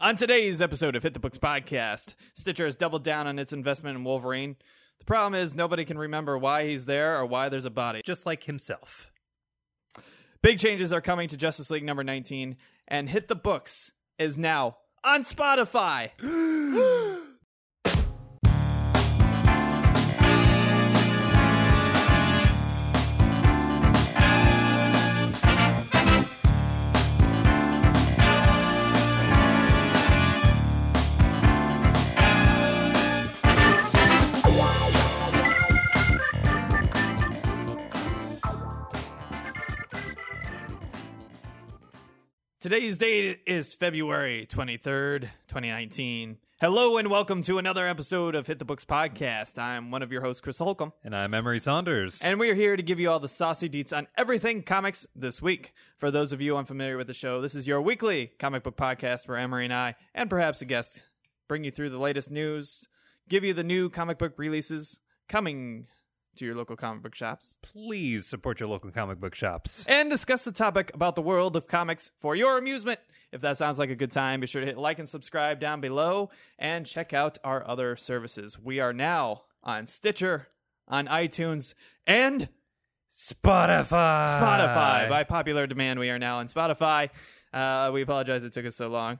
On 0.00 0.14
today's 0.14 0.62
episode 0.62 0.94
of 0.94 1.02
Hit 1.02 1.14
the 1.14 1.18
Books 1.18 1.38
podcast, 1.38 2.14
Stitcher 2.32 2.66
has 2.66 2.76
doubled 2.76 3.02
down 3.02 3.26
on 3.26 3.36
its 3.36 3.52
investment 3.52 3.96
in 3.96 4.04
Wolverine. 4.04 4.54
The 5.00 5.04
problem 5.04 5.34
is 5.34 5.56
nobody 5.56 5.84
can 5.84 5.98
remember 5.98 6.38
why 6.38 6.68
he's 6.68 6.84
there 6.86 7.18
or 7.18 7.26
why 7.26 7.48
there's 7.48 7.64
a 7.64 7.70
body. 7.70 8.02
just 8.04 8.24
like 8.24 8.44
himself. 8.44 9.10
Big 10.40 10.60
changes 10.60 10.92
are 10.92 11.00
coming 11.00 11.28
to 11.28 11.36
Justice 11.36 11.68
League 11.70 11.82
number 11.82 12.04
19, 12.04 12.56
and 12.86 13.10
Hit 13.10 13.26
the 13.26 13.34
Books 13.34 13.90
is 14.20 14.38
now 14.38 14.76
on 15.02 15.22
Spotify. 15.24 16.10
Today's 42.68 42.98
date 42.98 43.40
is 43.46 43.72
February 43.72 44.46
23rd, 44.46 45.22
2019. 45.48 46.36
Hello 46.60 46.98
and 46.98 47.08
welcome 47.08 47.42
to 47.44 47.56
another 47.56 47.88
episode 47.88 48.34
of 48.34 48.46
Hit 48.46 48.58
the 48.58 48.66
Books 48.66 48.84
podcast. 48.84 49.58
I'm 49.58 49.90
one 49.90 50.02
of 50.02 50.12
your 50.12 50.20
hosts, 50.20 50.42
Chris 50.42 50.58
Holcomb. 50.58 50.92
And 51.02 51.16
I'm 51.16 51.32
Emery 51.32 51.60
Saunders. 51.60 52.20
And 52.20 52.38
we 52.38 52.50
are 52.50 52.54
here 52.54 52.76
to 52.76 52.82
give 52.82 53.00
you 53.00 53.10
all 53.10 53.20
the 53.20 53.26
saucy 53.26 53.70
deets 53.70 53.96
on 53.96 54.06
everything 54.18 54.62
comics 54.62 55.06
this 55.16 55.40
week. 55.40 55.72
For 55.96 56.10
those 56.10 56.34
of 56.34 56.42
you 56.42 56.58
unfamiliar 56.58 56.98
with 56.98 57.06
the 57.06 57.14
show, 57.14 57.40
this 57.40 57.54
is 57.54 57.66
your 57.66 57.80
weekly 57.80 58.32
comic 58.38 58.64
book 58.64 58.76
podcast 58.76 59.26
where 59.26 59.38
Emery 59.38 59.64
and 59.64 59.72
I, 59.72 59.94
and 60.14 60.28
perhaps 60.28 60.60
a 60.60 60.66
guest, 60.66 61.00
bring 61.48 61.64
you 61.64 61.70
through 61.70 61.88
the 61.88 61.98
latest 61.98 62.30
news, 62.30 62.86
give 63.30 63.44
you 63.44 63.54
the 63.54 63.64
new 63.64 63.88
comic 63.88 64.18
book 64.18 64.34
releases 64.36 64.98
coming 65.26 65.86
to 66.38 66.46
your 66.46 66.54
local 66.54 66.76
comic 66.76 67.02
book 67.02 67.14
shops, 67.14 67.56
please 67.62 68.26
support 68.26 68.60
your 68.60 68.68
local 68.68 68.90
comic 68.90 69.20
book 69.20 69.34
shops. 69.34 69.84
and 69.86 70.10
discuss 70.10 70.44
the 70.44 70.52
topic 70.52 70.90
about 70.94 71.14
the 71.14 71.22
world 71.22 71.56
of 71.56 71.66
comics 71.66 72.10
for 72.20 72.34
your 72.34 72.58
amusement. 72.58 73.00
If 73.30 73.42
that 73.42 73.58
sounds 73.58 73.78
like 73.78 73.90
a 73.90 73.94
good 73.94 74.12
time, 74.12 74.40
be 74.40 74.46
sure 74.46 74.60
to 74.60 74.66
hit 74.66 74.78
like 74.78 74.98
and 74.98 75.08
subscribe 75.08 75.60
down 75.60 75.80
below 75.80 76.30
and 76.58 76.86
check 76.86 77.12
out 77.12 77.36
our 77.44 77.66
other 77.68 77.94
services. 77.96 78.58
We 78.58 78.80
are 78.80 78.92
now 78.92 79.42
on 79.62 79.86
Stitcher, 79.86 80.48
on 80.86 81.06
iTunes, 81.06 81.74
and 82.06 82.48
Spotify. 83.12 84.40
Spotify. 84.40 85.08
By 85.08 85.24
popular 85.24 85.66
demand, 85.66 85.98
we 85.98 86.08
are 86.10 86.18
now 86.18 86.38
on 86.38 86.48
Spotify. 86.48 87.10
Uh, 87.52 87.90
we 87.92 88.02
apologize 88.02 88.44
it 88.44 88.52
took 88.52 88.64
us 88.66 88.76
so 88.76 88.88
long. 88.88 89.18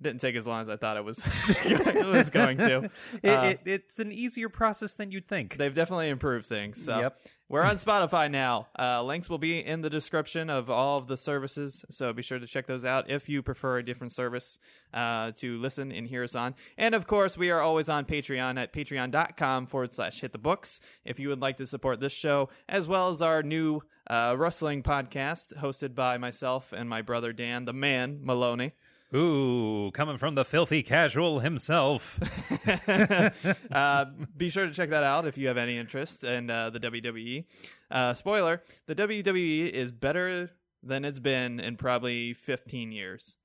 Didn't 0.00 0.20
take 0.20 0.36
as 0.36 0.46
long 0.46 0.60
as 0.62 0.68
I 0.68 0.76
thought 0.76 0.98
it 0.98 1.04
was, 1.04 1.22
it 1.48 2.06
was 2.06 2.28
going 2.28 2.58
to. 2.58 2.90
It, 3.22 3.28
Uh, 3.30 3.42
it, 3.44 3.60
it's 3.64 3.98
an 3.98 4.12
easier 4.12 4.48
process 4.50 4.92
than 4.92 5.10
you'd 5.10 5.26
think. 5.26 5.56
They've 5.56 5.72
definitely 5.72 6.10
improved 6.10 6.44
things. 6.44 6.84
So 6.84 6.98
Yep. 6.98 7.18
we're 7.48 7.62
on 7.62 7.76
Spotify 7.76 8.30
now. 8.30 8.68
Uh, 8.78 9.02
links 9.02 9.30
will 9.30 9.38
be 9.38 9.58
in 9.64 9.80
the 9.80 9.88
description 9.88 10.50
of 10.50 10.68
all 10.68 10.98
of 10.98 11.06
the 11.06 11.16
services. 11.16 11.82
So 11.88 12.12
be 12.12 12.20
sure 12.20 12.38
to 12.38 12.46
check 12.46 12.66
those 12.66 12.84
out 12.84 13.08
if 13.08 13.26
you 13.30 13.42
prefer 13.42 13.78
a 13.78 13.82
different 13.82 14.12
service 14.12 14.58
uh, 14.92 15.32
to 15.36 15.56
listen 15.58 15.90
and 15.90 16.06
hear 16.06 16.24
us 16.24 16.34
on. 16.34 16.54
And 16.76 16.94
of 16.94 17.06
course, 17.06 17.38
we 17.38 17.48
are 17.50 17.62
always 17.62 17.88
on 17.88 18.04
Patreon 18.04 18.58
at 18.58 18.74
patreon.com 18.74 19.66
forward 19.66 19.94
slash 19.94 20.20
hit 20.20 20.32
the 20.32 20.38
books. 20.38 20.78
If 21.06 21.18
you 21.18 21.30
would 21.30 21.40
like 21.40 21.56
to 21.56 21.66
support 21.66 22.00
this 22.00 22.12
show, 22.12 22.50
as 22.68 22.86
well 22.86 23.08
as 23.08 23.22
our 23.22 23.42
new 23.42 23.80
uh, 24.10 24.34
wrestling 24.36 24.82
podcast 24.82 25.54
hosted 25.56 25.94
by 25.94 26.18
myself 26.18 26.72
and 26.74 26.86
my 26.88 27.00
brother 27.02 27.32
Dan, 27.32 27.64
the 27.64 27.72
man, 27.72 28.20
Maloney. 28.22 28.72
Ooh, 29.14 29.90
coming 29.94 30.18
from 30.18 30.34
the 30.34 30.44
filthy 30.44 30.82
casual 30.82 31.40
himself. 31.40 32.18
uh, 33.72 34.04
be 34.36 34.48
sure 34.48 34.66
to 34.66 34.72
check 34.72 34.90
that 34.90 35.04
out 35.04 35.26
if 35.26 35.38
you 35.38 35.46
have 35.48 35.56
any 35.56 35.78
interest 35.78 36.24
in 36.24 36.50
uh, 36.50 36.70
the 36.70 36.80
WWE. 36.80 37.44
Uh, 37.90 38.14
spoiler: 38.14 38.62
the 38.86 38.94
WWE 38.94 39.70
is 39.70 39.92
better 39.92 40.50
than 40.82 41.04
it's 41.04 41.20
been 41.20 41.60
in 41.60 41.76
probably 41.76 42.32
15 42.32 42.92
years. 42.92 43.36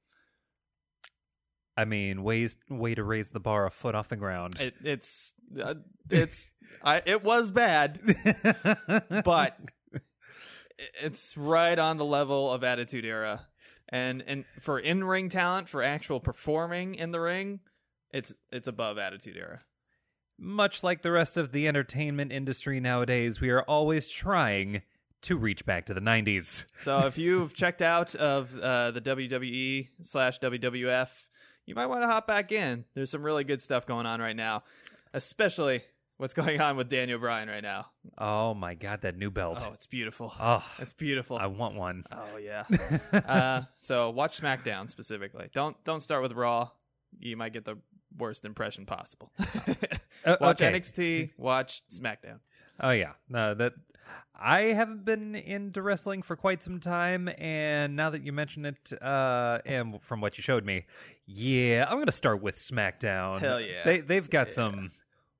I 1.77 1.85
mean, 1.85 2.23
ways 2.23 2.57
way 2.69 2.95
to 2.95 3.03
raise 3.03 3.29
the 3.29 3.39
bar 3.39 3.65
a 3.65 3.71
foot 3.71 3.95
off 3.95 4.09
the 4.09 4.17
ground. 4.17 4.59
It, 4.59 4.75
it's 4.83 5.33
uh, 5.63 5.75
it's 6.09 6.51
I, 6.83 7.01
it 7.05 7.23
was 7.23 7.51
bad, 7.51 7.99
but 9.23 9.57
it's 11.01 11.37
right 11.37 11.77
on 11.77 11.97
the 11.97 12.05
level 12.05 12.51
of 12.51 12.63
Attitude 12.63 13.05
Era, 13.05 13.47
and 13.91 14.23
and 14.25 14.45
for 14.59 14.79
in 14.79 15.03
ring 15.03 15.29
talent, 15.29 15.67
for 15.67 15.83
actual 15.83 16.19
performing 16.19 16.95
in 16.95 17.11
the 17.11 17.19
ring, 17.19 17.59
it's 18.11 18.33
it's 18.51 18.67
above 18.67 18.97
Attitude 18.97 19.37
Era. 19.37 19.61
Much 20.37 20.83
like 20.83 21.01
the 21.01 21.11
rest 21.11 21.37
of 21.37 21.51
the 21.51 21.67
entertainment 21.67 22.31
industry 22.31 22.79
nowadays, 22.79 23.39
we 23.39 23.49
are 23.49 23.61
always 23.63 24.07
trying 24.07 24.81
to 25.21 25.37
reach 25.37 25.65
back 25.65 25.85
to 25.85 25.93
the 25.93 26.01
90s. 26.01 26.65
So 26.81 27.05
if 27.05 27.19
you've 27.19 27.53
checked 27.53 27.83
out 27.83 28.15
of 28.15 28.57
uh, 28.57 28.89
the 28.89 29.01
WWE 29.01 29.89
slash 30.01 30.39
WWF, 30.39 31.09
you 31.67 31.75
might 31.75 31.85
want 31.85 32.01
to 32.01 32.07
hop 32.07 32.25
back 32.25 32.51
in. 32.51 32.85
There's 32.95 33.11
some 33.11 33.21
really 33.21 33.43
good 33.43 33.61
stuff 33.61 33.85
going 33.85 34.07
on 34.07 34.19
right 34.19 34.35
now, 34.35 34.63
especially 35.13 35.83
what's 36.21 36.35
going 36.35 36.61
on 36.61 36.77
with 36.77 36.87
Daniel 36.87 37.17
Bryan 37.17 37.49
right 37.49 37.63
now. 37.63 37.87
Oh 38.15 38.53
my 38.53 38.75
god, 38.75 39.01
that 39.01 39.17
new 39.17 39.31
belt. 39.31 39.65
Oh, 39.67 39.73
it's 39.73 39.87
beautiful. 39.87 40.31
Oh, 40.39 40.63
It's 40.77 40.93
beautiful. 40.93 41.37
I 41.37 41.47
want 41.47 41.75
one. 41.75 42.03
oh 42.11 42.37
yeah. 42.37 42.65
uh, 43.27 43.63
so 43.79 44.11
watch 44.11 44.39
SmackDown 44.39 44.89
specifically. 44.89 45.49
Don't 45.51 45.75
don't 45.83 46.01
start 46.01 46.21
with 46.21 46.33
Raw. 46.33 46.69
You 47.19 47.35
might 47.35 47.53
get 47.53 47.65
the 47.65 47.77
worst 48.17 48.45
impression 48.45 48.85
possible. 48.85 49.31
Uh, 50.23 50.37
watch 50.39 50.61
okay. 50.61 50.79
NXT. 50.79 51.31
Watch 51.35 51.81
SmackDown. 51.89 52.41
Oh 52.79 52.91
yeah, 52.91 53.13
no, 53.27 53.55
that 53.55 53.73
I 54.39 54.65
haven't 54.65 55.03
been 55.03 55.33
into 55.33 55.81
wrestling 55.81 56.21
for 56.21 56.35
quite 56.35 56.61
some 56.61 56.79
time, 56.79 57.27
and 57.39 57.95
now 57.95 58.11
that 58.11 58.23
you 58.23 58.31
mention 58.31 58.65
it, 58.65 58.93
uh, 59.01 59.57
and 59.65 59.99
from 59.99 60.21
what 60.21 60.37
you 60.37 60.43
showed 60.43 60.63
me, 60.63 60.85
yeah, 61.25 61.87
I'm 61.89 61.97
gonna 61.97 62.11
start 62.11 62.43
with 62.43 62.57
SmackDown. 62.57 63.39
Hell 63.39 63.59
yeah. 63.59 63.83
they 63.83 64.01
they've 64.01 64.29
got 64.29 64.53
some. 64.53 64.91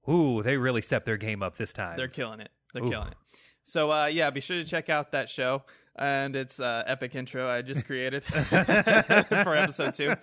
Ooh, 0.10 0.42
they 0.42 0.58
really 0.58 0.82
stepped 0.82 1.06
their 1.06 1.18
game 1.18 1.44
up 1.44 1.56
this 1.56 1.74
time. 1.74 1.98
They're 1.98 2.08
killing 2.08 2.40
it. 2.40 2.50
They're 2.74 2.84
Ooh. 2.84 2.90
killing 2.90 3.10
it. 3.10 3.18
So 3.64 3.92
uh, 3.92 4.06
yeah, 4.06 4.30
be 4.30 4.42
sure 4.42 4.58
to 4.58 4.64
check 4.64 4.90
out 4.90 5.12
that 5.12 5.30
show 5.30 5.64
and 5.96 6.36
its 6.36 6.60
uh, 6.60 6.84
epic 6.86 7.16
intro 7.16 7.50
I 7.50 7.62
just 7.62 7.86
created 7.86 8.24
for 8.24 9.56
episode 9.56 9.94
two. 9.94 10.16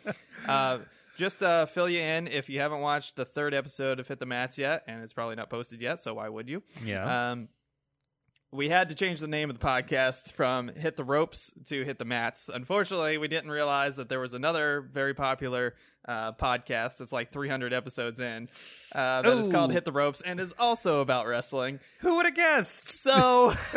Uh, 0.46 0.78
just 1.16 1.42
uh, 1.42 1.66
fill 1.66 1.88
you 1.88 2.00
in 2.00 2.28
if 2.28 2.48
you 2.48 2.60
haven't 2.60 2.80
watched 2.80 3.16
the 3.16 3.24
third 3.24 3.52
episode 3.52 4.00
of 4.00 4.08
Hit 4.08 4.20
the 4.20 4.26
Mats 4.26 4.56
yet, 4.56 4.84
and 4.86 5.02
it's 5.02 5.12
probably 5.12 5.34
not 5.34 5.50
posted 5.50 5.80
yet. 5.80 6.00
So 6.00 6.14
why 6.14 6.28
would 6.28 6.48
you? 6.48 6.62
yeah. 6.84 7.30
Um, 7.32 7.48
we 8.50 8.70
had 8.70 8.88
to 8.88 8.94
change 8.94 9.20
the 9.20 9.26
name 9.26 9.50
of 9.50 9.58
the 9.58 9.64
podcast 9.64 10.32
from 10.32 10.68
Hit 10.68 10.96
the 10.96 11.04
Ropes 11.04 11.52
to 11.66 11.84
Hit 11.84 11.98
the 11.98 12.06
Mats. 12.06 12.48
Unfortunately, 12.52 13.18
we 13.18 13.28
didn't 13.28 13.50
realize 13.50 13.96
that 13.96 14.08
there 14.08 14.20
was 14.20 14.32
another 14.32 14.88
very 14.90 15.12
popular 15.12 15.74
uh, 16.06 16.32
podcast 16.32 16.96
that's 16.98 17.12
like 17.12 17.30
300 17.32 17.72
episodes 17.72 18.18
in 18.20 18.48
uh, 18.94 19.20
that 19.22 19.38
is 19.38 19.46
Ooh. 19.46 19.50
called 19.50 19.72
Hit 19.72 19.84
the 19.84 19.92
Ropes 19.92 20.20
and 20.22 20.40
is 20.40 20.54
also 20.58 21.00
about 21.00 21.26
wrestling. 21.26 21.80
Who 22.00 22.16
would 22.16 22.24
have 22.26 22.34
guessed? 22.34 23.02
So 23.02 23.48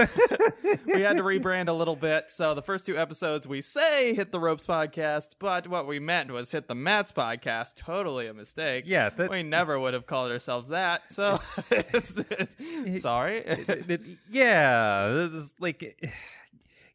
we 0.86 1.02
had 1.02 1.18
to 1.18 1.24
rebrand 1.24 1.68
a 1.68 1.74
little 1.74 1.96
bit. 1.98 2.30
So 2.30 2.54
the 2.54 2.62
first 2.62 2.86
two 2.86 2.98
episodes 2.98 3.48
we 3.48 3.62
say 3.62 4.14
Hit 4.14 4.32
the 4.32 4.40
Ropes 4.40 4.66
podcast, 4.66 5.36
but 5.40 5.68
what 5.68 5.88
we 5.88 6.00
meant 6.00 6.32
was 6.32 6.52
Hit 6.52 6.68
the 6.68 6.76
Mats 6.76 7.12
podcast. 7.12 7.76
Totally 7.76 8.28
a 8.28 8.34
mistake. 8.34 8.86
Yeah, 8.88 9.09
that- 9.09 9.30
we 9.30 9.44
never 9.44 9.80
would 9.80 9.94
have 9.94 10.06
called 10.06 10.32
ourselves 10.32 10.70
that. 10.70 11.12
So 11.12 11.40
it's, 11.72 12.14
it's, 12.30 13.02
sorry. 13.02 13.40
It- 13.40 13.90
it- 13.90 14.02
yeah, 14.32 15.08
this 15.09 15.34
is 15.34 15.53
like 15.59 16.09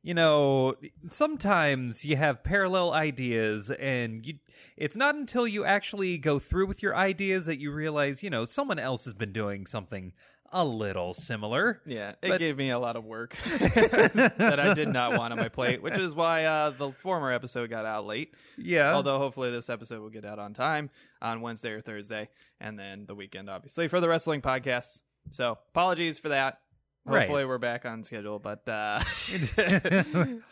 you 0.06 0.14
know, 0.14 0.76
sometimes 1.10 2.04
you 2.04 2.14
have 2.14 2.44
parallel 2.44 2.92
ideas 2.92 3.72
and 3.72 4.24
you 4.24 4.34
it's 4.76 4.94
not 4.94 5.16
until 5.16 5.48
you 5.48 5.64
actually 5.64 6.16
go 6.16 6.38
through 6.38 6.66
with 6.66 6.80
your 6.80 6.94
ideas 6.94 7.46
that 7.46 7.58
you 7.58 7.72
realize, 7.72 8.22
you 8.22 8.30
know, 8.30 8.44
someone 8.44 8.78
else 8.78 9.04
has 9.06 9.14
been 9.14 9.32
doing 9.32 9.66
something 9.66 10.12
a 10.52 10.64
little 10.64 11.12
similar. 11.12 11.80
Yeah, 11.86 12.10
it 12.22 12.28
But- 12.28 12.38
gave 12.38 12.56
me 12.56 12.70
a 12.70 12.78
lot 12.78 12.94
of 12.94 13.04
work 13.04 13.36
that 13.48 14.60
I 14.60 14.74
did 14.74 14.88
not 14.90 15.18
want 15.18 15.32
on 15.32 15.40
my 15.40 15.48
plate, 15.48 15.82
which 15.82 15.98
is 15.98 16.14
why 16.14 16.44
uh, 16.44 16.70
the 16.70 16.92
former 16.92 17.32
episode 17.32 17.68
got 17.68 17.84
out 17.84 18.06
late. 18.06 18.32
Yeah. 18.56 18.94
Although 18.94 19.18
hopefully 19.18 19.50
this 19.50 19.68
episode 19.68 20.00
will 20.02 20.10
get 20.10 20.24
out 20.24 20.38
on 20.38 20.54
time 20.54 20.90
on 21.20 21.40
Wednesday 21.40 21.70
or 21.70 21.80
Thursday, 21.80 22.28
and 22.60 22.78
then 22.78 23.06
the 23.06 23.14
weekend, 23.16 23.50
obviously, 23.50 23.88
for 23.88 24.00
the 24.00 24.08
wrestling 24.08 24.40
podcast. 24.40 25.00
So 25.32 25.58
apologies 25.72 26.20
for 26.20 26.28
that. 26.28 26.60
Right. 27.06 27.20
Hopefully 27.20 27.44
we're 27.44 27.58
back 27.58 27.86
on 27.86 28.02
schedule, 28.02 28.38
but 28.38 28.68
uh, 28.68 29.00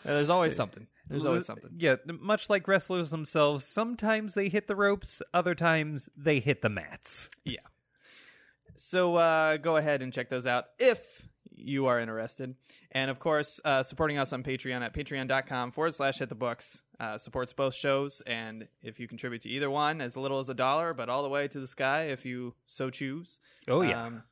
there's 0.05 0.31
always 0.31 0.55
something. 0.55 0.87
There's 1.09 1.25
always 1.25 1.47
something. 1.47 1.71
Yeah, 1.77 1.97
much 2.21 2.49
like 2.49 2.69
wrestlers 2.69 3.11
themselves, 3.11 3.67
sometimes 3.67 4.35
they 4.35 4.49
hit 4.49 4.67
the 4.69 4.77
ropes, 4.77 5.21
other 5.33 5.55
times 5.55 6.09
they 6.17 6.41
hit 6.41 6.62
the 6.62 6.69
mats. 6.69 7.29
Yeah. 7.45 7.59
So 8.77 9.17
uh, 9.17 9.56
go 9.59 9.77
ahead 9.77 10.03
and 10.03 10.12
check 10.12 10.29
those 10.31 10.47
out 10.47 10.67
if 10.79 11.29
you 11.56 11.87
are 11.87 12.01
interested. 12.01 12.55
And 12.91 13.11
of 13.11 13.19
course, 13.19 13.61
uh, 13.65 13.83
supporting 13.83 14.19
us 14.19 14.33
on 14.33 14.43
Patreon 14.43 14.83
at 14.83 14.95
patreon.com 14.95 15.73
forward 15.73 15.95
slash 15.95 16.19
hit 16.19 16.29
the 16.29 16.35
books 16.35 16.83
uh, 17.01 17.19
supports 17.19 17.53
both 17.53 17.75
shows. 17.75 18.23
And 18.27 18.69
if 18.83 18.99
you 19.01 19.09
contribute 19.09 19.43
to 19.43 19.49
either 19.51 19.71
one, 19.71 20.01
as 20.01 20.17
little 20.17 20.39
as 20.39 20.49
a 20.49 20.55
dollar, 20.55 20.95
but 20.95 21.09
all 21.09 21.23
the 21.23 21.29
way 21.29 21.49
to 21.49 21.61
the 21.61 21.67
sky 21.69 22.05
if 22.05 22.25
you 22.25 22.55
so 22.67 22.91
choose, 22.91 23.41
Oh 23.69 23.83
yeah. 23.83 24.05
um, 24.06 24.23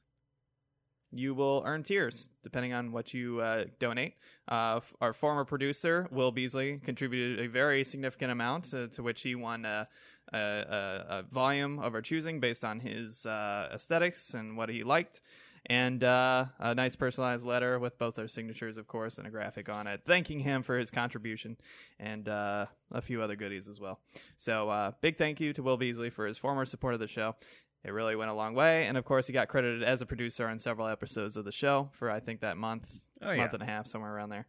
you 1.13 1.35
will 1.35 1.63
earn 1.65 1.83
tiers 1.83 2.29
depending 2.43 2.73
on 2.73 2.93
what 2.93 3.15
you 3.15 3.41
uh, 3.41 3.65
donate. 3.79 4.15
Uh, 4.51 4.77
f- 4.79 4.93
our 5.01 5.13
former 5.13 5.45
producer, 5.45 6.09
Will 6.11 6.33
Beasley, 6.33 6.81
contributed 6.85 7.45
a 7.45 7.49
very 7.49 7.85
significant 7.85 8.33
amount 8.33 8.65
to, 8.71 8.89
to 8.89 9.03
which 9.03 9.23
he 9.23 9.35
won 9.35 9.65
a, 9.65 9.87
a, 10.33 10.39
a, 10.39 11.25
volume 11.31 11.79
of 11.79 11.95
our 11.95 12.03
choosing 12.03 12.41
based 12.41 12.65
on 12.65 12.81
his 12.81 13.27
uh, 13.27 13.69
aesthetics 13.73 14.35
and 14.35 14.57
what 14.57 14.69
he 14.69 14.83
liked. 14.83 15.21
And 15.67 16.03
uh, 16.03 16.47
a 16.59 16.75
nice 16.75 16.97
personalized 16.97 17.47
letter 17.47 17.79
with 17.79 17.97
both 17.97 18.19
our 18.19 18.27
signatures, 18.27 18.79
of 18.79 18.89
course, 18.89 19.19
and 19.19 19.29
a 19.29 19.31
graphic 19.31 19.69
on 19.69 19.87
it, 19.87 20.03
thanking 20.05 20.41
him 20.41 20.65
for 20.65 20.77
his 20.77 20.91
contribution 20.91 21.57
and 22.01 22.29
uh, 22.29 22.67
a 22.91 23.01
few 23.01 23.23
other 23.23 23.37
goodies 23.37 23.69
as 23.69 23.79
well. 23.79 24.01
So, 24.37 24.71
uh, 24.71 24.91
big 25.01 25.17
thank 25.17 25.39
you 25.39 25.53
to 25.53 25.63
Will 25.63 25.77
Beasley 25.77 26.11
for 26.11 26.27
his 26.27 26.37
former 26.37 26.65
support 26.65 26.95
of 26.95 27.01
the 27.01 27.07
show. 27.07 27.37
It 27.85 27.91
really 27.93 28.15
went 28.15 28.31
a 28.31 28.35
long 28.35 28.55
way, 28.55 28.87
and 28.87 28.97
of 28.97 29.05
course, 29.05 29.27
he 29.27 29.33
got 29.33 29.49
credited 29.49 29.83
as 29.83 30.01
a 30.03 30.07
producer 30.07 30.47
on 30.47 30.59
several 30.61 30.87
episodes 30.87 31.37
of 31.37 31.45
the 31.45 31.51
show 31.53 31.89
for 31.93 32.11
I 32.11 32.21
think 32.21 32.41
that 32.41 32.57
month, 32.57 32.89
Oh, 33.21 33.31
yeah. 33.33 33.39
month 33.39 33.55
and 33.55 33.63
a 33.63 33.67
half, 33.67 33.87
somewhere 33.89 34.15
around 34.15 34.29
there. 34.31 34.47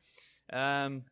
Um, 0.51 1.03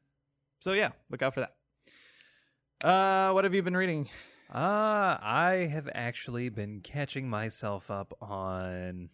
so 0.60 0.74
yeah, 0.74 0.90
look 1.10 1.22
out 1.24 1.34
for 1.34 1.40
that. 1.40 2.88
Uh, 2.88 3.32
what 3.34 3.44
have 3.44 3.54
you 3.54 3.64
been 3.64 3.78
reading? 3.78 4.10
Uh, 4.54 5.18
I 5.22 5.70
have 5.72 5.90
actually 5.96 6.50
been 6.50 6.82
catching 6.82 7.30
myself 7.30 7.90
up 7.90 8.14
on. 8.22 9.10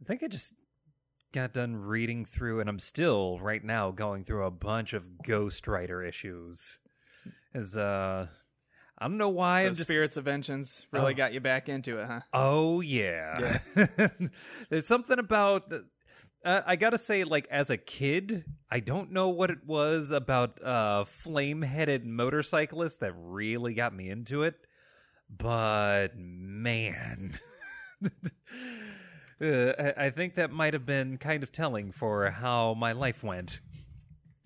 I 0.00 0.04
think 0.06 0.22
I 0.22 0.28
just 0.28 0.54
got 1.32 1.52
done 1.52 1.76
reading 1.76 2.24
through, 2.24 2.60
and 2.60 2.68
I'm 2.68 2.78
still 2.78 3.38
right 3.40 3.62
now 3.64 3.90
going 3.90 4.24
through 4.24 4.44
a 4.44 4.50
bunch 4.50 4.92
of 4.94 5.22
Ghost 5.22 5.66
Rider 5.66 6.02
issues. 6.02 6.78
As 7.54 7.76
uh, 7.76 8.28
I 8.98 9.08
don't 9.08 9.18
know 9.18 9.28
why 9.28 9.62
So 9.62 9.68
I'm 9.68 9.74
just. 9.74 9.88
Spirits 9.88 10.16
of 10.16 10.24
Vengeance 10.24 10.86
really 10.92 11.12
Oh. 11.12 11.16
got 11.16 11.32
you 11.32 11.40
back 11.40 11.68
into 11.68 11.98
it, 11.98 12.06
huh? 12.06 12.20
Oh 12.32 12.80
yeah, 12.80 13.58
there's 14.70 14.86
something 14.86 15.18
about. 15.18 15.68
The, 15.68 15.84
uh, 16.44 16.60
I 16.66 16.76
gotta 16.76 16.98
say, 16.98 17.24
like 17.24 17.48
as 17.50 17.70
a 17.70 17.76
kid, 17.76 18.44
I 18.70 18.80
don't 18.80 19.10
know 19.12 19.30
what 19.30 19.50
it 19.50 19.64
was 19.66 20.10
about 20.10 20.62
uh, 20.62 21.04
flame-headed 21.04 22.04
motorcyclists 22.06 22.98
that 22.98 23.12
really 23.16 23.72
got 23.74 23.94
me 23.94 24.10
into 24.10 24.42
it, 24.42 24.54
but 25.30 26.08
man, 26.16 27.32
uh, 29.40 29.72
I 29.96 30.10
think 30.10 30.34
that 30.36 30.50
might 30.52 30.74
have 30.74 30.86
been 30.86 31.16
kind 31.18 31.42
of 31.42 31.50
telling 31.52 31.92
for 31.92 32.30
how 32.30 32.74
my 32.74 32.92
life 32.92 33.22
went. 33.24 33.60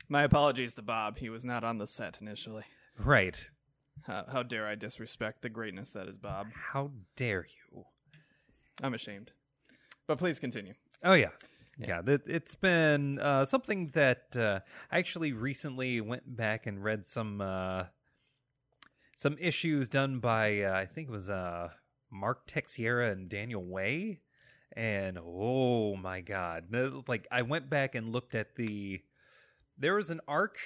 My 0.09 0.23
apologies 0.23 0.75
to 0.75 0.83
Bob. 0.83 1.19
He 1.19 1.29
was 1.29 1.45
not 1.45 1.65
on 1.65 1.79
the 1.79 1.87
set 1.87 2.19
initially. 2.21 2.65
Right? 2.99 3.51
How, 4.07 4.25
how 4.31 4.43
dare 4.43 4.67
I 4.67 4.75
disrespect 4.75 5.43
the 5.43 5.49
greatness 5.49 5.93
that 5.93 6.09
is 6.09 6.17
Bob? 6.17 6.49
How 6.55 6.91
dare 7.17 7.47
you? 7.47 7.85
I'm 8.83 8.95
ashamed. 8.95 9.33
But 10.07 10.19
please 10.19 10.39
continue. 10.39 10.75
Oh 11.05 11.15
yeah, 11.15 11.31
yeah. 11.79 12.01
that 12.03 12.27
it's 12.27 12.55
been 12.55 13.19
uh, 13.19 13.45
something 13.45 13.89
that 13.89 14.37
uh, 14.37 14.61
I 14.91 14.99
actually 14.99 15.33
recently 15.33 16.01
went 16.01 16.37
back 16.37 16.67
and 16.67 16.83
read 16.83 17.07
some 17.07 17.41
uh, 17.41 17.85
some 19.15 19.37
issues 19.39 19.89
done 19.89 20.21
by 20.21 20.63
uh, 20.63 20.73
I 20.73 20.87
think 20.87 21.09
it 21.09 21.13
was 21.13 21.29
uh, 21.29 21.69
Mark 22.11 22.47
Texeira 22.47 23.13
and 23.13 23.29
Daniel 23.29 23.65
Way, 23.65 24.21
and 24.75 25.19
oh 25.23 25.97
my 25.97 26.21
god, 26.21 26.75
like 27.07 27.27
I 27.31 27.43
went 27.43 27.69
back 27.69 27.95
and 27.95 28.13
looked 28.13 28.35
at 28.35 28.57
the 28.57 29.03
there 29.77 29.95
was 29.95 30.11
an 30.11 30.21
arc 30.27 30.59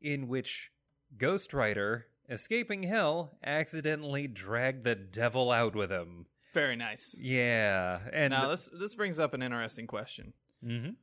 in 0.00 0.28
which 0.28 0.70
Ghost 1.16 1.52
Rider 1.52 2.06
escaping 2.28 2.82
hell 2.84 3.32
accidentally 3.44 4.26
dragged 4.26 4.84
the 4.84 4.94
devil 4.94 5.50
out 5.50 5.74
with 5.74 5.90
him. 5.90 6.26
Very 6.54 6.76
nice. 6.76 7.14
Yeah, 7.18 7.98
and 8.12 8.30
Now 8.32 8.48
this 8.48 8.68
this 8.72 8.94
brings 8.94 9.18
up 9.18 9.34
an 9.34 9.42
interesting 9.42 9.86
question. 9.86 10.32
Mhm. 10.64 10.96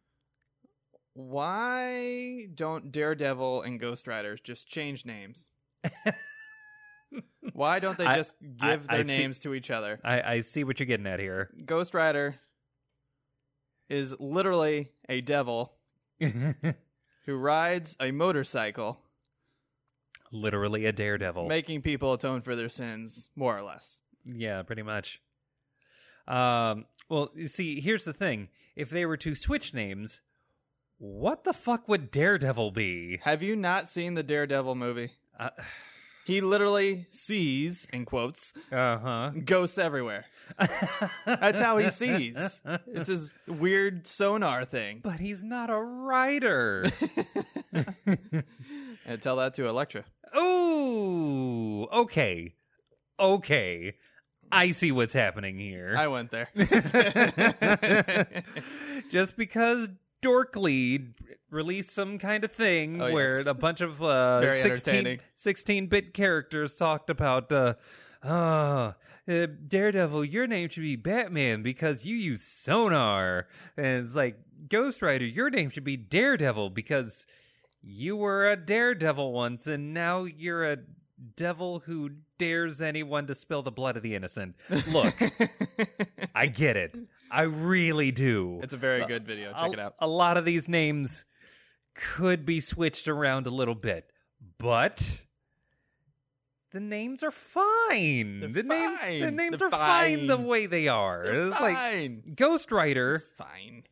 Why 1.13 2.47
don't 2.53 2.91
Daredevil 2.91 3.61
and 3.61 3.79
Ghost 3.79 4.05
Rider 4.07 4.37
just 4.43 4.67
change 4.67 5.05
names? 5.05 5.49
Why 7.53 7.79
don't 7.79 7.97
they 7.97 8.05
just 8.15 8.35
I- 8.59 8.71
give 8.71 8.87
their 8.87 8.99
I 8.99 9.03
see- 9.03 9.17
names 9.17 9.39
to 9.39 9.53
each 9.53 9.71
other? 9.71 9.99
I, 10.03 10.21
I 10.21 10.39
see 10.41 10.63
what 10.63 10.79
you're 10.79 10.87
getting 10.87 11.07
at 11.07 11.19
here. 11.19 11.51
Ghost 11.65 11.93
Rider 11.93 12.35
is 13.87 14.13
literally 14.19 14.91
a 15.07 15.21
devil 15.21 15.73
who 16.19 17.35
rides 17.35 17.95
a 17.99 18.11
motorcycle, 18.11 18.99
Literally 20.31 20.85
a 20.85 20.91
daredevil. 20.91 21.47
making 21.47 21.81
people 21.81 22.13
atone 22.13 22.41
for 22.41 22.55
their 22.55 22.69
sins, 22.69 23.29
more 23.35 23.57
or 23.57 23.63
less. 23.63 24.01
yeah, 24.25 24.61
pretty 24.63 24.81
much. 24.81 25.21
Um, 26.27 26.85
well, 27.09 27.31
you 27.35 27.47
see, 27.47 27.79
here's 27.81 28.05
the 28.05 28.13
thing. 28.13 28.49
If 28.75 28.89
they 28.89 29.05
were 29.05 29.17
to 29.17 29.35
switch 29.35 29.73
names, 29.73 30.21
what 30.97 31.43
the 31.43 31.53
fuck 31.53 31.87
would 31.87 32.09
Daredevil 32.11 32.71
be? 32.71 33.19
Have 33.23 33.43
you 33.43 33.55
not 33.55 33.87
seen 33.87 34.15
the 34.15 34.23
Daredevil 34.23 34.75
movie? 34.75 35.11
Uh 35.39 35.49
He 36.25 36.41
literally 36.41 37.05
sees, 37.11 37.85
in 37.93 38.03
quotes, 38.05 38.51
huh. 38.71 39.29
ghosts 39.45 39.77
everywhere. 39.77 40.25
That's 41.27 41.59
how 41.59 41.77
he 41.77 41.91
sees. 41.91 42.61
It's 42.87 43.09
his 43.09 43.31
weird 43.47 44.07
sonar 44.07 44.65
thing. 44.65 45.01
But 45.03 45.19
he's 45.19 45.43
not 45.43 45.69
a 45.69 45.77
writer. 45.77 46.89
And 49.05 49.21
tell 49.21 49.35
that 49.37 49.53
to 49.55 49.67
Elektra. 49.67 50.03
Ooh, 50.37 51.83
okay. 51.91 52.55
Okay. 53.19 53.95
I 54.51 54.71
see 54.71 54.91
what's 54.91 55.13
happening 55.13 55.57
here. 55.59 55.95
I 55.97 56.07
went 56.07 56.31
there. 56.31 56.49
just 59.09 59.37
because 59.37 59.89
Dorkly 60.21 61.13
released 61.49 61.91
some 61.93 62.17
kind 62.17 62.43
of 62.43 62.51
thing 62.51 63.01
Oh, 63.01 63.11
where 63.11 63.37
yes. 63.39 63.47
a 63.47 63.53
bunch 63.53 63.81
of 63.81 64.01
uh, 64.01 64.41
Very 64.41 64.59
16, 64.59 64.93
entertaining. 64.93 65.19
16-bit 65.35 66.13
characters 66.13 66.75
talked 66.75 67.09
about 67.09 67.51
uh, 67.51 67.73
uh, 68.23 68.93
uh, 69.27 69.47
Daredevil, 69.67 70.25
your 70.25 70.47
name 70.47 70.69
should 70.69 70.83
be 70.83 70.95
Batman 70.95 71.61
because 71.61 72.05
you 72.05 72.15
use 72.15 72.43
sonar. 72.43 73.45
And 73.77 74.05
it's 74.05 74.15
like, 74.15 74.37
Ghost 74.69 75.01
Rider, 75.01 75.25
your 75.25 75.49
name 75.49 75.69
should 75.69 75.83
be 75.83 75.97
Daredevil 75.97 76.71
because 76.71 77.25
you 77.85 78.17
were 78.17 78.49
a 78.49 78.55
daredevil 78.55 79.31
once 79.31 79.67
and 79.67 79.93
now 79.93 80.23
you're 80.23 80.71
a 80.71 80.77
devil 81.35 81.79
who 81.85 82.09
dares 82.37 82.81
anyone 82.81 83.27
to 83.27 83.35
spill 83.35 83.61
the 83.61 83.71
blood 83.71 83.95
of 83.95 84.03
the 84.03 84.15
innocent. 84.15 84.55
Look, 84.87 85.15
I 86.35 86.47
get 86.47 86.75
it. 86.75 86.95
I 87.31 87.43
really 87.43 88.11
do. 88.11 88.59
it's 88.63 88.73
a 88.73 88.77
very 88.77 89.03
uh, 89.03 89.07
good 89.07 89.25
video. 89.25 89.53
Check 89.53 89.69
a, 89.69 89.73
it 89.73 89.79
out. 89.79 89.95
A 89.99 90.07
lot 90.07 90.37
of 90.37 90.45
these 90.45 90.67
names 90.67 91.25
could 91.93 92.45
be 92.45 92.59
switched 92.59 93.07
around 93.07 93.47
a 93.47 93.51
little 93.51 93.75
bit, 93.75 94.11
but 94.57 95.23
the 96.71 96.79
names 96.79 97.23
are 97.23 97.31
fine. 97.31 98.39
They're 98.41 98.49
the 98.49 98.63
name, 98.63 99.21
the 99.21 99.31
names 99.31 99.59
They're 99.59 99.67
are 99.67 99.71
fine. 99.71 100.27
the 100.27 100.37
way 100.37 100.65
they 100.65 100.87
are. 100.87 101.23
They're 101.23 101.47
it's 101.47 101.61
like 101.61 101.75
fine. 101.75 102.33
Ghost 102.35 102.71
Rider 102.71 103.23
Fine. 103.37 103.83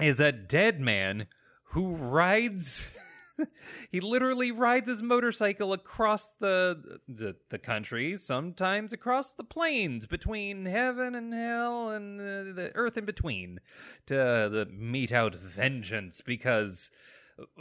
is 0.00 0.20
a 0.20 0.32
dead 0.32 0.80
man 0.80 1.26
who 1.72 1.94
rides. 1.94 2.96
he 3.90 4.00
literally 4.00 4.52
rides 4.52 4.88
his 4.88 5.02
motorcycle 5.02 5.72
across 5.72 6.30
the, 6.40 6.98
the 7.08 7.36
the 7.50 7.58
country, 7.58 8.16
sometimes 8.16 8.92
across 8.92 9.32
the 9.32 9.44
plains 9.44 10.06
between 10.06 10.66
heaven 10.66 11.14
and 11.14 11.32
hell 11.32 11.90
and 11.90 12.18
the, 12.18 12.52
the 12.54 12.72
earth 12.74 12.96
in 12.96 13.04
between, 13.04 13.60
to 14.06 14.14
the 14.14 14.68
mete 14.70 15.12
out 15.12 15.34
vengeance. 15.34 16.20
Because 16.20 16.90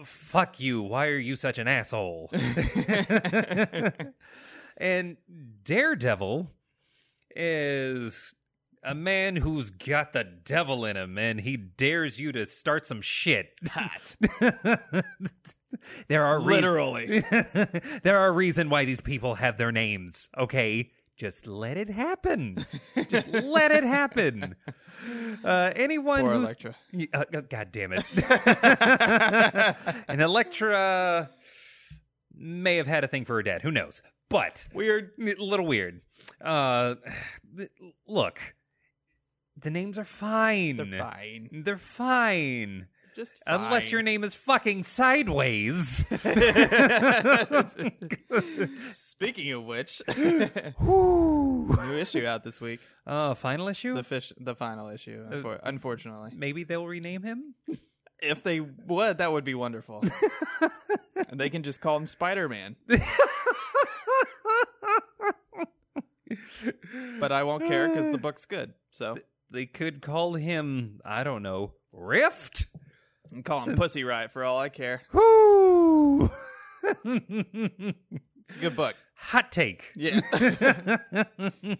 fuck 0.03 0.60
you, 0.60 0.82
why 0.82 1.08
are 1.08 1.18
you 1.18 1.36
such 1.36 1.58
an 1.58 1.68
asshole? 1.68 2.30
and 4.77 5.18
Daredevil 5.63 6.50
is 7.36 8.36
a 8.84 8.94
man 8.94 9.38
who's 9.38 9.70
got 9.70 10.13
the 10.13 10.24
devil 10.24 10.86
in 10.86 10.98
him 10.98 11.18
and 11.18 11.42
he 11.42 11.58
dares 11.58 12.20
you 12.20 12.32
to 12.34 12.46
start 12.46 12.86
some 12.86 13.01
shit. 13.01 13.53
Hot. 13.70 14.15
there 16.08 16.24
are 16.24 16.39
Literally. 16.39 17.24
there 18.03 18.20
are 18.20 18.32
reason 18.34 18.70
why 18.70 18.86
these 18.86 19.01
people 19.01 19.36
have 19.36 19.58
their 19.58 19.72
names, 19.72 20.30
okay? 20.38 20.92
Just 21.15 21.46
let 21.46 21.77
it 21.77 21.89
happen. 21.89 22.65
Just 23.08 23.27
let 23.30 23.72
it 23.72 23.84
happen. 23.84 24.56
Uh, 25.44 25.72
anyone 25.75 26.22
Poor 26.22 26.34
who 26.34 26.39
Elektra. 26.39 26.75
Y- 26.92 27.08
uh, 27.13 27.24
uh, 27.34 27.42
God 27.42 27.72
damn 27.72 27.94
it. 27.94 28.03
and 30.08 30.22
Elektra 30.22 31.30
may 32.36 32.77
have 32.77 32.88
had 32.88 33.03
a 33.03 33.08
thing 33.08 33.25
for 33.25 33.36
her 33.36 33.44
dad. 33.44 33.62
Who 33.62 33.72
knows? 33.72 34.01
But 34.30 34.68
Weird. 34.74 35.12
a 35.20 35.36
little 35.44 35.68
weird. 35.68 36.01
Uh, 36.44 36.96
look, 38.08 38.39
The 39.56 39.70
names 39.70 40.00
are 40.00 40.03
fine. 40.06 40.77
They're 40.77 41.00
fine. 41.00 41.50
They're 41.63 41.77
fine. 41.77 42.88
Just 43.15 43.34
Unless 43.46 43.91
your 43.91 44.01
name 44.01 44.24
is 44.24 44.34
fucking 44.34 44.84
Sideways. 44.84 46.05
Speaking 48.93 49.51
of 49.53 49.63
which, 49.65 50.01
new 50.17 51.98
issue 51.98 52.25
out 52.25 52.43
this 52.43 52.60
week. 52.60 52.79
Uh, 53.05 53.34
final 53.36 53.67
issue? 53.67 53.93
The 53.96 54.03
fish, 54.03 54.34
the 54.39 54.55
final 54.55 54.89
issue. 54.89 55.25
unfor- 55.29 55.60
unfortunately, 55.63 56.32
Maybe 56.36 56.63
they'll 56.63 56.88
rename 56.88 57.22
him? 57.24 57.53
if 58.20 58.41
they 58.41 58.60
would, 58.62 59.20
that 59.20 59.32
would 59.32 59.43
be 59.43 59.53
wonderful. 59.53 60.03
and 61.29 61.39
they 61.39 61.50
can 61.50 61.62
just 61.63 61.82
call 61.82 61.98
him 61.98 62.08
Spider 62.08 62.50
Man. 62.50 62.75
but 67.20 67.32
I 67.32 67.43
won't 67.43 67.65
care 67.67 67.88
because 67.89 68.08
the 68.08 68.17
book's 68.17 68.46
good. 68.46 68.74
So 68.91 69.17
They 69.51 69.65
could 69.65 70.01
call 70.01 70.34
him, 70.34 71.00
I 71.05 71.24
don't 71.24 71.43
know, 71.43 71.74
Rift? 71.91 72.65
And 73.34 73.44
call 73.46 73.62
him 73.62 73.75
Pussy 73.75 74.04
Riot 74.04 74.32
for 74.32 74.44
all 74.44 74.60
I 74.60 74.70
care. 74.70 75.02
Whoo! 75.13 76.30
It's 78.50 78.58
a 78.58 78.60
good 78.60 78.75
book. 78.75 78.96
Hot 79.16 79.52
take. 79.54 79.86
Yeah. 79.96 80.20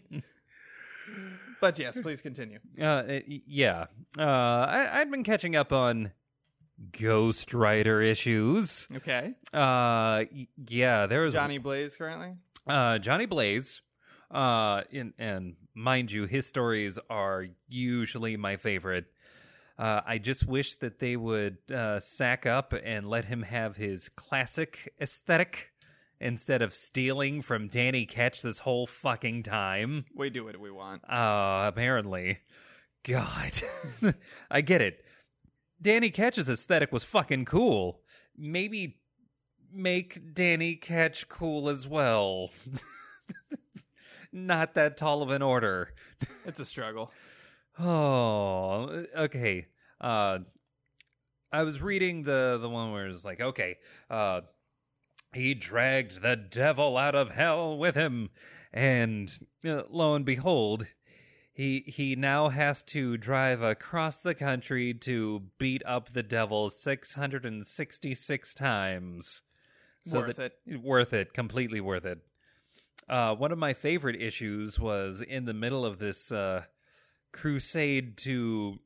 but 1.62 1.78
yes, 1.80 2.00
please 2.00 2.22
continue. 2.22 2.60
Uh, 2.82 3.04
y- 3.08 3.42
yeah. 3.46 3.86
Uh, 4.18 4.22
I- 4.24 5.00
I'd 5.02 5.12
been 5.12 5.24
catching 5.24 5.56
up 5.56 5.72
on 5.74 6.12
Ghost 7.00 7.54
Rider 7.54 8.02
issues. 8.02 8.88
Okay. 8.96 9.34
Uh, 9.54 10.24
y- 10.34 10.48
yeah, 10.68 11.06
there 11.06 11.22
was 11.22 11.34
Johnny 11.34 11.58
Blaze 11.58 11.96
currently. 11.96 12.34
uh, 12.68 12.98
Johnny 13.00 13.26
Blaze. 13.26 13.82
Uh, 14.32 14.82
in, 14.90 15.14
and 15.20 15.56
mind 15.76 16.12
you, 16.12 16.26
his 16.26 16.48
stories 16.48 16.98
are 17.10 17.46
usually 17.68 18.36
my 18.38 18.56
favorite. 18.58 19.06
Uh, 19.78 20.02
I 20.06 20.18
just 20.20 20.46
wish 20.46 20.76
that 20.76 21.00
they 21.00 21.16
would 21.16 21.58
uh, 21.74 22.00
sack 22.00 22.46
up 22.46 22.74
and 22.84 23.10
let 23.10 23.26
him 23.26 23.42
have 23.44 23.76
his 23.76 24.10
classic 24.10 24.94
aesthetic 25.02 25.72
instead 26.20 26.62
of 26.62 26.74
stealing 26.74 27.42
from 27.42 27.68
Danny 27.68 28.06
Ketch 28.06 28.42
this 28.42 28.60
whole 28.60 28.86
fucking 28.86 29.44
time. 29.44 30.06
We 30.16 30.30
do 30.30 30.46
what 30.46 30.60
we 30.60 30.72
want. 30.72 31.04
Uh, 31.10 31.66
apparently. 31.68 32.40
God. 33.04 33.52
I 34.52 34.62
get 34.62 34.82
it. 34.82 35.04
Danny 35.82 36.12
Ketch's 36.12 36.50
aesthetic 36.50 36.94
was 36.94 37.04
fucking 37.04 37.46
cool. 37.46 38.02
Maybe 38.38 39.00
make 39.74 40.34
Danny 40.34 40.76
Ketch 40.76 41.28
cool 41.28 41.68
as 41.68 41.88
well. 41.88 42.52
Not 44.32 44.76
that 44.76 44.98
tall 44.98 45.22
of 45.22 45.32
an 45.32 45.42
order. 45.42 45.94
It's 46.46 46.60
a 46.60 46.66
struggle. 46.66 47.12
Oh, 47.80 49.06
okay. 49.18 49.68
Uh, 50.00 50.40
I 51.52 51.64
was 51.64 51.82
reading 51.82 52.24
the 52.24 52.58
the 52.62 52.70
one 52.70 52.92
where 52.92 53.08
it's 53.08 53.26
like, 53.26 53.42
okay, 53.42 53.78
uh, 54.10 54.42
he 55.34 55.54
dragged 55.54 56.22
the 56.22 56.36
devil 56.36 56.98
out 56.98 57.16
of 57.16 57.32
hell 57.32 57.78
with 57.78 57.96
him, 57.96 58.30
and 58.72 59.32
uh, 59.66 59.84
lo 59.90 60.16
and 60.16 60.26
behold, 60.26 60.86
he 61.54 61.84
he 61.88 62.16
now 62.16 62.50
has 62.50 62.84
to 62.84 63.18
drive 63.18 63.62
across 63.62 64.20
the 64.22 64.36
country 64.36 64.94
to 64.96 65.44
beat 65.58 65.82
up 65.86 66.10
the 66.10 66.24
devil 66.24 66.70
six 66.70 67.14
hundred 67.14 67.46
and 67.46 67.66
sixty 67.66 68.14
six 68.16 68.54
times. 68.54 69.42
Worth 70.20 70.38
that- 70.38 70.82
Worth 70.84 71.14
it. 71.14 71.34
Completely 71.34 71.82
worth 71.82 72.06
it. 72.06 72.20
Uh, 73.08 73.36
one 73.36 73.52
of 73.52 73.58
my 73.58 73.74
favorite 73.74 74.22
issues 74.22 74.80
was 74.80 75.22
in 75.22 75.46
the 75.46 75.54
middle 75.54 75.86
of 75.86 75.98
this 76.00 76.32
uh, 76.32 76.64
crusade 77.34 78.16
to 78.18 78.80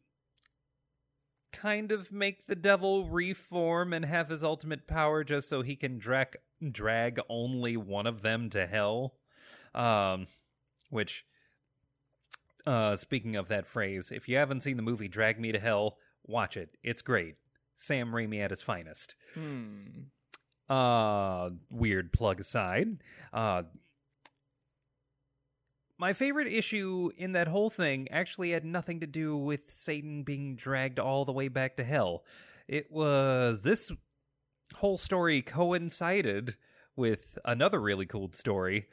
kind 1.51 1.91
of 1.91 2.11
make 2.11 2.45
the 2.45 2.55
devil 2.55 3.07
reform 3.07 3.93
and 3.93 4.05
have 4.05 4.29
his 4.29 4.43
ultimate 4.43 4.87
power 4.87 5.23
just 5.23 5.49
so 5.49 5.61
he 5.61 5.75
can 5.75 5.97
drag 5.97 6.35
drag 6.71 7.19
only 7.29 7.77
one 7.77 8.07
of 8.07 8.21
them 8.21 8.49
to 8.49 8.65
hell. 8.65 9.13
Um, 9.75 10.27
which, 10.89 11.25
uh, 12.65 12.95
speaking 12.95 13.35
of 13.35 13.47
that 13.49 13.67
phrase, 13.67 14.11
if 14.11 14.27
you 14.27 14.37
haven't 14.37 14.61
seen 14.61 14.77
the 14.77 14.83
movie 14.83 15.07
Drag 15.07 15.39
Me 15.39 15.51
to 15.51 15.59
Hell, 15.59 15.97
watch 16.25 16.57
it. 16.57 16.69
It's 16.83 17.01
great. 17.01 17.35
Sam 17.75 18.11
Raimi 18.11 18.39
at 18.41 18.49
his 18.49 18.61
finest. 18.61 19.15
Hmm. 19.35 20.07
Uh, 20.67 21.51
weird 21.69 22.11
plug 22.11 22.39
aside. 22.39 23.03
Uh, 23.31 23.63
my 25.97 26.13
favorite 26.13 26.47
issue 26.47 27.09
in 27.17 27.31
that 27.33 27.47
whole 27.47 27.69
thing 27.69 28.07
actually 28.11 28.51
had 28.51 28.63
nothing 28.65 28.99
to 28.99 29.07
do 29.07 29.35
with 29.35 29.69
Satan 29.71 30.23
being 30.23 30.55
dragged 30.55 30.99
all 30.99 31.25
the 31.25 31.31
way 31.31 31.47
back 31.47 31.77
to 31.77 31.83
hell. 31.83 32.23
It 32.67 32.91
was 32.91 33.61
this 33.61 33.91
whole 34.75 34.97
story 34.97 35.41
coincided 35.41 36.55
with 36.95 37.37
another 37.45 37.79
really 37.79 38.05
cool 38.05 38.31
story 38.33 38.87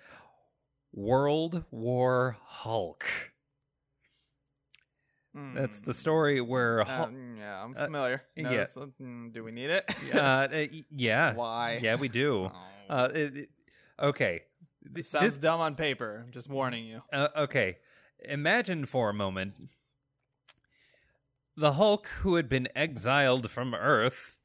World 0.93 1.65
War 1.71 2.37
Hulk. 2.45 3.05
That's 5.35 5.81
the 5.81 5.93
story 5.95 6.41
where 6.41 6.83
Uh, 6.83 6.85
Hulk. 6.85 7.11
yeah, 7.37 7.65
I'm 7.65 7.75
uh, 7.77 7.85
familiar. 7.87 8.23
No, 8.37 8.51
yeah. 8.53 8.67
mm, 9.03 9.33
do 9.33 9.43
we 9.43 9.51
need 9.51 9.71
it? 9.71 9.85
uh, 10.15 10.19
uh, 10.19 10.67
yeah. 10.91 11.35
Why? 11.35 11.81
Yeah, 11.83 11.97
we 11.97 12.09
do. 12.09 12.53
Oh. 12.55 12.95
Uh, 12.95 13.09
it, 13.13 13.37
it- 13.37 13.51
okay. 14.01 14.43
This- 14.85 15.11
sounds 15.11 15.39
dumb 15.39 15.61
on 15.61 15.75
paper. 15.75 16.23
I'm 16.25 16.33
just 16.33 16.49
warning 16.49 16.87
you. 16.87 17.03
Uh, 17.13 17.29
okay. 17.37 17.79
Imagine 18.21 18.87
for 18.87 19.11
a 19.11 19.15
moment 19.15 19.55
the 21.57 21.75
Hulk, 21.75 22.07
who 22.21 22.35
had 22.37 22.49
been 22.49 22.69
exiled 22.75 23.51
from 23.51 23.75
Earth, 23.75 24.37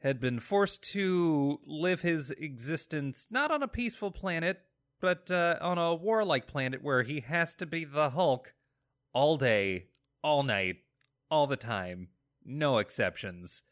had 0.00 0.20
been 0.20 0.40
forced 0.40 0.82
to 0.92 1.60
live 1.64 2.02
his 2.02 2.30
existence 2.32 3.26
not 3.30 3.50
on 3.50 3.62
a 3.62 3.68
peaceful 3.68 4.10
planet, 4.10 4.60
but 5.00 5.30
uh, 5.30 5.56
on 5.60 5.78
a 5.78 5.94
warlike 5.94 6.46
planet 6.46 6.82
where 6.82 7.02
he 7.02 7.20
has 7.20 7.54
to 7.54 7.66
be 7.66 7.84
the 7.84 8.10
Hulk 8.10 8.54
all 9.12 9.36
day, 9.36 9.86
all 10.22 10.42
night, 10.42 10.76
all 11.30 11.46
the 11.46 11.56
time, 11.56 12.08
no 12.44 12.78
exceptions. 12.78 13.62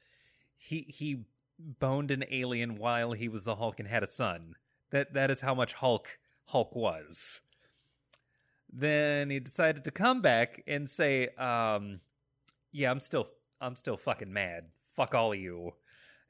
He 0.56 0.86
he 0.88 1.24
boned 1.58 2.10
an 2.10 2.24
alien 2.30 2.76
while 2.76 3.12
he 3.12 3.28
was 3.28 3.44
the 3.44 3.56
Hulk 3.56 3.80
and 3.80 3.88
had 3.88 4.02
a 4.02 4.08
son. 4.08 4.54
That 4.90 5.14
that 5.14 5.30
is 5.30 5.40
how 5.40 5.54
much 5.54 5.74
Hulk 5.74 6.18
Hulk 6.46 6.74
was. 6.74 7.40
Then 8.72 9.30
he 9.30 9.40
decided 9.40 9.84
to 9.84 9.90
come 9.90 10.20
back 10.20 10.62
and 10.66 10.88
say, 10.90 11.28
um, 11.38 12.00
"Yeah, 12.72 12.90
I'm 12.90 13.00
still 13.00 13.28
I'm 13.60 13.76
still 13.76 13.96
fucking 13.96 14.32
mad. 14.32 14.66
Fuck 14.94 15.14
all 15.14 15.32
of 15.32 15.38
you," 15.38 15.74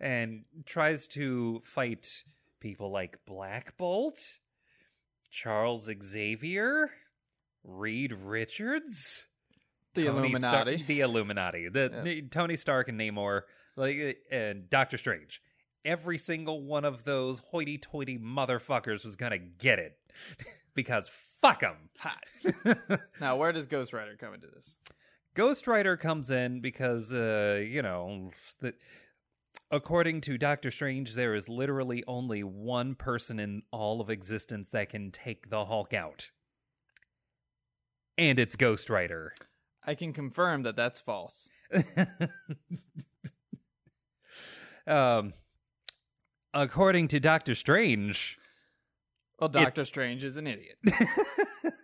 and 0.00 0.44
tries 0.64 1.06
to 1.08 1.60
fight 1.64 2.24
people 2.60 2.90
like 2.90 3.24
Black 3.26 3.76
Bolt, 3.76 4.38
Charles 5.30 5.90
Xavier, 6.02 6.90
Reed 7.64 8.12
Richards, 8.12 9.26
The 9.94 10.04
Tony 10.04 10.18
Illuminati. 10.18 10.84
the 10.86 11.00
Illuminati, 11.00 11.68
the 11.68 12.22
Tony 12.30 12.56
Stark 12.56 12.88
and 12.88 12.98
Namor, 13.00 13.42
like 13.76 14.24
and 14.30 14.68
Doctor 14.70 14.98
Strange. 14.98 15.42
Every 15.86 16.18
single 16.18 16.62
one 16.62 16.84
of 16.84 17.04
those 17.04 17.38
hoity-toity 17.38 18.18
motherfuckers 18.18 19.04
was 19.04 19.16
gonna 19.16 19.38
get 19.38 19.78
it 19.78 19.96
because 20.74 21.08
fuck 21.40 21.60
them. 21.60 21.76
Hot. 22.00 23.00
now, 23.20 23.36
where 23.36 23.52
does 23.52 23.66
Ghost 23.66 23.92
Rider 23.92 24.16
come 24.18 24.34
into 24.34 24.48
this? 24.48 24.76
Ghost 25.34 25.66
Rider 25.66 25.96
comes 25.96 26.30
in 26.30 26.60
because, 26.60 27.12
uh, 27.12 27.62
you 27.64 27.82
know, 27.82 28.30
the, 28.60 28.74
according 29.70 30.22
to 30.22 30.36
Doctor 30.38 30.70
Strange, 30.70 31.14
there 31.14 31.34
is 31.34 31.48
literally 31.48 32.02
only 32.08 32.42
one 32.42 32.94
person 32.94 33.38
in 33.38 33.62
all 33.70 34.00
of 34.00 34.10
existence 34.10 34.70
that 34.70 34.88
can 34.88 35.10
take 35.10 35.50
the 35.50 35.66
Hulk 35.66 35.92
out, 35.94 36.30
and 38.18 38.38
it's 38.38 38.56
Ghost 38.56 38.90
Rider. 38.90 39.34
I 39.86 39.94
can 39.94 40.12
confirm 40.12 40.62
that 40.64 40.74
that's 40.74 41.00
false. 41.00 41.48
um, 44.86 45.32
according 46.56 47.08
to 47.08 47.20
Doctor 47.20 47.54
Strange, 47.54 48.38
Well, 49.38 49.48
Doctor 49.48 49.84
Strange 49.84 50.24
is 50.24 50.36
an 50.36 50.46
idiot. 50.46 50.78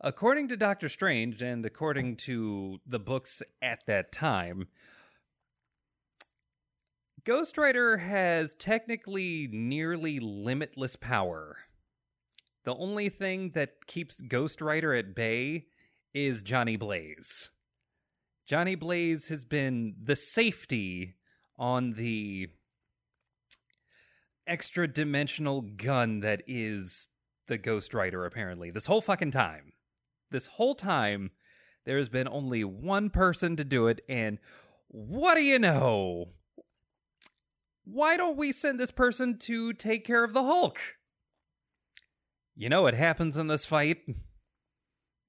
according 0.00 0.48
to 0.48 0.56
Doctor 0.56 0.88
Strange, 0.88 1.42
and 1.42 1.64
according 1.66 2.16
to 2.16 2.78
the 2.86 2.98
books 2.98 3.42
at 3.60 3.80
that 3.86 4.12
time, 4.12 4.68
Ghost 7.24 7.58
Rider 7.58 7.98
has 7.98 8.54
technically 8.54 9.48
nearly 9.52 10.18
limitless 10.18 10.96
power. 10.96 11.58
The 12.64 12.74
only 12.74 13.10
thing 13.10 13.50
that 13.50 13.86
keeps 13.86 14.20
Ghost 14.20 14.62
Rider 14.62 14.94
at 14.94 15.14
bay 15.14 15.66
is 16.14 16.42
Johnny 16.42 16.76
Blaze. 16.76 17.50
Johnny 18.46 18.74
Blaze 18.74 19.28
has 19.28 19.44
been 19.44 19.94
the 20.02 20.16
safety 20.16 21.14
on 21.58 21.92
the 21.92 22.48
extra 24.46 24.86
dimensional 24.88 25.62
gun 25.62 26.20
that 26.20 26.42
is 26.46 27.08
the 27.48 27.58
Ghost 27.58 27.94
Rider, 27.94 28.24
apparently. 28.24 28.70
This 28.70 28.86
whole 28.86 29.00
fucking 29.00 29.30
time. 29.30 29.72
This 30.30 30.46
whole 30.46 30.74
time, 30.74 31.30
There's 31.84 32.08
been 32.08 32.28
only 32.28 32.62
one 32.62 33.10
person 33.10 33.56
to 33.56 33.64
do 33.64 33.88
it, 33.88 34.00
and 34.08 34.38
what 34.88 35.34
do 35.34 35.40
you 35.42 35.58
know? 35.58 36.28
Why 37.84 38.16
don't 38.16 38.36
we 38.36 38.52
send 38.52 38.78
this 38.78 38.92
person 38.92 39.36
to 39.40 39.72
take 39.72 40.04
care 40.04 40.22
of 40.22 40.32
the 40.32 40.44
Hulk? 40.44 40.78
You 42.54 42.68
know 42.68 42.82
what 42.82 42.94
happens 42.94 43.36
in 43.36 43.48
this 43.48 43.66
fight? 43.66 43.98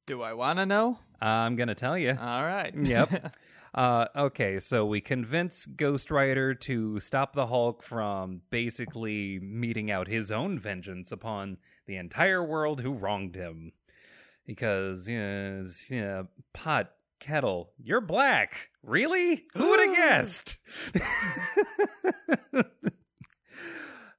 Do 0.05 0.21
I 0.21 0.33
want 0.33 0.59
to 0.59 0.65
know? 0.65 0.99
I'm 1.19 1.55
gonna 1.55 1.73
tell 1.73 1.97
you. 1.97 2.11
All 2.11 2.43
right. 2.43 2.73
Yep. 2.75 3.33
Uh, 3.73 4.05
okay, 4.15 4.59
so 4.59 4.85
we 4.85 5.01
convince 5.01 5.65
Ghost 5.65 6.11
Rider 6.11 6.53
to 6.53 6.99
stop 6.99 7.33
the 7.33 7.47
Hulk 7.47 7.81
from 7.81 8.41
basically 8.51 9.39
meting 9.41 9.89
out 9.89 10.07
his 10.07 10.31
own 10.31 10.59
vengeance 10.59 11.11
upon 11.11 11.57
the 11.87 11.95
entire 11.95 12.43
world 12.43 12.81
who 12.81 12.93
wronged 12.93 13.35
him. 13.35 13.71
Because, 14.45 15.07
you 15.07 15.19
know, 15.19 15.65
you 15.89 16.01
know, 16.01 16.27
pot, 16.53 16.91
kettle, 17.19 17.71
you're 17.81 18.01
black. 18.01 18.69
Really? 18.83 19.45
Who 19.55 19.69
would 19.69 19.79
have 19.79 19.95
guessed? 19.95 20.57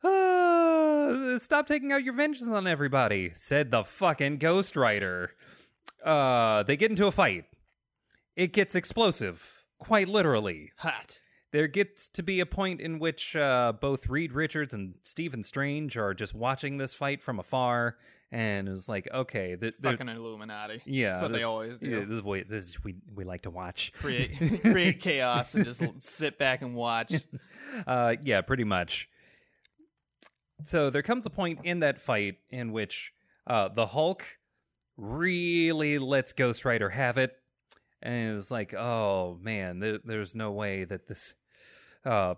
Uh, 0.03 1.39
stop 1.39 1.67
taking 1.67 1.91
out 1.91 2.05
your 2.05 2.13
vengeance 2.13 2.51
on 2.51 2.67
everybody, 2.67 3.31
said 3.33 3.71
the 3.71 3.83
fucking 3.83 4.37
Ghost 4.37 4.77
Rider. 4.77 5.31
Uh, 6.05 6.63
they 6.65 6.77
get 6.77 6.91
into 6.91 7.07
a 7.07 7.11
fight. 7.11 7.47
It 8.37 8.53
gets 8.53 8.75
explosive, 8.75 9.65
quite 9.79 10.09
literally. 10.09 10.73
Hot. 10.79 11.19
There 11.53 11.69
gets 11.69 12.09
to 12.09 12.23
be 12.25 12.41
a 12.41 12.47
point 12.47 12.81
in 12.81 12.99
which 12.99 13.37
uh, 13.37 13.73
both 13.81 14.09
Reed 14.09 14.33
Richards 14.33 14.75
and 14.75 14.95
Stephen 15.03 15.43
Strange 15.45 15.97
are 15.97 16.13
just 16.13 16.35
watching 16.35 16.79
this 16.79 16.95
fight 16.95 17.23
from 17.23 17.39
afar, 17.39 17.97
and 18.33 18.69
it's 18.69 18.89
like, 18.89 19.09
okay, 19.15 19.55
th- 19.55 19.75
they're- 19.79 19.93
Fucking 19.93 20.09
Illuminati. 20.09 20.83
yeah, 20.85 21.11
That's 21.11 21.23
what 21.23 21.29
th- 21.29 21.39
they 21.39 21.45
always 21.45 21.79
do. 21.79 21.87
yeah, 21.89 22.01
this 22.01 22.09
is 22.11 22.23
what 22.25 22.49
this 22.49 22.71
is, 22.71 22.83
we 22.83 22.97
we 23.15 23.23
like 23.23 23.43
to 23.43 23.51
watch. 23.51 23.93
Create 23.93 24.37
create 24.63 25.01
chaos 25.01 25.55
and 25.55 25.65
just 25.65 25.81
sit 26.03 26.39
back 26.39 26.63
and 26.63 26.75
watch. 26.75 27.13
Uh, 27.89 28.15
yeah, 28.23 28.41
pretty 28.41 28.63
much. 28.63 29.09
So 30.65 30.91
there 30.91 31.03
comes 31.03 31.27
a 31.27 31.31
point 31.31 31.61
in 31.65 31.81
that 31.81 32.01
fight 32.01 32.37
in 32.51 32.71
which 32.73 33.13
uh, 33.49 33.69
the 33.69 33.87
Hulk 33.87 34.25
really 34.97 35.99
lets 35.99 36.33
Ghost 36.33 36.65
Rider 36.65 36.89
have 36.91 37.19
it, 37.19 37.33
and 38.05 38.37
is 38.37 38.51
like, 38.51 38.75
"Oh 38.75 39.39
man, 39.41 39.81
there, 39.81 39.99
there's 40.05 40.35
no 40.35 40.53
way 40.53 40.85
that 40.85 41.09
this 41.09 41.35
uh, 42.05 42.35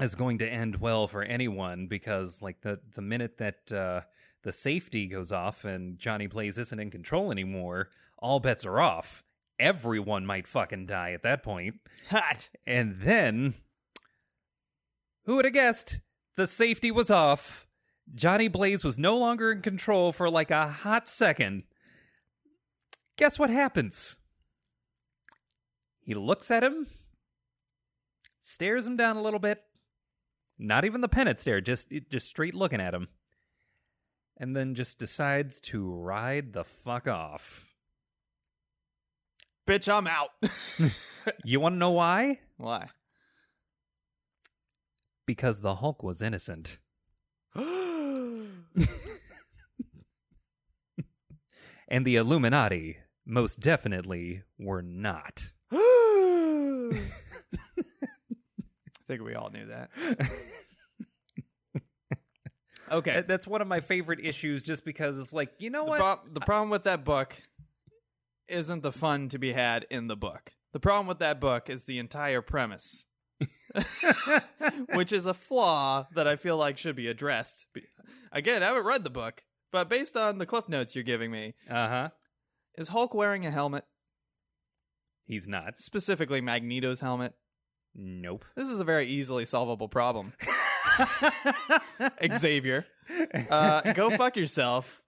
is 0.00 0.14
going 0.14 0.38
to 0.38 0.48
end 0.48 0.76
well 0.76 1.08
for 1.08 1.22
anyone 1.22 1.88
because, 1.88 2.40
like, 2.40 2.60
the 2.62 2.80
the 2.94 3.02
minute 3.02 3.38
that 3.38 3.72
uh, 3.72 4.00
the 4.42 4.52
safety 4.52 5.06
goes 5.06 5.32
off 5.32 5.64
and 5.64 5.98
Johnny 5.98 6.28
Blaze 6.28 6.56
isn't 6.56 6.80
in 6.80 6.90
control 6.90 7.32
anymore, 7.32 7.90
all 8.18 8.40
bets 8.40 8.64
are 8.64 8.80
off. 8.80 9.24
Everyone 9.58 10.24
might 10.24 10.46
fucking 10.46 10.86
die 10.86 11.12
at 11.12 11.24
that 11.24 11.42
point." 11.42 11.74
Hot. 12.10 12.48
And 12.66 13.00
then, 13.00 13.54
who 15.24 15.36
would 15.36 15.44
have 15.44 15.54
guessed? 15.54 16.00
The 16.36 16.46
safety 16.46 16.92
was 16.92 17.10
off. 17.10 17.66
Johnny 18.14 18.48
Blaze 18.48 18.84
was 18.84 18.98
no 18.98 19.18
longer 19.18 19.50
in 19.50 19.60
control 19.60 20.12
for 20.12 20.30
like 20.30 20.50
a 20.50 20.68
hot 20.68 21.08
second. 21.08 21.64
Guess 23.16 23.38
what 23.38 23.50
happens? 23.50 24.16
He 26.08 26.14
looks 26.14 26.50
at 26.50 26.64
him, 26.64 26.86
stares 28.40 28.86
him 28.86 28.96
down 28.96 29.18
a 29.18 29.22
little 29.22 29.38
bit. 29.38 29.62
Not 30.58 30.86
even 30.86 31.02
the 31.02 31.08
penance 31.08 31.42
stare, 31.42 31.60
just 31.60 31.92
just 32.08 32.26
straight 32.26 32.54
looking 32.54 32.80
at 32.80 32.94
him. 32.94 33.08
And 34.38 34.56
then 34.56 34.74
just 34.74 34.98
decides 34.98 35.60
to 35.60 35.86
ride 35.86 36.54
the 36.54 36.64
fuck 36.64 37.08
off. 37.08 37.66
Bitch, 39.68 39.86
I'm 39.86 40.06
out. 40.06 40.30
You 41.44 41.60
want 41.60 41.74
to 41.74 41.78
know 41.78 41.90
why? 41.90 42.38
Why? 42.56 42.86
Because 45.26 45.60
the 45.60 45.74
Hulk 45.74 46.02
was 46.02 46.22
innocent. 46.22 46.78
and 47.54 48.48
the 51.90 52.16
Illuminati 52.16 52.96
most 53.26 53.60
definitely 53.60 54.44
were 54.58 54.80
not. 54.80 55.50
I 55.72 56.90
think 59.08 59.22
we 59.22 59.34
all 59.34 59.50
knew 59.50 59.66
that. 59.66 59.90
Okay. 62.90 63.22
That's 63.28 63.46
one 63.46 63.60
of 63.60 63.68
my 63.68 63.80
favorite 63.80 64.18
issues 64.24 64.62
just 64.62 64.82
because 64.82 65.18
it's 65.18 65.34
like, 65.34 65.50
you 65.58 65.68
know 65.68 65.84
The, 65.84 65.90
what? 65.90 65.98
prob- 65.98 66.32
the 66.34 66.40
problem 66.40 66.70
with 66.70 66.84
that 66.84 67.04
book 67.04 67.36
isn't 68.48 68.82
the 68.82 68.92
fun 68.92 69.28
to 69.28 69.38
be 69.38 69.52
had 69.52 69.84
in 69.90 70.06
the 70.06 70.16
book. 70.16 70.52
The 70.72 70.80
problem 70.80 71.06
with 71.06 71.18
that 71.18 71.38
book 71.38 71.68
is 71.68 71.84
the 71.84 71.98
entire 71.98 72.40
premise, 72.40 73.04
which 74.94 75.12
is 75.12 75.26
a 75.26 75.34
flaw 75.34 76.06
that 76.14 76.26
I 76.26 76.36
feel 76.36 76.56
like 76.56 76.78
should 76.78 76.96
be 76.96 77.08
addressed. 77.08 77.66
Again, 78.32 78.62
I 78.62 78.68
haven't 78.68 78.86
read 78.86 79.04
the 79.04 79.10
book, 79.10 79.42
but 79.70 79.90
based 79.90 80.16
on 80.16 80.38
the 80.38 80.46
cliff 80.46 80.66
notes 80.66 80.94
you're 80.94 81.04
giving 81.04 81.30
me, 81.30 81.56
Uh 81.68 81.88
huh. 81.88 82.08
is 82.78 82.88
Hulk 82.88 83.12
wearing 83.12 83.44
a 83.44 83.50
helmet? 83.50 83.84
He's 85.28 85.46
not. 85.46 85.78
Specifically, 85.78 86.40
Magneto's 86.40 87.00
helmet. 87.00 87.34
Nope. 87.94 88.46
This 88.56 88.68
is 88.68 88.80
a 88.80 88.84
very 88.84 89.06
easily 89.06 89.44
solvable 89.44 89.88
problem. 89.88 90.32
Xavier, 92.34 92.86
uh, 93.50 93.92
go 93.92 94.10
fuck 94.10 94.36
yourself. 94.36 95.02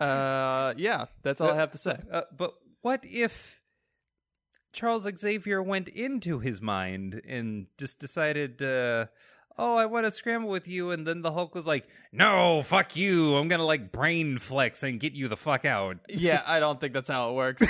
Uh, 0.00 0.74
yeah, 0.76 1.06
that's 1.22 1.40
all 1.40 1.50
I 1.50 1.56
have 1.56 1.72
to 1.72 1.78
say. 1.78 1.98
Uh, 2.10 2.22
but 2.36 2.54
what 2.80 3.04
if 3.04 3.60
Charles 4.72 5.06
Xavier 5.16 5.62
went 5.62 5.88
into 5.88 6.38
his 6.38 6.62
mind 6.62 7.20
and 7.28 7.66
just 7.78 7.98
decided, 7.98 8.62
uh, 8.62 9.06
oh, 9.58 9.76
I 9.76 9.86
want 9.86 10.06
to 10.06 10.10
scramble 10.10 10.50
with 10.50 10.68
you, 10.68 10.90
and 10.90 11.06
then 11.06 11.22
the 11.22 11.32
Hulk 11.32 11.54
was 11.54 11.66
like, 11.66 11.86
no, 12.12 12.62
fuck 12.62 12.96
you, 12.96 13.36
I'm 13.36 13.48
gonna 13.48 13.64
like 13.64 13.92
brain 13.92 14.38
flex 14.38 14.82
and 14.82 14.98
get 15.00 15.12
you 15.12 15.28
the 15.28 15.36
fuck 15.36 15.64
out. 15.64 15.98
Yeah, 16.08 16.42
I 16.46 16.60
don't 16.60 16.80
think 16.80 16.92
that's 16.92 17.08
how 17.08 17.30
it 17.30 17.34
works. 17.34 17.66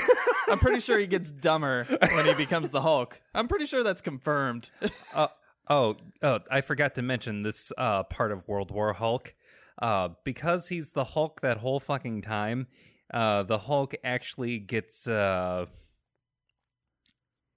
I'm 0.48 0.58
pretty 0.58 0.80
sure 0.80 0.98
he 0.98 1.06
gets 1.06 1.30
dumber 1.30 1.84
when 1.84 2.26
he 2.26 2.34
becomes 2.34 2.70
the 2.70 2.82
Hulk. 2.82 3.20
I'm 3.34 3.48
pretty 3.48 3.66
sure 3.66 3.82
that's 3.82 4.02
confirmed. 4.02 4.70
Uh, 5.14 5.28
oh, 5.68 5.96
oh, 6.22 6.40
I 6.50 6.62
forgot 6.62 6.94
to 6.94 7.02
mention 7.02 7.42
this 7.42 7.70
uh, 7.76 8.02
part 8.04 8.32
of 8.32 8.46
World 8.48 8.70
War 8.70 8.92
Hulk. 8.94 9.34
Uh, 9.80 10.10
because 10.24 10.68
he's 10.68 10.90
the 10.90 11.04
Hulk 11.04 11.40
that 11.40 11.58
whole 11.58 11.80
fucking 11.80 12.22
time, 12.22 12.66
uh, 13.12 13.42
the 13.42 13.58
Hulk 13.58 13.94
actually 14.04 14.58
gets 14.58 15.06
uh, 15.08 15.66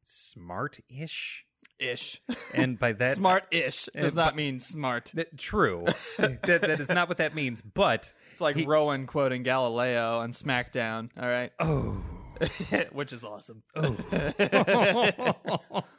smart-ish, 0.03 1.44
Ish. 1.79 2.21
and 2.53 2.79
by 2.79 2.93
that 2.93 3.17
Smart-ish 3.17 3.89
does 3.93 4.13
Uh, 4.13 4.15
not 4.15 4.27
but- 4.31 4.35
mean 4.35 4.59
smart. 4.59 5.11
That- 5.13 5.38
true. 5.38 5.85
that, 6.17 6.41
that 6.43 6.79
is 6.79 6.89
not 6.89 7.07
what 7.09 7.17
that 7.17 7.35
means. 7.35 7.61
But 7.61 8.13
It's 8.31 8.41
like 8.41 8.55
he- 8.55 8.65
Rowan 8.65 9.07
quoting 9.07 9.43
Galileo 9.43 10.19
on 10.19 10.31
SmackDown. 10.31 11.09
All 11.19 11.27
right, 11.27 11.51
oh, 11.59 12.03
which 12.93 13.11
is 13.13 13.23
awesome. 13.23 13.63
oh. 13.75 13.95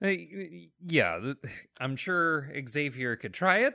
Yeah, 0.00 1.32
I'm 1.80 1.96
sure 1.96 2.52
Xavier 2.68 3.16
could 3.16 3.32
try 3.34 3.58
it. 3.60 3.74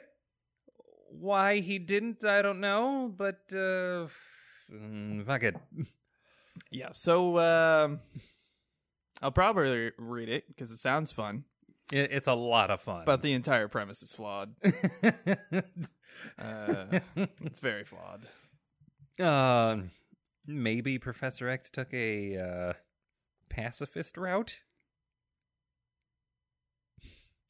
Why 1.10 1.60
he 1.60 1.80
didn't, 1.80 2.24
I 2.24 2.42
don't 2.42 2.60
know. 2.62 3.12
But 3.16 3.40
uh, 3.52 4.08
mm, 4.72 5.26
fuck 5.26 5.44
it. 5.44 5.56
Yeah. 6.70 6.90
So 6.94 7.40
um, 7.40 8.00
I'll 9.22 9.32
probably 9.32 9.92
read 9.98 10.30
it 10.30 10.48
because 10.48 10.72
it 10.72 10.80
sounds 10.80 11.12
fun, 11.12 11.44
It- 11.92 12.12
It's 12.12 12.28
a 12.28 12.34
lot 12.34 12.72
of 12.72 12.82
fun. 12.82 13.04
but 13.06 13.22
the 13.22 13.34
entire 13.34 13.68
premise 13.68 14.02
is 14.04 14.12
flawed. 14.12 14.56
Uh, 16.38 17.00
it's 17.42 17.60
very 17.60 17.84
flawed. 17.84 18.28
uh, 19.20 19.78
maybe 20.46 21.00
Professor 21.00 21.50
X 21.50 21.72
took 21.72 21.92
a 21.94 22.38
uh, 22.38 22.74
pacifist 23.50 24.18
route. 24.18 24.60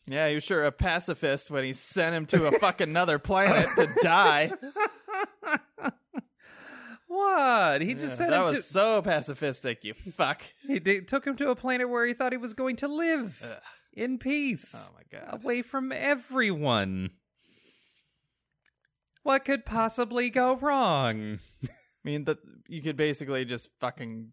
Yeah, 0.07 0.29
he 0.29 0.35
was 0.35 0.43
sure 0.43 0.63
a 0.63 0.71
pacifist 0.71 1.51
when 1.51 1.63
he 1.63 1.73
sent 1.73 2.15
him 2.15 2.25
to 2.27 2.47
a 2.47 2.51
fucking 2.59 2.89
another 2.89 3.19
planet 3.19 3.67
to 3.75 3.87
die. 4.01 4.51
What? 7.21 7.81
He 7.81 7.93
just 7.93 8.13
Yeah, 8.13 8.15
sent 8.17 8.29
that 8.31 8.35
him 8.37 8.41
was 8.43 8.51
to. 8.53 8.61
so 8.61 9.01
pacifistic, 9.01 9.83
you 9.83 9.93
fuck. 9.93 10.41
He 10.67 10.79
did, 10.79 11.07
took 11.07 11.25
him 11.25 11.35
to 11.37 11.49
a 11.49 11.55
planet 11.55 11.89
where 11.89 12.05
he 12.05 12.13
thought 12.13 12.31
he 12.31 12.37
was 12.37 12.53
going 12.53 12.75
to 12.77 12.87
live 12.87 13.41
Ugh. 13.43 13.57
in 13.93 14.17
peace, 14.17 14.89
Oh 14.91 14.95
my 14.95 15.19
god. 15.19 15.41
away 15.43 15.61
from 15.61 15.91
everyone. 15.91 17.11
What 19.23 19.45
could 19.45 19.65
possibly 19.65 20.29
go 20.29 20.55
wrong? 20.55 21.39
I 21.63 21.69
mean, 22.03 22.23
that 22.25 22.39
you 22.67 22.81
could 22.81 22.97
basically 22.97 23.45
just 23.45 23.69
fucking 23.79 24.31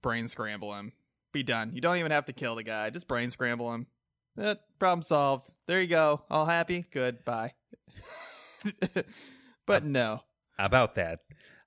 brain 0.00 0.28
scramble 0.28 0.74
him. 0.74 0.92
Be 1.32 1.42
done. 1.42 1.72
You 1.74 1.80
don't 1.80 1.98
even 1.98 2.10
have 2.10 2.24
to 2.26 2.32
kill 2.32 2.56
the 2.56 2.62
guy. 2.62 2.90
Just 2.90 3.06
brain 3.06 3.30
scramble 3.30 3.72
him. 3.74 3.86
Eh, 4.38 4.54
problem 4.78 5.02
solved. 5.02 5.50
There 5.66 5.80
you 5.80 5.88
go. 5.88 6.22
All 6.30 6.46
happy? 6.46 6.86
Good. 6.90 7.24
Bye. 7.24 7.52
but 9.66 9.84
no. 9.84 10.20
about 10.58 10.94
that. 10.94 11.20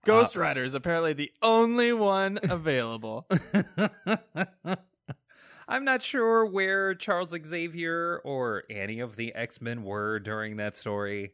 Ghost 0.06 0.36
Rider 0.36 0.64
is 0.64 0.76
apparently 0.76 1.14
the 1.14 1.32
only 1.42 1.94
one 1.94 2.40
available. 2.44 3.26
I'm 5.68 5.86
not 5.86 6.02
sure 6.04 6.46
where 6.46 6.94
Charles 6.94 7.34
Xavier 7.46 8.20
or 8.24 8.64
any 8.70 9.00
of 9.00 9.16
the 9.16 9.34
X 9.34 9.62
Men 9.62 9.84
were 9.84 10.20
during 10.20 10.58
that 10.58 10.76
story, 10.76 11.34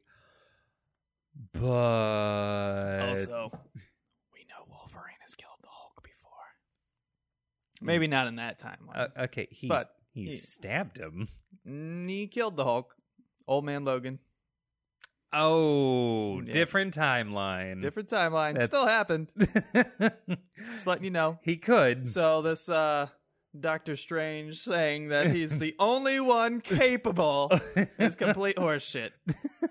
but 1.53 3.09
also, 3.09 3.51
we 4.33 4.45
know 4.49 4.65
Wolverine 4.69 5.15
has 5.21 5.35
killed 5.35 5.57
the 5.61 5.67
Hulk 5.69 6.03
before. 6.03 6.29
Maybe 7.81 8.07
not 8.07 8.27
in 8.27 8.35
that 8.35 8.59
timeline. 8.61 8.95
uh, 8.95 9.07
okay, 9.23 9.47
he's 9.49 9.69
But 9.69 9.87
he, 10.13 10.25
he- 10.25 10.31
stabbed 10.35 10.97
him. 10.97 11.27
He 11.65 12.27
killed 12.27 12.55
the 12.55 12.63
Hulk. 12.63 12.95
Old 13.47 13.65
man 13.65 13.83
Logan. 13.83 14.19
Oh, 15.31 16.41
Yeah. 16.41 16.51
different 16.51 16.95
timeline. 16.95 17.81
Different 17.81 18.09
timeline. 18.09 18.57
That- 18.57 18.67
Still 18.67 18.87
happened. 18.87 19.31
Just 20.71 20.87
letting 20.87 21.03
you 21.03 21.11
know. 21.11 21.39
he 21.43 21.57
could. 21.57 22.09
So 22.09 22.41
this 22.41 22.67
uh 22.69 23.07
Doctor 23.59 23.95
Strange 23.95 24.59
saying 24.59 25.09
that 25.09 25.31
he's 25.35 25.57
the 25.59 25.75
only 25.79 26.19
one 26.19 26.61
capable 26.61 27.51
is 27.97 28.15
complete 28.15 28.57
horseshit. 28.57 29.11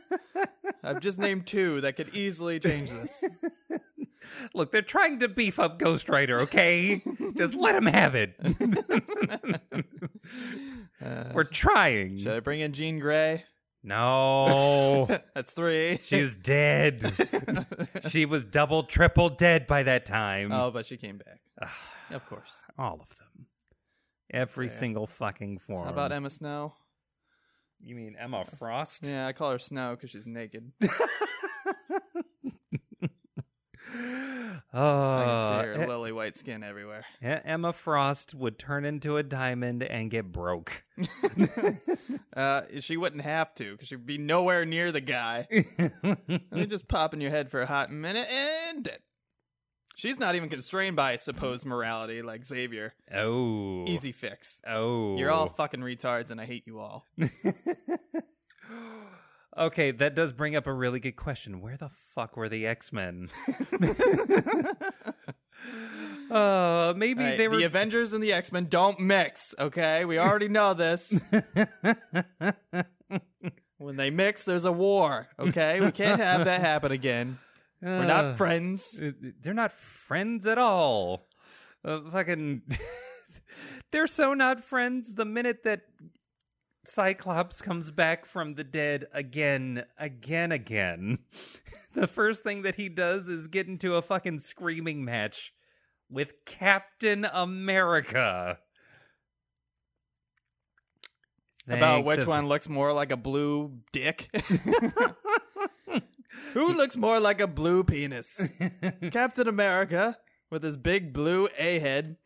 I've 0.82 1.00
just 1.00 1.18
named 1.18 1.46
two 1.46 1.80
that 1.82 1.96
could 1.96 2.14
easily 2.14 2.60
change 2.60 2.88
this. 2.90 3.24
Look, 4.54 4.70
they're 4.72 4.80
trying 4.82 5.18
to 5.20 5.28
beef 5.28 5.58
up 5.58 5.78
Ghost 5.78 6.08
Rider, 6.08 6.40
okay? 6.40 7.02
Just 7.36 7.54
let 7.56 7.74
him 7.74 7.86
have 7.86 8.14
it. 8.14 8.34
We're 11.34 11.44
trying. 11.44 12.18
Should 12.18 12.32
I 12.36 12.40
bring 12.40 12.60
in 12.60 12.72
Jean 12.72 12.98
Grey? 12.98 13.44
No. 13.82 15.06
That's 15.34 15.52
three. 15.52 15.98
She's 16.02 16.36
dead. 16.36 17.12
she 18.08 18.26
was 18.26 18.44
double, 18.44 18.82
triple 18.82 19.28
dead 19.28 19.66
by 19.66 19.82
that 19.84 20.04
time. 20.04 20.52
oh, 20.52 20.70
but 20.70 20.86
she 20.86 20.96
came 20.96 21.18
back. 21.18 21.40
of 22.10 22.26
course. 22.26 22.60
All 22.78 23.00
of 23.00 23.16
them. 23.18 23.46
Every 24.30 24.68
single 24.68 25.06
fucking 25.06 25.58
form. 25.58 25.84
How 25.84 25.92
about 25.92 26.12
Emma 26.12 26.28
Snow? 26.28 26.74
You 27.80 27.94
mean 27.94 28.16
Emma 28.18 28.44
Frost? 28.58 29.06
Yeah, 29.06 29.26
I 29.26 29.32
call 29.32 29.52
her 29.52 29.58
Snow 29.58 29.94
because 29.94 30.10
she's 30.10 30.26
naked. 30.26 30.72
Oh, 34.74 35.16
I 35.16 35.24
can 35.24 35.28
see 35.28 35.34
ah, 35.34 35.62
her 35.62 35.82
E- 35.84 35.86
lily 35.86 36.12
white 36.12 36.36
skin 36.36 36.62
everywhere. 36.62 37.04
E- 37.22 37.26
Emma 37.44 37.72
Frost 37.72 38.34
would 38.34 38.58
turn 38.58 38.84
into 38.84 39.16
a 39.16 39.22
diamond 39.22 39.82
and 39.82 40.10
get 40.10 40.30
broke. 40.32 40.82
Uh, 42.36 42.62
she 42.78 42.96
wouldn't 42.96 43.22
have 43.22 43.52
to 43.56 43.72
because 43.72 43.88
she'd 43.88 44.06
be 44.06 44.16
nowhere 44.16 44.64
near 44.64 44.92
the 44.92 45.00
guy. 45.00 45.44
Let 46.04 46.52
me 46.52 46.66
just 46.66 46.86
pop 46.86 47.12
in 47.12 47.20
your 47.20 47.32
head 47.32 47.50
for 47.50 47.60
a 47.62 47.66
hot 47.66 47.90
minute 47.90 48.28
and 48.30 48.84
dead. 48.84 49.00
She's 49.96 50.20
not 50.20 50.36
even 50.36 50.48
constrained 50.48 50.94
by 50.94 51.16
supposed 51.16 51.66
morality 51.66 52.22
like 52.22 52.44
Xavier. 52.44 52.94
oh. 53.12 53.84
Easy 53.88 54.12
fix. 54.12 54.60
Oh. 54.68 55.16
You're 55.16 55.32
all 55.32 55.48
fucking 55.48 55.80
retards 55.80 56.30
and 56.30 56.40
I 56.40 56.44
hate 56.46 56.62
you 56.64 56.78
all. 56.78 57.06
Okay, 59.58 59.90
that 59.90 60.14
does 60.14 60.32
bring 60.32 60.54
up 60.54 60.68
a 60.68 60.72
really 60.72 61.00
good 61.00 61.16
question. 61.16 61.60
Where 61.60 61.76
the 61.76 61.88
fuck 62.14 62.36
were 62.36 62.48
the 62.48 62.64
X 62.66 62.92
Men? 62.92 63.28
uh, 66.30 66.94
maybe 66.96 67.22
Hey, 67.24 67.36
they 67.36 67.48
were. 67.48 67.56
The 67.56 67.64
Avengers 67.64 68.12
and 68.12 68.22
the 68.22 68.32
X 68.32 68.52
Men 68.52 68.66
don't 68.66 69.00
mix, 69.00 69.54
okay? 69.58 70.04
We 70.04 70.18
already 70.18 70.48
know 70.48 70.74
this. 70.74 71.24
when 73.78 73.96
they 73.96 74.10
mix, 74.10 74.44
there's 74.44 74.64
a 74.64 74.72
war, 74.72 75.26
okay? 75.38 75.80
We 75.80 75.90
can't 75.90 76.20
have 76.20 76.44
that 76.44 76.60
happen 76.60 76.92
again. 76.92 77.38
We're 77.82 78.02
Uh, 78.02 78.06
not 78.06 78.36
friends. 78.36 78.96
uh, 79.00 79.10
They're 79.40 79.54
not 79.54 79.72
friends 79.72 80.46
at 80.46 80.58
all. 80.58 81.26
Uh, 81.84 82.00
fucking. 82.10 82.62
they're 83.92 84.06
so 84.08 84.34
not 84.34 84.60
friends 84.60 85.14
the 85.14 85.24
minute 85.24 85.62
that 85.64 85.82
Cyclops 86.88 87.60
comes 87.60 87.90
back 87.90 88.24
from 88.24 88.54
the 88.54 88.64
dead 88.64 89.08
again, 89.12 89.84
again, 89.98 90.52
again. 90.52 91.18
the 91.94 92.06
first 92.06 92.42
thing 92.42 92.62
that 92.62 92.76
he 92.76 92.88
does 92.88 93.28
is 93.28 93.46
get 93.46 93.66
into 93.66 93.96
a 93.96 94.02
fucking 94.02 94.38
screaming 94.38 95.04
match 95.04 95.52
with 96.10 96.46
Captain 96.46 97.26
America. 97.26 98.58
About 101.68 102.06
which 102.06 102.26
one 102.26 102.48
looks 102.48 102.66
more 102.70 102.94
like 102.94 103.12
a 103.12 103.16
blue 103.18 103.80
dick? 103.92 104.30
Who 106.54 106.72
looks 106.72 106.96
more 106.96 107.20
like 107.20 107.40
a 107.40 107.46
blue 107.46 107.84
penis? 107.84 108.48
Captain 109.10 109.46
America 109.46 110.16
with 110.50 110.62
his 110.62 110.78
big 110.78 111.12
blue 111.12 111.50
A 111.58 111.78
head, 111.78 112.16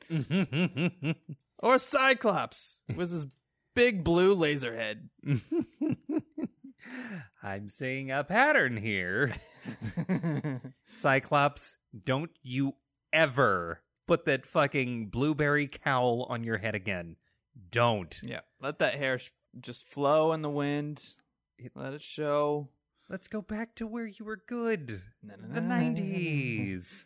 or 1.59 1.79
Cyclops 1.79 2.83
with 2.95 3.11
his 3.11 3.27
big 3.75 4.05
blue 4.05 4.35
laser 4.35 4.75
head? 4.77 5.09
I'm 7.43 7.69
seeing 7.69 8.11
a 8.11 8.23
pattern 8.25 8.77
here. 8.77 9.35
Cyclops, 10.97 11.77
don't 12.05 12.31
you 12.43 12.75
ever 13.13 13.83
put 14.07 14.25
that 14.27 14.47
fucking 14.47 15.07
blueberry 15.09 15.67
cowl 15.67 16.27
on 16.29 16.45
your 16.45 16.59
head 16.59 16.75
again. 16.75 17.17
Don't. 17.71 18.19
Yeah, 18.23 18.41
let 18.61 18.79
that 18.79 18.95
hair 18.95 19.19
sh- 19.19 19.31
just 19.61 19.89
flow 19.89 20.33
in 20.33 20.43
the 20.43 20.51
wind. 20.51 21.05
Let 21.75 21.95
it 21.95 22.03
show. 22.03 22.69
Let's 23.09 23.29
go 23.29 23.41
back 23.43 23.75
to 23.77 23.87
where 23.87 24.07
you 24.07 24.25
were 24.25 24.41
good. 24.49 25.03
The 25.23 25.61
90s. 25.61 27.05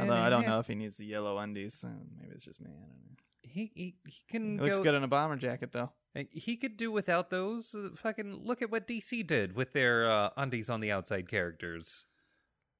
Although 0.00 0.14
I 0.14 0.28
don't 0.30 0.46
know 0.46 0.58
if 0.58 0.66
he 0.66 0.74
needs 0.74 0.96
the 0.96 1.06
yellow 1.06 1.38
undies. 1.38 1.84
Maybe 2.20 2.32
it's 2.34 2.44
just 2.44 2.60
me. 2.60 2.70
I 2.70 2.72
don't 2.74 2.88
know. 2.90 3.16
He, 3.48 3.70
he, 3.74 3.96
he 4.06 4.22
can 4.28 4.58
It 4.58 4.62
looks 4.62 4.78
go, 4.78 4.84
good 4.84 4.94
in 4.94 5.02
a 5.04 5.08
bomber 5.08 5.36
jacket, 5.36 5.72
though. 5.72 5.92
He 6.30 6.56
could 6.56 6.76
do 6.78 6.90
without 6.90 7.28
those. 7.28 7.74
Uh, 7.74 7.90
fucking 7.94 8.40
look 8.44 8.62
at 8.62 8.70
what 8.70 8.88
DC 8.88 9.26
did 9.26 9.54
with 9.54 9.72
their 9.74 10.10
uh, 10.10 10.30
undies 10.36 10.70
on 10.70 10.80
the 10.80 10.90
outside 10.90 11.28
characters. 11.28 12.06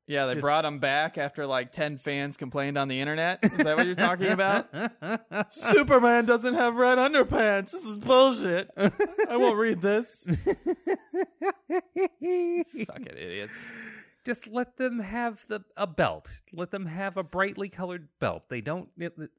Yeah, 0.07 0.27
they 0.27 0.35
Just- 0.35 0.43
brought 0.43 0.65
him 0.65 0.79
back 0.79 1.19
after 1.19 1.47
like 1.47 1.73
10 1.73 1.99
fans 1.99 2.37
complained 2.37 2.79
on 2.79 2.89
the 2.89 3.01
internet. 3.01 3.41
Is 3.43 3.57
that 3.59 3.77
what 3.77 3.87
you're 3.87 3.95
talking 3.97 4.29
about? 4.29 4.69
Superman 5.53 6.25
doesn't 6.27 6.55
have 6.55 6.77
red 6.77 6.97
underpants. 6.97 7.73
This 7.73 7.85
is 7.85 7.99
bullshit. 7.99 8.71
I 8.77 9.37
won't 9.37 9.59
read 9.59 9.83
this. 9.83 10.25
Fucking 11.67 13.17
idiots. 13.17 13.67
just 14.25 14.47
let 14.47 14.77
them 14.77 15.01
have 15.01 15.45
the 15.49 15.65
a 15.77 15.87
belt. 15.89 16.41
Let 16.53 16.71
them 16.71 16.87
have 16.87 17.17
a 17.17 17.25
brightly 17.25 17.69
colored 17.69 18.09
belt. 18.21 18.45
They 18.49 18.61
don't 18.61 18.89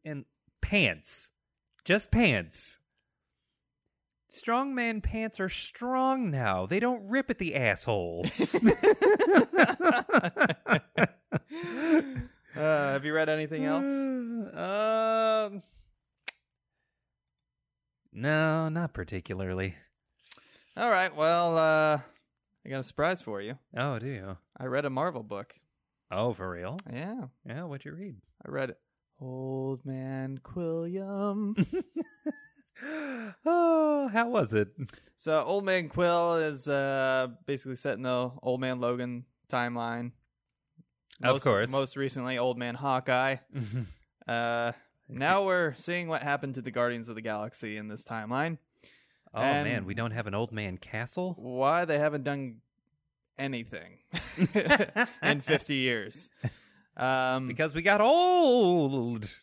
and 0.03 0.25
pants. 0.67 1.29
Just 1.85 2.11
pants. 2.11 2.79
Strongman 4.29 5.01
pants 5.01 5.39
are 5.39 5.47
strong 5.49 6.29
now. 6.29 6.65
They 6.65 6.81
don't 6.81 7.07
rip 7.07 7.29
at 7.29 7.39
the 7.39 7.55
asshole. 7.55 8.25
Uh, 12.55 12.93
have 12.93 13.05
you 13.05 13.13
read 13.13 13.29
anything 13.29 13.65
else? 13.65 13.85
um 14.57 15.61
No, 18.11 18.67
not 18.69 18.93
particularly. 18.93 19.75
All 20.75 20.89
right. 20.89 21.15
Well, 21.15 21.55
uh, 21.55 21.99
I 22.65 22.69
got 22.69 22.79
a 22.79 22.83
surprise 22.83 23.21
for 23.21 23.41
you. 23.41 23.59
Oh, 23.75 23.99
do 23.99 24.07
you? 24.07 24.37
I 24.59 24.65
read 24.65 24.85
a 24.85 24.89
Marvel 24.89 25.21
book. 25.21 25.53
Oh, 26.09 26.33
for 26.33 26.49
real? 26.49 26.77
Yeah, 26.91 27.25
Yeah, 27.45 27.65
what'd 27.65 27.85
you 27.85 27.93
read? 27.93 28.15
I 28.43 28.49
read 28.49 28.75
Old 29.19 29.85
Man 29.85 30.39
Quilliam. 30.43 31.55
oh, 33.45 34.07
how 34.11 34.29
was 34.29 34.53
it? 34.53 34.69
So 35.15 35.41
Old 35.41 35.65
Man 35.65 35.89
Quill 35.89 36.35
is 36.35 36.67
uh 36.67 37.27
basically 37.45 37.75
set 37.75 37.95
in 37.95 38.03
the 38.03 38.31
Old 38.43 38.61
Man 38.61 38.79
Logan 38.79 39.25
timeline. 39.51 40.11
Of 41.23 41.33
Most- 41.35 41.43
course. 41.43 41.71
Most 41.71 41.97
recently, 41.97 42.37
Old 42.37 42.57
Man 42.57 42.75
Hawkeye. 42.75 43.37
Uh, 44.27 44.73
now 45.07 45.45
we're 45.45 45.73
seeing 45.75 46.09
what 46.09 46.21
happened 46.21 46.55
to 46.55 46.61
the 46.61 46.69
Guardians 46.69 47.07
of 47.07 47.15
the 47.15 47.21
Galaxy 47.21 47.77
in 47.77 47.87
this 47.87 48.03
timeline. 48.03 48.57
Oh 49.33 49.39
And- 49.39 49.65
man, 49.69 49.85
we 49.85 49.93
don't 49.93 50.11
have 50.11 50.27
an 50.27 50.33
old 50.33 50.51
man 50.51 50.75
castle. 50.77 51.33
Why 51.39 51.85
they 51.85 51.97
haven't 51.97 52.25
done 52.25 52.57
anything 53.39 53.99
in 55.23 55.39
50 55.39 55.75
years. 55.75 56.29
Um, 56.97 57.47
Because 57.47 57.73
we 57.73 57.81
got 57.81 58.01
old. 58.01 59.33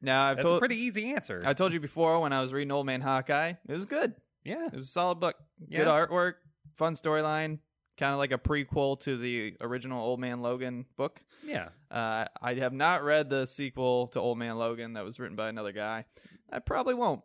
now 0.00 0.24
I've 0.24 0.36
That's 0.36 0.44
told 0.46 0.56
a 0.56 0.60
pretty 0.60 0.76
easy 0.76 1.12
answer. 1.14 1.42
I 1.44 1.52
told 1.54 1.72
you 1.72 1.80
before 1.80 2.18
when 2.20 2.32
I 2.32 2.40
was 2.40 2.52
reading 2.52 2.72
Old 2.72 2.86
Man 2.86 3.00
Hawkeye, 3.00 3.52
it 3.68 3.72
was 3.74 3.86
good. 3.86 4.14
yeah. 4.44 4.66
It 4.66 4.76
was 4.76 4.88
a 4.88 4.90
solid 4.90 5.20
book. 5.20 5.36
Good 5.70 5.86
artwork, 5.86 6.34
fun 6.74 6.94
storyline, 6.94 7.58
kind 7.98 8.12
of 8.12 8.18
like 8.18 8.32
a 8.32 8.38
prequel 8.38 8.98
to 9.00 9.16
the 9.18 9.54
original 9.60 10.02
Old 10.02 10.20
Man 10.20 10.40
Logan 10.40 10.86
book. 10.96 11.20
Yeah. 11.44 11.68
Uh, 11.90 12.24
I 12.40 12.54
have 12.54 12.72
not 12.72 13.04
read 13.04 13.28
the 13.28 13.46
sequel 13.46 14.06
to 14.08 14.20
Old 14.20 14.38
Man 14.38 14.56
Logan 14.56 14.94
that 14.94 15.04
was 15.04 15.20
written 15.20 15.36
by 15.36 15.48
another 15.48 15.72
guy. 15.72 16.06
I 16.50 16.58
probably 16.60 16.94
won't. 16.94 17.20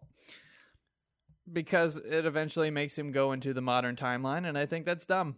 Because 1.51 1.95
it 1.95 2.25
eventually 2.25 2.69
makes 2.71 2.97
him 2.97 3.13
go 3.13 3.31
into 3.31 3.53
the 3.53 3.61
modern 3.61 3.95
timeline, 3.95 4.45
and 4.45 4.57
I 4.57 4.65
think 4.65 4.85
that's 4.85 5.05
dumb. 5.05 5.37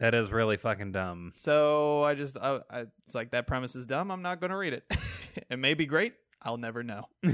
That 0.00 0.14
is 0.14 0.32
really 0.32 0.56
fucking 0.56 0.92
dumb. 0.92 1.32
So 1.36 2.02
I 2.02 2.14
just, 2.14 2.36
I, 2.36 2.60
I, 2.70 2.84
it's 3.06 3.14
like 3.14 3.30
that 3.30 3.46
premise 3.46 3.76
is 3.76 3.86
dumb. 3.86 4.10
I'm 4.10 4.22
not 4.22 4.40
going 4.40 4.50
to 4.50 4.56
read 4.56 4.72
it. 4.72 4.84
it 5.50 5.58
may 5.58 5.74
be 5.74 5.86
great. 5.86 6.14
I'll 6.42 6.56
never 6.56 6.82
know. 6.82 7.08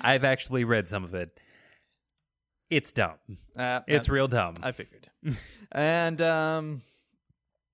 I've 0.00 0.24
actually 0.24 0.64
read 0.64 0.88
some 0.88 1.04
of 1.04 1.14
it. 1.14 1.38
It's 2.70 2.92
dumb. 2.92 3.14
Uh, 3.56 3.80
It's 3.86 4.08
I, 4.08 4.12
real 4.12 4.28
dumb. 4.28 4.54
I 4.62 4.72
figured. 4.72 5.08
and 5.72 6.20
um, 6.20 6.82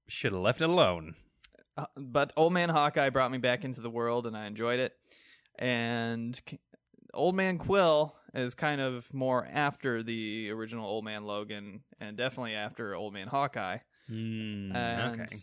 Should 0.08 0.32
have 0.32 0.42
left 0.42 0.60
it 0.60 0.68
alone. 0.68 1.14
Uh, 1.76 1.86
but 1.96 2.32
Old 2.36 2.52
Man 2.52 2.68
Hawkeye 2.68 3.10
brought 3.10 3.30
me 3.30 3.38
back 3.38 3.64
into 3.64 3.80
the 3.80 3.90
world, 3.90 4.26
and 4.26 4.36
I 4.36 4.46
enjoyed 4.46 4.78
it. 4.80 4.92
And 5.58 6.38
Old 7.14 7.34
Man 7.34 7.58
Quill 7.58 8.14
is 8.34 8.54
kind 8.54 8.80
of 8.80 9.12
more 9.12 9.46
after 9.50 10.02
the 10.02 10.50
original 10.50 10.86
Old 10.86 11.04
Man 11.04 11.24
Logan, 11.24 11.82
and 12.00 12.16
definitely 12.16 12.54
after 12.54 12.94
Old 12.94 13.12
Man 13.12 13.28
Hawkeye. 13.28 13.78
Mm, 14.10 14.74
And 14.74 15.20
okay. 15.20 15.36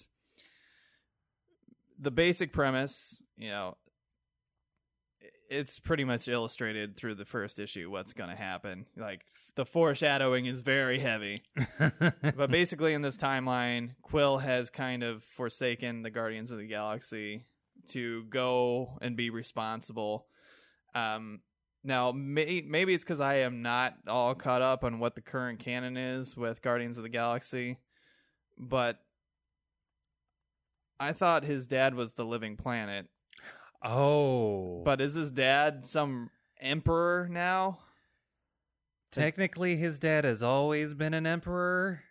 the 1.99 2.11
basic 2.11 2.51
premise, 2.53 3.23
you 3.37 3.49
know, 3.49 3.77
it's 5.49 5.79
pretty 5.79 6.03
much 6.03 6.27
illustrated 6.27 6.97
through 6.97 7.15
the 7.15 7.25
first 7.25 7.59
issue 7.59 7.89
what's 7.89 8.13
going 8.13 8.29
to 8.29 8.35
happen. 8.35 8.85
Like 8.97 9.21
the 9.55 9.65
foreshadowing 9.65 10.45
is 10.45 10.61
very 10.61 10.99
heavy. 10.99 11.43
but 11.79 12.51
basically 12.51 12.93
in 12.93 13.01
this 13.01 13.17
timeline 13.17 13.91
quill 14.01 14.39
has 14.39 14.69
kind 14.69 15.03
of 15.03 15.23
forsaken 15.23 16.01
the 16.01 16.09
guardians 16.09 16.51
of 16.51 16.57
the 16.57 16.67
galaxy 16.67 17.45
to 17.89 18.25
go 18.25 18.97
and 19.01 19.15
be 19.15 19.29
responsible 19.29 20.25
um 20.93 21.39
now 21.87 22.11
may- 22.11 22.63
maybe 22.67 22.93
it's 22.93 23.03
because 23.03 23.21
i 23.21 23.35
am 23.35 23.61
not 23.61 23.95
all 24.07 24.35
caught 24.35 24.61
up 24.61 24.83
on 24.83 24.99
what 24.99 25.15
the 25.15 25.21
current 25.21 25.59
canon 25.59 25.97
is 25.97 26.37
with 26.37 26.61
guardians 26.61 26.97
of 26.97 27.03
the 27.03 27.09
galaxy 27.09 27.77
but 28.57 28.99
i 30.99 31.13
thought 31.13 31.43
his 31.43 31.67
dad 31.67 31.95
was 31.95 32.13
the 32.13 32.25
living 32.25 32.57
planet. 32.57 33.07
Oh, 33.83 34.81
but 34.83 35.01
is 35.01 35.13
his 35.13 35.29
dad 35.29 35.85
some 35.85 36.31
emperor 36.59 37.27
now? 37.29 37.79
Technically, 39.11 39.75
his 39.75 39.99
dad 39.99 40.25
has 40.25 40.41
always 40.41 40.93
been 40.93 41.13
an 41.13 41.27
emperor. 41.27 42.01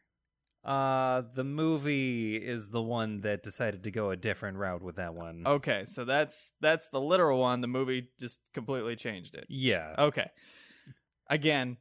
Uh, 0.67 1.23
the 1.35 1.45
movie 1.45 2.37
is 2.37 2.71
the 2.71 2.83
one 2.83 3.21
that 3.21 3.43
decided 3.45 3.85
to 3.85 3.91
go 3.93 4.11
a 4.11 4.17
different 4.17 4.57
route 4.59 4.83
with 4.83 4.97
that 4.97 5.15
one. 5.15 5.45
okay 5.47 5.85
so 5.87 6.05
that's 6.05 6.51
that's 6.61 6.89
the 6.89 7.01
literal 7.01 7.39
one 7.41 7.61
the 7.61 7.69
movie 7.69 8.09
just 8.19 8.41
completely 8.53 8.97
changed 8.97 9.35
it 9.37 9.47
yeah. 9.49 9.95
Okay. 9.99 10.29
Again, 11.29 11.77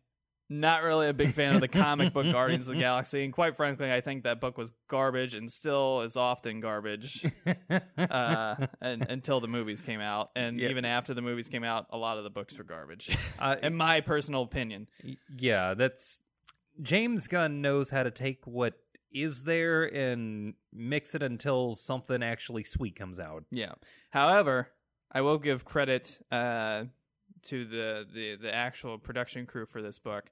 not 0.50 0.84
really 0.84 1.08
a 1.08 1.14
big 1.14 1.32
fan 1.32 1.56
of 1.56 1.62
the 1.62 1.68
comic 1.68 2.14
book 2.14 2.26
Guardians 2.32 2.68
of 2.68 2.76
the 2.76 2.80
Galaxy, 2.80 3.24
and 3.24 3.34
quite 3.34 3.56
frankly, 3.56 3.92
I 3.92 4.02
think 4.02 4.24
that 4.24 4.40
book 4.40 4.58
was 4.58 4.72
garbage 4.88 5.34
and 5.36 5.52
still 5.52 6.02
is 6.02 6.16
often 6.16 6.60
garbage 6.62 7.26
uh, 7.98 8.56
and, 8.82 9.04
until 9.10 9.40
the 9.40 9.48
movies 9.48 9.82
came 9.82 10.02
out. 10.02 10.30
And 10.36 10.60
Yeah. 10.60 10.70
even 10.70 10.86
after 10.86 11.14
the 11.14 11.22
movies 11.22 11.50
came 11.50 11.64
out, 11.64 11.88
a 11.92 11.98
lot 11.98 12.18
of 12.18 12.24
the 12.24 12.30
books 12.30 12.58
were 12.58 12.64
garbage, 12.64 13.16
Uh, 13.40 13.56
in 13.64 13.76
my 13.76 14.02
personal 14.02 14.42
opinion. 14.44 14.88
Yeah, 15.36 15.74
that's 15.76 16.20
James 16.82 17.28
Gunn 17.28 17.62
knows 17.62 17.90
how 17.90 18.04
to 18.04 18.12
take 18.12 18.46
what 18.46 18.74
is 19.14 19.44
there 19.44 19.84
and 19.86 20.54
mix 20.74 21.16
it 21.16 21.24
until 21.24 21.74
something 21.76 22.22
actually 22.22 22.64
sweet 22.64 22.96
comes 22.98 23.20
out. 23.20 23.46
Yeah. 23.52 23.74
However, 24.12 24.70
I 25.12 25.22
will 25.22 25.38
give 25.38 25.64
credit 25.64 26.20
uh, 26.32 26.86
to 27.44 27.66
the, 27.66 28.06
the 28.14 28.36
the 28.42 28.54
actual 28.54 28.98
production 28.98 29.46
crew 29.46 29.66
for 29.66 29.82
this 29.82 30.00
book. 30.00 30.26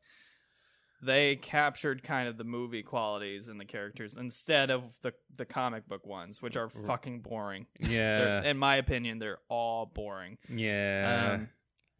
They 1.01 1.35
captured 1.35 2.01
kind 2.03 2.29
of 2.29 2.37
the 2.37 2.43
movie 2.45 2.81
qualities 2.83 3.49
in 3.49 3.57
the 3.57 3.65
characters 3.65 4.15
instead 4.17 4.69
of 4.69 4.83
the 5.01 5.13
the 5.35 5.45
comic 5.45 5.87
book 5.87 6.05
ones, 6.05 6.41
which 6.41 6.55
are 6.57 6.69
fucking 6.69 7.21
boring. 7.21 7.67
Yeah. 7.79 8.43
in 8.43 8.57
my 8.57 8.75
opinion, 8.77 9.19
they're 9.19 9.39
all 9.49 9.85
boring. 9.85 10.37
yeah. 10.49 11.31
Um, 11.35 11.49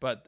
but 0.02 0.28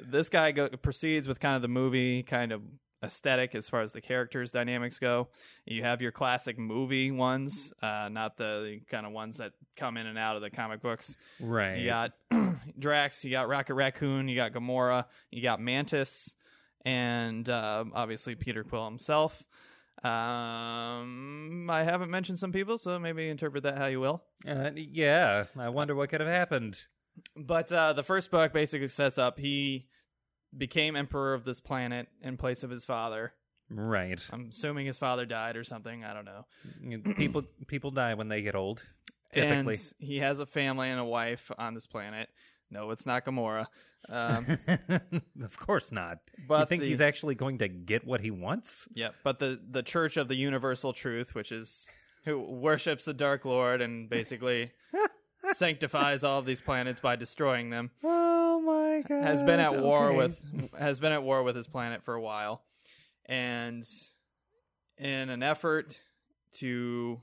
this 0.00 0.28
guy 0.30 0.52
go, 0.52 0.68
proceeds 0.68 1.28
with 1.28 1.40
kind 1.40 1.56
of 1.56 1.62
the 1.62 1.68
movie 1.68 2.22
kind 2.22 2.52
of 2.52 2.62
aesthetic 3.02 3.54
as 3.54 3.68
far 3.68 3.80
as 3.80 3.92
the 3.92 4.00
characters 4.00 4.52
dynamics 4.52 4.98
go. 4.98 5.28
You 5.66 5.82
have 5.82 6.00
your 6.00 6.12
classic 6.12 6.58
movie 6.58 7.10
ones, 7.10 7.72
uh, 7.82 8.08
not 8.10 8.36
the 8.36 8.80
kind 8.88 9.06
of 9.06 9.12
ones 9.12 9.38
that 9.38 9.52
come 9.76 9.96
in 9.96 10.06
and 10.06 10.18
out 10.18 10.36
of 10.36 10.42
the 10.42 10.50
comic 10.50 10.80
books. 10.80 11.16
right. 11.40 11.78
You 11.78 11.86
got 11.86 12.12
Drax, 12.78 13.24
you 13.24 13.30
got 13.30 13.48
Rocket 13.48 13.74
Raccoon, 13.74 14.28
you 14.28 14.36
got 14.36 14.52
Gamora, 14.52 15.06
you 15.30 15.42
got 15.42 15.60
Mantis, 15.60 16.34
and 16.84 17.48
uh, 17.48 17.84
obviously 17.94 18.34
Peter 18.34 18.64
Quill 18.64 18.84
himself. 18.84 19.42
Um, 20.04 21.68
I 21.70 21.84
haven't 21.84 22.10
mentioned 22.10 22.38
some 22.38 22.50
people, 22.50 22.76
so 22.76 22.98
maybe 22.98 23.28
interpret 23.28 23.62
that 23.62 23.78
how 23.78 23.86
you 23.86 24.00
will. 24.00 24.22
Uh, 24.46 24.70
yeah. 24.74 25.44
I 25.56 25.68
wonder 25.68 25.94
what 25.94 26.08
could 26.08 26.20
have 26.20 26.28
happened. 26.28 26.80
But 27.36 27.72
uh, 27.72 27.92
the 27.92 28.02
first 28.02 28.30
book 28.30 28.52
basically 28.52 28.88
sets 28.88 29.18
up 29.18 29.38
he 29.38 29.86
became 30.56 30.96
emperor 30.96 31.34
of 31.34 31.44
this 31.44 31.60
planet 31.60 32.08
in 32.22 32.36
place 32.36 32.62
of 32.62 32.70
his 32.70 32.84
father. 32.84 33.32
Right. 33.70 34.22
I'm 34.32 34.48
assuming 34.50 34.86
his 34.86 34.98
father 34.98 35.24
died 35.24 35.56
or 35.56 35.64
something. 35.64 36.04
I 36.04 36.12
don't 36.12 36.26
know. 36.26 37.14
people 37.14 37.42
people 37.66 37.90
die 37.90 38.14
when 38.14 38.28
they 38.28 38.42
get 38.42 38.54
old. 38.54 38.82
Typically. 39.32 39.74
And 39.74 39.92
he 39.98 40.18
has 40.18 40.40
a 40.40 40.46
family 40.46 40.90
and 40.90 41.00
a 41.00 41.04
wife 41.04 41.50
on 41.56 41.72
this 41.74 41.86
planet. 41.86 42.28
No, 42.70 42.90
it's 42.90 43.06
not 43.06 43.24
Gamora. 43.24 43.66
Um, 44.10 44.58
of 45.42 45.56
course 45.58 45.92
not. 45.92 46.18
but 46.48 46.60
you 46.60 46.66
think 46.66 46.82
the- 46.82 46.88
he's 46.88 47.00
actually 47.00 47.34
going 47.34 47.58
to 47.58 47.68
get 47.68 48.04
what 48.06 48.20
he 48.20 48.30
wants? 48.30 48.88
Yeah, 48.94 49.10
but 49.24 49.38
the 49.38 49.60
the 49.70 49.82
Church 49.82 50.16
of 50.16 50.28
the 50.28 50.34
Universal 50.34 50.92
Truth, 50.94 51.34
which 51.34 51.52
is 51.52 51.88
who 52.24 52.40
worships 52.40 53.04
the 53.04 53.14
Dark 53.14 53.44
Lord 53.44 53.80
and 53.80 54.08
basically 54.10 54.72
sanctifies 55.52 56.24
all 56.24 56.38
of 56.38 56.46
these 56.46 56.60
planets 56.60 57.00
by 57.00 57.16
destroying 57.16 57.70
them, 57.70 57.90
Oh 58.02 58.31
my 58.92 59.02
god. 59.02 59.24
has 59.24 59.42
been 59.42 59.60
at 59.60 59.80
war 59.82 60.12
with 60.12 60.40
has 60.78 61.00
been 61.00 61.12
at 61.12 61.22
war 61.22 61.42
with 61.42 61.56
his 61.56 61.66
planet 61.66 62.02
for 62.02 62.14
a 62.14 62.20
while, 62.20 62.62
and 63.26 63.84
in 64.98 65.30
an 65.30 65.42
effort 65.42 66.00
to 66.58 67.20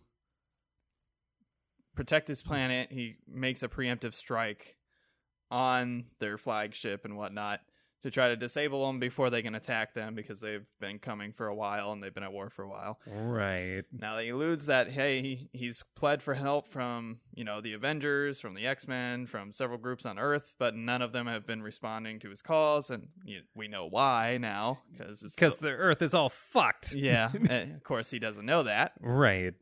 protect 1.95 2.27
his 2.27 2.41
planet, 2.41 2.91
he 2.91 3.17
makes 3.27 3.61
a 3.61 3.67
preemptive 3.67 4.13
strike 4.13 4.77
on 5.51 6.05
their 6.19 6.37
flagship 6.37 7.05
and 7.05 7.17
whatnot 7.17 7.61
to 8.03 8.11
try 8.11 8.29
to 8.29 8.35
disable 8.35 8.87
them 8.87 8.99
before 8.99 9.29
they 9.29 9.41
can 9.41 9.55
attack 9.55 9.93
them 9.93 10.15
because 10.15 10.39
they've 10.39 10.65
been 10.79 10.99
coming 10.99 11.31
for 11.33 11.47
a 11.47 11.55
while 11.55 11.91
and 11.91 12.01
they've 12.01 12.13
been 12.13 12.23
at 12.23 12.31
war 12.31 12.49
for 12.49 12.63
a 12.63 12.69
while. 12.69 12.99
Right. 13.07 13.83
Now 13.91 14.17
he 14.19 14.29
alludes 14.29 14.67
that 14.67 14.89
hey, 14.91 15.21
he, 15.21 15.49
he's 15.53 15.83
pled 15.95 16.21
for 16.21 16.33
help 16.35 16.67
from 16.67 17.19
you 17.33 17.43
know 17.43 17.61
the 17.61 17.73
Avengers, 17.73 18.39
from 18.39 18.53
the 18.53 18.65
X 18.67 18.87
Men, 18.87 19.25
from 19.27 19.51
several 19.51 19.77
groups 19.77 20.05
on 20.05 20.17
Earth, 20.19 20.55
but 20.57 20.75
none 20.75 21.01
of 21.01 21.11
them 21.11 21.27
have 21.27 21.45
been 21.45 21.61
responding 21.61 22.19
to 22.19 22.29
his 22.29 22.41
calls, 22.41 22.89
and 22.89 23.07
you, 23.25 23.41
we 23.55 23.67
know 23.67 23.85
why 23.87 24.37
now 24.39 24.79
because 24.91 25.21
Because 25.21 25.59
the 25.59 25.69
Earth 25.71 26.01
is 26.01 26.13
all 26.13 26.29
fucked. 26.29 26.93
yeah, 26.93 27.31
eh, 27.49 27.63
of 27.75 27.83
course 27.83 28.09
he 28.11 28.19
doesn't 28.19 28.45
know 28.45 28.63
that, 28.63 28.93
Right. 29.01 29.53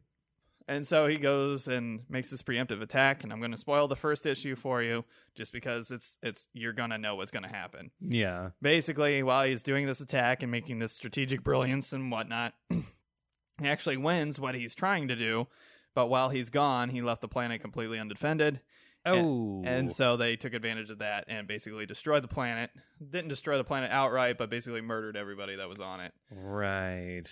And 0.68 0.86
so 0.86 1.08
he 1.08 1.18
goes 1.18 1.68
and 1.68 2.02
makes 2.10 2.30
this 2.30 2.42
preemptive 2.42 2.82
attack, 2.82 3.24
and 3.24 3.32
I'm 3.32 3.40
going 3.40 3.52
to 3.52 3.58
spoil 3.58 3.88
the 3.88 3.96
first 3.96 4.26
issue 4.26 4.56
for 4.56 4.82
you 4.82 5.06
just 5.36 5.54
because 5.54 5.92
it's 5.92 6.18
it's 6.22 6.48
you're 6.54 6.74
gonna 6.74 6.98
know 6.98 7.16
what's 7.16 7.32
gonna 7.32 7.48
happen. 7.48 7.92
Yeah. 8.02 8.50
Basically, 8.62 9.24
while 9.24 9.46
he's 9.46 9.64
doing 9.64 9.86
this 9.86 10.02
attack 10.02 10.44
and 10.44 10.52
making 10.52 10.80
this 10.80 10.94
strategic 10.94 11.44
brilliance 11.44 11.94
and 11.94 12.12
whatnot, 12.12 12.54
he 12.70 13.68
actually 13.68 13.98
wins 13.98 14.40
what 14.40 14.56
he's 14.56 14.76
trying 14.76 15.08
to 15.08 15.16
do. 15.16 15.48
But 15.96 16.08
while 16.08 16.30
he's 16.30 16.50
gone, 16.50 16.90
he 16.90 17.02
left 17.02 17.22
the 17.22 17.28
planet 17.28 17.62
completely 17.62 17.98
undefended. 17.98 18.62
Oh. 19.06 19.64
And 19.66 19.92
so 19.92 20.18
they 20.18 20.36
took 20.36 20.54
advantage 20.54 20.90
of 20.90 21.00
that 21.00 21.26
and 21.28 21.48
basically 21.48 21.86
destroyed 21.86 22.24
the 22.24 22.28
planet. 22.28 22.72
Didn't 23.10 23.30
destroy 23.30 23.58
the 23.58 23.64
planet 23.64 23.90
outright, 23.92 24.38
but 24.38 24.50
basically 24.50 24.82
murdered 24.82 25.16
everybody 25.16 25.56
that 25.56 25.70
was 25.70 25.80
on 25.80 26.02
it. 26.02 26.14
right. 26.32 27.28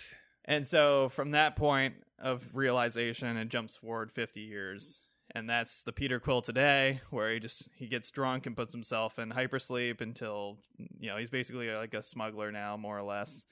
And 0.46 0.66
so 0.66 1.08
from 1.08 1.32
that 1.32 1.56
point 1.56 1.94
of 2.18 2.44
realization, 2.54 3.36
it 3.36 3.48
jumps 3.48 3.76
forward 3.76 4.12
50 4.12 4.40
years. 4.40 5.02
And 5.34 5.50
that's 5.50 5.82
the 5.82 5.92
Peter 5.92 6.20
Quill 6.20 6.40
today, 6.40 7.00
where 7.10 7.32
he 7.32 7.40
just 7.40 7.68
he 7.74 7.88
gets 7.88 8.10
drunk 8.10 8.46
and 8.46 8.56
puts 8.56 8.72
himself 8.72 9.18
in 9.18 9.30
hypersleep 9.30 10.00
until 10.00 10.58
you 10.98 11.10
know 11.10 11.16
he's 11.18 11.30
basically 11.30 11.68
like 11.68 11.92
a 11.94 12.02
smuggler 12.02 12.52
now, 12.52 12.76
more 12.76 12.96
or 12.96 13.02
less, 13.02 13.44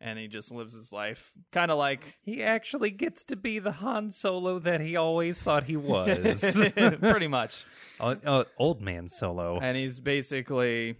and 0.00 0.18
he 0.18 0.28
just 0.28 0.52
lives 0.52 0.72
his 0.72 0.92
life 0.92 1.32
kind 1.50 1.70
of 1.70 1.78
like 1.78 2.16
He 2.22 2.42
actually 2.42 2.90
gets 2.90 3.24
to 3.24 3.36
be 3.36 3.58
the 3.58 3.72
Han 3.72 4.12
Solo 4.12 4.60
that 4.60 4.80
he 4.80 4.96
always 4.96 5.42
thought 5.42 5.64
he 5.64 5.76
was. 5.76 6.58
pretty 7.00 7.28
much, 7.28 7.64
oh, 8.00 8.16
oh, 8.24 8.44
old 8.56 8.80
man 8.80 9.08
Solo. 9.08 9.58
and 9.58 9.76
he's 9.76 9.98
basically 9.98 10.96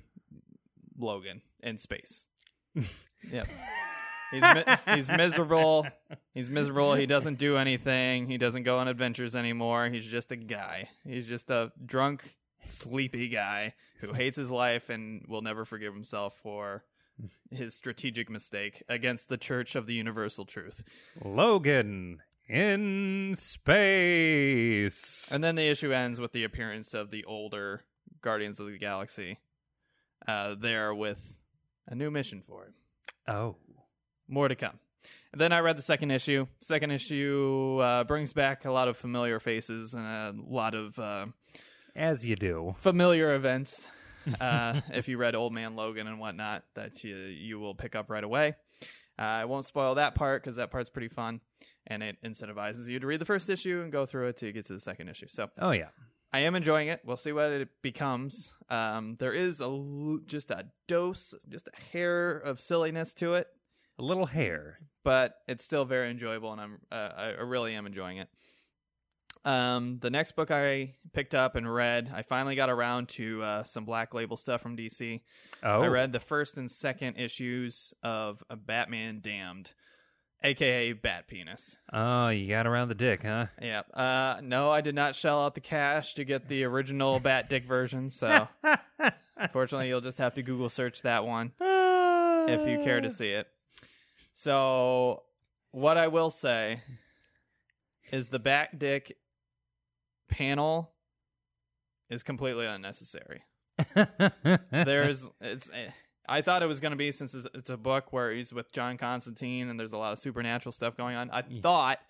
Logan 0.99 1.41
in 1.63 1.79
space. 1.79 2.27
yep. 3.31 3.47
He's 4.31 4.43
mi- 4.43 4.65
he's 4.95 5.11
miserable. 5.13 5.87
He's 6.35 6.51
miserable. 6.51 6.95
He 6.95 7.07
doesn't 7.07 7.39
do 7.39 7.57
anything. 7.57 8.29
He 8.29 8.39
doesn't 8.39 8.65
go 8.65 8.79
on 8.79 8.89
adventures 8.89 9.37
anymore. 9.37 9.89
He's 9.89 10.07
just 10.07 10.33
a 10.33 10.37
guy. 10.37 10.89
He's 11.05 11.27
just 11.27 11.51
a 11.51 11.73
drunk, 11.85 12.37
sleepy 12.65 13.29
guy 13.29 13.75
who 14.01 14.13
hates 14.13 14.37
his 14.37 14.51
life 14.51 14.89
and 14.91 15.25
will 15.29 15.43
never 15.43 15.65
forgive 15.65 15.95
himself 15.95 16.35
for 16.43 16.85
his 17.51 17.75
strategic 17.75 18.29
mistake 18.29 18.83
against 18.89 19.29
the 19.29 19.39
Church 19.39 19.75
of 19.77 19.87
the 19.87 19.95
Universal 19.95 20.45
Truth. 20.47 20.83
Logan 21.25 22.19
in 22.49 23.35
space. 23.37 25.29
And 25.33 25.43
then 25.43 25.55
the 25.57 25.69
issue 25.69 25.93
ends 25.93 26.21
with 26.21 26.33
the 26.33 26.45
appearance 26.45 26.95
of 26.95 27.11
the 27.11 27.25
older 27.25 27.85
Guardians 28.23 28.61
of 28.61 28.67
the 28.67 28.79
Galaxy. 28.79 29.39
Uh, 30.27 30.55
there 30.61 30.95
with 30.95 31.21
a 31.87 31.95
new 31.95 32.11
mission 32.11 32.43
for 32.47 32.65
him. 32.67 32.75
oh. 33.29 33.57
More 34.29 34.49
to 34.49 34.55
come. 34.57 34.79
And 35.33 35.41
then 35.41 35.53
I 35.53 35.59
read 35.61 35.77
the 35.77 35.83
second 35.83 36.11
issue. 36.11 36.47
Second 36.63 36.91
issue 36.93 37.79
uh, 37.81 38.05
brings 38.05 38.33
back 38.33 38.65
a 38.65 38.71
lot 38.73 38.89
of 38.89 38.97
familiar 38.97 39.39
faces 39.41 39.95
and 39.95 40.05
a 40.07 40.35
lot 40.49 40.75
of 40.75 40.99
uh, 40.99 41.27
As 41.95 42.25
you 42.27 42.37
do. 42.37 42.75
familiar 42.79 43.35
events. 43.35 43.89
Uh, 44.41 44.81
if 44.93 45.07
you 45.07 45.17
read 45.19 45.37
Old 45.37 45.53
Man 45.53 45.77
Logan 45.77 46.09
and 46.09 46.19
whatnot, 46.19 46.65
that 46.75 47.05
you 47.05 47.15
you 47.15 47.61
will 47.61 47.77
pick 47.77 47.95
up 47.95 48.11
right 48.11 48.25
away. 48.25 48.57
Uh, 49.17 49.23
I 49.23 49.45
won't 49.45 49.65
spoil 49.65 49.95
that 49.95 50.17
part 50.17 50.43
because 50.43 50.57
that 50.57 50.73
part's 50.73 50.91
pretty 50.91 51.07
fun, 51.07 51.41
and 51.87 52.03
it 52.03 52.17
incentivizes 52.25 52.89
you 52.89 52.99
to 52.99 53.07
read 53.07 53.21
the 53.21 53.25
first 53.25 53.49
issue 53.49 53.83
and 53.85 53.93
go 53.93 54.05
through 54.05 54.27
it 54.27 54.39
to 54.39 54.51
get 54.51 54.67
to 54.67 54.73
the 54.73 54.81
second 54.81 55.11
issue. 55.11 55.27
So 55.31 55.47
Oh, 55.61 55.71
yeah. 55.71 55.91
I 56.33 56.41
am 56.41 56.57
enjoying 56.57 56.89
it. 56.89 57.03
We'll 57.05 57.17
see 57.17 57.31
what 57.31 57.53
it 57.53 57.69
becomes. 57.83 58.53
Um, 58.69 59.15
there 59.21 59.33
is 59.33 59.61
a 59.61 60.17
just 60.27 60.51
a 60.51 60.67
dose, 60.89 61.33
just 61.49 61.69
a 61.69 61.81
hair 61.97 62.37
of 62.37 62.59
silliness 62.59 63.15
to 63.19 63.35
it, 63.35 63.47
A 63.99 64.03
little 64.03 64.27
hair. 64.27 64.79
but 65.05 65.37
it's 65.49 65.65
still 65.65 65.85
very 65.85 66.11
enjoyable, 66.11 66.53
and 66.53 66.61
I'm 66.61 66.79
uh, 66.91 67.11
I 67.17 67.27
really 67.43 67.75
am 67.75 67.87
enjoying 67.87 68.19
it. 68.19 68.29
Um, 69.45 69.99
the 70.01 70.11
next 70.11 70.33
book 70.33 70.51
I 70.51 70.95
picked 71.13 71.35
up 71.35 71.55
and 71.55 71.73
read, 71.73 72.11
I 72.13 72.23
finally 72.23 72.57
got 72.57 72.69
around 72.69 73.09
to 73.11 73.43
uh, 73.45 73.63
some 73.63 73.85
Black 73.85 74.13
Label 74.13 74.37
stuff 74.37 74.61
from 74.61 74.77
DC. 74.77 75.21
Oh. 75.63 75.83
I 75.83 75.87
read 75.87 76.13
the 76.13 76.19
first 76.19 76.57
and 76.57 76.69
second 76.69 77.17
issues 77.17 77.95
of 78.03 78.43
a 78.51 78.57
Batman 78.57 79.21
Damned, 79.23 79.71
aka 80.43 80.93
Bat 80.95 81.29
Penis. 81.29 81.77
Oh, 81.93 82.29
you 82.29 82.49
got 82.49 82.67
around 82.67 82.89
the 82.89 82.97
dick, 82.97 83.23
huh? 83.23 83.47
Yeah. 83.63 83.83
Uh, 83.95 84.41
no, 84.43 84.73
I 84.73 84.81
did 84.81 84.97
not 84.97 85.15
shell 85.15 85.45
out 85.45 85.55
the 85.55 85.61
cash 85.61 86.15
to 86.15 86.25
get 86.25 86.49
the 86.49 86.65
original 86.65 87.21
Bat 87.21 87.49
Dick 87.49 87.63
version, 87.63 88.11
so 88.11 88.49
unfortunately, 89.37 89.87
you'll 89.89 90.01
just 90.01 90.19
have 90.19 90.35
to 90.35 90.43
Google 90.43 90.69
search 90.69 91.03
that 91.03 91.25
one 91.25 91.53
if 91.61 92.69
you 92.69 92.81
care 92.83 93.01
to 93.01 93.11
see 93.11 93.31
it. 93.31 93.47
So, 94.39 95.23
what 95.71 95.97
I 95.97 96.09
will 96.09 96.29
say 96.29 96.83
is 98.13 98.29
the 98.29 98.39
back 98.39 98.79
Dick 98.79 99.17
panel 100.29 100.93
is 102.11 102.23
completely 102.23 102.67
unnecessary. 102.67 103.45
There's 104.71 105.27
it's. 105.41 105.71
eh, 105.73 105.89
I 106.29 106.43
thought 106.43 106.63
it 106.63 106.67
was 106.67 106.81
going 106.81 106.91
to 106.91 106.99
be 106.99 107.13
since 107.13 107.33
it's, 107.33 107.47
it's 107.55 107.71
a 107.71 107.79
book 107.79 108.13
where 108.13 108.31
he's 108.31 108.53
with 108.53 108.71
John 108.73 108.99
Constantine 108.99 109.71
and 109.71 109.81
there's 109.81 109.95
a 109.95 109.99
lot 109.99 110.13
of 110.13 110.19
supernatural 110.19 110.73
stuff 110.73 110.99
going 110.99 111.17
on. 111.17 111.31
I 111.31 111.41
thought 111.63 112.01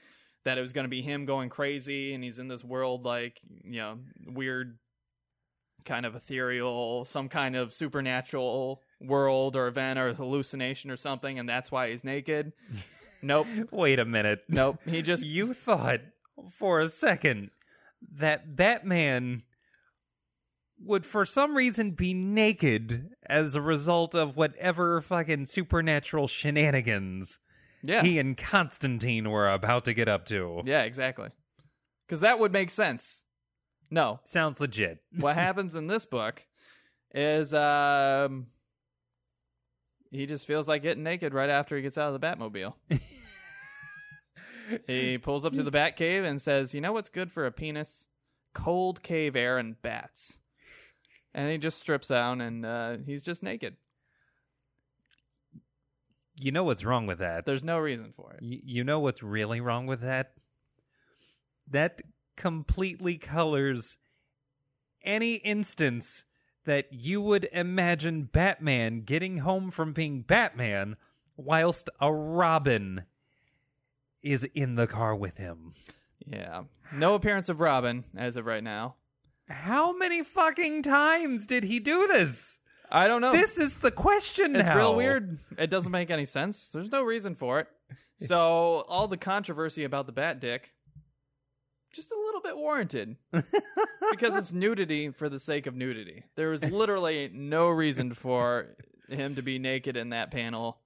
that 0.44 0.58
it 0.58 0.62
was 0.62 0.72
going 0.72 0.86
to 0.86 0.88
be 0.88 1.02
him 1.02 1.26
going 1.26 1.48
crazy 1.48 2.12
and 2.12 2.24
he's 2.24 2.40
in 2.40 2.48
this 2.48 2.64
world 2.64 3.04
like 3.04 3.40
you 3.62 3.78
know 3.78 3.98
weird 4.26 4.78
kind 5.84 6.04
of 6.04 6.16
ethereal 6.16 7.04
some 7.04 7.28
kind 7.28 7.54
of 7.54 7.72
supernatural 7.72 8.82
world 9.00 9.56
or 9.56 9.66
event 9.66 9.98
or 9.98 10.14
hallucination 10.14 10.90
or 10.90 10.96
something 10.96 11.38
and 11.38 11.48
that's 11.48 11.70
why 11.70 11.90
he's 11.90 12.04
naked? 12.04 12.52
Nope. 13.22 13.46
Wait 13.70 13.98
a 13.98 14.04
minute. 14.04 14.40
nope. 14.48 14.78
He 14.86 15.02
just 15.02 15.24
You 15.26 15.52
thought 15.52 16.00
for 16.50 16.80
a 16.80 16.88
second 16.88 17.50
that 18.12 18.56
Batman 18.56 19.42
would 20.78 21.06
for 21.06 21.24
some 21.24 21.56
reason 21.56 21.92
be 21.92 22.12
naked 22.12 23.10
as 23.26 23.54
a 23.54 23.62
result 23.62 24.14
of 24.14 24.36
whatever 24.36 25.00
fucking 25.00 25.46
supernatural 25.46 26.28
shenanigans 26.28 27.38
yeah. 27.82 28.02
he 28.02 28.18
and 28.18 28.36
Constantine 28.36 29.30
were 29.30 29.50
about 29.50 29.84
to 29.86 29.94
get 29.94 30.08
up 30.08 30.26
to. 30.26 30.62
yeah 30.64 30.82
exactly. 30.82 31.28
Because 32.06 32.20
that 32.20 32.38
would 32.38 32.52
make 32.52 32.70
sense. 32.70 33.22
No. 33.90 34.20
Sounds 34.24 34.60
legit. 34.60 34.98
what 35.20 35.34
happens 35.44 35.74
in 35.74 35.86
this 35.86 36.06
book 36.06 36.42
is 37.14 37.54
um 37.54 38.46
he 40.10 40.26
just 40.26 40.46
feels 40.46 40.68
like 40.68 40.82
getting 40.82 41.02
naked 41.02 41.34
right 41.34 41.50
after 41.50 41.76
he 41.76 41.82
gets 41.82 41.98
out 41.98 42.12
of 42.14 42.20
the 42.20 42.26
Batmobile. 42.26 42.74
he 44.86 45.18
pulls 45.18 45.44
up 45.44 45.52
to 45.54 45.62
the 45.62 45.70
Bat 45.70 45.96
Cave 45.96 46.24
and 46.24 46.40
says, 46.40 46.74
"You 46.74 46.80
know 46.80 46.92
what's 46.92 47.08
good 47.08 47.32
for 47.32 47.46
a 47.46 47.52
penis? 47.52 48.08
Cold 48.54 49.02
cave 49.02 49.36
air 49.36 49.58
and 49.58 49.80
bats." 49.80 50.38
And 51.34 51.50
he 51.50 51.58
just 51.58 51.78
strips 51.78 52.08
down 52.08 52.40
and 52.40 52.64
uh, 52.64 52.96
he's 53.04 53.22
just 53.22 53.42
naked. 53.42 53.76
You 56.38 56.52
know 56.52 56.64
what's 56.64 56.84
wrong 56.84 57.06
with 57.06 57.18
that? 57.18 57.44
There's 57.46 57.64
no 57.64 57.78
reason 57.78 58.12
for 58.12 58.32
it. 58.32 58.40
Y- 58.42 58.60
you 58.64 58.84
know 58.84 59.00
what's 59.00 59.22
really 59.22 59.60
wrong 59.60 59.86
with 59.86 60.00
that? 60.02 60.32
That 61.70 62.02
completely 62.36 63.16
colors 63.16 63.96
any 65.02 65.34
instance 65.36 66.25
that 66.66 66.92
you 66.92 67.20
would 67.20 67.48
imagine 67.52 68.24
Batman 68.24 69.00
getting 69.00 69.38
home 69.38 69.70
from 69.70 69.92
being 69.92 70.20
Batman 70.20 70.96
whilst 71.36 71.88
a 72.00 72.12
Robin 72.12 73.04
is 74.22 74.44
in 74.54 74.74
the 74.74 74.86
car 74.86 75.14
with 75.14 75.38
him. 75.38 75.72
Yeah. 76.26 76.64
No 76.92 77.14
appearance 77.14 77.48
of 77.48 77.60
Robin 77.60 78.04
as 78.16 78.36
of 78.36 78.46
right 78.46 78.62
now. 78.62 78.96
How 79.48 79.96
many 79.96 80.22
fucking 80.22 80.82
times 80.82 81.46
did 81.46 81.64
he 81.64 81.78
do 81.78 82.08
this? 82.08 82.58
I 82.90 83.08
don't 83.08 83.20
know. 83.20 83.32
This 83.32 83.58
is 83.58 83.78
the 83.78 83.90
question 83.90 84.56
It's 84.56 84.64
now. 84.64 84.72
It's 84.72 84.76
real 84.76 84.94
weird. 84.94 85.38
It 85.58 85.70
doesn't 85.70 85.92
make 85.92 86.10
any 86.10 86.24
sense. 86.24 86.70
There's 86.70 86.90
no 86.90 87.02
reason 87.02 87.34
for 87.34 87.60
it. 87.60 87.68
So 88.18 88.84
all 88.88 89.08
the 89.08 89.16
controversy 89.16 89.84
about 89.84 90.06
the 90.06 90.12
bat 90.12 90.40
dick, 90.40 90.72
just 91.92 92.12
a 92.12 92.18
little 92.26 92.40
bit 92.40 92.56
warranted, 92.56 93.16
because 94.10 94.36
it's 94.36 94.52
nudity 94.52 95.10
for 95.10 95.28
the 95.28 95.40
sake 95.40 95.66
of 95.66 95.74
nudity. 95.74 96.24
There 96.36 96.50
was 96.50 96.64
literally 96.64 97.30
no 97.32 97.68
reason 97.68 98.12
for 98.14 98.76
him 99.08 99.34
to 99.36 99.42
be 99.42 99.58
naked 99.58 99.96
in 99.96 100.10
that 100.10 100.30
panel, 100.30 100.78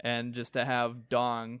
and 0.00 0.32
just 0.32 0.54
to 0.54 0.64
have 0.64 1.08
dong, 1.08 1.60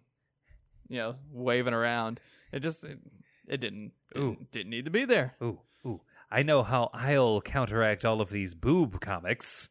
you 0.88 0.98
know, 0.98 1.16
waving 1.30 1.74
around. 1.74 2.20
It 2.52 2.60
just 2.60 2.84
it, 2.84 2.98
it 3.46 3.60
didn't 3.60 3.92
didn't, 4.14 4.50
didn't 4.50 4.70
need 4.70 4.84
to 4.84 4.90
be 4.90 5.04
there. 5.04 5.34
Ooh, 5.42 5.60
ooh. 5.86 6.00
I 6.30 6.42
know 6.42 6.62
how 6.62 6.90
I'll 6.92 7.40
counteract 7.40 8.04
all 8.04 8.20
of 8.20 8.30
these 8.30 8.54
boob 8.54 9.00
comics. 9.00 9.68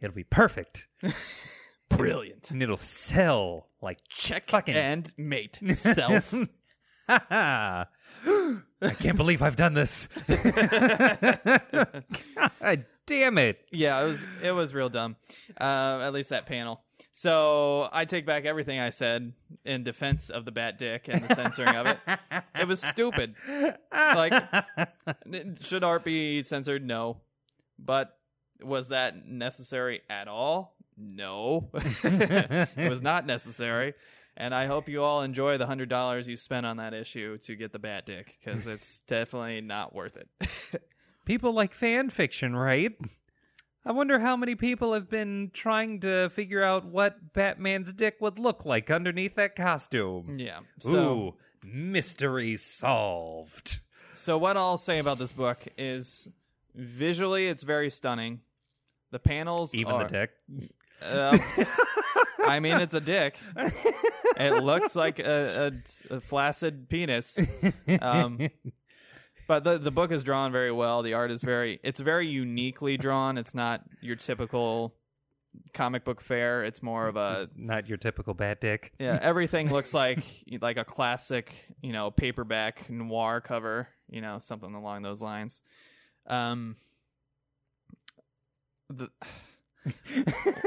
It'll 0.00 0.14
be 0.14 0.24
perfect. 0.24 0.88
Brilliant. 1.88 2.50
And 2.50 2.62
it'll 2.62 2.76
sell 2.76 3.68
like 3.82 3.98
Check 4.08 4.44
fucking 4.44 4.74
and 4.74 5.12
mate 5.16 5.58
self. 5.72 6.34
I 8.82 8.90
can't 8.90 9.16
believe 9.16 9.42
I've 9.42 9.56
done 9.56 9.74
this. 9.74 10.08
God 12.60 12.84
damn 13.06 13.38
it. 13.38 13.60
Yeah, 13.70 14.00
it 14.00 14.06
was 14.06 14.26
it 14.42 14.52
was 14.52 14.74
real 14.74 14.88
dumb. 14.88 15.16
Uh, 15.60 16.00
at 16.02 16.12
least 16.12 16.30
that 16.30 16.46
panel. 16.46 16.82
So 17.12 17.88
I 17.92 18.04
take 18.04 18.24
back 18.24 18.44
everything 18.44 18.78
I 18.78 18.90
said 18.90 19.32
in 19.64 19.84
defense 19.84 20.30
of 20.30 20.44
the 20.44 20.52
bat 20.52 20.78
dick 20.78 21.08
and 21.08 21.22
the 21.22 21.34
censoring 21.34 21.74
of 21.74 21.86
it. 21.86 21.98
It 22.54 22.68
was 22.68 22.80
stupid. 22.80 23.34
Like, 23.92 24.32
should 25.62 25.84
art 25.84 26.04
be 26.04 26.42
censored? 26.42 26.84
No. 26.84 27.18
But 27.78 28.16
was 28.62 28.88
that 28.88 29.26
necessary 29.26 30.02
at 30.08 30.28
all? 30.28 30.76
No. 30.96 31.70
it 31.74 32.90
was 32.90 33.02
not 33.02 33.26
necessary. 33.26 33.94
And 34.40 34.54
I 34.54 34.64
hope 34.64 34.88
you 34.88 35.02
all 35.02 35.20
enjoy 35.20 35.58
the 35.58 35.66
hundred 35.66 35.90
dollars 35.90 36.26
you 36.26 36.34
spent 36.34 36.64
on 36.64 36.78
that 36.78 36.94
issue 36.94 37.36
to 37.38 37.54
get 37.54 37.72
the 37.72 37.78
bat 37.78 38.06
dick 38.06 38.38
because 38.42 38.66
it's 38.66 39.00
definitely 39.00 39.60
not 39.60 39.94
worth 39.94 40.16
it. 40.16 40.82
People 41.26 41.52
like 41.52 41.74
fan 41.74 42.08
fiction, 42.08 42.56
right? 42.56 42.92
I 43.84 43.92
wonder 43.92 44.18
how 44.18 44.36
many 44.36 44.54
people 44.54 44.92
have 44.94 45.08
been 45.08 45.50
trying 45.54 46.00
to 46.00 46.28
figure 46.30 46.62
out 46.62 46.84
what 46.84 47.32
Batman's 47.32 47.92
dick 47.92 48.16
would 48.20 48.38
look 48.38 48.66
like 48.66 48.90
underneath 48.90 49.36
that 49.36 49.56
costume. 49.56 50.38
yeah. 50.38 50.60
So 50.80 50.98
Ooh, 50.98 51.34
mystery 51.62 52.56
solved. 52.56 53.78
So 54.14 54.36
what 54.38 54.56
I'll 54.56 54.76
say 54.76 54.98
about 54.98 55.18
this 55.18 55.32
book 55.32 55.66
is 55.78 56.28
visually 56.74 57.46
it's 57.46 57.62
very 57.62 57.90
stunning. 57.90 58.40
The 59.10 59.18
panels 59.18 59.74
Even 59.74 59.92
are, 59.92 60.04
the 60.04 60.10
dick. 60.10 60.30
Uh, 61.02 61.38
I 62.46 62.60
mean, 62.60 62.80
it's 62.80 62.94
a 62.94 63.00
dick. 63.00 63.36
It 64.36 64.62
looks 64.62 64.96
like 64.96 65.18
a, 65.18 65.72
a, 66.10 66.16
a 66.16 66.20
flaccid 66.20 66.88
penis. 66.88 67.38
Um, 68.00 68.38
but 69.46 69.64
the 69.64 69.78
the 69.78 69.90
book 69.90 70.12
is 70.12 70.22
drawn 70.22 70.52
very 70.52 70.72
well. 70.72 71.02
The 71.02 71.14
art 71.14 71.30
is 71.30 71.42
very 71.42 71.80
it's 71.82 72.00
very 72.00 72.28
uniquely 72.28 72.96
drawn. 72.96 73.36
It's 73.38 73.54
not 73.54 73.82
your 74.00 74.16
typical 74.16 74.94
comic 75.74 76.04
book 76.04 76.20
fair. 76.20 76.62
It's 76.62 76.82
more 76.82 77.08
of 77.08 77.16
a 77.16 77.42
It's 77.42 77.50
not 77.56 77.88
your 77.88 77.98
typical 77.98 78.34
bat 78.34 78.60
dick. 78.60 78.92
yeah. 78.98 79.18
Everything 79.20 79.72
looks 79.72 79.92
like 79.92 80.22
like 80.60 80.76
a 80.76 80.84
classic, 80.84 81.52
you 81.82 81.92
know, 81.92 82.10
paperback 82.10 82.88
noir 82.88 83.40
cover. 83.40 83.88
You 84.08 84.20
know, 84.20 84.38
something 84.40 84.74
along 84.74 85.02
those 85.02 85.20
lines. 85.20 85.62
Um, 86.26 86.76
the 88.88 89.08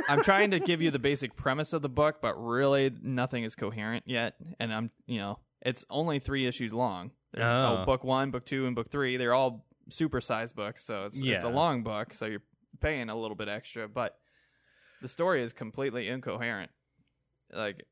I'm 0.10 0.24
trying 0.24 0.52
to 0.52 0.60
give 0.60 0.82
you 0.82 0.92
the 0.92 1.00
basic 1.00 1.36
premise 1.36 1.74
of 1.74 1.82
the 1.82 1.90
book, 1.90 2.18
but 2.22 2.34
really 2.36 2.92
nothing 3.02 3.44
is 3.44 3.56
coherent 3.56 4.04
yet. 4.08 4.36
And 4.60 4.74
I'm, 4.74 4.92
you 5.06 5.20
know, 5.20 5.40
it's 5.62 5.86
only 5.90 6.20
three 6.20 6.46
issues 6.46 6.74
long. 6.74 7.12
There's 7.34 7.50
Oh. 7.52 7.80
oh, 7.82 7.86
book 7.86 8.04
one, 8.04 8.32
book 8.32 8.46
two, 8.46 8.66
and 8.68 8.76
book 8.76 8.90
three. 8.90 9.18
They're 9.18 9.34
all 9.34 9.66
super 9.90 10.22
sized 10.22 10.56
books, 10.56 10.84
so 10.86 11.06
it's 11.06 11.22
it's 11.36 11.44
a 11.44 11.50
long 11.50 11.84
book, 11.84 12.14
so 12.14 12.26
you're 12.26 12.44
paying 12.80 13.10
a 13.10 13.16
little 13.16 13.36
bit 13.36 13.48
extra, 13.48 13.88
but 13.88 14.18
the 15.02 15.08
story 15.08 15.42
is 15.44 15.54
completely 15.54 16.08
incoherent. 16.08 16.72
Like 17.52 17.86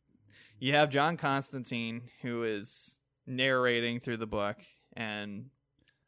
you 0.60 0.74
have 0.74 0.90
John 0.90 1.18
Constantine 1.18 2.04
who 2.22 2.44
is 2.44 2.96
narrating 3.28 4.00
through 4.00 4.18
the 4.18 4.28
book 4.28 4.58
and 4.96 5.50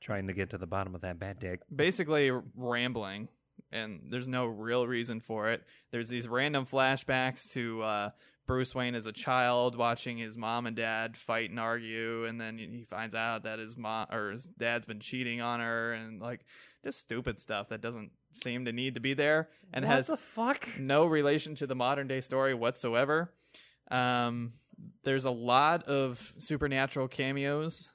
Trying 0.02 0.28
to 0.28 0.34
get 0.34 0.50
to 0.50 0.58
the 0.58 0.68
bottom 0.68 0.96
of 0.96 1.02
that 1.02 1.18
bad 1.20 1.40
dick. 1.40 1.62
basically 1.74 2.30
rambling 2.56 3.30
and 3.74 4.02
there's 4.10 4.28
no 4.28 4.46
real 4.46 4.88
reason 4.88 5.20
for 5.20 5.50
it 5.50 5.64
there's 5.92 6.10
these 6.10 6.28
random 6.28 6.66
flashbacks 6.66 7.52
to 7.52 7.82
uh, 7.82 8.10
bruce 8.46 8.74
wayne 8.76 8.96
as 8.96 9.06
a 9.06 9.12
child 9.12 9.76
watching 9.76 10.18
his 10.18 10.38
mom 10.38 10.66
and 10.66 10.76
dad 10.76 11.18
fight 11.18 11.50
and 11.50 11.60
argue 11.60 12.26
and 12.26 12.40
then 12.40 12.58
he 12.58 12.86
finds 12.90 13.16
out 13.16 13.44
that 13.44 13.60
his 13.60 13.76
mom 13.78 14.08
or 14.12 14.32
his 14.32 14.46
dad's 14.46 14.86
been 14.86 15.00
cheating 15.00 15.42
on 15.42 15.60
her 15.60 15.94
and 15.94 16.22
like 16.22 16.46
just 16.84 17.00
stupid 17.00 17.40
stuff 17.40 17.70
that 17.70 17.82
doesn't 17.82 18.12
seem 18.34 18.66
to 18.66 18.72
need 18.72 18.96
to 18.96 19.00
be 19.00 19.14
there 19.14 19.50
and 19.74 19.86
what 19.86 19.94
has 19.94 20.08
the 20.08 20.18
fuck? 20.18 20.68
no 20.80 21.06
relation 21.06 21.56
to 21.56 21.66
the 21.66 21.76
modern 21.76 22.08
day 22.08 22.20
story 22.20 22.54
whatsoever. 22.54 23.34
Um, 23.90 24.54
there's 25.04 25.26
a 25.26 25.32
lot 25.32 25.84
of 25.84 26.34
supernatural 26.38 27.08
cameos. 27.08 27.90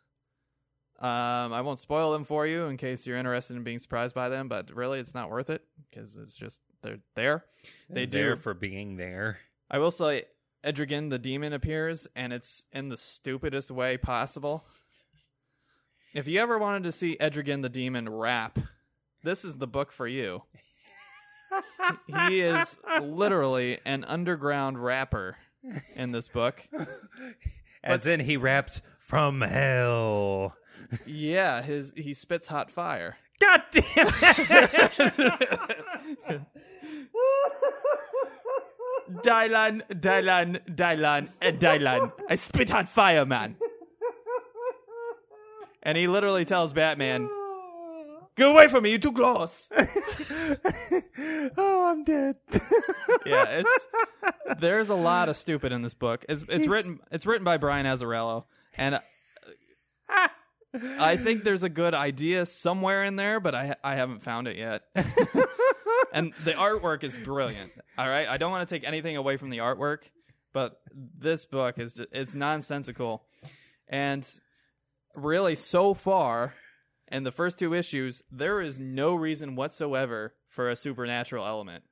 Um, 1.00 1.52
I 1.52 1.60
won't 1.60 1.78
spoil 1.78 2.12
them 2.12 2.24
for 2.24 2.46
you 2.46 2.64
in 2.66 2.76
case 2.76 3.06
you're 3.06 3.16
interested 3.16 3.56
in 3.56 3.62
being 3.62 3.78
surprised 3.78 4.14
by 4.14 4.28
them, 4.28 4.48
but 4.48 4.74
really, 4.74 4.98
it's 4.98 5.14
not 5.14 5.30
worth 5.30 5.48
it 5.48 5.62
because 5.90 6.16
it's 6.16 6.34
just 6.36 6.60
they're 6.82 6.98
there. 7.14 7.44
They 7.88 8.04
do. 8.06 8.18
There 8.18 8.36
for 8.36 8.52
being 8.54 8.96
there. 8.96 9.38
I 9.70 9.78
will 9.78 9.92
say, 9.92 10.24
Etrigan 10.64 11.10
the 11.10 11.18
demon 11.18 11.52
appears, 11.52 12.08
and 12.16 12.32
it's 12.32 12.64
in 12.72 12.88
the 12.88 12.96
stupidest 12.96 13.70
way 13.70 13.96
possible. 13.96 14.66
If 16.14 16.26
you 16.26 16.40
ever 16.40 16.58
wanted 16.58 16.82
to 16.84 16.92
see 16.92 17.16
Etrigan 17.20 17.62
the 17.62 17.68
demon 17.68 18.08
rap, 18.08 18.58
this 19.22 19.44
is 19.44 19.58
the 19.58 19.66
book 19.68 19.92
for 19.92 20.08
you. 20.08 20.42
he 22.28 22.40
is 22.40 22.78
literally 23.00 23.78
an 23.84 24.04
underground 24.04 24.82
rapper 24.82 25.36
in 25.94 26.12
this 26.12 26.28
book. 26.28 26.66
As 27.84 28.04
But- 28.04 28.10
in, 28.10 28.20
he 28.20 28.36
raps 28.36 28.80
from 29.08 29.40
hell. 29.40 30.54
Yeah, 31.06 31.62
his 31.62 31.92
he 31.96 32.14
spits 32.14 32.46
hot 32.46 32.70
fire. 32.70 33.16
God 33.40 33.62
damn 33.70 34.08
it! 34.08 36.42
Dylan, 39.10 39.82
Dylan, 39.88 40.60
Dylan, 40.74 41.28
uh, 41.40 41.50
Dylan. 41.52 42.12
I 42.28 42.34
spit 42.34 42.68
hot 42.70 42.88
fire, 42.88 43.24
man. 43.24 43.56
And 45.82 45.96
he 45.96 46.06
literally 46.08 46.44
tells 46.44 46.72
Batman, 46.74 47.28
"Get 48.36 48.48
away 48.50 48.68
from 48.68 48.82
me! 48.82 48.90
You're 48.90 48.98
too 48.98 49.12
close." 49.12 49.68
oh, 51.56 51.86
I'm 51.88 52.02
dead. 52.02 52.36
yeah, 53.24 53.62
it's 53.62 53.86
there's 54.58 54.90
a 54.90 54.94
lot 54.94 55.30
of 55.30 55.36
stupid 55.36 55.72
in 55.72 55.80
this 55.82 55.94
book. 55.94 56.24
It's 56.28 56.42
it's 56.42 56.52
He's- 56.52 56.68
written 56.68 57.00
it's 57.10 57.24
written 57.24 57.44
by 57.44 57.56
Brian 57.56 57.86
Azzarello, 57.86 58.44
and 58.78 58.94
uh, 58.94 59.00
I 61.00 61.16
think 61.16 61.44
there's 61.44 61.62
a 61.62 61.68
good 61.68 61.94
idea 61.94 62.46
somewhere 62.46 63.04
in 63.04 63.16
there, 63.16 63.40
but 63.40 63.54
I 63.54 63.76
I 63.82 63.96
haven't 63.96 64.22
found 64.22 64.48
it 64.48 64.56
yet. 64.56 64.82
and 66.12 66.32
the 66.44 66.52
artwork 66.52 67.04
is 67.04 67.16
brilliant. 67.16 67.70
All 67.96 68.08
right, 68.08 68.28
I 68.28 68.36
don't 68.36 68.50
want 68.50 68.68
to 68.68 68.74
take 68.74 68.86
anything 68.86 69.16
away 69.16 69.36
from 69.36 69.50
the 69.50 69.58
artwork, 69.58 69.98
but 70.52 70.80
this 70.92 71.44
book 71.44 71.78
is 71.78 71.94
just, 71.94 72.08
it's 72.12 72.34
nonsensical, 72.34 73.24
and 73.88 74.26
really 75.14 75.56
so 75.56 75.94
far. 75.94 76.54
In 77.10 77.22
the 77.22 77.32
first 77.32 77.58
two 77.58 77.72
issues, 77.72 78.22
there 78.30 78.60
is 78.60 78.78
no 78.78 79.14
reason 79.14 79.56
whatsoever 79.56 80.34
for 80.46 80.68
a 80.68 80.76
supernatural 80.76 81.46
element. 81.46 81.84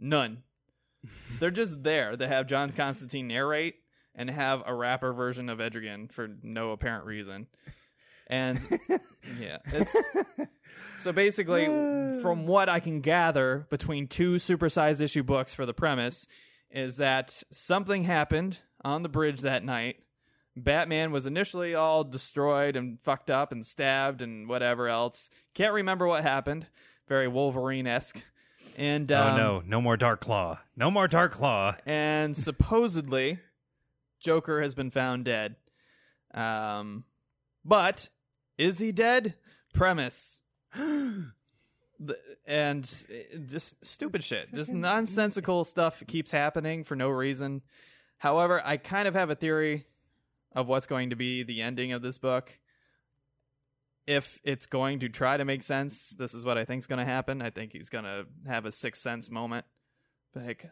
None. 0.00 0.42
They're 1.38 1.52
just 1.52 1.84
there. 1.84 2.16
to 2.16 2.26
have 2.26 2.48
John 2.48 2.72
Constantine 2.72 3.28
narrate 3.28 3.76
and 4.14 4.30
have 4.30 4.62
a 4.66 4.74
rapper 4.74 5.12
version 5.12 5.48
of 5.48 5.58
Etrigan 5.58 6.10
for 6.10 6.28
no 6.42 6.70
apparent 6.70 7.04
reason. 7.04 7.46
And 8.26 8.60
yeah, 9.40 9.58
it's 9.66 9.96
so 10.98 11.12
basically 11.12 11.66
from 12.22 12.46
what 12.46 12.68
I 12.68 12.80
can 12.80 13.00
gather 13.00 13.66
between 13.70 14.06
two 14.08 14.36
supersized 14.36 15.00
issue 15.00 15.22
books 15.22 15.54
for 15.54 15.66
the 15.66 15.74
premise 15.74 16.26
is 16.70 16.96
that 16.96 17.42
something 17.50 18.04
happened 18.04 18.60
on 18.84 19.02
the 19.02 19.08
bridge 19.08 19.40
that 19.42 19.64
night. 19.64 19.96
Batman 20.56 21.10
was 21.10 21.26
initially 21.26 21.74
all 21.74 22.04
destroyed 22.04 22.76
and 22.76 23.00
fucked 23.00 23.28
up 23.28 23.50
and 23.50 23.66
stabbed 23.66 24.22
and 24.22 24.48
whatever 24.48 24.88
else. 24.88 25.28
Can't 25.52 25.72
remember 25.72 26.06
what 26.06 26.22
happened. 26.22 26.66
Very 27.08 27.28
Wolverine 27.28 27.86
esque. 27.86 28.22
And 28.78 29.10
oh 29.12 29.28
um, 29.28 29.36
no, 29.36 29.62
no 29.66 29.80
more 29.80 29.96
Dark 29.96 30.20
Claw. 30.20 30.58
No 30.76 30.90
more 30.90 31.06
Dark 31.08 31.32
Claw. 31.32 31.76
and 31.86 32.36
supposedly 32.36 33.38
Joker 34.24 34.62
has 34.62 34.74
been 34.74 34.90
found 34.90 35.26
dead. 35.26 35.56
Um, 36.32 37.04
but 37.64 38.08
is 38.58 38.78
he 38.78 38.90
dead? 38.90 39.34
Premise. 39.72 40.40
The- 42.00 42.18
and 42.44 42.84
uh, 43.08 43.38
just 43.46 43.82
stupid 43.84 44.24
shit, 44.24 44.52
just 44.52 44.72
nonsensical 44.72 45.62
stuff 45.64 46.02
keeps 46.08 46.32
happening 46.32 46.82
for 46.82 46.96
no 46.96 47.08
reason. 47.08 47.62
However, 48.18 48.60
I 48.64 48.78
kind 48.78 49.06
of 49.06 49.14
have 49.14 49.30
a 49.30 49.36
theory 49.36 49.86
of 50.52 50.66
what's 50.66 50.88
going 50.88 51.10
to 51.10 51.16
be 51.16 51.44
the 51.44 51.62
ending 51.62 51.92
of 51.92 52.02
this 52.02 52.18
book. 52.18 52.58
If 54.08 54.40
it's 54.42 54.66
going 54.66 54.98
to 55.00 55.08
try 55.08 55.36
to 55.36 55.44
make 55.44 55.62
sense, 55.62 56.10
this 56.10 56.34
is 56.34 56.44
what 56.44 56.58
I 56.58 56.64
think 56.64 56.80
is 56.80 56.88
going 56.88 56.98
to 56.98 57.04
happen. 57.04 57.40
I 57.40 57.50
think 57.50 57.72
he's 57.72 57.88
going 57.88 58.04
to 58.04 58.26
have 58.44 58.66
a 58.66 58.72
sixth 58.72 59.00
sense 59.00 59.30
moment 59.30 59.64
like, 60.34 60.70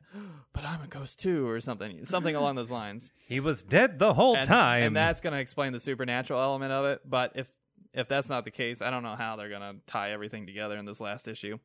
but 0.53 0.65
I'm 0.65 0.83
a 0.83 0.87
ghost 0.87 1.21
too, 1.21 1.49
or 1.49 1.61
something, 1.61 2.05
something 2.05 2.35
along 2.37 2.57
those 2.57 2.71
lines. 2.71 3.13
He 3.29 3.41
was 3.41 3.63
dead 3.63 3.99
the 3.99 4.13
whole 4.15 4.37
And, 4.37 4.47
time. 4.47 4.83
and 4.83 4.97
that's 4.97 5.21
going 5.21 5.33
to 5.33 5.39
explain 5.41 5.73
the 5.73 5.81
supernatural 5.81 6.41
element 6.41 6.73
of 6.73 6.85
it. 6.87 7.01
But 7.09 7.33
if 7.35 7.51
if 7.95 8.09
that's 8.09 8.29
not 8.29 8.45
the 8.45 8.51
case, 8.51 8.81
I 8.83 8.91
don't 8.91 9.03
know 9.03 9.17
how 9.17 9.37
they're 9.37 9.49
going 9.51 9.61
to 9.61 9.77
tie 9.87 10.13
everything 10.13 10.47
together 10.47 10.77
in 10.79 10.85
this 10.87 11.01
last 11.01 11.29
issue. 11.29 11.59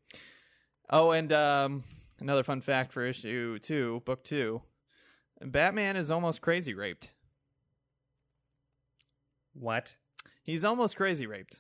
Oh, 0.89 1.11
and 1.11 1.31
um, 1.33 1.83
another 2.19 2.43
fun 2.43 2.61
fact 2.61 2.91
for 2.93 3.05
issue 3.05 3.59
two, 3.59 4.01
book 4.05 4.23
two, 4.23 4.61
Batman 5.41 5.95
is 5.97 6.09
almost 6.11 6.41
crazy 6.41 6.73
raped. 6.73 7.09
what? 9.53 9.95
He's 10.43 10.63
almost 10.63 10.95
crazy 10.95 11.27
raped. 11.27 11.59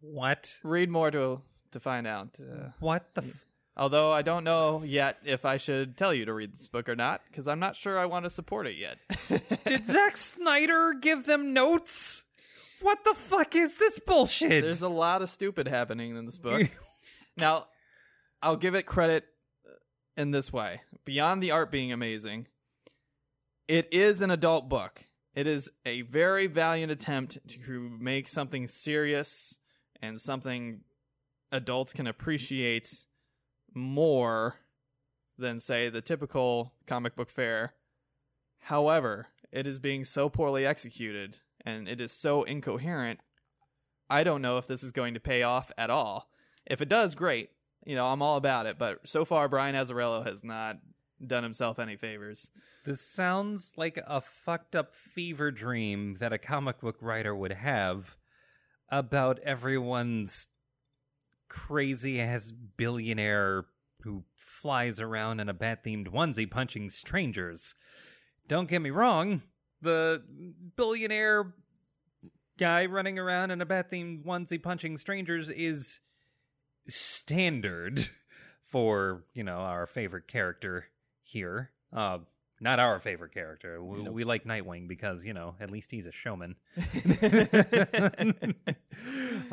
What? 0.00 0.58
Read 0.62 0.90
more 0.90 1.10
to 1.10 1.42
to 1.72 1.80
find 1.80 2.06
out. 2.06 2.28
Uh, 2.40 2.70
What 2.80 3.14
the? 3.14 3.22
F- 3.22 3.44
although 3.78 4.12
I 4.12 4.22
don't 4.22 4.44
know 4.44 4.82
yet 4.84 5.18
if 5.24 5.44
I 5.44 5.56
should 5.56 5.96
tell 5.96 6.12
you 6.12 6.24
to 6.24 6.34
read 6.34 6.52
this 6.52 6.66
book 6.66 6.88
or 6.88 6.96
not, 6.96 7.22
because 7.30 7.46
I'm 7.46 7.60
not 7.60 7.76
sure 7.76 7.98
I 7.98 8.06
want 8.06 8.24
to 8.24 8.30
support 8.30 8.66
it 8.66 8.76
yet. 8.76 8.98
Did 9.66 9.86
Zack 9.86 10.16
Snyder 10.16 10.94
give 10.94 11.26
them 11.26 11.52
notes? 11.52 12.24
What 12.80 13.04
the 13.04 13.14
fuck 13.14 13.54
is 13.56 13.78
this 13.78 13.98
bullshit? 13.98 14.62
There's 14.62 14.82
a 14.82 14.88
lot 14.88 15.22
of 15.22 15.30
stupid 15.30 15.66
happening 15.68 16.16
in 16.16 16.26
this 16.26 16.36
book. 16.36 16.68
now, 17.36 17.66
I'll 18.42 18.56
give 18.56 18.74
it 18.74 18.84
credit 18.84 19.24
uh, 19.66 19.72
in 20.16 20.30
this 20.30 20.52
way. 20.52 20.82
Beyond 21.04 21.42
the 21.42 21.50
art 21.50 21.70
being 21.70 21.92
amazing, 21.92 22.46
it 23.66 23.88
is 23.92 24.22
an 24.22 24.30
adult 24.30 24.68
book. 24.68 25.04
It 25.34 25.46
is 25.46 25.70
a 25.84 26.02
very 26.02 26.46
valiant 26.46 26.90
attempt 26.90 27.38
to 27.64 27.96
make 28.00 28.28
something 28.28 28.66
serious 28.66 29.58
and 30.00 30.20
something 30.20 30.80
adults 31.52 31.92
can 31.92 32.06
appreciate 32.06 33.04
more 33.74 34.56
than, 35.36 35.60
say, 35.60 35.88
the 35.88 36.00
typical 36.00 36.72
comic 36.86 37.14
book 37.14 37.30
fair. 37.30 37.74
However, 38.60 39.28
it 39.52 39.66
is 39.66 39.78
being 39.78 40.04
so 40.04 40.28
poorly 40.28 40.66
executed 40.66 41.36
and 41.64 41.88
it 41.88 42.00
is 42.00 42.12
so 42.12 42.42
incoherent 42.42 43.20
I 44.10 44.24
don't 44.24 44.42
know 44.42 44.56
if 44.58 44.66
this 44.66 44.82
is 44.82 44.90
going 44.90 45.14
to 45.14 45.20
pay 45.20 45.42
off 45.42 45.70
at 45.76 45.90
all. 45.90 46.30
If 46.66 46.80
it 46.80 46.88
does, 46.88 47.14
great. 47.14 47.50
You 47.84 47.94
know, 47.94 48.06
I'm 48.06 48.22
all 48.22 48.36
about 48.36 48.66
it. 48.66 48.76
But 48.78 49.06
so 49.06 49.24
far, 49.24 49.48
Brian 49.48 49.74
Azzarello 49.74 50.24
has 50.26 50.42
not 50.42 50.78
done 51.24 51.42
himself 51.42 51.78
any 51.78 51.96
favors. 51.96 52.50
This 52.84 53.02
sounds 53.02 53.72
like 53.76 53.98
a 54.06 54.20
fucked 54.20 54.74
up 54.74 54.94
fever 54.94 55.50
dream 55.50 56.16
that 56.20 56.32
a 56.32 56.38
comic 56.38 56.80
book 56.80 56.96
writer 57.00 57.34
would 57.34 57.52
have 57.52 58.16
about 58.90 59.38
everyone's 59.40 60.48
crazy 61.48 62.20
ass 62.20 62.52
billionaire 62.76 63.66
who 64.02 64.24
flies 64.36 65.00
around 65.00 65.40
in 65.40 65.48
a 65.48 65.54
bat 65.54 65.84
themed 65.84 66.08
onesie 66.08 66.50
punching 66.50 66.90
strangers. 66.90 67.74
Don't 68.46 68.68
get 68.68 68.80
me 68.80 68.90
wrong, 68.90 69.42
the 69.82 70.22
billionaire 70.76 71.52
guy 72.58 72.86
running 72.86 73.18
around 73.18 73.50
in 73.50 73.60
a 73.60 73.66
bat 73.66 73.90
themed 73.90 74.24
onesie 74.24 74.62
punching 74.62 74.96
strangers 74.96 75.48
is 75.50 76.00
standard 76.88 78.08
for 78.62 79.24
you 79.34 79.44
know 79.44 79.58
our 79.58 79.86
favorite 79.86 80.26
character 80.28 80.86
here. 81.22 81.70
Uh, 81.92 82.18
not 82.60 82.80
our 82.80 82.98
favorite 82.98 83.32
character. 83.32 83.82
We, 83.82 84.00
we 84.08 84.24
like 84.24 84.44
Nightwing 84.44 84.88
because 84.88 85.24
you 85.24 85.32
know 85.32 85.54
at 85.60 85.70
least 85.70 85.90
he's 85.90 86.06
a 86.06 86.12
showman. 86.12 86.56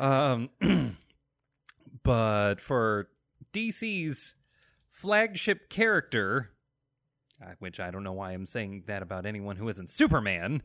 um, 0.00 0.50
but 2.06 2.60
for 2.60 3.08
DC's 3.52 4.34
flagship 4.90 5.68
character, 5.68 6.50
uh, 7.42 7.52
which 7.58 7.80
I 7.80 7.90
don't 7.90 8.04
know 8.04 8.12
why 8.12 8.32
I'm 8.32 8.46
saying 8.46 8.84
that 8.86 9.02
about 9.02 9.26
anyone 9.26 9.56
who 9.56 9.68
isn't 9.68 9.90
Superman, 9.90 10.62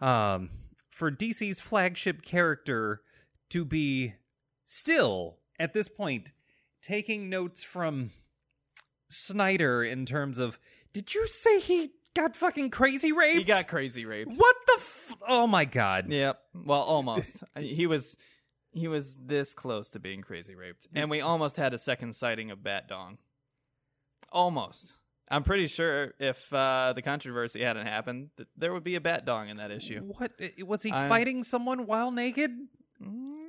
um, 0.00 0.50
for 0.90 1.10
DC's 1.10 1.60
flagship 1.60 2.22
character 2.22 3.02
to 3.50 3.64
be 3.64 4.14
still 4.64 5.38
at 5.58 5.74
this 5.74 5.88
point 5.88 6.32
taking 6.82 7.28
notes 7.28 7.62
from 7.62 8.10
Snyder 9.08 9.84
in 9.84 10.06
terms 10.06 10.38
of 10.38 10.58
did 10.92 11.14
you 11.14 11.26
say 11.26 11.60
he 11.60 11.90
got 12.14 12.34
fucking 12.34 12.70
crazy 12.70 13.12
raped? 13.12 13.38
He 13.38 13.44
got 13.44 13.68
crazy 13.68 14.04
raped. 14.04 14.36
what 14.36 14.56
the 14.66 14.76
f- 14.78 15.16
oh 15.28 15.46
my 15.46 15.64
god 15.64 16.08
Yep. 16.08 16.38
Well, 16.64 16.80
almost. 16.80 17.42
he 17.58 17.86
was 17.86 18.16
he 18.76 18.86
was 18.88 19.16
this 19.16 19.54
close 19.54 19.90
to 19.90 19.98
being 19.98 20.20
crazy 20.22 20.54
raped, 20.54 20.86
and 20.94 21.10
we 21.10 21.20
almost 21.20 21.56
had 21.56 21.74
a 21.74 21.78
second 21.78 22.14
sighting 22.14 22.50
of 22.50 22.62
Bat 22.62 22.88
Dong. 22.88 23.18
Almost. 24.30 24.94
I'm 25.28 25.42
pretty 25.42 25.66
sure 25.66 26.14
if 26.20 26.52
uh, 26.52 26.92
the 26.94 27.02
controversy 27.02 27.62
hadn't 27.62 27.86
happened, 27.86 28.30
th- 28.36 28.48
there 28.56 28.72
would 28.72 28.84
be 28.84 28.94
a 28.94 29.00
Bat 29.00 29.24
Dong 29.24 29.48
in 29.48 29.56
that 29.56 29.70
issue. 29.72 30.00
what 30.02 30.30
i- 30.40 30.52
was 30.62 30.82
he 30.84 30.92
I'm- 30.92 31.08
fighting 31.08 31.42
someone 31.42 31.86
while 31.86 32.10
naked 32.12 32.50
Mm, 33.02 33.44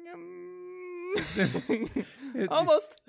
almost. 2.50 3.00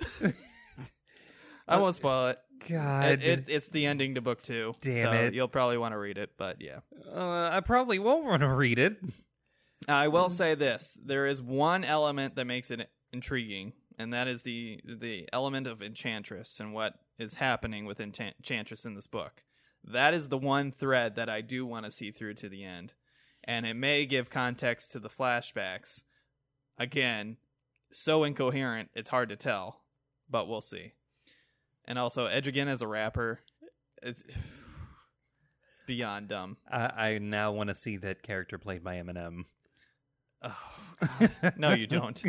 I 1.67 1.77
won't 1.77 1.95
spoil 1.95 2.27
it. 2.29 2.39
god 2.67 3.05
It, 3.11 3.23
it. 3.23 3.49
It's 3.49 3.69
the 3.69 3.85
ending 3.85 4.15
to 4.15 4.21
book 4.21 4.41
two. 4.41 4.73
Damn 4.81 5.05
so 5.05 5.11
it. 5.11 5.33
You'll 5.33 5.47
probably 5.47 5.77
want 5.77 5.93
to 5.93 5.97
read 5.97 6.17
it, 6.17 6.31
but 6.37 6.61
yeah. 6.61 6.79
uh, 7.13 7.49
I 7.51 7.59
probably 7.59 7.99
won't 7.99 8.25
want 8.25 8.39
to 8.41 8.47
read 8.49 8.79
it 8.79 8.97
I 9.95 10.07
will 10.07 10.25
mm-hmm. 10.25 10.33
say 10.33 10.55
this: 10.55 10.97
there 11.03 11.25
is 11.25 11.41
one 11.41 11.83
element 11.83 12.35
that 12.35 12.45
makes 12.45 12.71
it 12.71 12.89
intriguing, 13.11 13.73
and 13.97 14.13
that 14.13 14.27
is 14.27 14.43
the 14.43 14.79
the 14.85 15.27
element 15.33 15.67
of 15.67 15.81
Enchantress 15.81 16.59
and 16.59 16.73
what 16.73 16.95
is 17.17 17.35
happening 17.35 17.85
with 17.85 17.99
Enchantress 17.99 18.85
in 18.85 18.95
this 18.95 19.07
book. 19.07 19.43
That 19.83 20.13
is 20.13 20.29
the 20.29 20.37
one 20.37 20.71
thread 20.71 21.15
that 21.15 21.29
I 21.29 21.41
do 21.41 21.65
want 21.65 21.85
to 21.85 21.91
see 21.91 22.11
through 22.11 22.35
to 22.35 22.49
the 22.49 22.63
end, 22.63 22.93
and 23.43 23.65
it 23.65 23.75
may 23.75 24.05
give 24.05 24.29
context 24.29 24.91
to 24.91 24.99
the 24.99 25.09
flashbacks. 25.09 26.03
Again, 26.77 27.37
so 27.91 28.23
incoherent, 28.23 28.89
it's 28.93 29.09
hard 29.09 29.29
to 29.29 29.35
tell, 29.35 29.81
but 30.29 30.47
we'll 30.47 30.61
see. 30.61 30.93
And 31.85 31.97
also, 31.97 32.27
Etrigan 32.27 32.67
as 32.67 32.81
a 32.81 32.87
rapper, 32.87 33.39
it's 34.01 34.23
beyond 35.87 36.27
dumb. 36.29 36.57
I, 36.71 37.13
I 37.13 37.17
now 37.17 37.51
want 37.51 37.69
to 37.69 37.75
see 37.75 37.97
that 37.97 38.21
character 38.21 38.57
played 38.57 38.83
by 38.83 38.95
Eminem 38.95 39.45
Oh, 40.41 40.55
God. 41.19 41.53
no, 41.57 41.73
you 41.73 41.87
don't. 41.87 42.21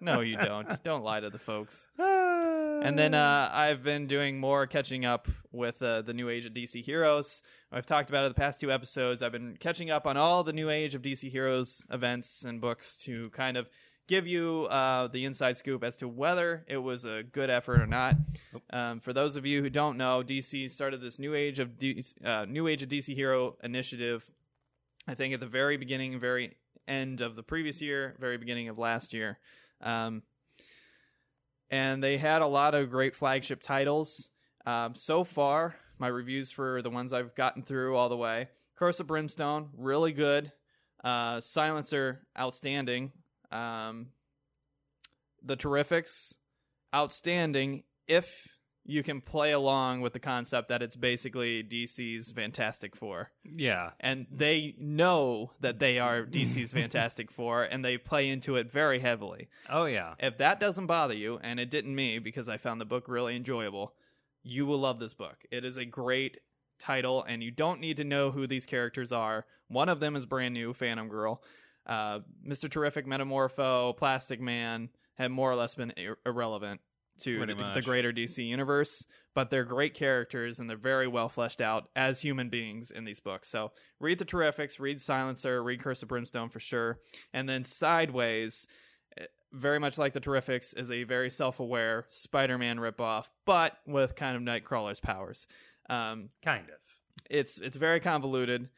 No, 0.00 0.20
you 0.20 0.36
don't. 0.36 0.82
Don't 0.82 1.02
lie 1.02 1.20
to 1.20 1.30
the 1.30 1.38
folks. 1.38 1.86
And 1.98 2.98
then 2.98 3.14
uh, 3.14 3.48
I've 3.52 3.82
been 3.84 4.06
doing 4.06 4.40
more 4.40 4.66
catching 4.66 5.04
up 5.04 5.28
with 5.52 5.80
uh, 5.80 6.02
the 6.02 6.12
new 6.12 6.28
age 6.28 6.44
of 6.46 6.52
DC 6.52 6.84
heroes. 6.84 7.40
I've 7.70 7.86
talked 7.86 8.08
about 8.08 8.24
it 8.24 8.28
the 8.30 8.40
past 8.40 8.60
two 8.60 8.72
episodes. 8.72 9.22
I've 9.22 9.32
been 9.32 9.56
catching 9.58 9.90
up 9.90 10.06
on 10.06 10.16
all 10.16 10.42
the 10.42 10.52
new 10.52 10.68
age 10.68 10.94
of 10.94 11.02
DC 11.02 11.30
heroes 11.30 11.84
events 11.90 12.42
and 12.42 12.60
books 12.60 12.96
to 13.04 13.22
kind 13.32 13.56
of 13.56 13.68
give 14.08 14.26
you 14.26 14.64
uh, 14.64 15.06
the 15.06 15.24
inside 15.24 15.56
scoop 15.56 15.84
as 15.84 15.94
to 15.96 16.08
whether 16.08 16.64
it 16.66 16.78
was 16.78 17.04
a 17.04 17.22
good 17.22 17.50
effort 17.50 17.80
or 17.80 17.86
not. 17.86 18.16
Um, 18.70 19.00
for 19.00 19.12
those 19.12 19.36
of 19.36 19.46
you 19.46 19.62
who 19.62 19.70
don't 19.70 19.96
know, 19.96 20.22
DC 20.22 20.70
started 20.70 21.00
this 21.00 21.18
new 21.18 21.34
age 21.34 21.58
of 21.60 21.78
DC, 21.78 22.24
uh, 22.24 22.44
new 22.46 22.66
age 22.66 22.82
of 22.82 22.88
DC 22.88 23.14
hero 23.14 23.56
initiative. 23.62 24.30
I 25.06 25.14
think 25.14 25.34
at 25.34 25.40
the 25.40 25.46
very 25.46 25.76
beginning, 25.76 26.18
very 26.18 26.56
end 26.86 27.20
of 27.20 27.36
the 27.36 27.42
previous 27.42 27.80
year, 27.80 28.16
very 28.18 28.38
beginning 28.38 28.68
of 28.68 28.78
last 28.78 29.12
year. 29.12 29.38
Um, 29.80 30.22
and 31.70 32.02
they 32.02 32.18
had 32.18 32.42
a 32.42 32.46
lot 32.46 32.74
of 32.74 32.90
great 32.90 33.14
flagship 33.14 33.62
titles. 33.62 34.28
Um, 34.66 34.94
so 34.94 35.24
far, 35.24 35.76
my 35.98 36.08
reviews 36.08 36.50
for 36.50 36.82
the 36.82 36.90
ones 36.90 37.12
I've 37.12 37.34
gotten 37.34 37.62
through 37.62 37.96
all 37.96 38.08
the 38.08 38.16
way 38.16 38.48
Curse 38.76 39.00
of 39.00 39.06
Brimstone, 39.06 39.68
really 39.76 40.12
good. 40.12 40.52
Uh, 41.04 41.40
Silencer, 41.40 42.26
outstanding. 42.38 43.12
Um, 43.50 44.08
the 45.42 45.56
Terrifics, 45.56 46.34
outstanding 46.94 47.84
if 48.06 48.48
you 48.84 49.02
can 49.02 49.20
play 49.20 49.52
along 49.52 50.00
with 50.00 50.12
the 50.12 50.18
concept 50.18 50.68
that 50.68 50.82
it's 50.82 50.96
basically 50.96 51.62
DC's 51.62 52.30
Fantastic 52.32 52.96
Four 52.96 53.30
yeah 53.44 53.90
and 54.00 54.26
they 54.30 54.74
know 54.78 55.52
that 55.60 55.78
they 55.78 55.98
are 55.98 56.24
DC's 56.24 56.72
Fantastic 56.80 57.30
Four, 57.30 57.62
and 57.62 57.84
they 57.84 57.96
play 57.98 58.28
into 58.28 58.56
it 58.56 58.70
very 58.72 58.98
heavily. 59.00 59.48
oh 59.70 59.84
yeah 59.84 60.14
If 60.18 60.38
that 60.38 60.58
doesn't 60.60 60.86
bother 60.86 61.14
you, 61.14 61.38
and 61.42 61.60
it 61.60 61.70
didn't 61.70 61.94
me 61.94 62.18
because 62.18 62.48
I 62.48 62.56
found 62.56 62.80
the 62.80 62.84
book 62.84 63.04
really 63.08 63.36
enjoyable, 63.36 63.94
you 64.42 64.66
will 64.66 64.80
love 64.80 64.98
this 64.98 65.14
book. 65.14 65.44
It 65.50 65.64
is 65.64 65.76
a 65.76 65.84
great 65.84 66.38
title, 66.80 67.22
and 67.22 67.42
you 67.42 67.50
don't 67.52 67.80
need 67.80 67.96
to 67.98 68.04
know 68.04 68.32
who 68.32 68.46
these 68.48 68.66
characters 68.66 69.12
are. 69.12 69.46
One 69.68 69.88
of 69.88 70.00
them 70.00 70.16
is 70.16 70.26
brand 70.26 70.54
new, 70.54 70.72
Phantom 70.74 71.08
Girl. 71.08 71.40
Uh, 71.86 72.20
Mr. 72.46 72.68
Terrific, 72.68 73.06
Metamorpho, 73.06 73.96
Plastic 73.96 74.40
Man 74.40 74.88
have 75.14 75.30
more 75.30 75.50
or 75.50 75.54
less 75.56 75.74
been 75.76 75.92
ir- 75.96 76.18
irrelevant 76.26 76.80
to 77.22 77.46
the, 77.46 77.70
the 77.74 77.82
greater 77.82 78.12
DC 78.12 78.46
universe, 78.46 79.04
but 79.34 79.50
they're 79.50 79.64
great 79.64 79.94
characters 79.94 80.58
and 80.58 80.68
they're 80.68 80.76
very 80.76 81.08
well 81.08 81.28
fleshed 81.28 81.60
out 81.60 81.88
as 81.96 82.20
human 82.20 82.48
beings 82.48 82.90
in 82.90 83.04
these 83.04 83.20
books. 83.20 83.48
So 83.48 83.72
read 84.00 84.18
the 84.18 84.24
Terrifics, 84.24 84.78
read 84.78 85.00
Silencer, 85.00 85.62
read 85.62 85.82
Curse 85.82 86.02
of 86.02 86.08
Brimstone 86.08 86.48
for 86.48 86.60
sure, 86.60 86.98
and 87.32 87.48
then 87.48 87.64
Sideways 87.64 88.66
eh, 89.18 89.24
very 89.52 89.78
much 89.78 89.98
like 89.98 90.12
the 90.12 90.20
Terrifics, 90.20 90.76
is 90.76 90.90
a 90.90 91.04
very 91.04 91.30
self-aware 91.30 92.06
Spider-Man 92.10 92.78
ripoff, 92.78 93.28
but 93.46 93.74
with 93.86 94.14
kind 94.14 94.36
of 94.36 94.42
Nightcrawler's 94.42 95.00
powers. 95.00 95.46
Um, 95.90 96.30
kind 96.42 96.68
of 96.68 96.76
it's 97.28 97.58
it's 97.58 97.76
very 97.76 98.00
convoluted, 98.00 98.68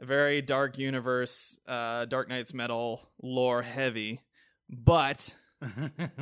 very 0.00 0.42
dark 0.42 0.78
universe, 0.78 1.58
uh, 1.66 2.04
Dark 2.06 2.28
Knight's 2.28 2.54
metal 2.54 3.08
lore 3.22 3.62
heavy, 3.62 4.20
but 4.68 5.34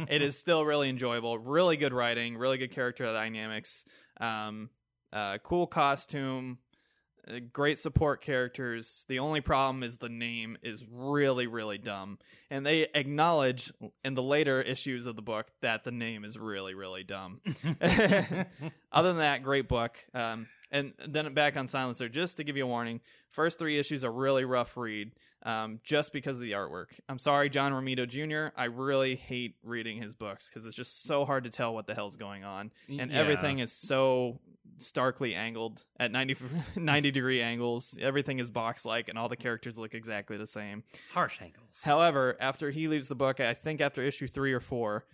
it 0.09 0.23
is 0.23 0.39
still 0.39 0.65
really 0.65 0.89
enjoyable. 0.89 1.39
Really 1.39 1.77
good 1.77 1.93
writing, 1.93 2.37
really 2.37 2.59
good 2.59 2.71
character 2.71 3.05
dynamics, 3.13 3.85
um, 4.21 4.71
uh, 5.13 5.39
cool 5.39 5.67
costume, 5.67 6.59
uh, 7.29 7.41
great 7.53 7.79
support 7.79 8.23
characters. 8.23 9.05
The 9.09 9.19
only 9.19 9.41
problem 9.41 9.83
is 9.83 9.99
the 9.99 10.09
name 10.09 10.57
is 10.63 10.85
really, 10.91 11.47
really 11.47 11.79
dumb. 11.79 12.19
And 12.51 12.65
they 12.65 12.89
acknowledge 12.95 13.73
in 14.05 14.15
the 14.15 14.23
later 14.23 14.61
issues 14.63 15.07
of 15.07 15.17
the 15.17 15.23
book 15.23 15.49
that 15.61 15.85
the 15.85 15.93
name 15.93 16.25
is 16.25 16.39
really, 16.39 16.75
really 16.75 17.05
dumb. 17.05 17.41
Other 17.81 19.09
than 19.09 19.19
that, 19.19 19.43
great 19.43 19.69
book. 19.69 19.99
Um, 20.15 20.47
and 20.71 20.95
then 21.07 21.33
back 21.35 21.57
on 21.57 21.69
Silencer, 21.69 22.09
just 22.09 22.39
to 22.39 22.45
give 22.45 22.57
you 22.57 22.65
a 22.65 22.69
warning, 22.69 23.01
first 23.31 23.59
three 23.59 23.79
issues 23.79 24.05
are 24.05 24.13
really 24.13 24.45
rough 24.45 24.77
read 24.77 25.13
um, 25.47 25.81
just 25.85 26.13
because 26.13 26.37
of 26.37 26.43
the 26.43 26.53
artwork. 26.53 26.89
I'm 27.09 27.19
sorry, 27.19 27.49
John 27.49 27.73
Romita 27.73 28.07
Jr. 28.07 28.49
I 28.61 28.65
really 28.67 29.15
hate 29.17 29.55
reading 29.63 30.03
his 30.03 30.13
books 30.13 30.49
because 30.49 30.67
it's 30.67 30.77
just 30.77 31.05
so 31.05 31.25
hard 31.25 31.45
to 31.45 31.51
tell 31.51 31.73
what 31.73 31.87
the 31.87 31.95
hell's 31.95 32.17
going 32.17 32.45
on. 32.45 32.73
And 32.89 33.11
Yeah. 33.11 33.17
everything 33.19 33.61
is 33.61 33.73
so 33.73 34.41
starkly 34.79 35.35
angled 35.35 35.85
at 35.99 36.11
90, 36.11 36.37
90 36.77 37.11
degree 37.13 37.41
angles. 37.41 37.97
Everything 38.03 38.41
is 38.41 38.51
box 38.51 38.85
like, 38.85 39.09
and 39.09 39.17
all 39.17 39.29
the 39.29 39.37
characters 39.37 39.79
look 39.79 39.95
exactly 39.95 40.37
the 40.37 40.47
same. 40.47 40.83
harsh 41.13 41.41
angles 41.41 41.83
However, 41.85 42.37
after 42.41 42.71
he 42.71 42.89
leaves 42.89 43.09
the 43.09 43.15
book, 43.15 43.39
I 43.41 43.55
think 43.55 43.81
after 43.81 44.03
issue 44.03 44.27
three 44.27 44.53
or 44.53 44.61
four, 44.61 45.07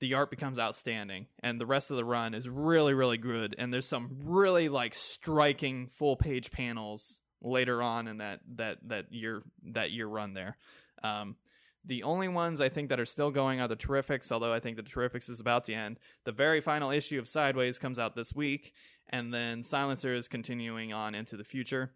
the 0.00 0.14
art 0.14 0.30
becomes 0.30 0.58
outstanding, 0.58 1.26
and 1.44 1.60
the 1.60 1.66
rest 1.66 1.90
of 1.90 1.96
the 1.96 2.04
run 2.04 2.34
is 2.34 2.48
really, 2.48 2.92
really 2.94 3.18
good. 3.18 3.54
And 3.58 3.72
there's 3.72 3.86
some 3.86 4.18
really 4.24 4.68
like 4.68 4.94
striking 4.94 5.88
full 5.88 6.16
page 6.16 6.50
panels 6.50 7.20
later 7.42 7.82
on 7.82 8.08
in 8.08 8.18
that 8.18 8.40
that 8.56 8.78
that 8.86 9.12
year 9.12 9.42
that 9.72 9.90
year 9.90 10.06
run 10.06 10.34
there. 10.34 10.56
Um, 11.02 11.36
the 11.84 12.04
only 12.04 12.28
ones 12.28 12.60
I 12.60 12.68
think 12.68 12.88
that 12.90 13.00
are 13.00 13.06
still 13.06 13.30
going 13.30 13.60
are 13.60 13.66
the 13.66 13.76
Terrifics, 13.76 14.30
although 14.30 14.52
I 14.52 14.60
think 14.60 14.76
the 14.76 14.84
Terrifics 14.84 15.28
is 15.28 15.40
about 15.40 15.64
to 15.64 15.74
end. 15.74 15.98
The 16.24 16.32
very 16.32 16.60
final 16.60 16.90
issue 16.90 17.18
of 17.18 17.28
Sideways 17.28 17.78
comes 17.78 17.98
out 17.98 18.14
this 18.14 18.32
week, 18.34 18.72
and 19.08 19.34
then 19.34 19.64
Silencer 19.64 20.14
is 20.14 20.28
continuing 20.28 20.92
on 20.92 21.14
into 21.14 21.36
the 21.36 21.44
future. 21.44 21.92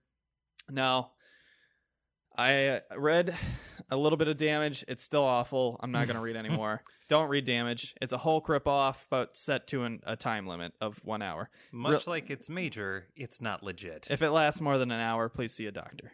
Now, 0.69 1.13
I 2.37 2.67
uh, 2.67 2.81
read 2.97 3.37
a 3.91 3.97
little 3.97 4.17
bit 4.17 4.29
of 4.29 4.37
Damage. 4.37 4.85
It's 4.89 5.03
still 5.03 5.25
awful. 5.25 5.79
I'm 5.83 5.93
not 5.93 6.07
going 6.07 6.17
to 6.17 6.23
read 6.23 6.37
anymore. 6.45 6.83
Don't 7.09 7.29
read 7.29 7.45
Damage. 7.45 7.95
It's 8.01 8.13
a 8.13 8.19
Hulk 8.19 8.47
ripoff, 8.49 9.07
but 9.11 9.37
set 9.37 9.67
to 9.69 9.85
an, 9.85 10.01
a 10.05 10.17
time 10.17 10.47
limit 10.47 10.73
of 10.81 10.99
one 11.05 11.23
hour. 11.23 11.51
much 11.73 12.07
like 12.07 12.31
it's 12.31 12.49
major 12.49 13.07
it's 13.15 13.41
not 13.41 13.63
legit 13.63 14.09
If 14.11 14.23
it 14.23 14.31
lasts 14.31 14.61
more 14.61 14.77
than 14.79 14.91
an 14.91 15.01
hour, 15.01 15.29
please 15.29 15.55
see 15.55 15.67
a 15.67 15.73
doctor. 15.73 16.13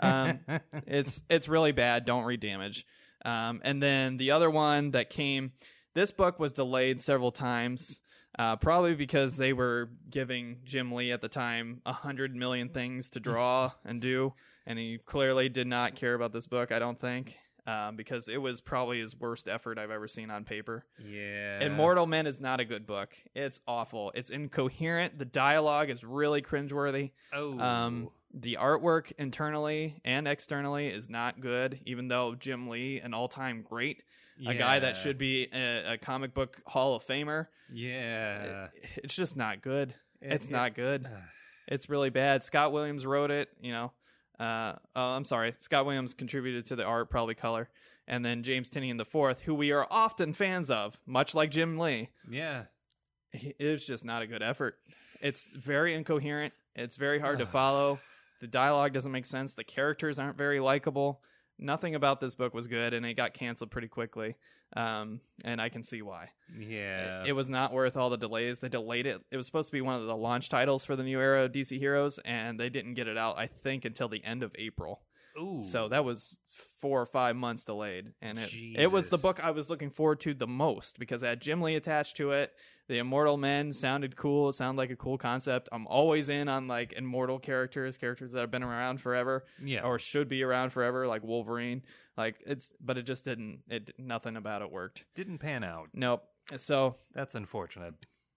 Um, 0.00 0.40
it's 0.86 1.22
it's 1.30 1.48
really 1.48 1.72
bad. 1.72 2.04
Don't 2.04 2.24
read 2.24 2.40
Damage. 2.40 2.84
Um, 3.24 3.60
and 3.62 3.82
then 3.82 4.16
the 4.16 4.32
other 4.32 4.50
one 4.50 4.90
that 4.90 5.10
came, 5.10 5.52
this 5.94 6.10
book 6.10 6.38
was 6.40 6.52
delayed 6.52 7.00
several 7.00 7.30
times. 7.30 8.00
Uh, 8.38 8.56
probably 8.56 8.94
because 8.94 9.36
they 9.36 9.52
were 9.52 9.90
giving 10.08 10.56
Jim 10.64 10.90
Lee 10.90 11.12
at 11.12 11.20
the 11.20 11.28
time 11.28 11.82
a 11.84 11.92
hundred 11.92 12.34
million 12.34 12.70
things 12.70 13.10
to 13.10 13.20
draw 13.20 13.72
and 13.84 14.00
do, 14.00 14.32
and 14.66 14.78
he 14.78 14.98
clearly 15.04 15.48
did 15.48 15.66
not 15.66 15.94
care 15.96 16.14
about 16.14 16.32
this 16.32 16.46
book. 16.46 16.70
I 16.72 16.78
don't 16.78 16.98
think, 17.00 17.36
um, 17.66 17.96
because 17.96 18.28
it 18.28 18.38
was 18.38 18.60
probably 18.60 19.00
his 19.00 19.18
worst 19.18 19.48
effort 19.48 19.78
I've 19.78 19.90
ever 19.90 20.08
seen 20.08 20.30
on 20.30 20.44
paper. 20.44 20.84
Yeah. 20.98 21.60
Immortal 21.64 22.06
Men 22.06 22.26
is 22.26 22.40
not 22.40 22.60
a 22.60 22.64
good 22.64 22.86
book. 22.86 23.10
It's 23.34 23.60
awful. 23.66 24.12
It's 24.14 24.30
incoherent. 24.30 25.18
The 25.18 25.24
dialogue 25.24 25.90
is 25.90 26.04
really 26.04 26.42
cringeworthy. 26.42 27.12
Oh. 27.32 27.58
Um, 27.58 28.08
the 28.34 28.56
artwork 28.60 29.12
internally 29.18 30.00
and 30.04 30.26
externally 30.26 30.88
is 30.88 31.10
not 31.10 31.40
good, 31.40 31.80
even 31.86 32.08
though 32.08 32.34
Jim 32.34 32.68
Lee, 32.68 32.98
an 32.98 33.12
all 33.14 33.28
time 33.28 33.62
great, 33.62 34.02
a 34.46 34.54
guy 34.54 34.78
that 34.80 34.96
should 34.96 35.18
be 35.18 35.48
a, 35.52 35.92
a 35.92 35.98
comic 35.98 36.32
book 36.34 36.60
Hall 36.66 36.96
of 36.96 37.04
Famer, 37.06 37.46
Yeah. 37.72 38.68
it's 38.96 39.14
just 39.14 39.36
not 39.36 39.60
good. 39.62 39.94
it's 40.20 40.46
it- 40.46 40.50
not 40.52 40.74
good. 40.74 41.06
uh, 41.06 41.10
It's 41.68 41.88
really 41.88 42.10
bad. 42.10 42.42
Scott 42.42 42.72
Williams 42.72 43.06
wrote 43.06 43.30
it, 43.30 43.48
you 43.60 43.70
know. 43.70 43.92
Uh, 44.42 44.74
oh, 44.96 45.00
I'm 45.00 45.24
sorry. 45.24 45.54
Scott 45.58 45.86
Williams 45.86 46.14
contributed 46.14 46.66
to 46.66 46.76
the 46.76 46.84
art, 46.84 47.10
probably 47.10 47.34
color. 47.34 47.68
And 48.08 48.24
then 48.24 48.42
James 48.42 48.68
Tynion 48.68 48.98
the 48.98 49.04
fourth, 49.04 49.42
who 49.42 49.54
we 49.54 49.70
are 49.70 49.86
often 49.90 50.32
fans 50.32 50.70
of, 50.70 50.98
much 51.06 51.34
like 51.34 51.50
Jim 51.50 51.78
Lee. 51.78 52.08
yeah. 52.28 52.64
he- 53.32 53.54
it 53.58 53.70
was 53.70 53.86
just 53.86 54.04
not 54.04 54.22
a 54.22 54.26
good 54.26 54.42
effort. 54.42 54.78
It's 55.20 55.46
very 55.46 55.94
incoherent. 55.94 56.52
It's 56.74 56.96
very 56.96 57.20
hard 57.20 57.38
to 57.38 57.46
follow. 57.46 58.00
The 58.40 58.48
dialogue 58.48 58.92
doesn't 58.92 59.12
make 59.12 59.26
sense. 59.26 59.54
The 59.54 59.62
characters 59.62 60.18
aren't 60.18 60.36
very 60.36 60.58
likable. 60.58 61.20
Nothing 61.58 61.94
about 61.94 62.20
this 62.20 62.34
book 62.34 62.52
was 62.54 62.66
good, 62.66 62.92
and 62.92 63.06
it 63.06 63.14
got 63.14 63.34
canceled 63.34 63.70
pretty 63.70 63.86
quickly. 63.88 64.34
Um, 64.74 65.20
and 65.44 65.60
I 65.60 65.68
can 65.68 65.84
see 65.84 66.02
why. 66.02 66.30
Yeah. 66.58 67.22
It, 67.22 67.28
it 67.28 67.32
was 67.32 67.48
not 67.48 67.72
worth 67.72 67.96
all 67.96 68.10
the 68.10 68.16
delays. 68.16 68.60
They 68.60 68.68
delayed 68.68 69.06
it. 69.06 69.20
It 69.30 69.36
was 69.36 69.46
supposed 69.46 69.68
to 69.68 69.72
be 69.72 69.80
one 69.80 70.00
of 70.00 70.06
the 70.06 70.16
launch 70.16 70.48
titles 70.48 70.84
for 70.84 70.96
the 70.96 71.02
new 71.02 71.20
era 71.20 71.44
of 71.44 71.52
DC 71.52 71.78
Heroes, 71.78 72.18
and 72.24 72.58
they 72.58 72.70
didn't 72.70 72.94
get 72.94 73.08
it 73.08 73.18
out. 73.18 73.38
I 73.38 73.46
think 73.46 73.84
until 73.84 74.08
the 74.08 74.24
end 74.24 74.42
of 74.42 74.52
April. 74.58 75.02
Ooh. 75.40 75.62
So 75.62 75.88
that 75.88 76.04
was 76.04 76.38
four 76.80 77.00
or 77.00 77.06
five 77.06 77.36
months 77.36 77.64
delayed, 77.64 78.12
and 78.20 78.38
it 78.38 78.50
it 78.52 78.92
was 78.92 79.08
the 79.08 79.16
book 79.16 79.40
I 79.42 79.52
was 79.52 79.70
looking 79.70 79.90
forward 79.90 80.20
to 80.20 80.34
the 80.34 80.46
most 80.46 80.98
because 80.98 81.24
I 81.24 81.30
had 81.30 81.40
Jim 81.40 81.62
Lee 81.62 81.74
attached 81.74 82.16
to 82.18 82.32
it. 82.32 82.52
The 82.88 82.98
Immortal 82.98 83.36
Men 83.36 83.72
sounded 83.72 84.16
cool. 84.16 84.50
It 84.50 84.54
sounded 84.54 84.78
like 84.78 84.90
a 84.90 84.96
cool 84.96 85.16
concept. 85.16 85.68
I'm 85.72 85.86
always 85.86 86.28
in 86.28 86.48
on 86.48 86.66
like 86.68 86.92
immortal 86.92 87.38
characters, 87.38 87.96
characters 87.96 88.32
that 88.32 88.40
have 88.40 88.50
been 88.50 88.62
around 88.62 89.00
forever 89.00 89.44
yeah. 89.62 89.82
or 89.82 89.98
should 89.98 90.28
be 90.28 90.42
around 90.42 90.70
forever, 90.70 91.06
like 91.06 91.22
Wolverine. 91.22 91.82
Like 92.16 92.36
it's, 92.46 92.72
but 92.80 92.98
it 92.98 93.02
just 93.04 93.24
didn't. 93.24 93.60
It 93.68 93.92
nothing 93.98 94.36
about 94.36 94.62
it 94.62 94.70
worked. 94.70 95.04
didn't 95.14 95.38
pan 95.38 95.64
out. 95.64 95.88
Nope. 95.94 96.22
So 96.56 96.96
That's 97.14 97.34
unfortunate. 97.34 97.94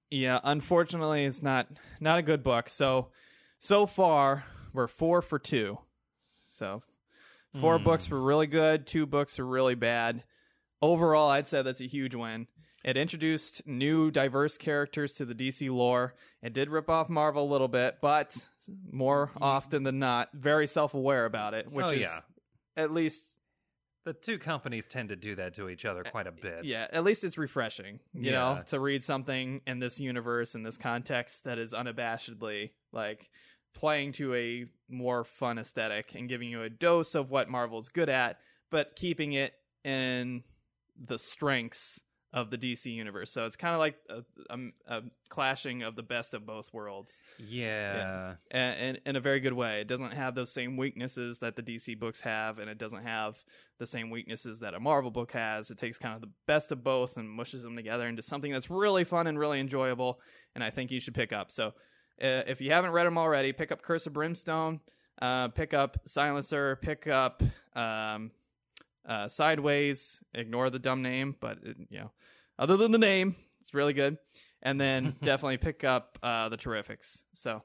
yeah, 0.10 0.40
unfortunately, 0.44 1.26
it's 1.26 1.42
not 1.44 1.68
not 2.00 2.20
a 2.20 2.22
good 2.22 2.44
book. 2.44 2.70
So 2.70 3.08
so 3.60 3.86
far, 3.86 4.46
we're 4.74 4.88
four 4.88 5.22
for 5.22 5.40
two. 5.40 5.80
So 6.52 6.84
four 7.60 7.78
Hmm. 7.78 7.84
books 7.84 8.10
were 8.10 8.22
really 8.22 8.48
good. 8.48 8.88
Two 8.88 9.06
books 9.06 9.38
were 9.40 9.46
really 9.46 9.76
bad. 9.76 10.24
Overall, 10.82 11.30
I'd 11.30 11.48
say 11.48 11.62
that's 11.62 11.82
a 11.82 11.88
huge 11.88 12.16
win. 12.16 12.48
It 12.84 12.98
introduced 12.98 13.66
new, 13.66 14.12
diverse 14.12 14.58
characters 14.58 15.14
to 15.14 15.26
the 15.26 15.34
DC 15.34 15.70
lore. 15.70 16.14
It 16.44 16.54
did 16.54 16.70
rip 16.70 16.90
off 16.90 17.10
Marvel 17.10 17.44
a 17.44 17.52
little 17.52 17.68
bit, 17.68 17.96
but 18.02 18.38
more 18.92 19.32
often 19.42 19.84
than 19.84 19.98
not, 20.00 20.30
very 20.34 20.68
self 20.68 20.94
aware 20.94 21.26
about 21.26 21.54
it, 21.56 21.72
which 21.72 21.88
oh 21.88 21.90
is 21.90 22.02
yeah. 22.02 22.20
at 22.78 22.92
least 22.94 23.26
The 24.06 24.14
two 24.14 24.38
companies 24.38 24.86
tend 24.86 25.10
to 25.10 25.16
do 25.16 25.36
that 25.36 25.56
to 25.56 25.68
each 25.68 25.84
other 25.84 26.04
quite 26.04 26.28
a 26.28 26.32
bit. 26.32 26.64
Yeah, 26.64 26.88
at 26.92 27.04
least 27.04 27.24
it's 27.24 27.38
refreshing, 27.40 28.00
you 28.14 28.32
Yeah. 28.32 28.56
know, 28.56 28.62
to 28.68 28.80
read 28.80 29.04
something 29.04 29.62
in 29.66 29.80
this 29.80 30.00
universe, 30.00 30.54
in 30.54 30.62
this 30.62 30.78
context 30.78 31.44
that 31.44 31.58
is 31.58 31.74
unabashedly 31.74 32.72
like 32.92 33.30
playing 33.74 34.12
to 34.14 34.34
a 34.36 34.66
more 34.88 35.24
fun 35.24 35.58
aesthetic 35.58 36.14
and 36.14 36.30
giving 36.30 36.50
you 36.50 36.62
a 36.62 36.70
dose 36.70 37.16
of 37.16 37.32
what 37.32 37.50
Marvel's 37.50 37.90
good 37.90 38.08
at, 38.10 38.40
but 38.70 38.96
keeping 38.96 39.34
it 39.34 39.54
in 39.84 40.44
the 40.96 41.18
strengths 41.18 42.00
of 42.36 42.50
the 42.52 42.58
DC 42.58 42.86
universe. 42.94 43.32
So 43.32 43.46
it's 43.46 43.56
kind 43.56 43.74
of 43.74 43.80
like 43.80 43.96
a, 44.10 44.54
a, 44.54 44.98
a 44.98 45.02
clashing 45.30 45.84
of 45.84 45.96
the 45.96 46.04
best 46.04 46.34
of 46.34 46.46
both 46.46 46.72
worlds 46.74 47.18
Yeah. 47.40 48.36
and, 48.52 48.76
and 48.78 49.00
in 49.06 49.16
a 49.16 49.22
very 49.22 49.40
good 49.40 49.54
way. 49.54 49.80
It 49.80 49.88
doesn't 49.88 50.12
have 50.12 50.36
those 50.36 50.52
same 50.54 50.76
weaknesses 50.76 51.40
that 51.40 51.56
the 51.56 51.64
DC 51.64 51.98
books 51.98 52.22
have, 52.22 52.60
and 52.60 52.70
it 52.70 52.78
doesn't 52.78 53.04
have 53.04 53.42
the 53.80 53.88
same 53.88 54.10
weaknesses 54.10 54.60
that 54.60 54.74
a 54.74 54.80
Marvel 54.82 55.12
book 55.12 55.32
has. 55.32 55.72
It 55.72 55.78
takes 55.78 55.98
kind 55.98 56.14
of 56.14 56.20
the 56.22 56.30
best 56.46 56.74
of 56.74 56.84
both 56.84 57.16
and 57.16 57.30
mushes 57.30 57.64
them 57.64 57.78
together 57.78 58.06
into 58.06 58.22
something 58.22 58.52
that's 58.52 58.70
really 58.70 59.06
fun 59.06 59.28
and 59.28 59.40
really 59.40 59.62
enjoyable, 59.62 60.20
and 60.56 60.64
I 60.64 60.72
think 60.72 60.92
you 60.92 61.00
should 61.00 61.16
pick 61.16 61.32
up. 61.32 61.52
So, 61.52 61.68
uh, 62.22 62.44
if 62.48 62.60
you 62.60 62.72
haven't 62.74 62.92
read 62.92 63.06
them 63.06 63.18
already, 63.18 63.54
pick 63.54 63.72
up 63.72 63.82
Curse 63.82 64.08
of 64.08 64.14
Brimstone, 64.14 64.82
uh, 65.22 65.48
pick 65.50 65.74
up 65.74 65.98
Silencer, 66.06 66.76
pick 66.82 67.08
up 67.08 67.42
um, 67.76 68.32
uh, 69.08 69.28
Sideways. 69.28 70.22
Ignore 70.34 70.70
the 70.70 70.80
dumb 70.80 71.02
name, 71.02 71.36
but 71.40 71.58
it, 71.64 71.78
you 71.90 72.00
know, 72.00 72.12
other 72.60 72.78
than 72.78 72.92
the 72.92 72.98
name, 72.98 73.36
it's 73.62 73.74
really 73.74 73.94
good. 73.94 74.18
And 74.62 74.80
then 74.82 75.16
definitely 75.22 75.58
pick 75.58 75.84
up 75.84 76.18
uh, 76.24 76.50
the 76.50 76.58
Terrifics. 76.58 77.22
So. 77.34 77.64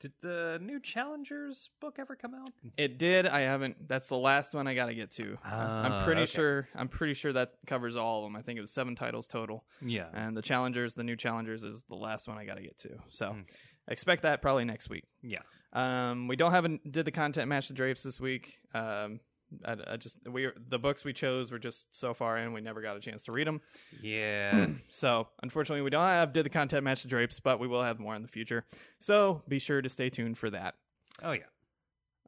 Did 0.00 0.12
the 0.20 0.58
new 0.60 0.80
Challengers 0.80 1.70
book 1.80 1.96
ever 1.98 2.14
come 2.14 2.34
out? 2.34 2.50
It 2.76 2.98
did. 2.98 3.26
I 3.26 3.40
haven't. 3.40 3.88
That's 3.88 4.08
the 4.08 4.18
last 4.18 4.52
one 4.52 4.66
I 4.66 4.74
got 4.74 4.86
to 4.86 4.94
get 4.94 5.10
to. 5.12 5.38
I'm 5.42 5.92
Ah, 5.92 6.02
pretty 6.04 6.22
okay. 6.22 6.30
sure. 6.32 6.68
I'm 6.74 6.88
pretty 6.88 7.14
sure 7.14 7.32
that 7.32 7.52
covers 7.66 7.96
all 7.96 8.18
of 8.18 8.24
them. 8.26 8.36
I 8.36 8.42
think 8.42 8.58
it 8.58 8.60
was 8.60 8.70
seven 8.72 8.96
titles 8.96 9.26
total, 9.26 9.64
Yeah. 9.80 10.08
and 10.12 10.36
the 10.36 10.42
challengers, 10.42 10.92
the 10.92 11.04
new 11.04 11.16
challengers, 11.16 11.64
is 11.64 11.82
the 11.88 11.94
last 11.94 12.28
one 12.28 12.36
I 12.36 12.44
got 12.44 12.56
to 12.56 12.62
get 12.62 12.76
to. 12.80 12.98
So 13.08 13.28
Okay. 13.28 13.40
expect 13.88 14.22
that 14.22 14.42
probably 14.42 14.64
next 14.66 14.90
week. 14.90 15.04
Yeah. 15.22 15.38
Um, 15.72 16.28
we 16.28 16.36
don't 16.36 16.52
have 16.52 16.66
a, 16.66 16.76
did 16.90 17.06
the 17.06 17.12
content 17.12 17.48
match 17.48 17.68
the 17.68 17.74
drapes 17.74 18.02
this 18.02 18.20
week. 18.20 18.58
Um, 18.74 19.20
I, 19.64 19.76
I 19.92 19.96
just 19.96 20.16
we 20.28 20.48
the 20.68 20.78
books 20.78 21.04
we 21.04 21.12
chose 21.12 21.50
were 21.52 21.58
just 21.58 21.94
so 21.94 22.14
far 22.14 22.38
in 22.38 22.52
we 22.52 22.60
never 22.60 22.80
got 22.80 22.96
a 22.96 23.00
chance 23.00 23.24
to 23.24 23.32
read 23.32 23.46
them. 23.46 23.60
Yeah. 24.02 24.66
So 24.90 25.28
unfortunately, 25.42 25.82
we 25.82 25.90
don't 25.90 26.04
have 26.04 26.32
did 26.32 26.44
the 26.44 26.50
content 26.50 26.84
match 26.84 27.02
the 27.02 27.08
drapes, 27.08 27.40
but 27.40 27.58
we 27.58 27.66
will 27.66 27.82
have 27.82 27.98
more 27.98 28.14
in 28.14 28.22
the 28.22 28.28
future. 28.28 28.64
So 29.00 29.42
be 29.48 29.58
sure 29.58 29.82
to 29.82 29.88
stay 29.88 30.08
tuned 30.10 30.38
for 30.38 30.50
that. 30.50 30.74
oh 31.22 31.32
yeah. 31.32 31.42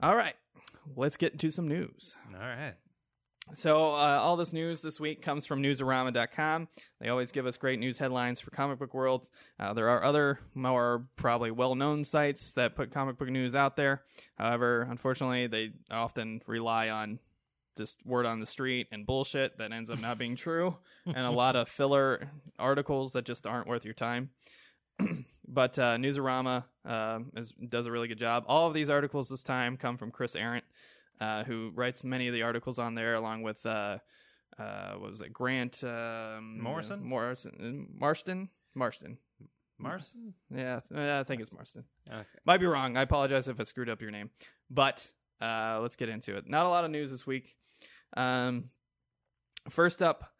All 0.02 0.14
right, 0.16 0.34
let's 0.94 1.16
get 1.16 1.32
into 1.32 1.50
some 1.50 1.68
news. 1.68 2.16
All 2.34 2.40
right. 2.40 2.74
So, 3.54 3.94
uh, 3.94 4.18
all 4.20 4.36
this 4.36 4.52
news 4.52 4.82
this 4.82 4.98
week 4.98 5.22
comes 5.22 5.46
from 5.46 5.62
Newsarama.com. 5.62 6.68
They 7.00 7.08
always 7.08 7.30
give 7.30 7.46
us 7.46 7.56
great 7.56 7.78
news 7.78 7.96
headlines 7.98 8.40
for 8.40 8.50
comic 8.50 8.78
book 8.78 8.92
world. 8.92 9.30
Uh, 9.58 9.72
there 9.72 9.88
are 9.88 10.02
other, 10.02 10.40
more 10.54 11.06
probably 11.16 11.52
well 11.52 11.76
known 11.76 12.02
sites 12.02 12.54
that 12.54 12.74
put 12.74 12.90
comic 12.90 13.18
book 13.18 13.28
news 13.28 13.54
out 13.54 13.76
there. 13.76 14.02
However, 14.36 14.86
unfortunately, 14.90 15.46
they 15.46 15.70
often 15.90 16.42
rely 16.46 16.88
on 16.88 17.20
just 17.78 18.04
word 18.04 18.26
on 18.26 18.40
the 18.40 18.46
street 18.46 18.88
and 18.90 19.06
bullshit 19.06 19.58
that 19.58 19.72
ends 19.72 19.90
up 19.90 20.00
not 20.00 20.18
being 20.18 20.34
true, 20.36 20.76
and 21.06 21.18
a 21.18 21.30
lot 21.30 21.54
of 21.54 21.68
filler 21.68 22.28
articles 22.58 23.12
that 23.12 23.24
just 23.24 23.46
aren't 23.46 23.68
worth 23.68 23.84
your 23.84 23.94
time. 23.94 24.30
but 25.48 25.78
uh, 25.78 25.96
Newsarama 25.96 26.64
uh, 26.84 27.20
is, 27.36 27.52
does 27.68 27.86
a 27.86 27.92
really 27.92 28.08
good 28.08 28.18
job. 28.18 28.44
All 28.48 28.66
of 28.66 28.74
these 28.74 28.90
articles 28.90 29.28
this 29.28 29.42
time 29.44 29.76
come 29.76 29.96
from 29.96 30.10
Chris 30.10 30.34
Arrant 30.34 30.64
uh, 31.20 31.44
who 31.44 31.72
writes 31.74 32.04
many 32.04 32.28
of 32.28 32.34
the 32.34 32.42
articles 32.42 32.78
on 32.78 32.94
there, 32.94 33.14
along 33.14 33.42
with 33.42 33.64
uh, 33.66 33.98
uh, 34.58 34.92
what 34.92 35.10
was 35.10 35.20
it, 35.20 35.32
Grant 35.32 35.82
um, 35.84 36.60
Morrison? 36.60 37.04
Morrison, 37.04 37.88
Marston, 37.98 38.48
Marston. 38.74 39.18
Marson? 39.78 40.34
Yeah, 40.54 40.80
I 40.94 41.22
think 41.24 41.42
it's 41.42 41.52
Marston. 41.52 41.84
Okay. 42.08 42.24
Might 42.44 42.60
be 42.60 42.66
wrong. 42.66 42.96
I 42.96 43.02
apologize 43.02 43.48
if 43.48 43.60
I 43.60 43.64
screwed 43.64 43.90
up 43.90 44.00
your 44.00 44.10
name. 44.10 44.30
But 44.70 45.10
uh, 45.40 45.80
let's 45.82 45.96
get 45.96 46.08
into 46.08 46.36
it. 46.36 46.48
Not 46.48 46.66
a 46.66 46.68
lot 46.68 46.84
of 46.84 46.90
news 46.90 47.10
this 47.10 47.26
week. 47.26 47.56
Um, 48.16 48.70
first 49.68 50.02
up, 50.02 50.32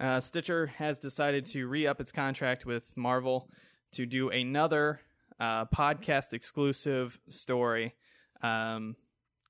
uh, 0.00 0.20
Stitcher 0.20 0.66
has 0.66 0.98
decided 0.98 1.46
to 1.46 1.66
re 1.66 1.86
up 1.86 2.00
its 2.00 2.12
contract 2.12 2.66
with 2.66 2.92
Marvel 2.96 3.48
to 3.92 4.06
do 4.06 4.28
another 4.28 5.00
uh, 5.40 5.64
podcast 5.66 6.32
exclusive 6.32 7.18
story 7.28 7.94
um, 8.42 8.96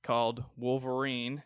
called 0.05 0.44
Wolverine 0.57 1.42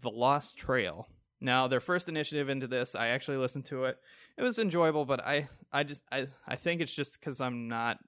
The 0.00 0.10
Lost 0.10 0.58
Trail. 0.58 1.06
Now, 1.40 1.68
their 1.68 1.80
first 1.80 2.08
initiative 2.08 2.48
into 2.48 2.66
this, 2.66 2.94
I 2.94 3.08
actually 3.08 3.36
listened 3.36 3.64
to 3.66 3.84
it. 3.84 3.98
It 4.36 4.42
was 4.42 4.58
enjoyable, 4.58 5.04
but 5.04 5.24
I, 5.24 5.48
I 5.72 5.84
just, 5.84 6.02
I, 6.10 6.26
I 6.46 6.56
think 6.56 6.80
it's 6.80 6.94
just 6.94 7.18
because 7.18 7.40
I'm 7.40 7.68
not 7.68 7.98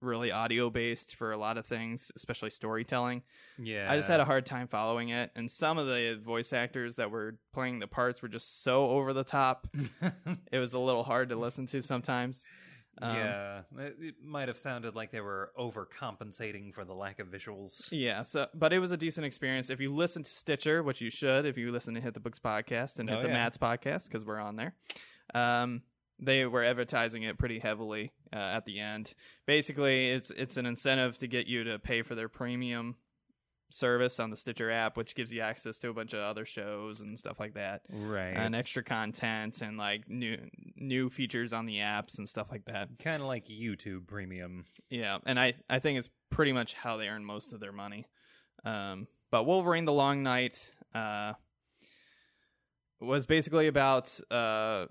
really 0.00 0.30
audio 0.32 0.70
based 0.70 1.14
for 1.14 1.32
a 1.32 1.36
lot 1.36 1.58
of 1.58 1.66
things, 1.66 2.10
especially 2.16 2.50
storytelling. 2.50 3.22
Yeah. 3.58 3.90
I 3.90 3.96
just 3.96 4.08
had 4.08 4.20
a 4.20 4.24
hard 4.24 4.46
time 4.46 4.66
following 4.66 5.10
it, 5.10 5.30
and 5.36 5.50
some 5.50 5.78
of 5.78 5.86
the 5.86 6.18
voice 6.22 6.52
actors 6.52 6.96
that 6.96 7.10
were 7.10 7.36
playing 7.52 7.80
the 7.80 7.86
parts 7.86 8.22
were 8.22 8.28
just 8.28 8.62
so 8.62 8.88
over 8.90 9.12
the 9.12 9.24
top. 9.24 9.68
it 10.52 10.58
was 10.58 10.72
a 10.72 10.78
little 10.78 11.04
hard 11.04 11.28
to 11.30 11.36
listen 11.36 11.66
to 11.66 11.82
sometimes. 11.82 12.44
Um, 13.00 13.14
yeah. 13.16 13.60
It, 13.78 13.96
it 14.00 14.14
might 14.22 14.48
have 14.48 14.58
sounded 14.58 14.94
like 14.94 15.10
they 15.10 15.20
were 15.20 15.52
overcompensating 15.58 16.74
for 16.74 16.84
the 16.84 16.94
lack 16.94 17.18
of 17.18 17.28
visuals. 17.28 17.88
Yeah, 17.90 18.22
so 18.22 18.46
but 18.54 18.72
it 18.72 18.78
was 18.78 18.92
a 18.92 18.96
decent 18.96 19.26
experience. 19.26 19.70
If 19.70 19.80
you 19.80 19.94
listen 19.94 20.22
to 20.22 20.30
Stitcher, 20.30 20.82
which 20.82 21.00
you 21.00 21.10
should, 21.10 21.46
if 21.46 21.56
you 21.56 21.72
listen 21.72 21.94
to 21.94 22.00
Hit 22.00 22.14
the 22.14 22.20
Books 22.20 22.38
podcast 22.38 22.98
and 22.98 23.08
Hit 23.08 23.18
Oh, 23.18 23.22
the 23.22 23.28
yeah. 23.28 23.34
Mats 23.34 23.58
podcast, 23.58 24.04
because 24.08 24.24
we're 24.24 24.40
on 24.40 24.56
there, 24.56 24.74
um, 25.34 25.82
they 26.18 26.44
were 26.44 26.64
advertising 26.64 27.22
it 27.22 27.38
pretty 27.38 27.58
heavily 27.58 28.12
uh, 28.32 28.36
at 28.36 28.66
the 28.66 28.78
end. 28.80 29.14
Basically, 29.46 30.10
it's 30.10 30.30
it's 30.30 30.56
an 30.56 30.66
incentive 30.66 31.18
to 31.18 31.26
get 31.26 31.46
you 31.46 31.64
to 31.64 31.78
pay 31.78 32.02
for 32.02 32.14
their 32.14 32.28
premium 32.28 32.96
service 33.70 34.18
on 34.20 34.30
the 34.30 34.36
Stitcher 34.36 34.70
app, 34.70 34.96
which 34.96 35.14
gives 35.14 35.32
you 35.32 35.40
access 35.40 35.78
to 35.80 35.88
a 35.88 35.92
bunch 35.94 36.12
of 36.12 36.20
other 36.20 36.44
shows 36.44 37.00
and 37.00 37.18
stuff 37.18 37.38
like 37.40 37.54
that, 37.54 37.82
Right. 37.90 38.34
and 38.36 38.54
extra 38.54 38.82
content 38.82 39.60
and 39.62 39.76
like 39.78 40.08
new 40.08 40.36
new 40.76 41.08
features 41.10 41.52
on 41.52 41.66
the 41.66 41.76
apps 41.78 42.18
and 42.18 42.28
stuff 42.28 42.48
like 42.50 42.64
that. 42.66 42.88
kind 42.98 43.20
of 43.22 43.28
like 43.28 43.46
YouTube 43.48 44.06
Premium. 44.06 44.64
Yeah, 44.88 45.18
and 45.26 45.38
I 45.38 45.54
I 45.68 45.78
think 45.78 45.98
it's 45.98 46.08
pretty 46.30 46.52
much 46.52 46.74
how 46.74 46.96
they 46.96 47.08
earn 47.08 47.24
most 47.24 47.52
of 47.52 47.60
their 47.60 47.72
money. 47.72 48.06
Um, 48.64 49.06
but 49.30 49.44
Wolverine: 49.44 49.84
The 49.84 49.92
Long 49.92 50.22
Night 50.22 50.70
uh, 50.94 51.34
was 53.00 53.26
basically 53.26 53.66
about 53.66 54.18
uh, 54.30 54.86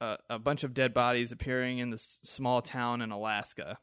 a, 0.00 0.16
a 0.30 0.38
bunch 0.38 0.64
of 0.64 0.74
dead 0.74 0.94
bodies 0.94 1.32
appearing 1.32 1.78
in 1.78 1.90
this 1.90 2.18
small 2.24 2.62
town 2.62 3.02
in 3.02 3.10
Alaska, 3.10 3.78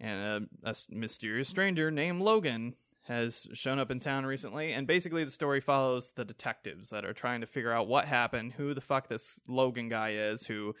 and 0.00 0.48
a 0.64 0.74
mysterious 0.90 1.48
stranger 1.48 1.90
named 1.90 2.20
Logan 2.20 2.74
has 3.12 3.46
shown 3.52 3.78
up 3.78 3.90
in 3.90 4.00
town 4.00 4.24
recently. 4.26 4.72
And 4.72 4.86
basically, 4.86 5.24
the 5.24 5.30
story 5.30 5.60
follows 5.60 6.12
the 6.16 6.24
detectives 6.24 6.90
that 6.90 7.04
are 7.04 7.12
trying 7.12 7.40
to 7.42 7.46
figure 7.46 7.72
out 7.72 7.86
what 7.88 8.06
happened, 8.06 8.54
who 8.54 8.74
the 8.74 8.80
fuck 8.80 9.08
this 9.08 9.40
Logan 9.46 9.88
guy 9.88 10.12
is, 10.14 10.46
who 10.46 10.74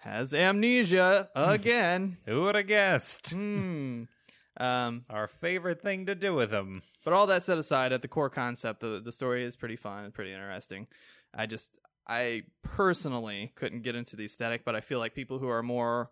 has 0.00 0.34
amnesia 0.34 1.28
again. 1.36 2.18
Who 2.26 2.42
would 2.42 2.54
have 2.54 2.66
guessed? 2.66 3.30
Hmm. 3.32 4.04
Um, 4.60 5.04
Our 5.08 5.28
favorite 5.28 5.82
thing 5.82 6.06
to 6.06 6.16
do 6.16 6.34
with 6.34 6.50
him. 6.50 6.82
but 7.04 7.14
all 7.14 7.28
that 7.28 7.44
set 7.44 7.58
aside, 7.58 7.92
at 7.92 8.02
the 8.02 8.08
core 8.08 8.28
concept, 8.28 8.80
the 8.80 9.00
the 9.00 9.12
story 9.12 9.44
is 9.44 9.54
pretty 9.54 9.76
fun 9.76 10.02
and 10.04 10.12
pretty 10.12 10.32
interesting. 10.32 10.88
I 11.32 11.46
just, 11.46 11.70
I 12.08 12.42
personally 12.64 13.52
couldn't 13.54 13.82
get 13.82 13.94
into 13.94 14.16
the 14.16 14.24
aesthetic, 14.24 14.64
but 14.64 14.74
I 14.74 14.80
feel 14.80 14.98
like 14.98 15.14
people 15.14 15.38
who 15.38 15.48
are 15.48 15.62
more 15.62 16.10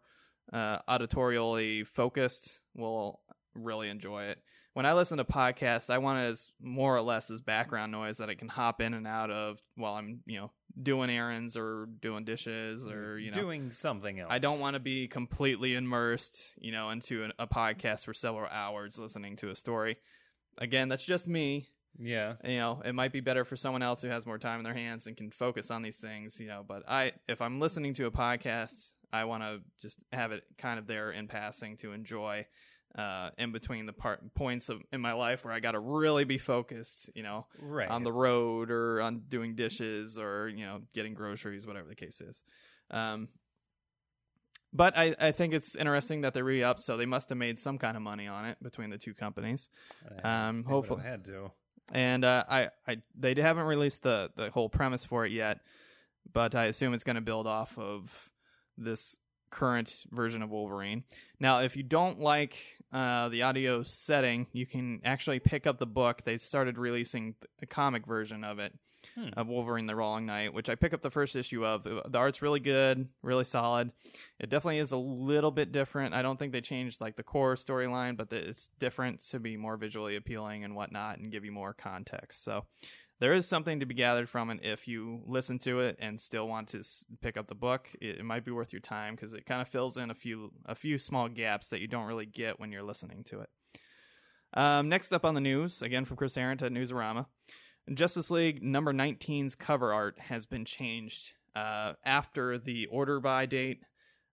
uh, 0.53 0.79
auditorially 0.89 1.85
focused 1.85 2.61
will 2.77 3.19
really 3.57 3.89
enjoy 3.89 4.27
it. 4.27 4.39
When 4.77 4.85
I 4.85 4.93
listen 4.93 5.17
to 5.17 5.25
podcasts, 5.25 5.89
I 5.89 5.97
want 5.97 6.19
it 6.19 6.29
as 6.29 6.51
more 6.61 6.95
or 6.95 7.01
less 7.01 7.31
as 7.31 7.41
background 7.41 7.93
noise 7.93 8.19
that 8.19 8.29
I 8.29 8.35
can 8.35 8.49
hop 8.49 8.83
in 8.83 8.93
and 8.93 9.07
out 9.07 9.31
of 9.31 9.59
while 9.75 9.95
I'm, 9.95 10.21
you 10.27 10.39
know, 10.39 10.51
doing 10.83 11.09
errands 11.09 11.57
or 11.57 11.89
doing 12.03 12.27
dishes 12.27 12.87
or 12.87 13.15
mm-hmm. 13.15 13.21
you 13.21 13.31
know 13.31 13.41
doing 13.41 13.71
something 13.71 14.21
else. 14.21 14.29
I 14.31 14.39
don't 14.39 14.61
want 14.61 14.75
to 14.75 14.79
be 14.79 15.09
completely 15.09 15.77
immersed, 15.77 16.43
you 16.61 16.73
know, 16.73 16.91
into 16.91 17.25
an, 17.25 17.33
a 17.39 17.47
podcast 17.47 18.05
for 18.05 18.13
several 18.13 18.47
hours 18.51 18.99
listening 18.99 19.37
to 19.37 19.49
a 19.49 19.55
story. 19.55 19.97
Again, 20.59 20.91
that's 20.91 21.07
just 21.07 21.27
me. 21.27 21.69
Yeah. 21.99 22.35
You 22.45 22.59
know, 22.59 22.83
it 22.85 22.95
might 22.95 23.13
be 23.13 23.21
better 23.21 23.47
for 23.47 23.57
someone 23.57 23.83
else 23.83 24.03
who 24.03 24.09
has 24.09 24.27
more 24.27 24.37
time 24.37 24.61
in 24.61 24.65
their 24.65 24.75
hands 24.75 25.07
and 25.07 25.17
can 25.17 25.31
focus 25.31 25.71
on 25.71 25.81
these 25.81 25.97
things, 25.97 26.39
you 26.39 26.49
know, 26.49 26.63
but 26.69 26.87
I 26.87 27.13
if 27.29 27.41
I'm 27.41 27.61
listening 27.61 27.95
to 27.95 28.05
a 28.05 28.11
podcast, 28.11 28.91
I 29.11 29.25
want 29.25 29.43
to 29.43 29.61
just 29.81 29.97
have 30.13 30.33
it 30.33 30.43
kind 30.59 30.79
of 30.79 30.87
there 30.87 31.13
in 31.13 31.29
passing 31.29 31.79
to 31.79 31.93
enjoy 31.93 32.45
uh 32.97 33.31
in 33.39 33.53
between 33.53 33.85
the 33.87 33.93
part 33.93 34.35
points 34.35 34.69
of 34.69 34.81
in 34.93 35.01
my 35.01 35.13
life 35.13 35.45
where 35.45 35.53
I 35.53 35.61
got 35.61 35.73
to 35.73 35.79
really 35.81 36.25
be 36.25 36.39
focused, 36.39 37.11
you 37.15 37.23
know, 37.23 37.47
Right. 37.61 37.89
on 37.89 38.05
the 38.05 38.13
road 38.13 38.71
or 38.71 39.01
on 39.03 39.23
doing 39.29 39.55
dishes 39.55 40.19
or 40.19 40.49
you 40.49 40.65
know 40.65 40.81
getting 40.95 41.15
groceries 41.15 41.67
whatever 41.67 41.89
the 41.89 41.95
case 41.95 42.21
is 42.21 42.43
um 42.91 43.29
but 44.73 44.97
I, 44.97 45.15
I 45.19 45.33
think 45.33 45.55
it's 45.55 45.75
interesting 45.77 46.21
that 46.23 46.35
they 46.35 46.43
re-up 46.43 46.79
so 46.81 46.97
they 46.97 47.07
must 47.07 47.29
have 47.31 47.39
made 47.39 47.59
some 47.59 47.79
kind 47.79 47.97
of 47.97 48.03
money 48.03 48.27
on 48.27 48.45
it 48.47 48.59
between 48.63 48.91
the 48.91 48.99
two 48.99 49.15
companies 49.15 49.69
um, 50.23 50.63
They 50.67 50.71
hopefully. 50.71 51.03
had 51.03 51.25
to. 51.27 51.51
and 51.93 52.25
uh, 52.25 52.45
I, 52.49 52.69
I 52.87 52.97
they 53.19 53.35
haven't 53.41 53.65
released 53.67 54.03
the, 54.03 54.31
the 54.37 54.51
whole 54.51 54.69
premise 54.69 55.05
for 55.05 55.25
it 55.25 55.33
yet 55.33 55.61
but 56.33 56.55
i 56.55 56.65
assume 56.67 56.93
it's 56.95 57.05
going 57.05 57.17
to 57.17 57.21
build 57.23 57.47
off 57.47 57.79
of 57.79 58.31
this 58.77 59.17
current 59.51 60.05
version 60.11 60.43
of 60.43 60.51
wolverine 60.51 61.05
now 61.41 61.61
if 61.61 61.77
you 61.77 61.83
don't 61.85 62.19
like 62.19 62.57
uh, 62.93 63.29
the 63.29 63.43
audio 63.43 63.83
setting 63.83 64.47
you 64.53 64.67
can 64.67 65.01
actually 65.05 65.41
pick 65.41 65.67
up 65.67 65.79
the 65.79 65.87
book. 65.87 66.23
They 66.25 66.37
started 66.37 66.79
releasing 66.79 67.35
a 67.63 67.67
comic 67.67 68.07
version 68.07 68.45
of 68.45 68.59
it 68.59 68.73
Hmm. 69.15 69.29
of 69.37 69.47
wolverine 69.47 69.87
the 69.87 69.95
long 69.95 70.27
night 70.27 70.53
which 70.53 70.69
i 70.69 70.75
pick 70.75 70.93
up 70.93 71.01
the 71.01 71.11
first 71.11 71.37
issue 71.37 71.65
of. 71.65 71.85
The, 71.85 72.03
the 72.09 72.19
art's 72.19 72.43
really 72.43 72.59
good 72.59 73.09
really 73.23 73.45
solid. 73.45 73.93
It 74.41 74.51
definitely 74.51 74.79
is 74.79 74.91
a 74.91 74.97
little 74.97 75.53
bit 75.53 75.71
different. 75.71 76.13
I 76.13 76.23
don't 76.23 76.37
think 76.39 76.51
they 76.51 76.61
changed 76.61 77.01
like 77.01 77.15
the 77.15 77.23
core 77.23 77.55
storyline 77.55 78.17
but 78.17 78.31
the, 78.31 78.37
it's 78.37 78.69
different 78.81 79.21
to 79.31 79.39
be 79.39 79.57
more 79.57 79.77
visually 79.77 80.17
appealing 80.17 80.65
and 80.65 80.75
whatnot 80.75 81.19
and 81.19 81.31
give 81.31 81.45
you 81.45 81.53
more 81.53 81.73
context. 81.73 82.43
So 82.43 82.65
there 83.19 83.33
is 83.33 83.47
something 83.49 83.81
to 83.81 83.87
be 83.87 83.95
gathered 83.95 84.29
from 84.29 84.51
it 84.51 84.61
if 84.63 84.87
you 84.87 85.23
listen 85.27 85.59
to 85.61 85.81
it 85.81 85.97
and 85.99 86.21
still 86.21 86.47
want 86.47 86.69
to 86.69 86.83
pick 87.23 87.37
up 87.37 87.47
the 87.47 87.55
book. 87.55 87.89
It, 88.01 88.19
it 88.19 88.25
might 88.25 88.45
be 88.45 88.51
worth 88.51 88.73
your 88.73 88.81
time 88.81 89.15
because 89.15 89.33
it 89.33 89.47
kind 89.47 89.63
of 89.63 89.69
fills 89.69 89.97
in 89.97 90.11
a 90.11 90.15
few 90.15 90.53
a 90.67 90.75
few 90.75 90.99
small 90.99 91.29
gaps 91.29 91.71
that 91.71 91.81
you 91.81 91.87
don't 91.89 92.07
really 92.07 92.27
get 92.27 92.61
when 92.61 92.73
you're 92.73 92.83
listening 92.83 93.25
to 93.25 93.41
it. 93.41 93.49
Um, 94.55 94.89
next 94.89 95.13
up 95.13 95.25
on 95.25 95.35
the 95.35 95.41
news 95.41 95.83
again 95.83 96.05
from 96.05 96.17
chris 96.17 96.37
Arrant 96.37 96.63
at 96.63 96.73
newsarama 96.73 97.27
justice 97.93 98.31
league 98.31 98.63
number 98.63 98.93
19's 98.93 99.55
cover 99.55 99.93
art 99.93 100.19
has 100.19 100.47
been 100.47 100.65
changed 100.65 101.33
uh, 101.55 101.95
after 102.05 102.57
the 102.59 102.87
order 102.87 103.19
by 103.21 103.47
date. 103.47 103.81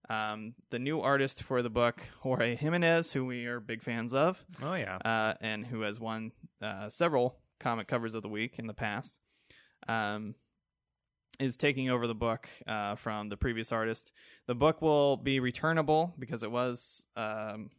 Um, 0.10 0.54
the 0.70 0.80
new 0.80 1.00
artist 1.02 1.42
for 1.44 1.62
the 1.62 1.70
book 1.70 2.02
jorge 2.20 2.56
jimenez 2.56 3.14
who 3.14 3.26
we 3.26 3.46
are 3.46 3.60
big 3.60 3.82
fans 3.82 4.14
of 4.14 4.46
Oh 4.62 4.74
yeah. 4.76 4.98
uh, 4.98 5.34
and 5.42 5.66
who 5.66 5.82
has 5.82 6.00
won 6.00 6.32
uh, 6.62 6.90
several 6.90 7.38
comic 7.64 7.88
covers 7.88 8.14
of 8.14 8.22
the 8.22 8.30
week 8.30 8.60
in 8.60 8.68
the 8.68 8.74
past, 8.74 9.18
um, 9.88 10.36
is 11.40 11.58
taking 11.58 11.90
over 11.90 12.06
the 12.06 12.14
book 12.14 12.50
uh, 12.68 12.96
from 12.96 13.30
the 13.30 13.38
previous 13.38 13.72
artist. 13.72 14.12
The 14.48 14.56
book 14.56 14.82
will 14.82 15.18
be 15.18 15.40
returnable 15.40 16.14
because 16.20 16.44
it 16.44 16.52
was 16.52 17.06
um, 17.16 17.72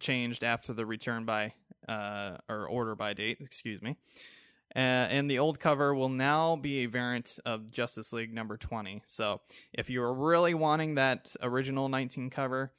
changed 0.00 0.42
after 0.42 0.72
the 0.72 0.86
return 0.86 1.24
by 1.24 1.52
uh, 1.88 2.38
or 2.48 2.66
order 2.66 2.94
by 2.94 3.12
date. 3.12 3.38
Excuse 3.40 3.82
me. 3.82 3.96
Uh, 4.76 5.08
and 5.08 5.30
the 5.30 5.38
old 5.38 5.58
cover 5.58 5.94
will 5.94 6.10
now 6.10 6.56
be 6.56 6.84
a 6.84 6.86
variant 6.86 7.38
of 7.46 7.70
Justice 7.70 8.12
League 8.12 8.34
number 8.34 8.56
20. 8.56 9.02
So 9.06 9.40
if 9.72 9.88
you 9.88 10.02
are 10.02 10.12
really 10.12 10.52
wanting 10.54 10.96
that 10.96 11.34
original 11.42 11.88
19 11.88 12.28
cover, 12.28 12.72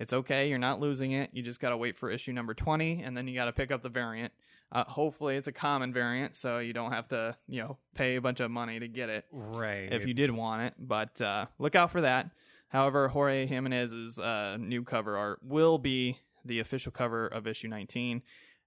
it's 0.00 0.14
okay. 0.14 0.48
You're 0.48 0.58
not 0.58 0.80
losing 0.80 1.12
it. 1.12 1.28
You 1.34 1.42
just 1.42 1.60
got 1.60 1.70
to 1.70 1.76
wait 1.76 1.94
for 1.94 2.10
issue 2.10 2.32
number 2.32 2.54
20, 2.54 3.02
and 3.02 3.14
then 3.14 3.28
you 3.28 3.34
got 3.34 3.44
to 3.44 3.52
pick 3.52 3.70
up 3.70 3.82
the 3.82 3.90
variant. 3.90 4.32
Uh, 4.72 4.84
hopefully, 4.84 5.36
it's 5.36 5.46
a 5.46 5.52
common 5.52 5.92
variant, 5.92 6.36
so 6.36 6.58
you 6.58 6.72
don't 6.72 6.92
have 6.92 7.06
to, 7.08 7.36
you 7.46 7.60
know, 7.60 7.76
pay 7.94 8.16
a 8.16 8.20
bunch 8.20 8.40
of 8.40 8.50
money 8.50 8.80
to 8.80 8.88
get 8.88 9.10
it 9.10 9.26
right. 9.30 9.92
if 9.92 10.06
you 10.06 10.14
did 10.14 10.30
want 10.30 10.62
it. 10.62 10.74
But 10.78 11.20
uh, 11.20 11.46
look 11.58 11.74
out 11.74 11.90
for 11.90 12.00
that. 12.00 12.30
However, 12.68 13.08
Jorge 13.08 13.46
Jimenez's 13.46 14.18
uh, 14.18 14.56
new 14.58 14.84
cover 14.84 15.18
art 15.18 15.40
will 15.42 15.76
be 15.76 16.18
the 16.46 16.60
official 16.60 16.92
cover 16.92 17.26
of 17.26 17.46
issue 17.46 17.68
19, 17.68 18.22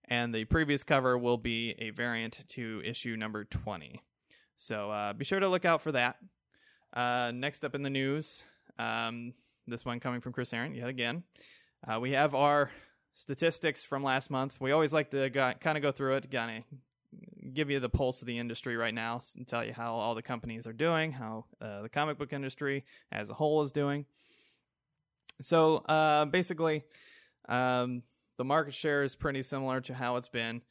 and 0.06 0.36
the 0.36 0.46
previous 0.46 0.84
cover 0.84 1.18
will 1.18 1.38
be 1.38 1.74
a 1.80 1.90
variant 1.90 2.48
to 2.50 2.80
issue 2.86 3.18
number 3.18 3.44
20. 3.44 4.04
So 4.58 4.92
uh, 4.92 5.14
be 5.14 5.26
sure 5.26 5.40
to 5.40 5.50
look 5.50 5.66
out 5.66 5.82
for 5.82 5.94
that. 5.94 6.18
Uh, 6.94 7.32
next 7.34 7.66
up 7.66 7.74
in 7.74 7.82
the 7.82 7.90
news, 7.90 8.44
um, 8.78 9.34
this 9.68 9.86
one 9.86 10.00
coming 10.00 10.22
from 10.22 10.34
Chris 10.34 10.54
Aaron 10.54 10.74
yet 10.74 10.90
again. 10.90 11.24
Uh, 11.88 12.00
we 12.00 12.12
have 12.12 12.34
our 12.36 12.72
statistics 13.16 13.84
from 13.84 14.04
last 14.04 14.30
month. 14.30 14.60
We 14.60 14.72
always 14.72 14.94
like 14.94 15.12
to 15.12 15.30
kind 15.30 15.78
of 15.78 15.82
go 15.82 15.92
through 15.92 16.16
it, 16.16 16.32
kind 16.32 16.58
of 16.58 17.54
give 17.54 17.70
you 17.70 17.80
the 17.80 17.90
pulse 17.90 18.22
of 18.22 18.28
the 18.28 18.40
industry 18.40 18.76
right 18.76 18.94
now 18.94 19.22
and 19.36 19.48
tell 19.48 19.64
you 19.64 19.74
how 19.74 19.94
all 19.96 20.16
the 20.16 20.22
companies 20.22 20.66
are 20.66 20.74
doing, 20.74 21.12
how 21.12 21.46
uh, 21.62 21.82
the 21.82 21.90
comic 21.90 22.18
book 22.18 22.34
industry 22.34 22.84
as 23.12 23.30
a 23.30 23.34
whole 23.34 23.62
is 23.62 23.72
doing. 23.72 24.06
So 25.42 25.78
uh, 25.78 26.26
basically, 26.26 26.84
um, 27.48 28.04
the 28.38 28.44
market 28.44 28.74
share 28.74 29.04
is 29.04 29.16
pretty 29.16 29.44
similar 29.44 29.82
to 29.82 29.94
how 29.94 30.16
it's 30.16 30.30
been. 30.30 30.62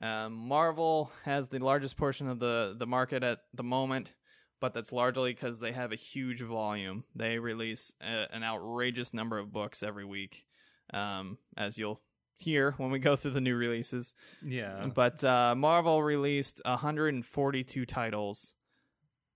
Um, 0.00 0.34
Marvel 0.34 1.10
has 1.24 1.48
the 1.48 1.58
largest 1.58 1.96
portion 1.96 2.28
of 2.28 2.38
the, 2.38 2.74
the 2.78 2.86
market 2.86 3.22
at 3.22 3.40
the 3.52 3.62
moment, 3.62 4.12
but 4.60 4.74
that's 4.74 4.92
largely 4.92 5.32
because 5.32 5.60
they 5.60 5.72
have 5.72 5.92
a 5.92 5.96
huge 5.96 6.42
volume. 6.42 7.04
They 7.14 7.38
release 7.38 7.92
a, 8.00 8.32
an 8.32 8.44
outrageous 8.44 9.14
number 9.14 9.38
of 9.38 9.52
books 9.52 9.82
every 9.82 10.04
week, 10.04 10.44
um, 10.92 11.38
as 11.56 11.78
you'll 11.78 12.00
hear 12.36 12.74
when 12.78 12.90
we 12.90 12.98
go 12.98 13.16
through 13.16 13.32
the 13.32 13.40
new 13.40 13.56
releases. 13.56 14.14
yeah. 14.44 14.86
But 14.94 15.22
uh, 15.24 15.54
Marvel 15.54 16.02
released 16.02 16.60
142 16.64 17.86
titles 17.86 18.54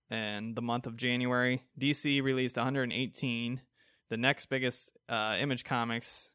in 0.09 0.53
the 0.53 0.61
month 0.61 0.87
of 0.87 0.95
January. 0.95 1.63
DC 1.79 2.21
released 2.21 2.57
118. 2.57 3.61
The 4.09 4.17
next 4.17 4.47
biggest 4.47 4.91
uh, 5.09 5.35
Image 5.39 5.63
Comics 5.63 6.29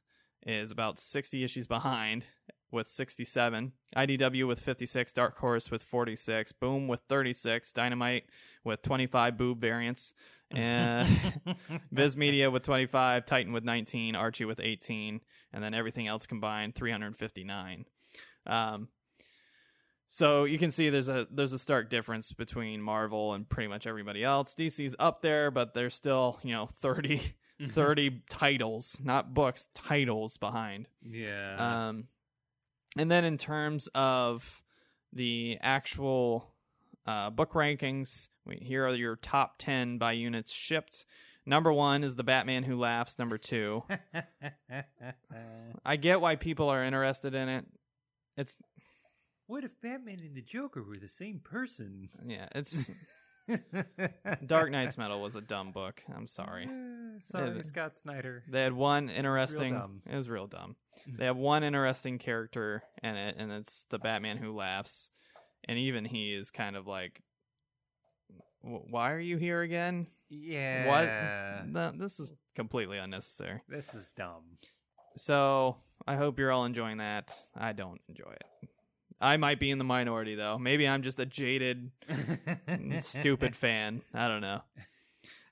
is 0.47 0.71
about 0.71 0.99
60 0.99 1.45
issues 1.45 1.67
behind 1.67 2.25
with 2.73 2.89
67. 2.89 3.73
IDW 3.97 4.47
with 4.47 4.61
56. 4.61 5.13
Dark 5.13 5.39
Horse 5.39 5.71
with 5.71 5.83
46. 5.83 6.53
Boom 6.53 6.89
with 6.89 7.01
36. 7.09 7.73
Dynamite 7.73 8.25
with 8.65 8.83
25 8.83 9.37
boob 9.37 9.61
variants. 9.61 10.13
And 10.53 11.07
Viz 11.93 12.17
Media 12.17 12.51
with 12.51 12.65
25. 12.65 13.25
Titan 13.25 13.53
with 13.53 13.63
19. 13.63 14.17
Archie 14.17 14.45
with 14.45 14.59
18. 14.59 15.21
And 15.53 15.63
then 15.63 15.75
everything 15.75 16.09
else 16.09 16.27
combined, 16.27 16.75
359. 16.75 17.85
Um, 18.49 18.89
So 20.09 20.43
you 20.45 20.59
can 20.59 20.73
see 20.73 20.91
there's 20.91 21.09
a 21.09 21.29
there's 21.31 21.53
a 21.53 21.59
stark 21.59 21.89
difference 21.89 22.33
between 22.33 22.83
Marvel 22.83 23.33
and 23.33 23.49
pretty 23.49 23.69
much 23.69 23.87
everybody 23.87 24.25
else. 24.25 24.57
DC's 24.57 24.97
up 24.99 25.23
there, 25.23 25.53
but 25.53 25.73
they're 25.73 25.89
still, 25.89 26.41
you 26.43 26.53
know, 26.53 26.67
30, 26.67 27.21
30 27.71 28.23
titles, 28.29 28.99
not 29.05 29.33
books, 29.33 29.69
titles 29.73 30.37
behind. 30.37 30.89
Yeah. 31.09 31.89
Um, 31.91 32.09
and 32.97 33.11
then 33.11 33.25
in 33.25 33.39
terms 33.39 33.89
of 33.95 34.63
the 35.13 35.59
actual 35.61 36.55
uh, 37.07 37.31
book 37.31 37.53
rankings, 37.53 38.29
we, 38.47 38.57
here 38.57 38.87
are 38.87 38.95
your 38.95 39.17
top 39.17 39.59
10 39.59 39.99
by 39.99 40.13
units 40.13 40.53
shipped. 40.53 41.05
Number 41.47 41.73
one 41.73 42.05
is 42.05 42.17
The 42.17 42.23
Batman 42.23 42.65
Who 42.65 42.79
Laughs. 42.79 43.19
Number 43.19 43.39
two. 43.39 43.83
I 45.85 45.97
get 45.97 46.21
why 46.21 46.37
people 46.37 46.69
are 46.69 46.85
interested 46.85 47.35
in 47.35 47.49
it. 47.49 47.65
It's, 48.37 48.57
what 49.47 49.65
if 49.65 49.81
Batman 49.81 50.21
and 50.21 50.37
the 50.37 50.43
Joker 50.43 50.83
were 50.83 50.99
the 50.99 51.09
same 51.09 51.41
person? 51.41 52.09
yeah, 52.25 52.49
it's. 52.55 52.91
Dark 54.47 54.71
Nights 54.71 54.97
Metal 54.99 55.21
was 55.21 55.37
a 55.37 55.41
dumb 55.41 55.73
book. 55.73 56.03
I'm 56.15 56.27
sorry. 56.27 56.65
Uh, 56.67 57.19
sorry, 57.21 57.55
Yeah, 57.57 57.63
Scott 57.63 57.99
Snyder. 57.99 58.45
They 58.49 58.63
had 58.63 58.73
one 58.73 59.09
interesting. 59.11 59.75
dumb. 59.75 60.03
It 60.11 60.17
was 60.17 60.29
real 60.29 60.47
dumb. 60.47 60.77
They 61.07 61.25
have 61.25 61.37
one 61.37 61.63
interesting 61.65 62.19
character 62.19 62.83
in 63.03 63.17
it, 63.17 63.37
and 63.39 63.51
it's 63.53 63.85
the 63.91 63.99
Batman 63.99 64.37
who 64.37 64.55
laughs, 64.55 65.11
and 65.67 65.79
even 65.79 66.05
he 66.05 66.35
is 66.35 66.51
kind 66.51 66.77
of 66.77 66.87
like, 66.87 67.23
"Why 68.61 69.13
are 69.13 69.19
you 69.21 69.37
here 69.39 69.63
again? 69.63 70.07
Yeah. 70.29 71.63
No, 71.67 71.93
this 71.97 72.21
is 72.21 72.33
completely 72.55 72.99
unnecessary." 72.99 73.63
This 73.69 73.95
is 73.95 74.09
dumb. 74.17 74.59
So 75.17 75.77
I 76.07 76.17
hope 76.17 76.39
you're 76.39 76.53
all 76.53 76.65
enjoying 76.67 76.99
that. 76.99 77.33
I 77.57 77.73
don't 77.73 78.01
enjoy 78.09 78.33
it. 78.33 78.69
I 79.21 79.37
might 79.37 79.61
be 79.61 79.71
in 79.71 79.79
the 79.79 79.85
minority 79.85 80.35
though. 80.35 80.59
Maybe 80.59 80.89
I'm 80.89 81.03
just 81.03 81.21
a 81.21 81.27
jaded, 81.27 81.91
stupid 83.01 83.55
fan. 83.55 84.03
I 84.15 84.29
don't 84.29 84.41
know. 84.41 84.63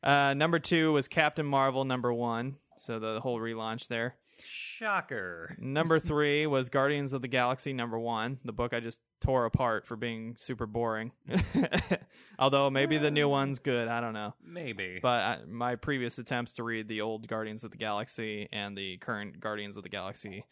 Uh, 0.03 0.35
number 0.35 0.59
two 0.59 0.93
was 0.93 1.09
Captain 1.09 1.47
Marvel. 1.47 1.85
Number 1.85 2.13
one, 2.13 2.57
so 2.79 2.99
the 2.99 3.21
whole 3.21 3.39
relaunch 3.39 3.89
there. 3.89 4.17
Shocker. 4.45 5.57
Number 5.59 5.99
three 6.01 6.47
was 6.47 6.69
Guardians 6.69 7.13
of 7.13 7.23
the 7.23 7.29
Galaxy 7.29 7.73
number 7.73 7.99
one, 7.99 8.39
the 8.45 8.53
book 8.53 8.73
I 8.73 8.81
just 8.81 9.01
tore 9.21 9.45
apart 9.45 9.87
for 9.87 9.97
being 9.97 10.37
super 10.39 10.67
boring. 10.67 11.13
Although 12.39 12.71
maybe 12.71 12.99
the 12.99 13.11
new 13.11 13.29
one's 13.29 13.59
good, 13.59 13.89
I 13.89 14.01
don't 14.01 14.15
know. 14.15 14.35
Maybe. 14.43 15.01
But 15.03 15.09
I, 15.09 15.39
my 15.49 15.75
previous 15.75 16.19
attempts 16.19 16.55
to 16.55 16.63
read 16.63 16.89
the 16.89 17.01
old 17.01 17.27
Guardians 17.27 17.65
of 17.65 17.73
the 17.73 17.79
Galaxy 17.79 18.49
and 18.53 18.79
the 18.79 18.97
current 18.99 19.41
Guardians 19.41 19.77
of 19.77 19.83
the 19.83 19.89
Galaxy, 19.89 20.45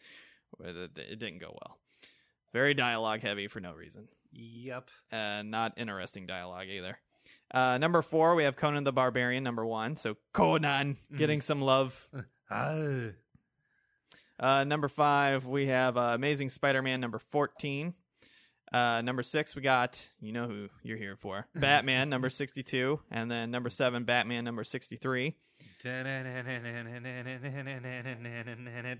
it, 0.59 0.91
it 0.97 1.19
didn't 1.19 1.39
go 1.39 1.57
well. 1.61 1.77
Very 2.53 2.73
dialogue 2.73 3.21
heavy 3.21 3.47
for 3.47 3.59
no 3.59 3.73
reason. 3.73 4.07
yep. 4.31 4.89
Uh, 5.11 5.41
not 5.43 5.73
interesting 5.77 6.25
dialogue 6.25 6.67
either. 6.67 6.97
Uh, 7.53 7.77
number 7.77 8.01
four, 8.01 8.35
we 8.35 8.43
have 8.43 8.55
Conan 8.55 8.83
the 8.83 8.91
Barbarian, 8.91 9.43
number 9.43 9.65
one. 9.65 9.95
So 9.95 10.17
Conan 10.33 10.97
getting 11.15 11.41
some 11.41 11.61
love. 11.61 12.07
Ah. 12.49 13.09
Uh, 14.39 14.63
number 14.63 14.87
five, 14.87 15.45
we 15.45 15.67
have 15.67 15.97
uh, 15.97 16.11
Amazing 16.13 16.47
Spider-Man 16.47 17.01
number 17.01 17.19
fourteen. 17.19 17.93
Uh, 18.71 19.01
number 19.01 19.21
six, 19.21 19.53
we 19.53 19.61
got 19.61 20.07
you 20.21 20.31
know 20.31 20.47
who 20.47 20.69
you're 20.81 20.95
here 20.97 21.17
for, 21.17 21.47
Batman 21.55 22.09
number 22.09 22.29
sixty-two, 22.29 23.01
and 23.11 23.29
then 23.29 23.51
number 23.51 23.69
seven, 23.69 24.05
Batman 24.05 24.45
number 24.45 24.63
sixty-three. 24.63 25.35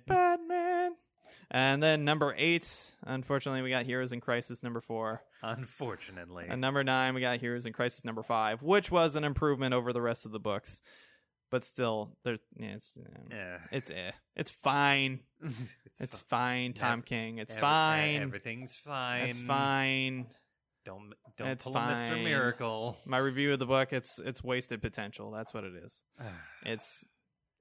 Batman. 0.05 0.66
And 1.49 1.81
then 1.81 2.03
number 2.03 2.33
eight, 2.38 2.69
unfortunately, 3.03 3.61
we 3.61 3.69
got 3.69 3.85
Heroes 3.85 4.11
in 4.11 4.19
Crisis 4.21 4.63
number 4.63 4.81
four. 4.81 5.21
Unfortunately. 5.41 6.45
And 6.49 6.59
number 6.61 6.83
nine, 6.83 7.13
we 7.13 7.21
got 7.21 7.39
Heroes 7.39 7.65
in 7.65 7.73
Crisis 7.73 8.03
number 8.03 8.23
five, 8.23 8.61
which 8.63 8.91
was 8.91 9.15
an 9.15 9.23
improvement 9.23 9.73
over 9.73 9.93
the 9.93 10.01
rest 10.01 10.25
of 10.25 10.31
the 10.31 10.39
books, 10.39 10.81
but 11.49 11.63
still, 11.63 12.17
there's 12.23 12.39
yeah, 12.59 12.73
it's 12.75 12.93
yeah. 13.31 13.57
it's 13.71 13.89
eh, 13.91 14.11
it's 14.35 14.51
fine. 14.51 15.21
it's 15.43 15.75
It's 15.99 16.19
fine. 16.19 16.73
fine, 16.73 16.73
Tom 16.73 16.99
Ev- 16.99 17.05
King. 17.05 17.38
It's 17.38 17.53
Every- 17.53 17.61
fine. 17.61 18.21
Everything's 18.23 18.75
fine. 18.75 19.27
It's 19.29 19.38
fine. 19.39 20.27
Don't 20.83 21.13
don't 21.38 21.47
It's 21.49 21.63
pull 21.63 21.75
a 21.77 21.79
Mr. 21.79 22.21
Miracle. 22.23 22.97
My 23.05 23.17
review 23.19 23.53
of 23.53 23.59
the 23.59 23.65
book, 23.65 23.93
it's 23.93 24.19
it's 24.19 24.43
wasted 24.43 24.81
potential. 24.81 25.31
That's 25.31 25.53
what 25.53 25.63
it 25.63 25.73
is. 25.83 26.03
It's 26.65 27.05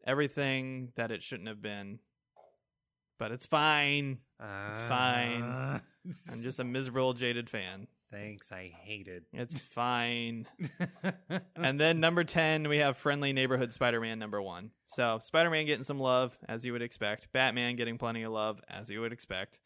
everything 0.07 0.93
that 0.97 1.11
it 1.11 1.23
shouldn't 1.23 1.49
have 1.49 1.61
been. 1.63 1.99
But 3.19 3.33
it's 3.33 3.47
fine. 3.47 4.19
It's 4.41 4.83
fine. 4.83 5.81
I'm 6.31 6.43
just 6.43 6.61
a 6.61 6.65
miserable, 6.65 7.15
jaded 7.15 7.49
fan. 7.49 7.89
Thanks, 8.13 8.53
I 8.53 8.73
hate 8.83 9.09
it. 9.09 9.25
It's 9.33 9.61
fine. 9.61 10.47
and 11.57 11.81
then 11.81 11.99
number 11.99 12.23
10, 12.23 12.69
we 12.69 12.79
have 12.79 12.97
Friendly 12.97 13.33
Neighborhood 13.33 13.73
Spider 13.73 14.01
Man 14.01 14.19
number 14.19 14.41
one. 14.41 14.71
So 14.87 15.19
Spider 15.21 15.51
Man 15.51 15.67
getting 15.67 15.85
some 15.85 15.99
love, 15.99 16.39
as 16.49 16.65
you 16.65 16.73
would 16.73 16.83
expect. 16.83 17.33
Batman 17.33 17.75
getting 17.77 17.99
plenty 17.99 18.23
of 18.23 18.33
love, 18.33 18.61
as 18.69 18.89
you 18.91 19.01
would 19.01 19.13
expect. 19.13 19.59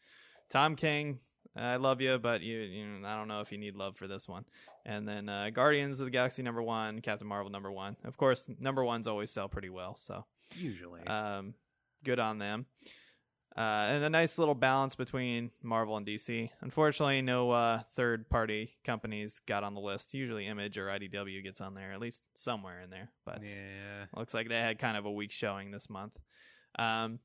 Tom 0.49 0.75
King, 0.75 1.19
I 1.55 1.75
love 1.75 2.01
you, 2.01 2.17
but 2.17 2.41
you, 2.41 2.59
you 2.59 3.05
I 3.05 3.15
don't 3.15 3.27
know 3.27 3.41
if 3.41 3.51
you 3.51 3.57
need 3.57 3.75
love 3.75 3.95
for 3.95 4.07
this 4.07 4.27
one. 4.27 4.45
And 4.85 5.07
then 5.07 5.29
uh, 5.29 5.49
Guardians 5.53 5.99
of 5.99 6.05
the 6.05 6.11
Galaxy 6.11 6.41
number 6.41 6.63
one, 6.63 7.01
Captain 7.01 7.27
Marvel 7.27 7.51
number 7.51 7.71
one. 7.71 7.95
Of 8.03 8.17
course, 8.17 8.45
number 8.59 8.83
ones 8.83 9.07
always 9.07 9.29
sell 9.29 9.49
pretty 9.49 9.69
well, 9.69 9.95
so 9.97 10.25
Usually. 10.55 11.05
um, 11.05 11.53
good 12.03 12.19
on 12.19 12.39
them. 12.39 12.65
Uh, 13.57 13.87
and 13.89 14.03
a 14.05 14.09
nice 14.09 14.37
little 14.37 14.55
balance 14.55 14.95
between 14.95 15.51
Marvel 15.61 15.97
and 15.97 16.05
DC. 16.05 16.49
Unfortunately, 16.61 17.21
no 17.21 17.51
uh, 17.51 17.81
third 17.95 18.29
party 18.29 18.71
companies 18.85 19.41
got 19.45 19.63
on 19.63 19.73
the 19.73 19.81
list. 19.81 20.13
Usually, 20.13 20.47
Image 20.47 20.77
or 20.77 20.87
IDW 20.87 21.43
gets 21.43 21.59
on 21.59 21.73
there, 21.73 21.91
at 21.91 21.99
least 21.99 22.23
somewhere 22.33 22.81
in 22.81 22.89
there. 22.89 23.11
But 23.25 23.41
yeah. 23.43 24.05
looks 24.15 24.33
like 24.33 24.47
they 24.47 24.55
had 24.55 24.79
kind 24.79 24.95
of 24.95 25.05
a 25.05 25.11
weak 25.11 25.33
showing 25.33 25.71
this 25.71 25.89
month. 25.89 26.17
Um, 26.79 27.19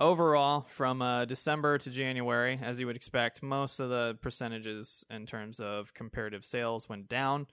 overall, 0.00 0.66
from 0.68 1.00
uh, 1.00 1.24
December 1.24 1.78
to 1.78 1.90
January, 1.90 2.58
as 2.60 2.80
you 2.80 2.86
would 2.86 2.96
expect, 2.96 3.44
most 3.44 3.78
of 3.78 3.90
the 3.90 4.18
percentages 4.22 5.04
in 5.08 5.26
terms 5.26 5.60
of 5.60 5.94
comparative 5.94 6.44
sales 6.44 6.88
went 6.88 7.08
down. 7.08 7.46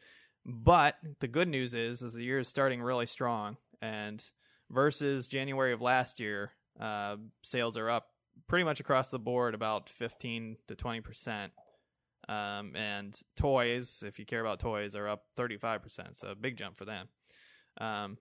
But 0.44 0.96
the 1.20 1.28
good 1.28 1.48
news 1.48 1.76
is, 1.76 2.02
is 2.02 2.14
the 2.14 2.24
year 2.24 2.40
is 2.40 2.48
starting 2.48 2.82
really 2.82 3.06
strong, 3.06 3.58
and 3.80 4.28
versus 4.72 5.28
January 5.28 5.74
of 5.74 5.82
last 5.82 6.20
year, 6.20 6.52
uh, 6.80 7.18
sales 7.44 7.78
are 7.78 7.90
up 7.90 8.08
pretty 8.48 8.64
much 8.64 8.80
across 8.80 9.10
the 9.10 9.20
board, 9.20 9.54
about 9.54 9.90
fifteen 9.90 10.58
to 10.68 10.76
twenty 10.76 11.02
percent. 11.02 11.52
Um, 12.28 12.76
and 12.76 13.20
toys, 13.36 14.04
if 14.06 14.20
you 14.20 14.26
care 14.26 14.42
about 14.42 14.60
toys, 14.60 14.96
are 14.96 15.08
up 15.08 15.24
thirty 15.36 15.58
five 15.58 15.82
percent. 15.82 16.18
So 16.18 16.34
big 16.40 16.58
jump 16.58 16.78
for 16.78 16.86
them. 16.86 17.08
Um, 17.80 18.18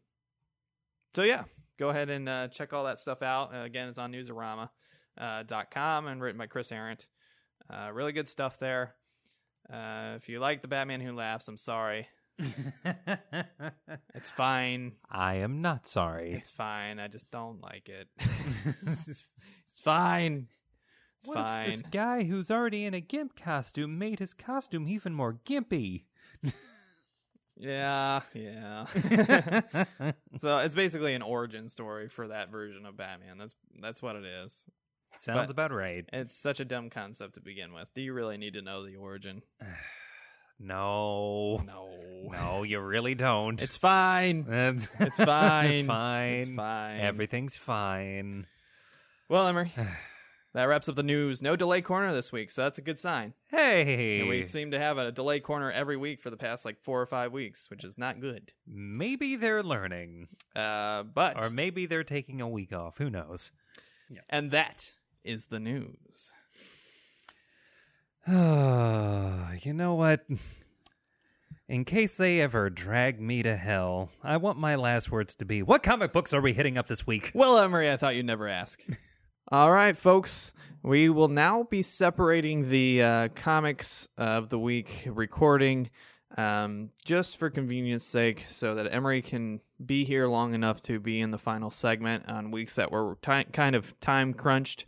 so 1.14 1.22
yeah, 1.22 1.44
go 1.78 1.88
ahead 1.90 2.10
and 2.10 2.28
uh, 2.28 2.48
check 2.48 2.72
all 2.72 2.84
that 2.84 3.00
stuff 3.00 3.22
out. 3.22 3.54
Uh, 3.54 3.62
again, 3.62 3.88
it's 3.88 3.98
on 3.98 4.12
newsarama.com 4.12 6.06
uh, 6.06 6.10
and 6.10 6.22
written 6.22 6.38
by 6.38 6.46
Chris 6.46 6.72
Arrant. 6.72 7.06
Uh, 7.70 7.90
really 7.92 8.12
good 8.12 8.28
stuff 8.28 8.58
there. 8.58 8.94
Uh, 9.70 10.14
if 10.16 10.28
you 10.28 10.40
like 10.40 10.62
the 10.62 10.68
Batman 10.68 11.00
Who 11.00 11.12
Laughs, 11.12 11.48
I'm 11.48 11.58
sorry. 11.58 12.08
It's 14.14 14.30
fine. 14.30 14.92
I 15.10 15.36
am 15.36 15.60
not 15.62 15.86
sorry. 15.86 16.32
It's 16.32 16.50
fine. 16.50 16.98
I 16.98 17.06
just 17.08 17.30
don't 17.30 17.60
like 17.62 17.88
it. 17.88 18.08
it's 18.86 19.30
fine. 19.74 20.48
It's 21.20 21.28
What 21.28 21.38
if 21.38 21.70
this 21.70 21.82
guy 21.82 22.24
who's 22.24 22.50
already 22.50 22.84
in 22.84 22.94
a 22.94 23.00
gimp 23.00 23.36
costume 23.36 23.98
made 23.98 24.18
his 24.18 24.34
costume 24.34 24.88
even 24.88 25.14
more 25.14 25.38
gimpy? 25.44 26.04
Yeah, 27.60 28.20
yeah. 28.34 28.86
so 30.38 30.58
it's 30.58 30.76
basically 30.76 31.14
an 31.14 31.22
origin 31.22 31.68
story 31.68 32.08
for 32.08 32.28
that 32.28 32.52
version 32.52 32.86
of 32.86 32.96
Batman. 32.96 33.36
That's 33.36 33.56
that's 33.82 34.00
what 34.00 34.14
it 34.14 34.24
is. 34.24 34.64
Sounds 35.18 35.48
But- 35.48 35.50
about 35.50 35.72
right. 35.72 36.04
It's 36.12 36.36
such 36.38 36.60
a 36.60 36.64
dumb 36.64 36.88
concept 36.88 37.34
to 37.34 37.40
begin 37.40 37.72
with. 37.72 37.88
Do 37.94 38.00
you 38.00 38.12
really 38.12 38.36
need 38.36 38.54
to 38.54 38.62
know 38.62 38.86
the 38.86 38.94
origin? 38.94 39.42
No. 40.58 41.62
No. 41.64 41.84
No, 42.30 42.62
you 42.62 42.80
really 42.80 43.14
don't. 43.14 43.60
It's 43.62 43.76
fine. 43.76 44.44
it's, 44.48 44.88
It's 45.00 45.16
fine. 45.16 45.70
it's 45.70 45.86
fine. 45.86 46.30
It's 46.30 46.50
fine. 46.50 47.00
Everything's 47.00 47.56
fine. 47.56 48.46
Well, 49.30 49.46
Emery, 49.46 49.72
that 50.54 50.64
wraps 50.64 50.88
up 50.88 50.96
the 50.96 51.02
news. 51.02 51.40
No 51.40 51.56
delay 51.56 51.80
corner 51.80 52.12
this 52.12 52.30
week, 52.32 52.50
so 52.50 52.62
that's 52.62 52.78
a 52.78 52.82
good 52.82 52.98
sign. 52.98 53.32
Hey, 53.50 54.20
And 54.20 54.28
we 54.28 54.44
seem 54.44 54.72
to 54.72 54.78
have 54.78 54.98
a 54.98 55.10
delay 55.12 55.40
corner 55.40 55.70
every 55.72 55.96
week 55.96 56.20
for 56.20 56.28
the 56.30 56.36
past 56.36 56.64
like 56.64 56.82
four 56.82 57.00
or 57.00 57.06
five 57.06 57.32
weeks, 57.32 57.70
which 57.70 57.84
is 57.84 57.96
not 57.96 58.20
good. 58.20 58.52
maybe 58.66 59.36
they're 59.36 59.62
learning, 59.62 60.28
Uh, 60.54 61.04
but 61.04 61.42
or 61.42 61.48
maybe 61.50 61.86
they're 61.86 62.04
taking 62.04 62.40
a 62.40 62.48
week 62.48 62.72
off. 62.74 62.98
Who 62.98 63.08
knows? 63.10 63.50
Yeah. 64.10 64.20
and 64.30 64.50
that 64.50 64.92
is 65.24 65.46
the 65.46 65.60
news. 65.60 66.30
you 68.30 69.72
know 69.72 69.94
what? 69.94 70.20
In 71.68 71.86
case 71.86 72.18
they 72.18 72.42
ever 72.42 72.68
drag 72.68 73.22
me 73.22 73.42
to 73.42 73.56
hell, 73.56 74.10
I 74.22 74.36
want 74.36 74.58
my 74.58 74.74
last 74.74 75.10
words 75.10 75.34
to 75.36 75.46
be 75.46 75.62
What 75.62 75.82
comic 75.82 76.12
books 76.12 76.34
are 76.34 76.40
we 76.42 76.52
hitting 76.52 76.76
up 76.76 76.88
this 76.88 77.06
week? 77.06 77.30
Well, 77.34 77.56
Emery, 77.56 77.90
I 77.90 77.96
thought 77.96 78.16
you'd 78.16 78.26
never 78.26 78.46
ask. 78.46 78.82
All 79.50 79.72
right, 79.72 79.96
folks. 79.96 80.52
We 80.82 81.08
will 81.08 81.28
now 81.28 81.62
be 81.62 81.80
separating 81.82 82.68
the 82.68 83.02
uh, 83.02 83.28
comics 83.34 84.08
of 84.18 84.50
the 84.50 84.58
week 84.58 85.08
recording 85.10 85.88
um, 86.36 86.90
just 87.06 87.38
for 87.38 87.48
convenience 87.48 88.04
sake 88.04 88.44
so 88.46 88.74
that 88.74 88.92
Emery 88.92 89.22
can 89.22 89.60
be 89.84 90.04
here 90.04 90.28
long 90.28 90.52
enough 90.52 90.82
to 90.82 91.00
be 91.00 91.18
in 91.20 91.30
the 91.30 91.38
final 91.38 91.70
segment 91.70 92.28
on 92.28 92.50
weeks 92.50 92.74
that 92.74 92.92
were 92.92 93.16
ti 93.22 93.44
kind 93.44 93.74
of 93.74 93.98
time 94.00 94.34
crunched. 94.34 94.84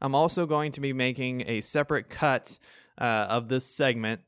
I'm 0.00 0.14
also 0.14 0.46
going 0.46 0.70
to 0.72 0.80
be 0.80 0.92
making 0.92 1.42
a 1.48 1.60
separate 1.60 2.08
cut 2.08 2.58
uh, 2.98 3.26
of 3.28 3.48
this 3.48 3.66
segment 3.66 4.20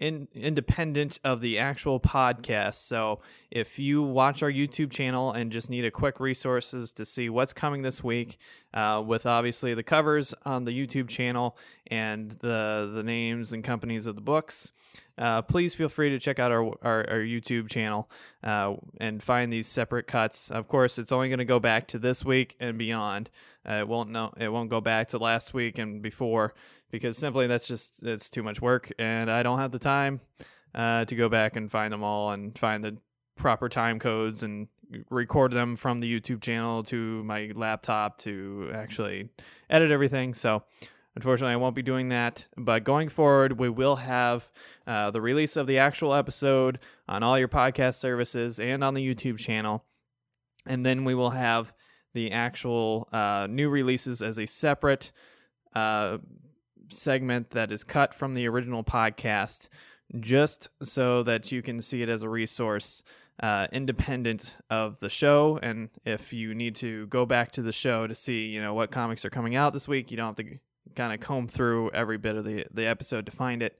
in, 0.00 0.28
independent 0.34 1.20
of 1.22 1.40
the 1.40 1.58
actual 1.58 2.00
podcast. 2.00 2.76
So 2.76 3.20
if 3.50 3.78
you 3.78 4.02
watch 4.02 4.42
our 4.42 4.50
YouTube 4.50 4.90
channel 4.90 5.30
and 5.30 5.52
just 5.52 5.70
need 5.70 5.84
a 5.84 5.90
quick 5.90 6.18
resources 6.18 6.90
to 6.92 7.04
see 7.04 7.28
what's 7.28 7.52
coming 7.52 7.82
this 7.82 8.02
week, 8.02 8.38
uh, 8.72 9.02
with 9.06 9.26
obviously 9.26 9.74
the 9.74 9.82
covers 9.82 10.34
on 10.44 10.64
the 10.64 10.72
YouTube 10.72 11.08
channel 11.08 11.56
and 11.88 12.30
the 12.30 12.90
the 12.92 13.02
names 13.02 13.52
and 13.52 13.62
companies 13.62 14.06
of 14.06 14.14
the 14.14 14.20
books. 14.20 14.72
Uh, 15.18 15.42
please 15.42 15.74
feel 15.74 15.88
free 15.88 16.08
to 16.08 16.18
check 16.18 16.38
out 16.38 16.50
our 16.50 16.64
our, 16.82 17.10
our 17.10 17.20
YouTube 17.20 17.68
channel 17.68 18.10
uh, 18.42 18.74
and 19.00 19.22
find 19.22 19.52
these 19.52 19.66
separate 19.66 20.06
cuts. 20.06 20.50
Of 20.50 20.66
course, 20.66 20.98
it's 20.98 21.12
only 21.12 21.28
going 21.28 21.40
to 21.40 21.44
go 21.44 21.60
back 21.60 21.88
to 21.88 21.98
this 21.98 22.24
week 22.24 22.56
and 22.58 22.78
beyond. 22.78 23.28
Uh, 23.68 23.74
it 23.74 23.88
won't 23.88 24.10
no, 24.10 24.32
it 24.38 24.48
won't 24.48 24.70
go 24.70 24.80
back 24.80 25.08
to 25.08 25.18
last 25.18 25.52
week 25.52 25.78
and 25.78 26.00
before 26.00 26.54
because 26.90 27.18
simply 27.18 27.46
that's 27.46 27.66
just 27.66 28.02
it's 28.02 28.30
too 28.30 28.42
much 28.42 28.60
work, 28.60 28.90
and 28.98 29.30
I 29.30 29.42
don't 29.42 29.58
have 29.58 29.72
the 29.72 29.78
time 29.78 30.20
uh, 30.74 31.04
to 31.04 31.14
go 31.14 31.28
back 31.28 31.56
and 31.56 31.70
find 31.70 31.92
them 31.92 32.02
all 32.02 32.30
and 32.30 32.56
find 32.58 32.84
the 32.84 32.96
proper 33.36 33.68
time 33.68 33.98
codes 33.98 34.42
and 34.42 34.68
record 35.08 35.52
them 35.52 35.76
from 35.76 36.00
the 36.00 36.20
YouTube 36.20 36.40
channel 36.40 36.82
to 36.84 37.22
my 37.24 37.50
laptop 37.54 38.18
to 38.18 38.70
actually 38.74 39.28
edit 39.68 39.90
everything. 39.90 40.34
So, 40.34 40.64
unfortunately, 41.14 41.52
I 41.52 41.56
won't 41.56 41.76
be 41.76 41.82
doing 41.82 42.08
that. 42.08 42.46
But 42.56 42.84
going 42.84 43.08
forward, 43.08 43.58
we 43.58 43.68
will 43.68 43.96
have 43.96 44.50
uh, 44.86 45.10
the 45.10 45.20
release 45.20 45.56
of 45.56 45.66
the 45.66 45.78
actual 45.78 46.14
episode 46.14 46.78
on 47.08 47.22
all 47.22 47.38
your 47.38 47.48
podcast 47.48 47.94
services 47.94 48.58
and 48.58 48.82
on 48.82 48.94
the 48.94 49.14
YouTube 49.14 49.38
channel. 49.38 49.84
And 50.66 50.84
then 50.84 51.04
we 51.04 51.14
will 51.14 51.30
have 51.30 51.72
the 52.12 52.32
actual 52.32 53.08
uh, 53.12 53.46
new 53.48 53.68
releases 53.70 54.20
as 54.20 54.38
a 54.38 54.46
separate 54.46 55.12
uh, 55.74 56.18
segment 56.92 57.50
that 57.50 57.72
is 57.72 57.84
cut 57.84 58.14
from 58.14 58.34
the 58.34 58.46
original 58.48 58.84
podcast 58.84 59.68
just 60.18 60.68
so 60.82 61.22
that 61.22 61.52
you 61.52 61.62
can 61.62 61.80
see 61.80 62.02
it 62.02 62.08
as 62.08 62.22
a 62.22 62.28
resource 62.28 63.02
uh, 63.40 63.66
independent 63.72 64.56
of 64.68 64.98
the 64.98 65.08
show. 65.08 65.58
And 65.62 65.88
if 66.04 66.32
you 66.32 66.54
need 66.54 66.74
to 66.76 67.06
go 67.06 67.24
back 67.24 67.52
to 67.52 67.62
the 67.62 67.72
show 67.72 68.06
to 68.06 68.14
see, 68.14 68.46
you 68.46 68.60
know, 68.60 68.74
what 68.74 68.90
comics 68.90 69.24
are 69.24 69.30
coming 69.30 69.56
out 69.56 69.72
this 69.72 69.88
week, 69.88 70.10
you 70.10 70.16
don't 70.16 70.38
have 70.38 70.46
to 70.46 70.58
kind 70.94 71.12
of 71.12 71.20
comb 71.20 71.48
through 71.48 71.90
every 71.90 72.18
bit 72.18 72.36
of 72.36 72.44
the, 72.44 72.66
the 72.72 72.86
episode 72.86 73.26
to 73.26 73.32
find 73.32 73.62
it. 73.62 73.78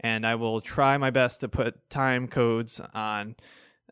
And 0.00 0.26
I 0.26 0.34
will 0.34 0.60
try 0.60 0.96
my 0.98 1.10
best 1.10 1.40
to 1.40 1.48
put 1.48 1.88
time 1.90 2.28
codes 2.28 2.80
on 2.92 3.36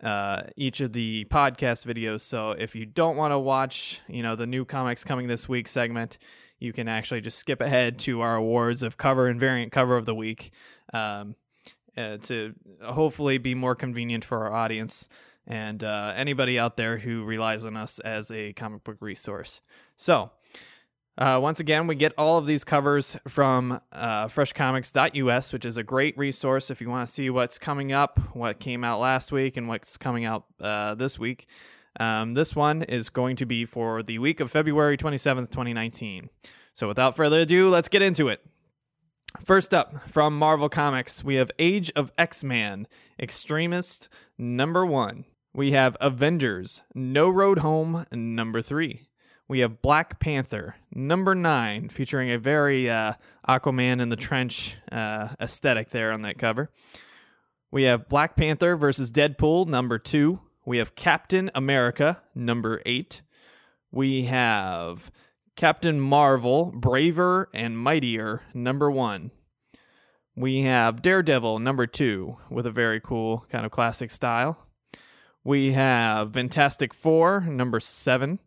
uh, 0.02 0.42
each 0.56 0.80
of 0.80 0.92
the 0.92 1.24
podcast 1.26 1.86
videos. 1.86 2.20
So 2.20 2.50
if 2.50 2.74
you 2.74 2.84
don't 2.84 3.16
want 3.16 3.32
to 3.32 3.38
watch, 3.38 4.00
you 4.08 4.22
know, 4.22 4.36
the 4.36 4.46
new 4.46 4.64
comics 4.64 5.02
coming 5.04 5.26
this 5.26 5.48
week 5.48 5.68
segment, 5.68 6.18
you 6.58 6.72
can 6.72 6.88
actually 6.88 7.20
just 7.20 7.38
skip 7.38 7.60
ahead 7.60 7.98
to 8.00 8.20
our 8.20 8.36
awards 8.36 8.82
of 8.82 8.96
cover 8.96 9.28
and 9.28 9.38
variant 9.38 9.72
cover 9.72 9.96
of 9.96 10.04
the 10.06 10.14
week. 10.14 10.52
Um, 10.92 11.36
uh, 11.96 12.18
to 12.18 12.54
hopefully 12.82 13.38
be 13.38 13.54
more 13.54 13.74
convenient 13.74 14.22
for 14.22 14.44
our 14.44 14.52
audience 14.52 15.08
and 15.46 15.82
uh, 15.82 16.12
anybody 16.14 16.58
out 16.58 16.76
there 16.76 16.98
who 16.98 17.24
relies 17.24 17.64
on 17.64 17.76
us 17.76 17.98
as 18.00 18.30
a 18.30 18.52
comic 18.52 18.84
book 18.84 18.96
resource. 19.00 19.60
So, 19.96 20.30
uh, 21.18 21.38
once 21.40 21.60
again, 21.60 21.86
we 21.86 21.94
get 21.94 22.12
all 22.18 22.36
of 22.36 22.44
these 22.44 22.64
covers 22.64 23.16
from 23.26 23.80
uh, 23.92 24.26
freshcomics.us, 24.26 25.52
which 25.52 25.64
is 25.64 25.78
a 25.78 25.82
great 25.82 26.18
resource 26.18 26.70
if 26.70 26.82
you 26.82 26.90
want 26.90 27.08
to 27.08 27.12
see 27.12 27.30
what's 27.30 27.58
coming 27.58 27.92
up, 27.92 28.18
what 28.34 28.60
came 28.60 28.84
out 28.84 29.00
last 29.00 29.32
week, 29.32 29.56
and 29.56 29.66
what's 29.66 29.96
coming 29.96 30.26
out 30.26 30.44
uh, 30.60 30.94
this 30.94 31.18
week. 31.18 31.46
Um, 31.98 32.34
this 32.34 32.54
one 32.54 32.82
is 32.82 33.10
going 33.10 33.36
to 33.36 33.46
be 33.46 33.64
for 33.64 34.02
the 34.02 34.18
week 34.18 34.40
of 34.40 34.50
February 34.50 34.96
27th, 34.96 35.50
2019. 35.50 36.30
So, 36.74 36.88
without 36.88 37.16
further 37.16 37.40
ado, 37.40 37.70
let's 37.70 37.88
get 37.88 38.02
into 38.02 38.28
it. 38.28 38.44
First 39.44 39.74
up 39.74 40.08
from 40.08 40.38
Marvel 40.38 40.68
Comics, 40.68 41.22
we 41.22 41.34
have 41.36 41.50
Age 41.58 41.90
of 41.94 42.12
X 42.16 42.42
Man, 42.42 42.86
Extremist, 43.20 44.08
number 44.38 44.84
one. 44.84 45.24
We 45.54 45.72
have 45.72 45.96
Avengers, 46.00 46.82
No 46.94 47.28
Road 47.28 47.58
Home, 47.58 48.04
number 48.12 48.60
three. 48.60 49.08
We 49.48 49.60
have 49.60 49.80
Black 49.80 50.18
Panther, 50.18 50.76
number 50.92 51.34
nine, 51.34 51.88
featuring 51.88 52.30
a 52.30 52.38
very 52.38 52.90
uh, 52.90 53.14
Aquaman 53.48 54.00
in 54.00 54.08
the 54.08 54.16
trench 54.16 54.76
uh, 54.90 55.28
aesthetic 55.40 55.90
there 55.90 56.12
on 56.12 56.22
that 56.22 56.38
cover. 56.38 56.70
We 57.70 57.84
have 57.84 58.08
Black 58.08 58.36
Panther 58.36 58.76
versus 58.76 59.10
Deadpool, 59.10 59.66
number 59.66 59.98
two. 59.98 60.40
We 60.66 60.78
have 60.78 60.96
Captain 60.96 61.48
America, 61.54 62.20
number 62.34 62.82
eight. 62.84 63.22
We 63.92 64.24
have 64.24 65.12
Captain 65.54 66.00
Marvel, 66.00 66.72
Braver 66.74 67.48
and 67.54 67.78
Mightier, 67.78 68.42
number 68.52 68.90
one. 68.90 69.30
We 70.34 70.62
have 70.62 71.02
Daredevil, 71.02 71.60
number 71.60 71.86
two, 71.86 72.38
with 72.50 72.66
a 72.66 72.72
very 72.72 73.00
cool 73.00 73.46
kind 73.48 73.64
of 73.64 73.70
classic 73.70 74.10
style. 74.10 74.66
We 75.44 75.72
have 75.72 76.34
Fantastic 76.34 76.92
Four, 76.92 77.42
number 77.42 77.78
seven. 77.78 78.40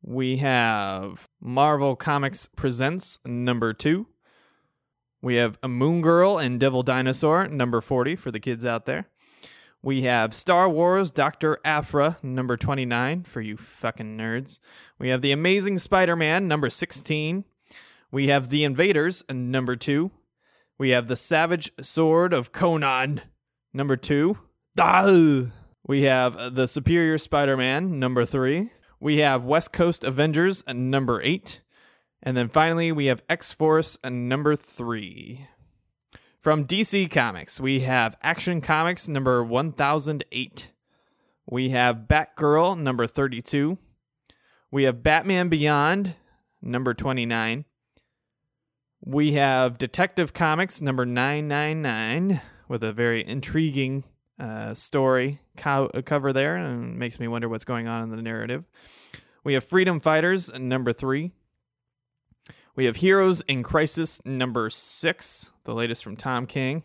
We 0.00 0.38
have 0.38 1.28
Marvel 1.38 1.96
Comics 1.96 2.48
Presents, 2.56 3.18
number 3.26 3.74
two. 3.74 4.06
We 5.20 5.34
have 5.34 5.58
a 5.62 5.68
Moon 5.68 6.00
Girl 6.00 6.38
and 6.38 6.58
Devil 6.58 6.82
Dinosaur, 6.82 7.46
number 7.46 7.82
40 7.82 8.16
for 8.16 8.30
the 8.30 8.40
kids 8.40 8.64
out 8.64 8.86
there. 8.86 9.06
We 9.84 10.04
have 10.04 10.32
Star 10.32 10.66
Wars 10.66 11.10
Dr. 11.10 11.58
Aphra, 11.62 12.16
number 12.22 12.56
29, 12.56 13.24
for 13.24 13.42
you 13.42 13.58
fucking 13.58 14.16
nerds. 14.16 14.58
We 14.98 15.10
have 15.10 15.20
The 15.20 15.30
Amazing 15.30 15.76
Spider 15.76 16.16
Man, 16.16 16.48
number 16.48 16.70
16. 16.70 17.44
We 18.10 18.28
have 18.28 18.48
The 18.48 18.64
Invaders, 18.64 19.24
number 19.28 19.76
2. 19.76 20.10
We 20.78 20.88
have 20.88 21.06
The 21.06 21.16
Savage 21.16 21.70
Sword 21.82 22.32
of 22.32 22.50
Conan, 22.50 23.20
number 23.74 23.94
2. 23.94 24.38
Ah! 24.78 25.52
We 25.86 26.04
have 26.04 26.54
The 26.54 26.66
Superior 26.66 27.18
Spider 27.18 27.58
Man, 27.58 27.98
number 27.98 28.24
3. 28.24 28.70
We 29.00 29.18
have 29.18 29.44
West 29.44 29.74
Coast 29.74 30.02
Avengers, 30.02 30.64
number 30.66 31.20
8. 31.20 31.60
And 32.22 32.38
then 32.38 32.48
finally, 32.48 32.90
we 32.90 33.04
have 33.06 33.22
X 33.28 33.52
Force, 33.52 33.98
number 34.02 34.56
3. 34.56 35.46
From 36.44 36.66
DC 36.66 37.10
Comics, 37.10 37.58
we 37.58 37.80
have 37.80 38.18
Action 38.22 38.60
Comics 38.60 39.08
number 39.08 39.42
1008. 39.42 40.68
We 41.46 41.70
have 41.70 42.00
Batgirl 42.06 42.78
number 42.78 43.06
32. 43.06 43.78
We 44.70 44.82
have 44.82 45.02
Batman 45.02 45.48
Beyond 45.48 46.16
number 46.60 46.92
29. 46.92 47.64
We 49.00 49.32
have 49.32 49.78
Detective 49.78 50.34
Comics 50.34 50.82
number 50.82 51.06
999 51.06 52.42
with 52.68 52.84
a 52.84 52.92
very 52.92 53.26
intriguing 53.26 54.04
uh, 54.38 54.74
story 54.74 55.40
co- 55.56 55.88
cover 56.04 56.34
there 56.34 56.56
and 56.56 56.98
makes 56.98 57.18
me 57.18 57.26
wonder 57.26 57.48
what's 57.48 57.64
going 57.64 57.88
on 57.88 58.02
in 58.02 58.10
the 58.10 58.20
narrative. 58.20 58.64
We 59.44 59.54
have 59.54 59.64
Freedom 59.64 59.98
Fighters 59.98 60.52
number 60.52 60.92
3. 60.92 61.32
We 62.76 62.86
have 62.86 62.96
Heroes 62.96 63.40
in 63.42 63.62
Crisis 63.62 64.20
number 64.24 64.68
six, 64.68 65.52
the 65.62 65.74
latest 65.74 66.02
from 66.02 66.16
Tom 66.16 66.44
King. 66.44 66.82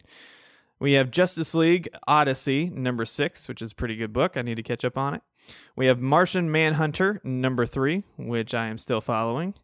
We 0.79 0.93
have 0.93 1.09
Justice 1.09 1.55
League 1.55 1.89
Odyssey 2.07 2.69
number 2.69 3.05
six, 3.05 3.47
which 3.47 3.59
is 3.59 3.71
a 3.71 3.75
pretty 3.75 3.95
good 3.95 4.13
book. 4.13 4.37
I 4.37 4.43
need 4.43 4.55
to 4.55 4.63
catch 4.63 4.85
up 4.85 4.99
on 4.99 5.15
it. 5.15 5.23
We 5.75 5.87
have 5.87 5.99
Martian 5.99 6.51
Manhunter 6.51 7.19
number 7.23 7.65
three, 7.65 8.03
which 8.17 8.53
I 8.53 8.67
am 8.67 8.77
still 8.77 9.01
following. 9.01 9.55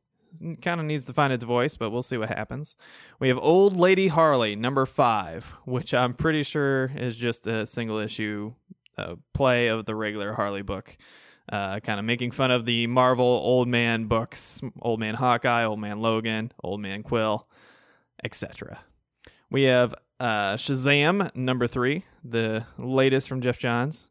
Kind 0.64 0.82
of 0.82 0.88
needs 0.88 1.06
to 1.06 1.14
find 1.14 1.32
its 1.32 1.44
voice, 1.44 1.78
but 1.78 1.92
we'll 1.92 2.02
see 2.02 2.18
what 2.18 2.30
happens. 2.30 2.76
We 3.20 3.28
have 3.28 3.38
Old 3.38 3.78
Lady 3.78 4.08
Harley 4.08 4.56
number 4.56 4.88
five, 4.88 5.54
which 5.64 5.94
I'm 5.94 6.16
pretty 6.16 6.42
sure 6.42 6.92
is 6.96 7.18
just 7.18 7.46
a 7.46 7.68
single 7.68 8.00
issue 8.00 8.56
uh, 8.98 9.16
play 9.36 9.68
of 9.68 9.86
the 9.86 9.94
regular 9.94 10.34
Harley 10.34 10.64
book 10.64 10.98
uh, 11.52 11.80
kind 11.80 12.00
of 12.00 12.06
making 12.06 12.32
fun 12.32 12.52
of 12.52 12.66
the 12.66 12.88
Marvel 12.88 13.26
old 13.26 13.68
man 13.68 14.06
books, 14.06 14.62
Old 14.82 15.00
Man 15.00 15.16
Hawkeye, 15.16 15.64
Old 15.64 15.80
Man 15.80 16.00
Logan, 16.00 16.52
Old 16.64 16.82
Man 16.82 17.04
Quill, 17.04 17.48
etc. 18.24 18.80
We 19.50 19.64
have 19.64 19.94
uh, 20.20 20.56
Shazam 20.56 21.34
number 21.36 21.68
three, 21.68 22.06
the 22.24 22.66
latest 22.78 23.28
from 23.28 23.42
Geoff 23.42 23.58
Johns. 23.58 24.10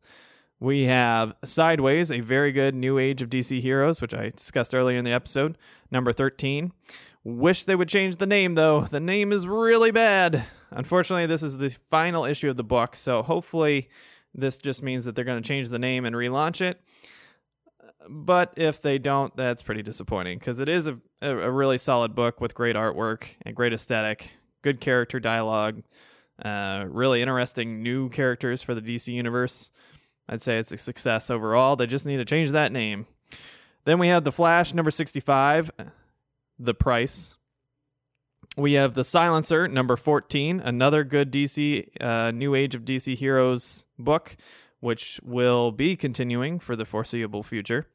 We 0.60 0.84
have 0.84 1.34
Sideways, 1.44 2.12
a 2.12 2.20
very 2.20 2.52
good 2.52 2.74
new 2.74 2.98
age 2.98 3.20
of 3.20 3.28
DC 3.28 3.60
heroes, 3.60 4.00
which 4.00 4.14
I 4.14 4.30
discussed 4.30 4.74
earlier 4.74 4.96
in 4.96 5.04
the 5.04 5.12
episode. 5.12 5.58
Number 5.90 6.12
13. 6.12 6.72
Wish 7.24 7.64
they 7.64 7.74
would 7.74 7.88
change 7.88 8.16
the 8.16 8.26
name, 8.26 8.54
though. 8.54 8.82
The 8.82 9.00
name 9.00 9.32
is 9.32 9.46
really 9.46 9.90
bad. 9.90 10.46
Unfortunately, 10.70 11.26
this 11.26 11.42
is 11.42 11.58
the 11.58 11.70
final 11.90 12.24
issue 12.24 12.48
of 12.50 12.56
the 12.56 12.64
book, 12.64 12.96
so 12.96 13.22
hopefully, 13.22 13.88
this 14.34 14.58
just 14.58 14.82
means 14.82 15.04
that 15.04 15.14
they're 15.14 15.24
going 15.24 15.42
to 15.42 15.46
change 15.46 15.68
the 15.68 15.78
name 15.78 16.04
and 16.04 16.14
relaunch 16.14 16.60
it 16.60 16.80
but 18.08 18.52
if 18.56 18.80
they 18.80 18.98
don't, 18.98 19.34
that's 19.36 19.62
pretty 19.62 19.82
disappointing 19.82 20.38
because 20.38 20.58
it 20.58 20.68
is 20.68 20.86
a, 20.86 20.98
a, 21.22 21.50
really 21.50 21.78
solid 21.78 22.14
book 22.14 22.40
with 22.40 22.54
great 22.54 22.76
artwork 22.76 23.24
and 23.42 23.56
great 23.56 23.72
aesthetic, 23.72 24.30
good 24.62 24.80
character 24.80 25.20
dialogue, 25.20 25.82
uh, 26.44 26.84
really 26.88 27.22
interesting 27.22 27.82
new 27.82 28.08
characters 28.08 28.62
for 28.62 28.74
the 28.74 28.80
DC 28.80 29.12
universe. 29.12 29.70
I'd 30.28 30.42
say 30.42 30.58
it's 30.58 30.72
a 30.72 30.78
success 30.78 31.30
overall. 31.30 31.76
They 31.76 31.86
just 31.86 32.06
need 32.06 32.16
to 32.16 32.24
change 32.24 32.50
that 32.52 32.72
name. 32.72 33.06
Then 33.84 33.98
we 33.98 34.08
have 34.08 34.24
The 34.24 34.32
Flash, 34.32 34.72
number 34.72 34.90
65, 34.90 35.70
The 36.58 36.74
Price. 36.74 37.34
We 38.56 38.74
have 38.74 38.94
The 38.94 39.04
Silencer, 39.04 39.68
number 39.68 39.96
14, 39.96 40.60
another 40.60 41.04
good 41.04 41.30
DC, 41.30 41.88
uh, 42.00 42.30
New 42.30 42.54
Age 42.54 42.74
of 42.74 42.84
DC 42.84 43.16
Heroes 43.16 43.86
book, 43.98 44.36
which 44.80 45.20
will 45.22 45.72
be 45.72 45.96
continuing 45.96 46.58
for 46.58 46.76
the 46.76 46.84
foreseeable 46.84 47.42
future. 47.42 47.88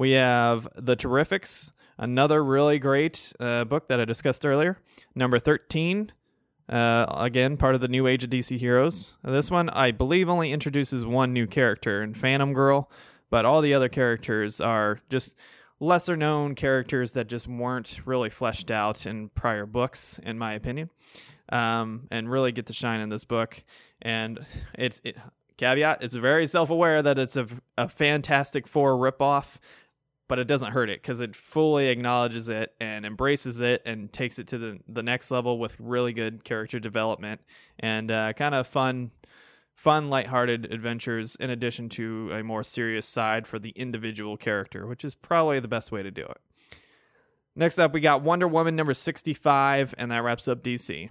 We 0.00 0.12
have 0.12 0.66
The 0.74 0.96
Terrifics, 0.96 1.72
another 1.98 2.42
really 2.42 2.78
great 2.78 3.34
uh, 3.38 3.64
book 3.64 3.88
that 3.88 4.00
I 4.00 4.06
discussed 4.06 4.46
earlier, 4.46 4.78
number 5.14 5.38
13. 5.38 6.10
Uh, 6.70 7.04
again, 7.10 7.58
part 7.58 7.74
of 7.74 7.82
the 7.82 7.88
New 7.88 8.06
Age 8.06 8.24
of 8.24 8.30
DC 8.30 8.56
Heroes. 8.56 9.18
This 9.22 9.50
one, 9.50 9.68
I 9.68 9.90
believe, 9.90 10.30
only 10.30 10.52
introduces 10.52 11.04
one 11.04 11.34
new 11.34 11.46
character 11.46 12.02
in 12.02 12.14
Phantom 12.14 12.54
Girl, 12.54 12.90
but 13.28 13.44
all 13.44 13.60
the 13.60 13.74
other 13.74 13.90
characters 13.90 14.58
are 14.58 15.00
just 15.10 15.34
lesser 15.80 16.16
known 16.16 16.54
characters 16.54 17.12
that 17.12 17.26
just 17.26 17.46
weren't 17.46 18.00
really 18.06 18.30
fleshed 18.30 18.70
out 18.70 19.04
in 19.04 19.28
prior 19.28 19.66
books, 19.66 20.18
in 20.22 20.38
my 20.38 20.54
opinion, 20.54 20.88
um, 21.52 22.08
and 22.10 22.30
really 22.30 22.52
get 22.52 22.64
to 22.64 22.72
shine 22.72 23.00
in 23.00 23.10
this 23.10 23.26
book. 23.26 23.62
And 24.00 24.46
it's 24.72 25.02
it, 25.04 25.18
caveat: 25.58 26.02
it's 26.02 26.14
very 26.14 26.46
self 26.46 26.70
aware 26.70 27.02
that 27.02 27.18
it's 27.18 27.36
a, 27.36 27.46
a 27.76 27.86
Fantastic 27.86 28.66
Four 28.66 28.94
ripoff 28.94 29.58
but 30.30 30.38
it 30.38 30.46
doesn't 30.46 30.70
hurt 30.70 30.88
it 30.88 31.02
because 31.02 31.20
it 31.20 31.34
fully 31.34 31.88
acknowledges 31.88 32.48
it 32.48 32.72
and 32.80 33.04
embraces 33.04 33.60
it 33.60 33.82
and 33.84 34.12
takes 34.12 34.38
it 34.38 34.46
to 34.46 34.58
the, 34.58 34.78
the 34.86 35.02
next 35.02 35.32
level 35.32 35.58
with 35.58 35.76
really 35.80 36.12
good 36.12 36.44
character 36.44 36.78
development 36.78 37.40
and 37.80 38.12
uh, 38.12 38.32
kind 38.34 38.54
of 38.54 38.64
fun 38.64 39.10
fun 39.74 40.08
lighthearted 40.08 40.72
adventures 40.72 41.34
in 41.40 41.50
addition 41.50 41.88
to 41.88 42.30
a 42.32 42.44
more 42.44 42.62
serious 42.62 43.06
side 43.06 43.44
for 43.44 43.58
the 43.58 43.70
individual 43.70 44.36
character 44.36 44.86
which 44.86 45.04
is 45.04 45.16
probably 45.16 45.58
the 45.58 45.66
best 45.66 45.90
way 45.90 46.00
to 46.00 46.12
do 46.12 46.22
it. 46.22 46.38
Next 47.56 47.80
up 47.80 47.92
we 47.92 48.00
got 48.00 48.22
wonder 48.22 48.46
woman 48.46 48.76
number 48.76 48.94
65 48.94 49.96
and 49.98 50.12
that 50.12 50.22
wraps 50.22 50.46
up 50.46 50.62
dc 50.62 51.10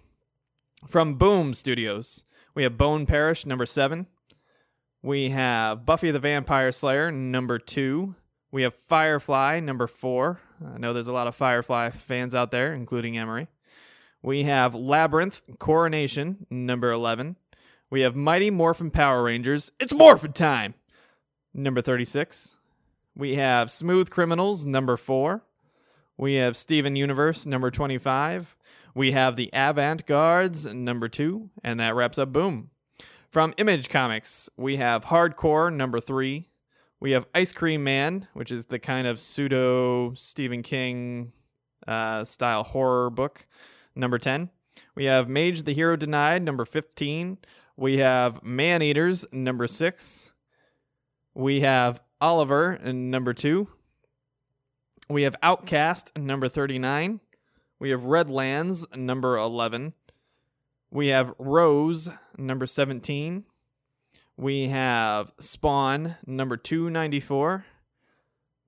from 0.88 1.16
boom 1.16 1.54
studios 1.54 2.24
we 2.56 2.64
have 2.64 2.78
bone 2.78 3.06
parish 3.06 3.46
number 3.46 3.66
7 3.66 4.08
we 5.02 5.32
have 5.32 5.86
buffy 5.86 6.10
the 6.10 6.20
vampire 6.20 6.72
slayer 6.72 7.12
number 7.12 7.60
2 7.60 8.16
we 8.52 8.64
have 8.64 8.74
Firefly, 8.74 9.60
number 9.60 9.88
four. 9.88 10.40
I 10.74 10.78
know 10.78 10.94
there's 10.94 11.08
a 11.08 11.14
lot 11.14 11.28
of 11.28 11.36
Firefly 11.36 11.92
fans 11.92 12.34
out 12.34 12.52
there, 12.52 12.74
including 12.74 13.18
Emery. 13.18 13.48
We 14.22 14.44
have 14.44 14.76
Labyrinth, 14.76 15.42
Coronation, 15.60 16.46
number 16.50 16.92
11. 16.92 17.38
We 17.90 18.02
have 18.02 18.16
Mighty 18.16 18.52
Morphin 18.52 18.92
Power 18.92 19.24
Rangers. 19.24 19.72
It's 19.80 19.94
Morphin 19.94 20.34
time! 20.34 20.74
Number 21.54 21.82
36. 21.82 22.56
We 23.16 23.36
have 23.36 23.72
Smooth 23.72 24.10
Criminals, 24.10 24.66
number 24.66 24.98
4. 24.98 25.44
We 26.18 26.36
have 26.36 26.58
Steven 26.58 26.96
Universe, 26.96 27.46
number 27.46 27.72
25. 27.72 28.56
We 28.94 29.14
have 29.14 29.36
The 29.36 29.50
Avant 29.54 30.06
Guards, 30.06 30.68
number 30.68 31.08
2. 31.08 31.50
And 31.64 31.80
that 31.80 31.96
wraps 31.96 32.18
up 32.18 32.34
Boom. 32.34 32.72
From 33.30 33.54
Image 33.58 33.90
Comics, 33.90 34.50
we 34.58 34.78
have 34.78 35.06
Hardcore, 35.06 35.74
number 35.74 36.00
3. 36.00 36.48
We 37.02 37.12
have 37.12 37.28
Ice 37.34 37.54
Cream 37.54 37.84
Man, 37.84 38.28
which 38.34 38.52
is 38.52 38.66
the 38.66 38.80
kind 38.80 39.08
of 39.08 39.22
pseudo 39.22 40.14
Stephen 40.16 40.62
King 40.62 41.32
uh, 41.88 42.26
style 42.26 42.64
horror 42.64 43.10
book, 43.10 43.46
number 43.96 44.18
10. 44.18 44.50
We 44.96 45.06
have 45.06 45.30
Mage 45.30 45.64
the 45.64 45.74
Hero 45.74 45.96
Denied, 45.96 46.44
number 46.44 46.66
15. 46.66 47.38
We 47.78 48.00
have 48.00 48.44
Man 48.44 48.82
Eaters, 48.82 49.26
number 49.32 49.66
6. 49.66 50.34
We 51.34 51.62
have 51.62 52.02
Oliver, 52.20 52.78
number 52.84 53.34
2. 53.34 53.70
We 55.08 55.24
have 55.24 55.38
Outcast, 55.42 56.12
number 56.18 56.50
39. 56.50 57.22
We 57.80 57.92
have 57.92 58.04
Redlands, 58.04 58.86
number 58.94 59.38
11. 59.38 59.94
We 60.92 61.08
have 61.08 61.34
Rose, 61.40 62.10
number 62.38 62.68
17. 62.68 63.46
We 64.40 64.70
have 64.70 65.34
Spawn, 65.38 66.16
number 66.26 66.56
294. 66.56 67.66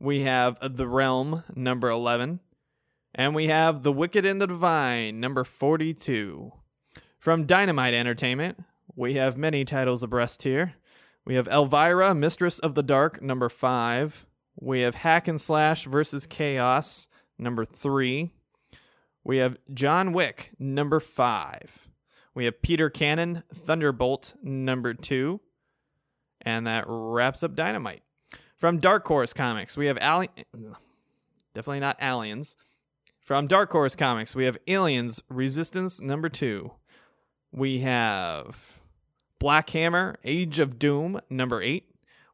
We 0.02 0.24
have 0.24 0.58
The 0.62 0.86
Realm, 0.86 1.46
number 1.56 1.90
11. 1.90 2.42
And 3.16 3.34
we 3.34 3.48
have 3.48 3.84
The 3.84 3.94
Wicked 3.94 4.26
and 4.26 4.42
the 4.42 4.48
Divine, 4.48 5.22
number 5.22 5.46
42. 5.46 6.52
From 7.18 7.46
Dynamite 7.46 7.94
Entertainment, 7.94 8.66
we 8.98 9.14
have 9.14 9.38
many 9.38 9.64
titles 9.64 10.04
abreast 10.04 10.44
here. 10.44 10.74
We 11.26 11.36
have 11.36 11.48
Elvira, 11.48 12.14
Mistress 12.14 12.60
of 12.60 12.76
the 12.76 12.84
Dark, 12.84 13.22
number 13.22 13.48
5. 13.48 14.26
We 14.60 14.82
have 14.82 14.96
Hack 14.96 15.30
and 15.30 15.40
Slash 15.40 15.86
versus 15.86 16.28
Chaos, 16.28 17.08
number 17.40 17.64
3. 17.64 18.34
We 19.24 19.38
have 19.38 19.56
John 19.74 20.12
Wick, 20.12 20.52
number 20.60 21.00
5. 21.00 21.88
We 22.36 22.44
have 22.44 22.62
Peter 22.62 22.90
Cannon, 22.90 23.44
Thunderbolt, 23.54 24.34
number 24.44 24.94
2. 24.94 25.40
And 26.44 26.66
that 26.68 26.86
wraps 26.88 27.44
up 27.44 27.56
Dynamite. 27.56 28.04
From 28.58 28.80
Dark 28.80 29.08
Horse 29.08 29.34
Comics, 29.34 29.76
we 29.76 29.88
have 29.88 29.98
Ali- 30.02 30.30
definitely 31.54 31.80
not 31.80 31.98
aliens. 32.02 32.56
From 33.20 33.48
Dark 33.48 33.72
Horse 33.72 33.96
Comics, 33.96 34.36
we 34.36 34.46
have 34.46 34.58
Aliens 34.68 35.22
Resistance 35.30 36.02
number 36.02 36.28
2. 36.28 36.72
We 37.52 37.80
have 37.80 38.80
Black 39.40 39.70
Hammer 39.72 40.18
Age 40.24 40.60
of 40.60 40.80
Doom 40.80 41.22
number 41.30 41.62
8. 41.62 41.86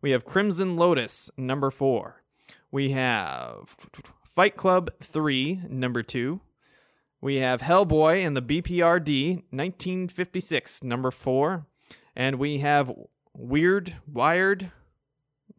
We 0.01 0.11
have 0.11 0.25
Crimson 0.25 0.75
Lotus 0.75 1.29
number 1.37 1.71
4. 1.71 2.23
We 2.71 2.91
have 2.91 3.75
Fight 4.23 4.55
Club 4.55 4.89
3 5.01 5.61
number 5.69 6.03
2. 6.03 6.41
We 7.21 7.37
have 7.37 7.61
Hellboy 7.61 8.25
and 8.25 8.35
the 8.35 8.41
BPRD 8.41 9.43
1956 9.49 10.83
number 10.83 11.11
4. 11.11 11.65
And 12.15 12.37
we 12.37 12.59
have 12.59 12.91
Weird, 13.39 13.95
wired, 14.11 14.71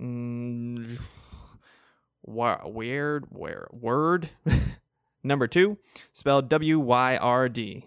mm, 0.01 0.99
weird, 2.27 3.27
where 3.31 3.69
word. 3.71 4.31
Number 5.23 5.47
two, 5.47 5.79
spelled 6.13 6.49
W 6.49 6.81
Y 6.81 7.17
R 7.17 7.49
D. 7.49 7.87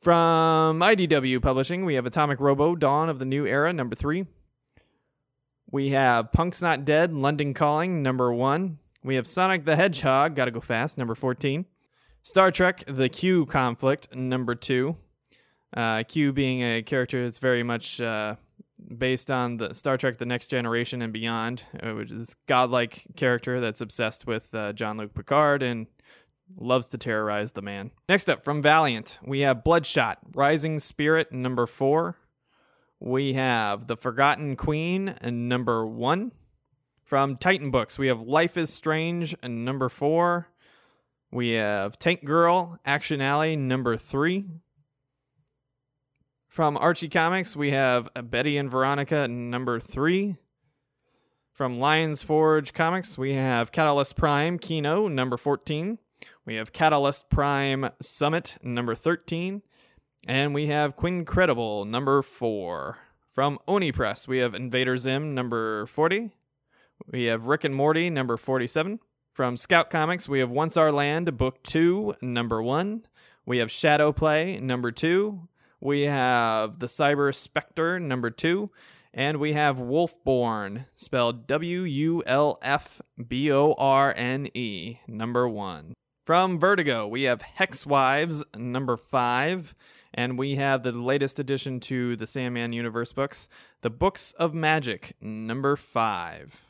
From 0.00 0.80
IDW 0.80 1.42
Publishing, 1.42 1.84
we 1.84 1.92
have 1.96 2.06
Atomic 2.06 2.40
Robo, 2.40 2.74
Dawn 2.74 3.10
of 3.10 3.18
the 3.18 3.26
New 3.26 3.46
Era, 3.46 3.70
number 3.70 3.94
three. 3.94 4.24
We 5.70 5.90
have 5.90 6.32
Punk's 6.32 6.62
Not 6.62 6.86
Dead, 6.86 7.12
London 7.12 7.52
Calling, 7.52 8.02
number 8.02 8.32
one. 8.32 8.78
We 9.04 9.16
have 9.16 9.26
Sonic 9.26 9.66
the 9.66 9.76
Hedgehog, 9.76 10.34
Gotta 10.34 10.52
Go 10.52 10.60
Fast, 10.60 10.96
number 10.96 11.14
14. 11.14 11.66
Star 12.22 12.50
Trek 12.50 12.82
The 12.88 13.10
Q 13.10 13.44
Conflict, 13.44 14.14
number 14.14 14.54
two. 14.54 14.96
Uh, 15.76 16.02
Q 16.02 16.32
being 16.32 16.62
a 16.62 16.82
character 16.82 17.22
that's 17.22 17.38
very 17.38 17.62
much 17.62 18.00
uh, 18.00 18.36
based 18.96 19.30
on 19.30 19.58
the 19.58 19.74
Star 19.74 19.96
Trek: 19.96 20.18
The 20.18 20.26
Next 20.26 20.48
Generation 20.48 21.02
and 21.02 21.12
beyond, 21.12 21.62
uh, 21.82 21.92
which 21.92 22.10
is 22.10 22.34
godlike 22.46 23.04
character 23.16 23.60
that's 23.60 23.80
obsessed 23.80 24.26
with 24.26 24.54
uh, 24.54 24.72
Jean-Luc 24.72 25.14
Picard 25.14 25.62
and 25.62 25.86
loves 26.58 26.88
to 26.88 26.98
terrorize 26.98 27.52
the 27.52 27.62
man. 27.62 27.92
Next 28.08 28.28
up 28.28 28.42
from 28.42 28.62
Valiant, 28.62 29.20
we 29.24 29.40
have 29.40 29.62
Bloodshot: 29.62 30.18
Rising 30.34 30.80
Spirit 30.80 31.32
number 31.32 31.66
four. 31.66 32.16
We 32.98 33.34
have 33.34 33.86
The 33.86 33.96
Forgotten 33.96 34.56
Queen 34.56 35.08
and 35.08 35.48
number 35.48 35.86
one. 35.86 36.32
From 37.04 37.36
Titan 37.36 37.70
Books, 37.70 37.98
we 37.98 38.08
have 38.08 38.20
Life 38.20 38.56
is 38.56 38.72
Strange 38.72 39.34
and 39.42 39.64
number 39.64 39.88
four. 39.88 40.48
We 41.32 41.50
have 41.50 41.98
Tank 41.98 42.24
Girl 42.24 42.78
Action 42.84 43.20
Alley 43.20 43.56
number 43.56 43.96
three. 43.96 44.46
From 46.50 46.76
Archie 46.76 47.08
Comics, 47.08 47.54
we 47.54 47.70
have 47.70 48.08
Betty 48.24 48.56
and 48.56 48.68
Veronica 48.68 49.28
number 49.28 49.78
three. 49.78 50.34
From 51.52 51.78
Lions 51.78 52.24
Forge 52.24 52.72
Comics, 52.72 53.16
we 53.16 53.34
have 53.34 53.70
Catalyst 53.70 54.16
Prime 54.16 54.58
Kino 54.58 55.06
number 55.06 55.36
14. 55.36 55.98
We 56.44 56.56
have 56.56 56.72
Catalyst 56.72 57.30
Prime 57.30 57.90
Summit 58.02 58.56
number 58.64 58.96
13. 58.96 59.62
And 60.26 60.52
we 60.52 60.66
have 60.66 60.96
Quincredible 60.96 61.86
number 61.86 62.20
4. 62.20 62.98
From 63.30 63.60
Oni 63.68 63.92
Press, 63.92 64.26
we 64.26 64.38
have 64.38 64.52
Invader 64.52 64.98
Zim 64.98 65.32
number 65.36 65.86
40. 65.86 66.32
We 67.06 67.26
have 67.26 67.46
Rick 67.46 67.62
and 67.62 67.76
Morty 67.76 68.10
number 68.10 68.36
47. 68.36 68.98
From 69.32 69.56
Scout 69.56 69.88
Comics, 69.88 70.28
we 70.28 70.40
have 70.40 70.50
Once 70.50 70.76
Our 70.76 70.90
Land 70.90 71.36
book 71.36 71.62
2 71.62 72.16
number 72.20 72.60
1. 72.60 73.06
We 73.46 73.58
have 73.58 73.70
Shadow 73.70 74.10
Play 74.10 74.58
number 74.58 74.90
2. 74.90 75.46
We 75.80 76.02
have 76.02 76.78
the 76.78 76.86
Cyber 76.86 77.34
Spectre 77.34 77.98
number 77.98 78.30
two, 78.30 78.70
And 79.12 79.38
we 79.38 79.54
have 79.54 79.76
Wulfborne, 79.78 80.86
spelled 80.94 81.46
W 81.46 81.82
U 81.82 82.22
L 82.26 82.58
F 82.62 83.00
B 83.28 83.50
O 83.50 83.74
R 83.78 84.14
N 84.16 84.48
E, 84.54 84.98
number 85.08 85.48
one. 85.48 85.94
From 86.26 86.58
Vertigo, 86.60 87.08
we 87.08 87.22
have 87.22 87.42
Hex 87.42 87.86
Wives, 87.86 88.44
number 88.56 88.96
five. 88.96 89.74
And 90.12 90.36
we 90.38 90.56
have 90.56 90.82
the 90.82 90.90
latest 90.90 91.38
addition 91.38 91.78
to 91.80 92.16
the 92.16 92.26
Sandman 92.26 92.72
Universe 92.72 93.12
books, 93.12 93.48
The 93.82 93.90
Books 93.90 94.32
of 94.32 94.52
Magic, 94.52 95.14
number 95.20 95.76
five. 95.76 96.66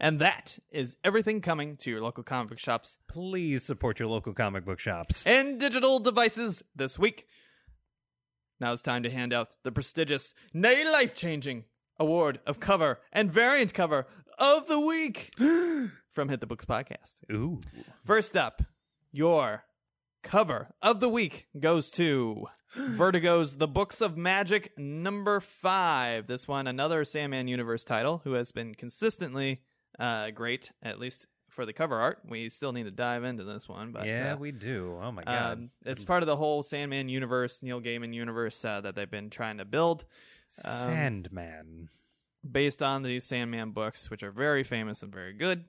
And 0.00 0.18
that 0.18 0.58
is 0.70 0.96
everything 1.04 1.40
coming 1.40 1.76
to 1.76 1.90
your 1.90 2.00
local 2.00 2.24
comic 2.24 2.48
book 2.48 2.58
shops 2.58 2.98
Please 3.08 3.62
support 3.62 4.00
your 4.00 4.08
local 4.08 4.32
comic 4.32 4.64
book 4.64 4.80
shops. 4.80 5.24
and 5.26 5.60
digital 5.60 6.00
devices 6.00 6.62
this 6.74 6.98
week. 6.98 7.26
Now 8.62 8.70
it's 8.70 8.80
time 8.80 9.02
to 9.02 9.10
hand 9.10 9.32
out 9.32 9.56
the 9.64 9.72
prestigious, 9.72 10.34
nay 10.54 10.88
life 10.88 11.16
changing 11.16 11.64
award 11.98 12.38
of 12.46 12.60
cover 12.60 13.00
and 13.12 13.28
variant 13.28 13.74
cover 13.74 14.06
of 14.38 14.68
the 14.68 14.78
week 14.78 15.32
from 16.12 16.28
Hit 16.28 16.38
the 16.38 16.46
Books 16.46 16.64
Podcast. 16.64 17.14
Ooh. 17.32 17.60
First 18.04 18.36
up, 18.36 18.62
your 19.10 19.64
cover 20.22 20.68
of 20.80 21.00
the 21.00 21.08
week 21.08 21.48
goes 21.58 21.90
to 21.90 22.46
Vertigo's 22.76 23.56
The 23.56 23.66
Books 23.66 24.00
of 24.00 24.16
Magic 24.16 24.70
number 24.78 25.40
five. 25.40 26.28
This 26.28 26.46
one, 26.46 26.68
another 26.68 27.04
Sandman 27.04 27.48
Universe 27.48 27.84
title, 27.84 28.20
who 28.22 28.34
has 28.34 28.52
been 28.52 28.76
consistently 28.76 29.62
uh, 29.98 30.30
great, 30.30 30.70
at 30.84 31.00
least 31.00 31.26
for 31.52 31.66
the 31.66 31.72
cover 31.72 32.00
art. 32.00 32.18
We 32.26 32.48
still 32.48 32.72
need 32.72 32.84
to 32.84 32.90
dive 32.90 33.24
into 33.24 33.44
this 33.44 33.68
one, 33.68 33.92
but 33.92 34.06
yeah, 34.06 34.32
uh, 34.32 34.36
we 34.36 34.52
do. 34.52 34.98
Oh 35.00 35.12
my 35.12 35.22
god. 35.22 35.52
um, 35.52 35.70
it's 35.84 36.02
part 36.02 36.22
of 36.22 36.26
the 36.26 36.36
whole 36.36 36.62
Sandman 36.62 37.08
universe, 37.08 37.62
Neil 37.62 37.80
Gaiman 37.80 38.14
universe 38.14 38.64
uh, 38.64 38.80
that 38.80 38.94
they've 38.94 39.10
been 39.10 39.30
trying 39.30 39.58
to 39.58 39.64
build 39.64 40.04
um, 40.64 40.84
Sandman. 40.84 41.88
based 42.50 42.82
on 42.82 43.02
these 43.02 43.24
Sandman 43.24 43.70
books, 43.72 44.10
which 44.10 44.22
are 44.22 44.32
very 44.32 44.64
famous 44.64 45.02
and 45.02 45.12
very 45.12 45.34
good. 45.34 45.64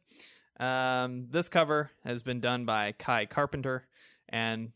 Um, 0.59 1.27
this 1.29 1.49
cover 1.49 1.91
has 2.03 2.23
been 2.23 2.39
done 2.39 2.65
by 2.65 2.93
Kai 2.93 3.25
Carpenter, 3.25 3.85
and 4.29 4.71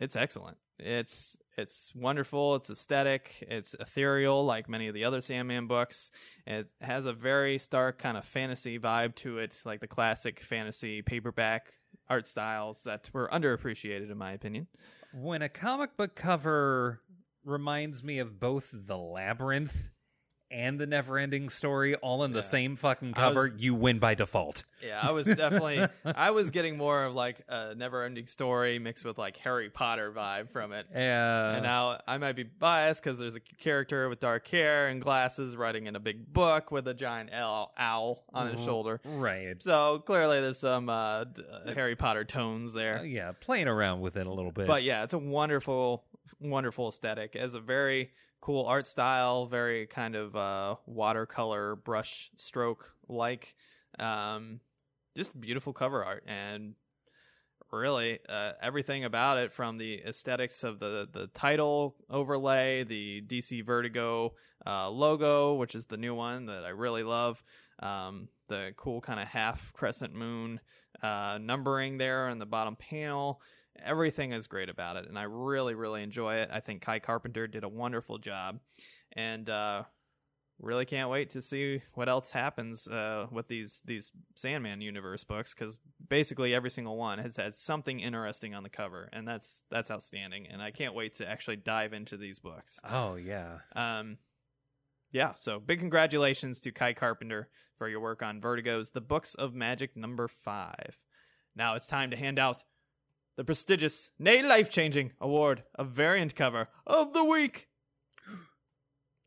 it's 0.00 0.16
excellent. 0.16 0.58
It's 0.78 1.36
it's 1.56 1.92
wonderful. 1.94 2.56
It's 2.56 2.70
aesthetic. 2.70 3.46
It's 3.48 3.74
ethereal, 3.78 4.44
like 4.44 4.68
many 4.68 4.88
of 4.88 4.94
the 4.94 5.04
other 5.04 5.20
Sandman 5.20 5.66
books. 5.66 6.10
It 6.46 6.68
has 6.80 7.06
a 7.06 7.12
very 7.12 7.58
stark 7.58 7.98
kind 7.98 8.16
of 8.16 8.24
fantasy 8.24 8.78
vibe 8.78 9.14
to 9.16 9.38
it, 9.38 9.60
like 9.64 9.80
the 9.80 9.86
classic 9.86 10.40
fantasy 10.40 11.02
paperback 11.02 11.74
art 12.08 12.26
styles 12.26 12.84
that 12.84 13.10
were 13.12 13.28
underappreciated, 13.32 14.10
in 14.10 14.18
my 14.18 14.32
opinion. 14.32 14.66
When 15.12 15.42
a 15.42 15.48
comic 15.48 15.96
book 15.96 16.14
cover 16.14 17.00
reminds 17.44 18.02
me 18.02 18.18
of 18.18 18.40
both 18.40 18.70
The 18.72 18.96
Labyrinth 18.96 19.90
and 20.52 20.78
The 20.78 20.86
never 20.86 21.18
ending 21.18 21.48
Story 21.48 21.94
all 21.96 22.22
in 22.24 22.32
the 22.32 22.42
same 22.42 22.76
fucking 22.76 23.14
I 23.16 23.28
was- 23.28 23.34
cover, 23.46 23.54
you 23.56 23.74
win 23.74 23.98
by 23.98 24.14
default. 24.14 24.64
Yeah, 24.84 25.00
I 25.02 25.10
was 25.12 25.26
definitely 25.26 25.86
I 26.04 26.30
was 26.32 26.50
getting 26.50 26.76
more 26.76 27.04
of 27.04 27.14
like 27.14 27.42
a 27.48 27.74
never-ending 27.74 28.26
story 28.26 28.78
mixed 28.78 29.04
with 29.04 29.16
like 29.16 29.36
Harry 29.38 29.70
Potter 29.70 30.12
vibe 30.12 30.50
from 30.50 30.72
it. 30.72 30.86
Yeah. 30.92 31.54
And 31.54 31.62
now 31.62 32.00
I 32.06 32.18
might 32.18 32.36
be 32.36 32.42
biased 32.42 33.02
because 33.02 33.18
there's 33.18 33.36
a 33.36 33.40
character 33.40 34.08
with 34.08 34.20
dark 34.20 34.46
hair 34.48 34.88
and 34.88 35.00
glasses 35.00 35.56
writing 35.56 35.86
in 35.86 35.96
a 35.96 36.00
big 36.00 36.32
book 36.32 36.70
with 36.70 36.86
a 36.88 36.94
giant 36.94 37.30
owl, 37.32 37.72
owl 37.78 38.24
on 38.34 38.52
his 38.52 38.62
shoulder. 38.64 39.00
right. 39.04 39.62
So 39.62 40.02
clearly 40.04 40.40
there's 40.40 40.58
some 40.58 40.88
uh, 40.88 40.92
uh, 40.92 41.24
Harry 41.74 41.96
Potter 41.96 42.24
tones 42.24 42.72
there. 42.74 42.98
Uh, 42.98 43.02
yeah, 43.02 43.32
playing 43.40 43.68
around 43.68 44.00
with 44.00 44.16
it 44.16 44.26
a 44.26 44.32
little 44.32 44.52
bit. 44.52 44.66
But 44.66 44.82
yeah, 44.82 45.04
it's 45.04 45.14
a 45.14 45.18
wonderful, 45.18 46.04
wonderful 46.40 46.88
aesthetic. 46.88 47.34
Has 47.34 47.54
a 47.54 47.60
very 47.60 48.10
cool 48.42 48.66
art 48.66 48.86
style, 48.86 49.46
very 49.46 49.86
kind 49.86 50.14
of 50.14 50.36
uh, 50.36 50.74
watercolor 50.84 51.76
brush 51.76 52.30
stroke 52.36 52.92
like. 53.08 53.54
Um, 53.98 54.60
just 55.16 55.38
beautiful 55.38 55.72
cover 55.72 56.04
art 56.04 56.24
and 56.26 56.74
really 57.70 58.18
uh, 58.28 58.52
everything 58.60 59.04
about 59.04 59.38
it 59.38 59.52
from 59.52 59.78
the 59.78 60.02
aesthetics 60.06 60.62
of 60.62 60.78
the 60.78 61.08
the 61.10 61.28
title 61.28 61.94
overlay, 62.10 62.84
the 62.84 63.22
DC 63.26 63.64
Vertigo 63.64 64.34
uh, 64.66 64.90
logo, 64.90 65.54
which 65.54 65.74
is 65.74 65.86
the 65.86 65.96
new 65.96 66.14
one 66.14 66.46
that 66.46 66.64
I 66.64 66.70
really 66.70 67.02
love. 67.02 67.42
Um, 67.78 68.28
the 68.48 68.72
cool 68.76 69.00
kind 69.00 69.18
of 69.18 69.28
half 69.28 69.72
crescent 69.72 70.14
moon 70.14 70.60
uh, 71.02 71.38
numbering 71.40 71.98
there 71.98 72.28
on 72.28 72.38
the 72.38 72.46
bottom 72.46 72.76
panel. 72.76 73.40
Everything 73.84 74.32
is 74.32 74.46
great 74.46 74.68
about 74.68 74.96
it, 74.96 75.08
and 75.08 75.18
I 75.18 75.22
really, 75.22 75.74
really 75.74 76.02
enjoy 76.02 76.36
it. 76.36 76.50
I 76.52 76.60
think 76.60 76.82
Kai 76.82 76.98
Carpenter 76.98 77.46
did 77.46 77.64
a 77.64 77.68
wonderful 77.68 78.18
job, 78.18 78.60
and 79.12 79.48
uh, 79.48 79.84
really 80.60 80.84
can't 80.84 81.10
wait 81.10 81.30
to 81.30 81.42
see 81.42 81.82
what 81.94 82.08
else 82.08 82.30
happens 82.30 82.86
uh, 82.86 83.26
with 83.30 83.48
these 83.48 83.82
these 83.84 84.12
Sandman 84.36 84.80
universe 84.80 85.24
books 85.24 85.54
because 85.54 85.80
basically 86.08 86.54
every 86.54 86.70
single 86.70 86.96
one 86.96 87.18
has 87.18 87.36
had 87.36 87.54
something 87.54 88.00
interesting 88.00 88.54
on 88.54 88.62
the 88.62 88.68
cover, 88.68 89.08
and 89.12 89.26
that's 89.26 89.62
that's 89.70 89.90
outstanding. 89.90 90.46
And 90.46 90.62
I 90.62 90.70
can't 90.70 90.94
wait 90.94 91.14
to 91.14 91.28
actually 91.28 91.56
dive 91.56 91.92
into 91.92 92.16
these 92.16 92.38
books. 92.38 92.78
oh 92.88 93.16
yeah. 93.16 93.58
Um, 93.74 94.18
yeah, 95.10 95.32
so 95.36 95.60
big 95.60 95.78
congratulations 95.78 96.58
to 96.60 96.72
Kai 96.72 96.94
Carpenter 96.94 97.48
for 97.76 97.86
your 97.86 98.00
work 98.00 98.22
on 98.22 98.40
Vertigo's 98.40 98.90
The 98.90 99.02
Books 99.02 99.34
of 99.34 99.54
Magic 99.54 99.94
number 99.94 100.26
five. 100.26 100.96
Now 101.54 101.74
it's 101.74 101.86
time 101.86 102.10
to 102.12 102.16
hand 102.16 102.38
out 102.38 102.62
the 103.36 103.44
prestigious, 103.44 104.10
nay 104.18 104.42
life 104.42 104.70
changing 104.70 105.12
award 105.20 105.64
of 105.74 105.88
variant 105.88 106.34
cover 106.34 106.68
of 106.86 107.12
the 107.12 107.24
week. 107.24 107.68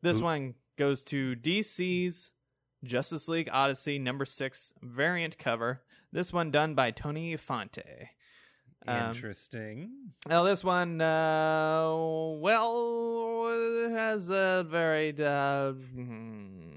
This 0.02 0.20
one 0.20 0.54
goes 0.78 1.02
to 1.04 1.34
DC's 1.34 2.30
Justice 2.84 3.28
League 3.28 3.48
Odyssey 3.50 3.98
number 3.98 4.24
six 4.24 4.72
variant 4.80 5.36
cover. 5.36 5.82
This 6.12 6.32
one 6.32 6.50
done 6.52 6.74
by 6.74 6.92
Tony 6.92 7.32
Infante. 7.32 8.10
Um, 8.86 9.10
Interesting. 9.10 9.90
now 10.28 10.44
this 10.44 10.62
one, 10.62 11.00
uh, 11.00 11.92
well, 12.38 13.48
it 13.48 13.90
has 13.90 14.30
a 14.30 14.64
very 14.68 15.12
uh, 15.18 15.72
hmm, 15.72 16.75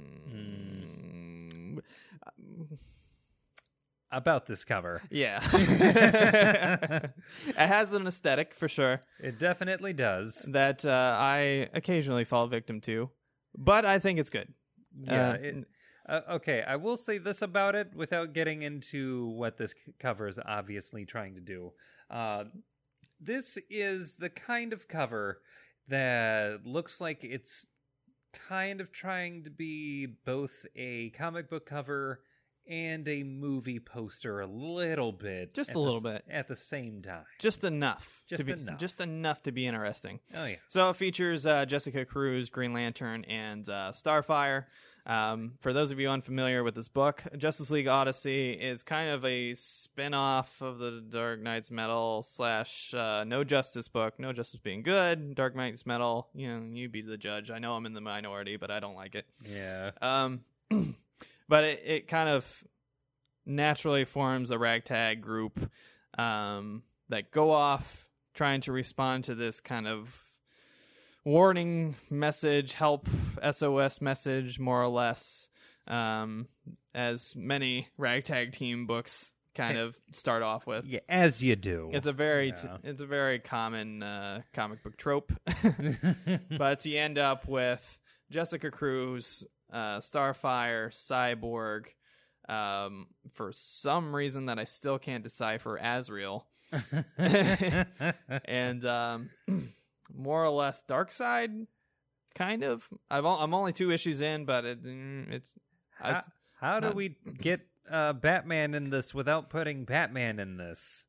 About 4.11 4.47
this 4.47 4.65
cover. 4.65 5.01
yeah. 5.11 5.39
it 5.53 7.11
has 7.55 7.93
an 7.93 8.07
aesthetic 8.07 8.53
for 8.55 8.67
sure 8.67 9.01
It 9.19 9.37
definitely 9.37 9.93
does. 9.93 10.47
that 10.51 10.83
uh, 10.83 11.15
I 11.19 11.69
occasionally 11.73 12.23
fall 12.23 12.47
victim 12.47 12.81
to, 12.81 13.09
but 13.55 13.85
I 13.85 13.99
think 13.99 14.19
it's 14.19 14.29
good. 14.31 14.53
Yeah. 14.99 15.29
Uh, 15.29 15.33
it, 15.33 15.55
uh, 16.07 16.21
okay, 16.31 16.63
I 16.67 16.75
will 16.77 16.97
say 16.97 17.19
this 17.19 17.41
about 17.43 17.75
it 17.75 17.91
without 17.95 18.33
getting 18.33 18.63
into 18.63 19.27
what 19.27 19.57
this 19.57 19.71
c- 19.73 19.93
cover 19.99 20.27
is 20.27 20.39
obviously 20.43 21.05
trying 21.05 21.35
to 21.35 21.41
do. 21.41 21.71
Uh, 22.09 22.45
this 23.21 23.59
is 23.69 24.15
the 24.15 24.29
kind 24.29 24.73
of 24.73 24.87
cover 24.87 25.41
that 25.87 26.65
looks 26.65 26.99
like 26.99 27.23
it's 27.23 27.65
kind 28.33 28.81
of 28.81 28.91
trying 28.91 29.43
to 29.43 29.51
be 29.51 30.07
both 30.25 30.65
a 30.75 31.09
comic 31.11 31.49
book 31.49 31.65
cover 31.67 32.21
and 32.69 33.07
a 33.07 33.23
movie 33.23 33.79
poster 33.79 34.39
a 34.41 34.45
little 34.47 35.11
bit. 35.11 35.53
Just 35.53 35.73
a 35.73 35.79
little 35.79 35.97
s- 35.97 36.03
bit. 36.03 36.25
At 36.29 36.47
the 36.47 36.55
same 36.55 37.01
time. 37.01 37.25
Just 37.39 37.63
enough. 37.63 38.21
Just 38.27 38.45
be, 38.45 38.53
enough. 38.53 38.77
Just 38.79 39.01
enough 39.01 39.41
to 39.43 39.51
be 39.51 39.65
interesting. 39.65 40.19
Oh, 40.35 40.45
yeah. 40.45 40.55
So 40.69 40.89
it 40.89 40.95
features 40.95 41.45
uh, 41.45 41.65
Jessica 41.65 42.05
Cruz, 42.05 42.49
Green 42.49 42.71
Lantern, 42.73 43.25
and 43.25 43.67
uh, 43.67 43.91
Starfire. 43.93 44.65
Um, 45.05 45.53
for 45.59 45.73
those 45.73 45.89
of 45.89 45.99
you 45.99 46.07
unfamiliar 46.09 46.63
with 46.63 46.75
this 46.75 46.87
book, 46.87 47.23
Justice 47.35 47.71
League 47.71 47.87
Odyssey 47.87 48.51
is 48.51 48.83
kind 48.83 49.09
of 49.09 49.25
a 49.25 49.55
spin-off 49.55 50.61
of 50.61 50.77
the 50.77 51.01
Dark 51.09 51.39
Nights 51.41 51.71
Metal 51.71 52.21
slash 52.21 52.93
uh, 52.93 53.23
No 53.25 53.43
Justice 53.43 53.87
book. 53.87 54.19
No 54.19 54.31
Justice 54.33 54.59
being 54.59 54.83
good, 54.83 55.33
Dark 55.33 55.55
Nights 55.55 55.87
Metal. 55.87 56.27
You 56.35 56.47
know, 56.59 56.65
you 56.71 56.89
be 56.89 57.01
the 57.01 57.17
judge. 57.17 57.49
I 57.49 57.57
know 57.57 57.73
I'm 57.73 57.87
in 57.87 57.93
the 57.93 58.01
minority, 58.01 58.57
but 58.57 58.69
I 58.69 58.79
don't 58.79 58.93
like 58.95 59.15
it. 59.15 59.25
Yeah. 59.49 59.91
Um, 60.01 60.41
but 61.49 61.65
it, 61.65 61.83
it 61.85 62.07
kind 62.07 62.29
of 62.29 62.63
naturally 63.45 64.05
forms 64.05 64.51
a 64.51 64.57
ragtag 64.57 65.21
group 65.21 65.69
um, 66.17 66.83
that 67.09 67.31
go 67.31 67.51
off 67.51 68.07
trying 68.33 68.61
to 68.61 68.71
respond 68.71 69.25
to 69.25 69.35
this 69.35 69.59
kind 69.59 69.87
of 69.87 70.15
warning 71.25 71.95
message, 72.09 72.73
help, 72.73 73.09
SOS 73.51 73.99
message, 73.99 74.59
more 74.59 74.81
or 74.81 74.87
less, 74.87 75.49
um, 75.87 76.47
as 76.93 77.35
many 77.35 77.87
ragtag 77.97 78.53
team 78.53 78.85
books 78.85 79.33
kind 79.55 79.77
of 79.77 79.99
start 80.11 80.43
off 80.43 80.65
with. 80.67 80.85
Yeah, 80.85 80.99
as 81.09 81.43
you 81.43 81.55
do. 81.55 81.89
It's 81.91 82.07
a 82.07 82.13
very 82.13 82.51
t- 82.51 82.67
it's 82.83 83.01
a 83.01 83.05
very 83.05 83.39
common 83.39 84.03
uh, 84.03 84.41
comic 84.53 84.83
book 84.83 84.95
trope, 84.95 85.33
but 86.57 86.85
you 86.85 86.97
end 86.97 87.17
up 87.17 87.47
with 87.47 87.97
Jessica 88.31 88.71
Cruz, 88.71 89.43
uh, 89.71 89.97
Starfire, 89.99 90.89
Cyborg, 90.89 91.85
um, 92.47 93.07
for 93.33 93.51
some 93.51 94.15
reason 94.15 94.45
that 94.47 94.57
I 94.59 94.63
still 94.63 94.97
can't 94.99 95.23
decipher, 95.23 95.77
Azrael, 95.77 96.47
and 97.17 98.85
um, 98.85 99.29
more 100.15 100.43
or 100.43 100.49
less 100.49 100.83
Darkseid, 100.87 101.67
kind 102.35 102.63
of. 102.63 102.87
I've 103.09 103.25
o- 103.25 103.37
I'm 103.39 103.53
only 103.53 103.73
two 103.73 103.91
issues 103.91 104.21
in, 104.21 104.45
but 104.45 104.65
it, 104.65 104.83
mm, 104.83 105.31
it's 105.31 105.51
How, 105.99 106.09
it's- 106.09 106.25
how 106.59 106.79
do 106.79 106.87
not- 106.87 106.95
we 106.95 107.15
get 107.41 107.61
uh, 107.89 108.13
Batman 108.13 108.73
in 108.73 108.89
this 108.89 109.13
without 109.13 109.49
putting 109.49 109.85
Batman 109.85 110.39
in 110.39 110.57
this? 110.57 111.05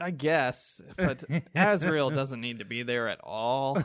I 0.00 0.10
guess, 0.12 0.80
but 0.96 1.24
Azrael 1.54 2.10
doesn't 2.10 2.40
need 2.40 2.60
to 2.60 2.64
be 2.64 2.84
there 2.84 3.08
at 3.08 3.20
all. 3.20 3.82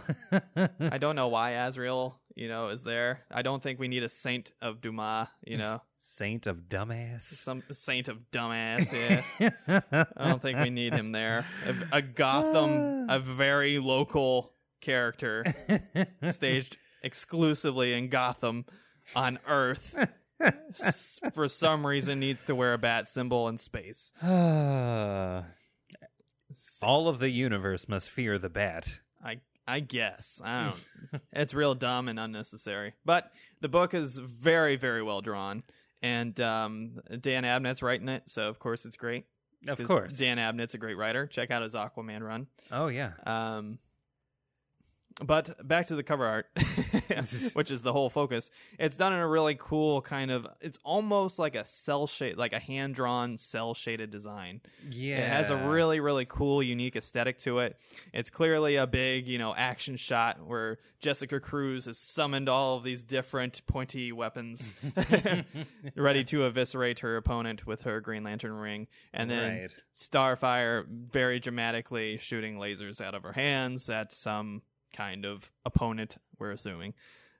I 0.79 0.97
don't 0.99 1.15
know 1.15 1.27
why 1.27 1.51
Azrael, 1.51 2.19
you 2.35 2.47
know, 2.47 2.69
is 2.69 2.83
there. 2.83 3.21
I 3.31 3.41
don't 3.41 3.63
think 3.63 3.79
we 3.79 3.87
need 3.87 4.03
a 4.03 4.09
saint 4.09 4.51
of 4.61 4.79
Dumas, 4.79 5.27
you 5.45 5.57
know, 5.57 5.81
Saint 5.97 6.45
of 6.45 6.69
dumbass. 6.69 7.21
some 7.21 7.63
saint 7.71 8.09
of 8.09 8.19
dumbass. 8.31 9.23
Yeah, 9.39 10.03
I 10.15 10.27
don't 10.27 10.41
think 10.41 10.59
we 10.59 10.69
need 10.69 10.93
him 10.93 11.13
there. 11.13 11.45
A, 11.65 11.97
a 11.97 12.01
Gotham, 12.01 13.09
a 13.09 13.19
very 13.19 13.79
local 13.79 14.53
character, 14.81 15.45
staged 16.29 16.77
exclusively 17.01 17.93
in 17.93 18.09
Gotham 18.09 18.65
on 19.15 19.39
Earth. 19.47 19.95
For 21.33 21.47
some 21.47 21.87
reason, 21.87 22.19
needs 22.19 22.41
to 22.43 22.53
wear 22.53 22.73
a 22.73 22.77
bat 22.77 23.07
symbol 23.07 23.47
in 23.47 23.57
space. 23.57 24.11
All 26.81 27.07
of 27.07 27.19
the 27.19 27.29
universe 27.29 27.87
must 27.87 28.09
fear 28.09 28.37
the 28.37 28.49
bat. 28.49 28.99
I 29.23 29.39
I 29.67 29.79
guess 29.79 30.41
I 30.43 30.73
don't. 31.11 31.21
it's 31.31 31.53
real 31.53 31.75
dumb 31.75 32.07
and 32.07 32.19
unnecessary. 32.19 32.93
But 33.05 33.31
the 33.61 33.69
book 33.69 33.93
is 33.93 34.17
very 34.17 34.75
very 34.75 35.01
well 35.03 35.21
drawn, 35.21 35.63
and 36.01 36.39
um, 36.41 36.99
Dan 37.21 37.43
Abnett's 37.43 37.81
writing 37.81 38.09
it, 38.09 38.23
so 38.29 38.47
of 38.49 38.59
course 38.59 38.85
it's 38.85 38.97
great. 38.97 39.25
Of 39.67 39.81
course. 39.85 40.17
Dan 40.17 40.37
Abnett's 40.39 40.73
a 40.73 40.77
great 40.77 40.97
writer. 40.97 41.25
Check 41.25 41.49
out 41.49 41.61
his 41.63 41.73
Aquaman 41.73 42.21
run. 42.21 42.47
oh 42.71 42.87
yeah. 42.87 43.11
Um, 43.25 43.79
but 45.23 45.67
back 45.67 45.87
to 45.87 45.95
the 45.95 46.03
cover 46.03 46.25
art, 46.25 46.47
which 47.53 47.71
is 47.71 47.81
the 47.81 47.93
whole 47.93 48.09
focus. 48.09 48.49
It's 48.79 48.97
done 48.97 49.13
in 49.13 49.19
a 49.19 49.27
really 49.27 49.55
cool 49.59 50.01
kind 50.01 50.31
of. 50.31 50.47
It's 50.61 50.79
almost 50.83 51.39
like 51.39 51.55
a 51.55 51.65
cel 51.65 52.07
shade, 52.07 52.37
like 52.37 52.53
a 52.53 52.59
hand 52.59 52.95
drawn 52.95 53.37
cel 53.37 53.73
shaded 53.73 54.09
design. 54.09 54.61
Yeah. 54.91 55.17
It 55.17 55.29
has 55.29 55.49
a 55.49 55.57
really, 55.57 55.99
really 55.99 56.25
cool, 56.25 56.63
unique 56.63 56.95
aesthetic 56.95 57.39
to 57.39 57.59
it. 57.59 57.77
It's 58.13 58.29
clearly 58.29 58.75
a 58.75 58.87
big, 58.87 59.27
you 59.27 59.37
know, 59.37 59.53
action 59.55 59.97
shot 59.97 60.45
where 60.45 60.79
Jessica 60.99 61.39
Cruz 61.39 61.85
has 61.85 61.97
summoned 61.97 62.47
all 62.47 62.77
of 62.77 62.83
these 62.83 63.01
different 63.03 63.61
pointy 63.67 64.11
weapons, 64.11 64.73
ready 65.95 66.23
to 66.23 66.45
eviscerate 66.45 66.99
her 66.99 67.17
opponent 67.17 67.67
with 67.67 67.81
her 67.81 67.99
Green 67.99 68.23
Lantern 68.23 68.53
ring, 68.53 68.87
and 69.13 69.29
then 69.29 69.43
Right. 69.43 69.75
Starfire 69.95 70.85
very 70.87 71.39
dramatically 71.39 72.17
shooting 72.17 72.57
lasers 72.57 73.01
out 73.01 73.15
of 73.15 73.23
her 73.23 73.33
hands 73.33 73.89
at 73.89 74.13
some 74.13 74.61
kind 74.93 75.25
of 75.25 75.51
opponent. 75.65 76.17
We're 76.39 76.51
assuming, 76.51 76.93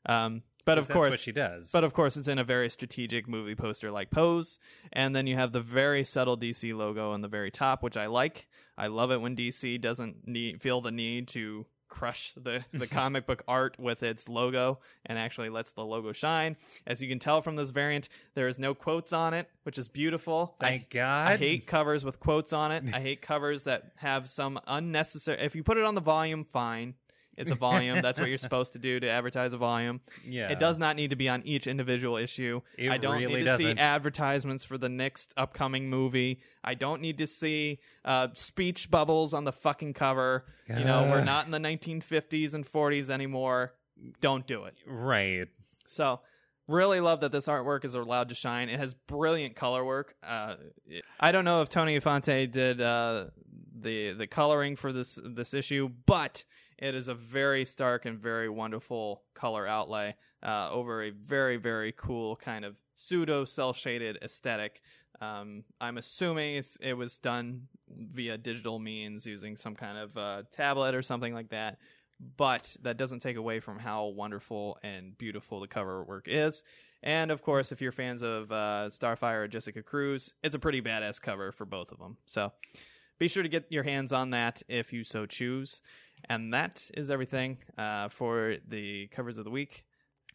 um, 0.05 0.43
but 0.65 0.77
of 0.77 0.87
That's 0.87 0.93
course 0.95 1.11
what 1.11 1.19
she 1.19 1.31
does. 1.31 1.71
but 1.71 1.83
of 1.83 1.93
course, 1.93 2.15
it's 2.17 2.27
in 2.27 2.39
a 2.39 2.43
very 2.43 2.69
strategic 2.69 3.27
movie 3.27 3.55
poster 3.55 3.91
like 3.91 4.11
pose. 4.11 4.59
And 4.91 5.15
then 5.15 5.27
you 5.27 5.35
have 5.35 5.51
the 5.51 5.61
very 5.61 6.03
subtle 6.05 6.37
DC 6.37 6.75
logo 6.75 7.11
on 7.11 7.21
the 7.21 7.27
very 7.27 7.51
top, 7.51 7.83
which 7.83 7.97
I 7.97 8.05
like. 8.07 8.47
I 8.77 8.87
love 8.87 9.11
it 9.11 9.21
when 9.21 9.35
DC 9.35 9.79
doesn't 9.81 10.27
need 10.27 10.61
feel 10.61 10.81
the 10.81 10.91
need 10.91 11.27
to 11.29 11.65
crush 11.89 12.33
the, 12.35 12.65
the 12.73 12.87
comic 12.99 13.27
book 13.27 13.43
art 13.47 13.75
with 13.77 14.01
its 14.01 14.27
logo 14.27 14.79
and 15.05 15.19
actually 15.19 15.49
lets 15.49 15.73
the 15.73 15.85
logo 15.85 16.11
shine. 16.11 16.55
As 16.87 17.03
you 17.03 17.07
can 17.09 17.19
tell 17.19 17.41
from 17.43 17.55
this 17.55 17.69
variant, 17.69 18.09
there 18.33 18.47
is 18.47 18.57
no 18.57 18.73
quotes 18.73 19.13
on 19.13 19.35
it, 19.35 19.47
which 19.61 19.77
is 19.77 19.87
beautiful. 19.89 20.55
I- 20.59 20.65
Thank 20.69 20.89
God. 20.89 21.27
I 21.33 21.37
hate 21.37 21.67
covers 21.67 22.03
with 22.03 22.19
quotes 22.19 22.51
on 22.51 22.71
it. 22.71 22.83
I 22.93 22.99
hate 22.99 23.21
covers 23.21 23.63
that 23.63 23.91
have 23.97 24.27
some 24.27 24.59
unnecessary. 24.65 25.39
If 25.41 25.55
you 25.55 25.61
put 25.63 25.77
it 25.77 25.83
on 25.83 25.93
the 25.93 26.01
volume, 26.01 26.43
fine. 26.43 26.95
It's 27.37 27.51
a 27.51 27.55
volume. 27.55 28.01
That's 28.01 28.19
what 28.19 28.29
you're 28.29 28.37
supposed 28.37 28.73
to 28.73 28.79
do 28.79 28.99
to 28.99 29.09
advertise 29.09 29.53
a 29.53 29.57
volume. 29.57 30.01
Yeah. 30.27 30.49
It 30.51 30.59
does 30.59 30.77
not 30.77 30.95
need 30.95 31.09
to 31.09 31.15
be 31.15 31.27
on 31.29 31.41
each 31.43 31.65
individual 31.67 32.17
issue. 32.17 32.61
It 32.77 32.91
I 32.91 32.97
don't 32.97 33.17
really 33.19 33.35
need 33.41 33.45
to 33.45 33.57
see 33.57 33.63
doesn't. 33.63 33.79
advertisements 33.79 34.63
for 34.63 34.77
the 34.77 34.89
next 34.89 35.33
upcoming 35.35 35.89
movie. 35.89 36.41
I 36.63 36.75
don't 36.75 37.01
need 37.01 37.17
to 37.17 37.27
see 37.27 37.79
uh, 38.05 38.27
speech 38.35 38.91
bubbles 38.91 39.33
on 39.33 39.43
the 39.45 39.51
fucking 39.51 39.93
cover. 39.93 40.45
You 40.69 40.83
know, 40.83 41.03
we're 41.09 41.23
not 41.23 41.45
in 41.45 41.51
the 41.51 41.59
1950s 41.59 42.53
and 42.53 42.65
40s 42.65 43.09
anymore. 43.09 43.73
Don't 44.21 44.45
do 44.45 44.65
it. 44.65 44.75
Right. 44.85 45.47
So, 45.87 46.21
really 46.67 46.99
love 46.99 47.19
that 47.21 47.31
this 47.31 47.47
artwork 47.47 47.83
is 47.85 47.93
allowed 47.95 48.29
to 48.29 48.35
shine. 48.35 48.69
It 48.69 48.79
has 48.79 48.93
brilliant 48.93 49.55
color 49.55 49.83
work. 49.83 50.15
Uh, 50.23 50.55
it- 50.87 51.03
I 51.19 51.31
don't 51.31 51.45
know 51.45 51.61
if 51.61 51.69
Tony 51.69 51.95
Infante 51.95 52.47
did 52.47 52.79
uh, 52.81 53.25
the 53.79 54.13
the 54.13 54.27
coloring 54.27 54.75
for 54.75 54.91
this 54.93 55.19
this 55.23 55.53
issue, 55.53 55.89
but 56.05 56.43
it 56.83 56.95
is 56.95 57.07
a 57.07 57.13
very 57.13 57.65
stark 57.65 58.05
and 58.05 58.19
very 58.19 58.49
wonderful 58.49 59.23
color 59.33 59.67
outlay 59.67 60.15
uh, 60.45 60.69
over 60.71 61.03
a 61.03 61.09
very 61.11 61.57
very 61.57 61.91
cool 61.91 62.35
kind 62.35 62.65
of 62.65 62.75
pseudo 62.95 63.45
cel 63.45 63.73
shaded 63.73 64.17
aesthetic. 64.21 64.81
Um, 65.21 65.63
I'm 65.79 65.97
assuming 65.97 66.61
it 66.81 66.93
was 66.93 67.17
done 67.17 67.67
via 67.89 68.37
digital 68.37 68.79
means 68.79 69.25
using 69.25 69.55
some 69.55 69.75
kind 69.75 69.97
of 69.97 70.17
uh, 70.17 70.43
tablet 70.51 70.95
or 70.95 71.01
something 71.01 71.33
like 71.33 71.49
that 71.49 71.77
but 72.37 72.75
that 72.81 72.97
doesn't 72.97 73.19
take 73.19 73.37
away 73.37 73.59
from 73.59 73.79
how 73.79 74.05
wonderful 74.05 74.77
and 74.83 75.17
beautiful 75.17 75.59
the 75.59 75.67
cover 75.67 76.03
work 76.03 76.27
is. 76.27 76.63
And 77.01 77.31
of 77.31 77.41
course, 77.41 77.71
if 77.71 77.81
you're 77.81 77.91
fans 77.91 78.21
of 78.21 78.51
uh, 78.51 78.87
Starfire 78.87 79.43
or 79.43 79.47
Jessica 79.47 79.83
Cruz, 79.83 80.33
it's 80.41 80.55
a 80.55 80.59
pretty 80.59 80.81
badass 80.81 81.21
cover 81.21 81.51
for 81.51 81.65
both 81.65 81.91
of 81.91 81.99
them. 81.99 82.17
So 82.25 82.53
be 83.19 83.27
sure 83.27 83.43
to 83.43 83.49
get 83.49 83.65
your 83.69 83.83
hands 83.83 84.13
on 84.13 84.29
that 84.31 84.61
if 84.67 84.93
you 84.93 85.03
so 85.03 85.25
choose. 85.25 85.81
And 86.29 86.53
that 86.53 86.89
is 86.93 87.11
everything 87.11 87.57
uh, 87.77 88.09
for 88.09 88.55
the 88.67 89.07
covers 89.07 89.37
of 89.37 89.43
the 89.43 89.51
week. 89.51 89.83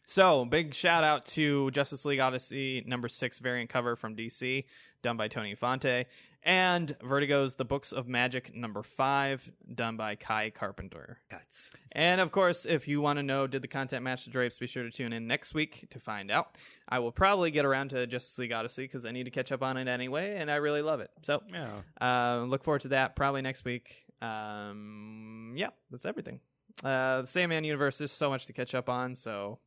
So, 0.05 0.43
big 0.45 0.73
shout 0.73 1.03
out 1.03 1.25
to 1.27 1.69
Justice 1.71 2.03
League 2.05 2.19
Odyssey 2.19 2.83
number 2.87 3.07
six 3.07 3.37
variant 3.37 3.69
cover 3.69 3.95
from 3.95 4.15
DC, 4.15 4.65
done 5.03 5.17
by 5.17 5.27
Tony 5.27 5.51
Infante, 5.51 6.05
and 6.41 6.95
Vertigo's 7.03 7.57
The 7.57 7.65
Books 7.65 7.91
of 7.91 8.07
Magic 8.07 8.55
number 8.55 8.81
five, 8.81 9.51
done 9.75 9.97
by 9.97 10.15
Kai 10.15 10.49
Carpenter. 10.49 11.19
Guts. 11.29 11.69
And 11.91 12.21
of 12.21 12.31
course, 12.31 12.65
if 12.65 12.87
you 12.87 13.01
want 13.01 13.17
to 13.17 13.23
know 13.23 13.45
did 13.45 13.61
the 13.61 13.67
content 13.67 14.03
match 14.03 14.25
the 14.25 14.31
drapes, 14.31 14.57
be 14.57 14.65
sure 14.65 14.81
to 14.83 14.89
tune 14.89 15.13
in 15.13 15.27
next 15.27 15.53
week 15.53 15.85
to 15.91 15.99
find 15.99 16.31
out. 16.31 16.57
I 16.87 16.97
will 16.97 17.11
probably 17.11 17.51
get 17.51 17.65
around 17.65 17.89
to 17.89 18.07
Justice 18.07 18.37
League 18.39 18.51
Odyssey 18.51 18.85
because 18.85 19.05
I 19.05 19.11
need 19.11 19.25
to 19.25 19.31
catch 19.31 19.51
up 19.51 19.61
on 19.61 19.77
it 19.77 19.87
anyway, 19.87 20.37
and 20.37 20.49
I 20.49 20.55
really 20.55 20.81
love 20.81 21.01
it. 21.01 21.11
So, 21.21 21.43
Yeah. 21.53 21.81
uh, 22.01 22.45
look 22.45 22.63
forward 22.63 22.81
to 22.81 22.87
that 22.89 23.15
probably 23.15 23.43
next 23.43 23.63
week. 23.63 24.05
Um, 24.21 25.53
yeah, 25.55 25.69
that's 25.91 26.05
everything. 26.05 26.39
Uh, 26.83 27.21
the 27.21 27.27
Sandman 27.27 27.63
universe 27.63 27.99
is 28.01 28.11
so 28.11 28.29
much 28.29 28.45
to 28.47 28.53
catch 28.53 28.73
up 28.75 28.89
on, 28.89 29.15
so 29.15 29.59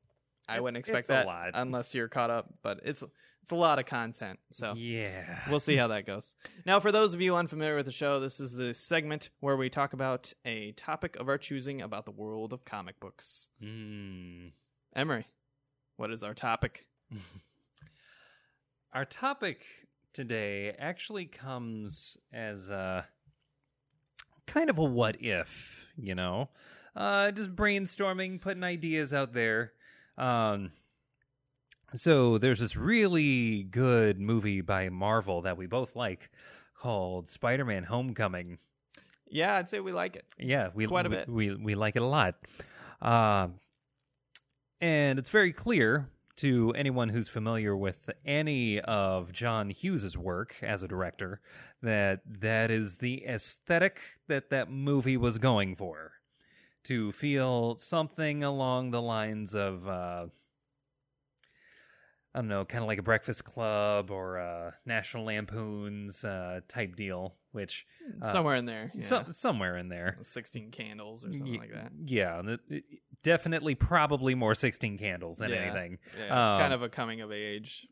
I 0.49 0.55
It's- 0.55 0.62
wouldn't 0.62 0.79
expect 0.79 1.01
it's 1.01 1.09
a 1.11 1.12
that 1.12 1.27
lot. 1.27 1.51
unless 1.55 1.95
you're 1.95 2.09
caught 2.09 2.31
up. 2.31 2.53
But 2.62 2.81
it's 2.85 3.03
it's 3.43 3.51
a 3.51 3.57
lot 3.57 3.81
of 3.81 3.87
content, 3.87 4.39
so 4.53 4.73
Yeah. 4.77 5.43
we'll 5.51 5.59
see 5.59 5.74
how 5.74 5.89
that 5.89 6.07
goes. 6.07 6.37
Now, 6.65 6.79
for 6.79 6.93
those 6.93 7.12
of 7.12 7.20
you 7.20 7.35
unfamiliar 7.35 7.74
with 7.74 7.87
the 7.87 7.93
show, 7.93 8.20
this 8.20 8.39
is 8.39 8.53
the 8.53 8.73
segment 8.73 9.31
where 9.41 9.57
we 9.57 9.69
talk 9.69 9.93
about 9.93 10.33
a 10.45 10.70
topic 10.73 11.16
of 11.16 11.29
our 11.29 11.39
choosing 11.39 11.83
about 11.83 12.05
the 12.05 12.12
world 12.12 12.53
of 12.53 12.65
comic 12.65 13.01
books. 13.01 13.51
Mm. 13.61 14.53
Emery, 14.95 15.27
what 15.97 16.12
is 16.12 16.23
our 16.23 16.35
topic? 16.35 16.87
Our 18.93 19.05
topic 19.07 19.65
today 20.12 20.70
actually 20.79 21.24
comes 21.27 22.16
as 22.33 22.69
a 22.69 23.07
kind 24.47 24.70
of 24.70 24.78
a 24.78 24.85
what 24.85 25.16
if, 25.20 25.93
you 25.97 26.14
know? 26.14 26.48
Uh, 26.94 27.31
just 27.31 27.55
brainstorming, 27.55 28.40
putting 28.40 28.64
ideas 28.64 29.14
out 29.14 29.32
there. 29.32 29.73
Um, 30.19 30.73
so 31.94 32.39
there's 32.39 32.60
this 32.60 32.77
really 32.77 33.62
good 33.64 34.19
movie 34.20 34.60
by 34.60 34.89
Marvel 34.89 35.43
that 35.43 35.56
we 35.56 35.66
both 35.66 35.97
like 35.97 36.31
called 36.77 37.28
Spider-Man: 37.28 37.85
Homecoming. 37.85 38.59
Yeah, 39.28 39.56
I'd 39.56 39.69
say 39.69 39.81
we 39.81 39.93
like 39.93 40.16
it. 40.16 40.27
Yeah, 40.39 40.69
we 40.74 40.86
Quite 40.86 41.06
a 41.06 41.09
we, 41.09 41.16
bit. 41.16 41.28
We 41.28 41.55
we 41.55 41.74
like 41.74 41.97
it 41.97 42.02
a 42.02 42.06
lot, 42.06 42.35
um, 43.01 43.55
and 44.81 45.19
it's 45.19 45.31
very 45.31 45.52
clear 45.52 46.09
to 46.37 46.73
anyone 46.77 47.11
who's 47.11 47.29
familiar 47.29 47.77
with 47.77 48.11
any 48.25 48.81
of 48.81 49.33
John 49.33 49.71
Hughes's 49.71 50.17
work 50.17 50.57
as 50.63 50.83
a 50.83 50.89
director 50.89 51.41
that 51.83 52.21
that 52.27 52.71
is 52.71 52.99
the 52.99 53.25
aesthetic 53.27 54.01
that 54.29 54.51
that 54.51 54.71
movie 54.71 55.17
was 55.17 55.39
going 55.39 55.77
for, 55.77 56.13
to 56.85 57.13
feel 57.13 57.77
something 57.77 58.43
along 58.43 58.91
the 58.91 59.03
lines 59.03 59.55
of. 59.55 59.89
Uh, 59.89 60.27
I 62.35 62.39
don't 62.39 62.49
know, 62.49 62.65
kind 62.65 62.83
of 62.83 62.89
like 62.89 62.99
a 62.99 63.03
Breakfast 63.03 63.45
Club 63.45 64.11
or 64.11 64.37
a 64.39 64.75
National 64.87 65.25
Lampoon's 65.27 66.25
uh, 66.25 66.61
type 66.67 66.97
deal, 66.97 67.37
which 67.53 67.85
uh, 68.23 68.33
Somewhere 68.33 68.55
in 68.57 68.65
there. 68.65 68.91
Yeah. 68.95 69.05
so, 69.05 69.25
somewhere 69.31 69.77
in 69.77 69.89
there. 69.91 70.17
16 70.23 70.71
candles 70.71 71.25
or 71.25 71.33
something 71.33 71.47
Ye- 71.47 71.59
like 71.59 71.73
that. 71.75 71.93
Yeah, 72.07 72.57
definitely, 73.23 73.75
probably 73.75 74.35
more 74.35 74.55
Sixteen 74.55 74.97
Candles 74.99 75.39
than 75.39 75.51
Yeah. 75.51 75.57
anything. 75.57 75.99
Yeah, 76.19 76.55
Um, 76.55 76.61
kind 76.61 76.73
of 76.73 76.83
a 76.83 76.89
coming 76.89 77.21
of 77.21 77.31
age 77.33 77.87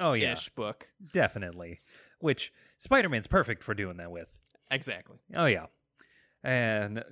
Oh 0.00 0.12
yeah, 0.12 0.34
book. 0.56 0.88
definitely. 1.12 1.80
Which 2.20 2.52
Spider 2.78 3.08
Man's 3.08 3.26
perfect 3.28 3.62
for 3.62 3.74
doing 3.74 3.96
that 3.98 4.10
with. 4.10 4.28
Exactly. 4.72 5.18
Oh 5.36 5.46
yeah. 5.46 5.66
And 6.42 7.04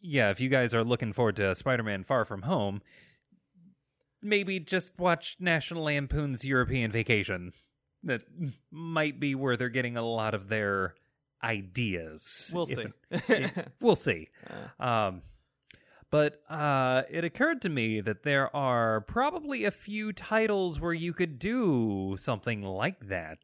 yeah, 0.00 0.30
if 0.30 0.40
you 0.40 0.48
guys 0.48 0.74
are 0.74 0.84
looking 0.84 1.12
forward 1.12 1.36
to 1.36 1.54
Spider-Man 1.54 2.04
Far 2.04 2.24
From 2.24 2.42
Home, 2.42 2.82
maybe 4.26 4.60
just 4.60 4.98
watch 4.98 5.36
National 5.40 5.84
Lampoon's 5.84 6.44
European 6.44 6.90
Vacation. 6.90 7.52
That 8.02 8.22
might 8.70 9.18
be 9.18 9.34
where 9.34 9.56
they're 9.56 9.68
getting 9.68 9.96
a 9.96 10.02
lot 10.02 10.34
of 10.34 10.48
their 10.48 10.94
ideas. 11.42 12.50
We'll 12.54 12.66
see. 12.66 12.86
it- 13.10 13.68
we'll 13.80 13.96
see. 13.96 14.28
Um, 14.78 15.22
but 16.10 16.40
uh, 16.48 17.02
it 17.10 17.24
occurred 17.24 17.62
to 17.62 17.68
me 17.68 18.00
that 18.00 18.22
there 18.22 18.54
are 18.54 19.00
probably 19.02 19.64
a 19.64 19.70
few 19.70 20.12
titles 20.12 20.80
where 20.80 20.92
you 20.92 21.12
could 21.12 21.38
do 21.38 22.14
something 22.18 22.62
like 22.62 23.08
that. 23.08 23.38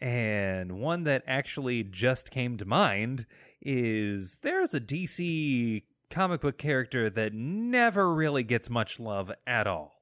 And 0.00 0.72
one 0.80 1.04
that 1.04 1.22
actually 1.26 1.82
just 1.84 2.30
came 2.30 2.58
to 2.58 2.66
mind 2.66 3.24
is 3.62 4.38
there's 4.42 4.74
a 4.74 4.80
DC 4.80 5.84
comic 6.10 6.42
book 6.42 6.58
character 6.58 7.08
that 7.10 7.32
never 7.32 8.14
really 8.14 8.42
gets 8.44 8.68
much 8.68 9.00
love 9.00 9.32
at 9.46 9.66
all. 9.66 9.95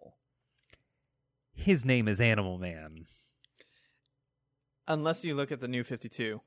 His 1.54 1.84
name 1.84 2.08
is 2.08 2.20
Animal 2.20 2.58
Man. 2.58 3.06
Unless 4.86 5.24
you 5.24 5.34
look 5.34 5.50
at 5.50 5.60
the 5.60 5.68
new 5.68 5.82
52, 5.84 6.40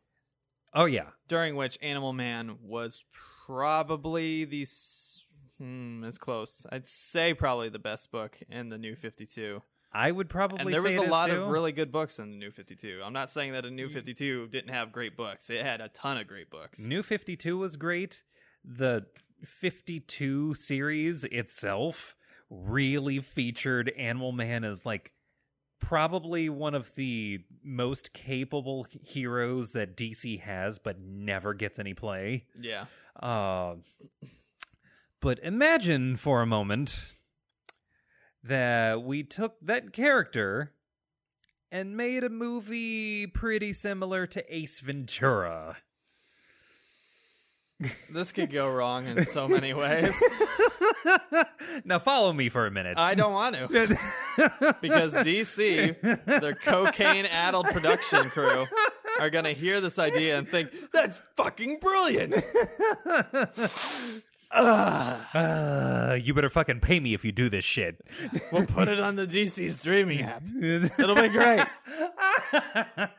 Oh, 0.73 0.85
yeah. 0.85 1.07
during 1.27 1.55
which 1.55 1.77
Animal 1.81 2.13
Man 2.13 2.57
was 2.61 3.03
probably 3.45 4.45
the. 4.45 4.63
s- 4.63 5.25
Hmm, 5.57 6.03
it's 6.03 6.19
close. 6.19 6.67
I'd 6.71 6.85
say 6.85 7.33
probably 7.33 7.69
the 7.69 7.79
best 7.79 8.11
book 8.11 8.37
in 8.47 8.69
the 8.69 8.77
new 8.77 8.95
52. 8.95 9.63
I 9.91 10.11
would 10.11 10.29
probably. 10.29 10.59
And 10.59 10.71
there 10.71 10.83
was 10.83 10.97
a 10.97 11.01
lot 11.01 11.27
too. 11.31 11.41
of 11.41 11.47
really 11.47 11.71
good 11.71 11.91
books 11.91 12.19
in 12.19 12.29
the 12.29 12.37
new 12.37 12.51
52. 12.51 13.01
I'm 13.03 13.13
not 13.13 13.31
saying 13.31 13.53
that 13.53 13.65
a 13.65 13.71
new 13.71 13.89
52 13.89 14.49
didn't 14.49 14.69
have 14.71 14.91
great 14.91 15.17
books. 15.17 15.49
It 15.49 15.65
had 15.65 15.81
a 15.81 15.87
ton 15.89 16.17
of 16.19 16.27
great 16.27 16.51
books. 16.51 16.77
New 16.79 17.01
52 17.01 17.57
was 17.57 17.75
great. 17.75 18.21
The 18.63 19.07
52 19.43 20.53
series 20.53 21.23
itself 21.23 22.15
really 22.49 23.19
featured 23.19 23.89
Animal 23.97 24.31
Man 24.31 24.63
as 24.63 24.85
like 24.85 25.11
probably 25.79 26.49
one 26.49 26.73
of 26.73 26.95
the 26.95 27.39
most 27.63 28.13
capable 28.13 28.85
heroes 29.03 29.71
that 29.73 29.95
DC 29.95 30.39
has 30.41 30.79
but 30.79 30.99
never 30.99 31.53
gets 31.53 31.79
any 31.79 31.93
play. 31.93 32.45
Yeah. 32.59 32.85
Uh, 33.21 33.75
but 35.21 35.39
imagine 35.39 36.15
for 36.15 36.41
a 36.41 36.45
moment 36.45 37.15
that 38.43 39.03
we 39.03 39.23
took 39.23 39.55
that 39.61 39.93
character 39.93 40.73
and 41.71 41.97
made 41.97 42.23
a 42.23 42.29
movie 42.29 43.27
pretty 43.27 43.73
similar 43.73 44.25
to 44.27 44.55
Ace 44.55 44.79
Ventura. 44.79 45.77
This 48.09 48.31
could 48.31 48.51
go 48.51 48.69
wrong 48.69 49.05
in 49.05 49.23
so 49.25 49.47
many 49.47 49.73
ways. 49.73 50.19
now 51.85 51.99
follow 51.99 52.33
me 52.33 52.49
for 52.49 52.65
a 52.65 52.71
minute. 52.71 52.97
I 52.97 53.13
don't 53.13 53.33
want 53.33 53.55
to. 53.55 53.67
because 54.81 55.13
DC, 55.13 56.25
their 56.25 56.55
cocaine 56.55 57.27
addled 57.27 57.67
production 57.67 58.29
crew, 58.29 58.65
are 59.19 59.29
going 59.29 59.45
to 59.45 59.53
hear 59.53 59.79
this 59.79 59.99
idea 59.99 60.37
and 60.37 60.47
think, 60.47 60.71
that's 60.91 61.19
fucking 61.35 61.77
brilliant. 61.79 62.35
Uh, 64.49 66.17
you 66.21 66.33
better 66.33 66.49
fucking 66.49 66.79
pay 66.79 66.99
me 66.99 67.13
if 67.13 67.23
you 67.25 67.31
do 67.31 67.49
this 67.49 67.65
shit. 67.65 68.01
We'll 68.51 68.65
put 68.65 68.87
it 68.87 68.99
on 68.99 69.15
the 69.17 69.27
DC 69.27 69.71
streaming 69.71 70.21
app. 70.21 70.41
It'll 70.99 71.15
be 71.15 71.27
great. 71.29 71.65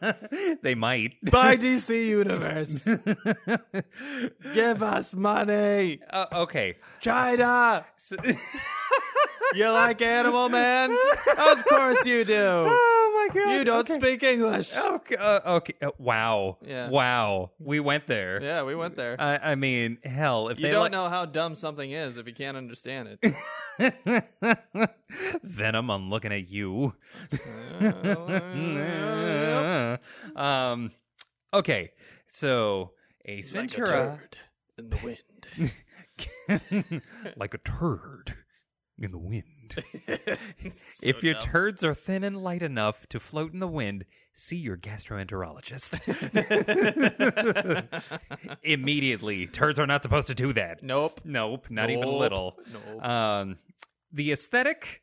they 0.62 0.74
might. 0.74 1.12
Buy 1.30 1.56
DC 1.56 2.06
Universe. 2.06 2.84
Give 4.54 4.82
us 4.82 5.14
money. 5.14 6.00
Uh, 6.10 6.26
okay. 6.32 6.76
China. 7.00 7.84
So- 7.96 8.16
You 9.54 9.70
like 9.70 10.00
Animal 10.02 10.48
Man? 10.48 10.96
Of 11.38 11.64
course 11.66 12.04
you 12.06 12.24
do. 12.24 12.78
My 13.28 13.34
god. 13.34 13.50
You 13.50 13.64
don't 13.64 13.90
okay. 13.90 13.98
speak 13.98 14.22
English. 14.22 14.76
Okay. 14.76 15.16
Uh, 15.16 15.56
okay. 15.56 15.74
Uh, 15.80 15.90
wow. 15.98 16.58
Yeah. 16.64 16.88
Wow. 16.88 17.50
We 17.58 17.80
went 17.80 18.06
there. 18.06 18.42
Yeah, 18.42 18.62
we 18.62 18.74
went 18.74 18.96
there. 18.96 19.20
I, 19.20 19.52
I 19.52 19.54
mean, 19.54 19.98
hell, 20.04 20.48
if 20.48 20.58
You 20.58 20.62
they 20.62 20.70
don't 20.70 20.82
like 20.82 20.92
know 20.92 21.08
how 21.08 21.24
dumb 21.24 21.54
something 21.54 21.90
is 21.90 22.16
if 22.16 22.26
you 22.26 22.34
can't 22.34 22.56
understand 22.56 23.18
it. 23.20 23.34
Venom, 25.42 25.90
I'm 25.90 26.10
looking 26.10 26.32
at 26.32 26.50
you. 26.50 26.94
um. 30.36 30.90
Okay. 31.52 31.92
So 32.28 32.92
Ace 33.24 33.54
Like 33.54 33.64
a 33.64 33.76
Ventura, 33.76 34.18
turd 34.18 34.36
in 34.78 34.90
the 34.90 34.98
wind. 35.02 35.72
like 37.36 37.54
a 37.54 37.58
turd 37.58 38.36
in 38.98 39.10
the 39.10 39.18
wind. 39.18 39.44
So 41.00 41.06
if 41.06 41.22
your 41.22 41.34
dumb. 41.34 41.42
turds 41.42 41.84
are 41.84 41.94
thin 41.94 42.24
and 42.24 42.42
light 42.42 42.62
enough 42.62 43.06
to 43.10 43.20
float 43.20 43.52
in 43.52 43.60
the 43.60 43.68
wind, 43.68 44.04
see 44.32 44.56
your 44.56 44.76
gastroenterologist. 44.76 46.00
Immediately, 48.64 49.46
turds 49.46 49.78
are 49.78 49.86
not 49.86 50.02
supposed 50.02 50.26
to 50.26 50.34
do 50.34 50.52
that. 50.54 50.82
nope. 50.82 51.20
Nope, 51.24 51.70
not 51.70 51.90
even 51.90 52.08
a 52.08 52.16
little. 52.16 52.58
Nope. 52.72 53.04
Um, 53.04 53.58
the 54.12 54.32
aesthetic 54.32 55.02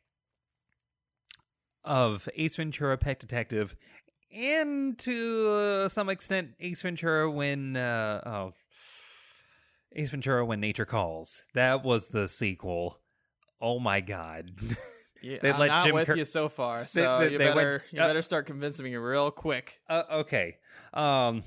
of 1.82 2.28
Ace 2.34 2.56
Ventura: 2.56 2.98
Pet 2.98 3.18
Detective, 3.20 3.74
and 4.30 4.98
to 4.98 5.48
uh, 5.48 5.88
some 5.88 6.10
extent 6.10 6.50
Ace 6.60 6.82
Ventura 6.82 7.30
when 7.30 7.76
uh, 7.76 8.20
oh, 8.26 8.52
Ace 9.94 10.10
Ventura 10.10 10.44
when 10.44 10.60
Nature 10.60 10.84
Calls. 10.84 11.44
That 11.54 11.84
was 11.84 12.08
the 12.08 12.28
sequel. 12.28 12.98
Oh 13.60 13.78
my 13.78 14.00
god. 14.00 14.50
yeah, 15.22 15.38
they 15.42 15.50
I'm 15.50 15.58
let 15.60 15.66
not 15.68 15.84
Jim 15.86 15.94
with 15.94 16.06
Cur- 16.08 16.16
you 16.16 16.24
so 16.24 16.48
far, 16.48 16.86
so 16.86 17.18
they- 17.20 17.32
you 17.32 17.38
they 17.38 17.46
went- 17.46 17.56
better 17.56 17.84
you 17.90 18.00
uh, 18.00 18.06
better 18.06 18.22
start 18.22 18.46
convincing 18.46 18.84
me 18.84 18.94
real 18.96 19.30
quick. 19.30 19.80
uh, 19.88 20.02
okay. 20.12 20.56
Um. 20.94 21.42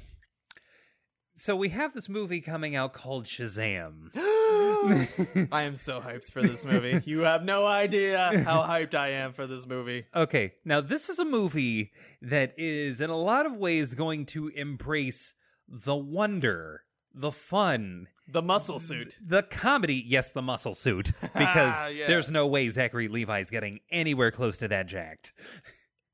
So 1.35 1.55
we 1.55 1.69
have 1.69 1.93
this 1.93 2.09
movie 2.09 2.41
coming 2.41 2.75
out 2.75 2.91
called 2.91 3.23
Shazam. 3.25 4.09
I 5.53 5.61
am 5.63 5.77
so 5.77 6.01
hyped 6.01 6.31
for 6.31 6.41
this 6.41 6.65
movie. 6.65 7.01
You 7.05 7.21
have 7.21 7.43
no 7.43 7.65
idea 7.65 8.43
how 8.45 8.61
hyped 8.63 8.93
I 8.93 9.11
am 9.11 9.31
for 9.31 9.47
this 9.47 9.65
movie. 9.65 10.05
Okay, 10.13 10.53
now 10.65 10.81
this 10.81 11.07
is 11.09 11.17
a 11.17 11.23
movie 11.25 11.91
that 12.21 12.53
is 12.57 12.99
in 12.99 13.09
a 13.09 13.17
lot 13.17 13.45
of 13.45 13.55
ways 13.55 13.93
going 13.93 14.25
to 14.27 14.49
embrace 14.49 15.33
the 15.67 15.95
wonder, 15.95 16.83
the 17.13 17.31
fun, 17.31 18.07
The 18.31 18.41
muscle 18.41 18.79
suit. 18.79 19.15
the 19.25 19.43
comedy. 19.43 20.03
Yes, 20.07 20.31
the 20.33 20.41
muscle 20.41 20.73
suit, 20.75 21.11
because 21.21 21.91
Yeah. 21.93 22.07
there's 22.07 22.29
no 22.29 22.45
way 22.47 22.69
Zachary 22.69 23.07
Levi's 23.07 23.49
getting 23.49 23.79
anywhere 23.91 24.31
close 24.31 24.57
to 24.59 24.67
that 24.67 24.85
jacked. 24.87 25.33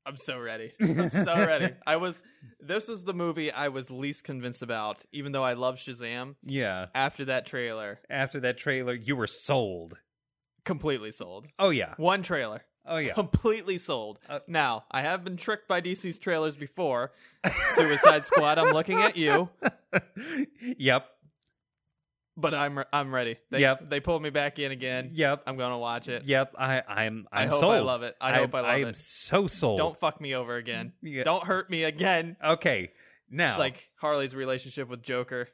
I'm 0.06 0.16
so 0.16 0.38
ready. 0.38 0.72
I'm 0.80 1.08
so 1.10 1.34
ready. 1.34 1.74
I 1.86 1.96
was 1.96 2.22
this 2.60 2.86
was 2.88 3.02
the 3.04 3.12
movie 3.14 3.50
I 3.50 3.68
was 3.68 3.90
least 3.90 4.22
convinced 4.24 4.62
about, 4.62 5.02
even 5.12 5.32
though 5.32 5.42
I 5.44 5.54
love 5.54 5.76
Shazam. 5.76 6.36
Yeah. 6.44 6.86
After 6.94 7.24
that 7.26 7.44
trailer, 7.44 7.98
After 8.08 8.38
that 8.40 8.56
trailer, 8.56 8.94
you 8.94 9.16
were 9.16 9.26
sold. 9.26 9.94
completely 10.64 11.10
sold. 11.10 11.46
Oh 11.58 11.70
yeah. 11.70 11.94
One 11.96 12.22
trailer. 12.22 12.62
Oh 12.88 12.98
yeah. 12.98 13.14
Completely 13.14 13.78
sold. 13.78 14.20
Uh, 14.28 14.38
now, 14.46 14.84
I 14.92 15.02
have 15.02 15.24
been 15.24 15.36
tricked 15.36 15.66
by 15.66 15.80
DC's 15.80 16.18
trailers 16.18 16.54
before. 16.54 17.10
Suicide 17.74 18.24
Squad, 18.24 18.58
I'm 18.58 18.72
looking 18.72 19.00
at 19.02 19.16
you, 19.16 19.48
yep. 20.78 21.08
But 22.36 22.54
I'm 22.54 22.82
I'm 22.92 23.14
ready. 23.14 23.36
They, 23.50 23.60
Yep. 23.60 23.90
They 23.90 24.00
pulled 24.00 24.22
me 24.22 24.30
back 24.30 24.58
in 24.58 24.72
again. 24.72 25.10
Yep. 25.12 25.44
I'm 25.46 25.56
gonna 25.56 25.78
watch 25.78 26.08
it. 26.08 26.24
Yep. 26.24 26.54
I 26.58 26.82
I'm 26.86 27.26
I 27.32 27.42
I'm 27.42 27.48
hope 27.50 27.60
sold. 27.60 27.74
I 27.74 27.80
love 27.80 28.02
it. 28.02 28.16
I 28.20 28.34
hope 28.34 28.54
I 28.54 28.60
love 28.60 28.70
it. 28.70 28.72
I 28.72 28.78
am 28.80 28.88
it. 28.88 28.96
so 28.96 29.46
sold. 29.46 29.78
Don't 29.78 29.98
fuck 29.98 30.20
me 30.20 30.34
over 30.34 30.56
again. 30.56 30.92
Yeah. 31.02 31.24
Don't 31.24 31.44
hurt 31.44 31.70
me 31.70 31.84
again. 31.84 32.36
Okay. 32.44 32.90
Now. 33.30 33.50
It's 33.50 33.58
like 33.58 33.88
Harley's 33.96 34.34
relationship 34.34 34.88
with 34.88 35.02
Joker. 35.02 35.48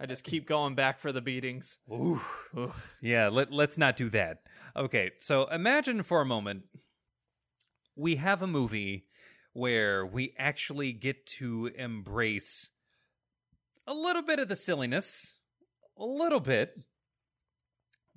I 0.00 0.06
just 0.06 0.24
keep 0.24 0.46
going 0.46 0.74
back 0.74 0.98
for 0.98 1.12
the 1.12 1.20
beatings. 1.20 1.76
Ooh. 1.92 2.20
Ooh. 2.56 2.72
Yeah, 3.02 3.28
let, 3.28 3.52
let's 3.52 3.76
not 3.76 3.96
do 3.96 4.08
that. 4.10 4.38
Okay, 4.74 5.10
so 5.18 5.44
imagine 5.48 6.02
for 6.02 6.22
a 6.22 6.24
moment 6.24 6.62
we 7.96 8.16
have 8.16 8.40
a 8.40 8.46
movie 8.46 9.04
where 9.52 10.06
we 10.06 10.32
actually 10.38 10.92
get 10.92 11.26
to 11.26 11.70
embrace 11.76 12.70
a 13.86 13.92
little 13.92 14.22
bit 14.22 14.38
of 14.38 14.48
the 14.48 14.56
silliness, 14.56 15.34
a 16.00 16.04
little 16.04 16.40
bit, 16.40 16.80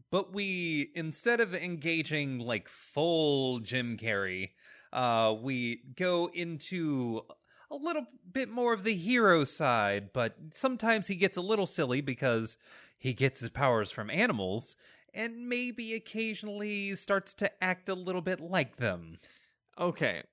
but 0.10 0.34
we, 0.34 0.92
instead 0.96 1.40
of 1.40 1.54
engaging 1.54 2.40
like 2.40 2.70
full 2.70 3.60
Jim 3.60 3.98
Carrey, 3.98 4.52
uh, 4.94 5.36
we 5.40 5.82
go 5.96 6.30
into 6.34 7.22
a 7.70 7.76
little 7.76 8.06
bit 8.32 8.50
more 8.50 8.74
of 8.74 8.84
the 8.84 8.96
hero 8.96 9.44
side, 9.44 10.12
but 10.14 10.36
sometimes 10.54 11.08
he 11.08 11.16
gets 11.16 11.36
a 11.36 11.42
little 11.42 11.66
silly 11.68 12.00
because 12.00 12.58
he 12.98 13.14
gets 13.14 13.42
his 13.42 13.50
powers 13.50 13.92
from 13.92 14.10
animals 14.10 14.76
and 15.14 15.50
maybe 15.50 15.94
occasionally 15.94 16.96
starts 16.96 17.34
to 17.36 17.64
act 17.64 17.90
a 17.90 17.96
little 17.96 18.22
bit 18.22 18.40
like 18.40 18.78
them. 18.78 19.18
Okay, 19.80 20.24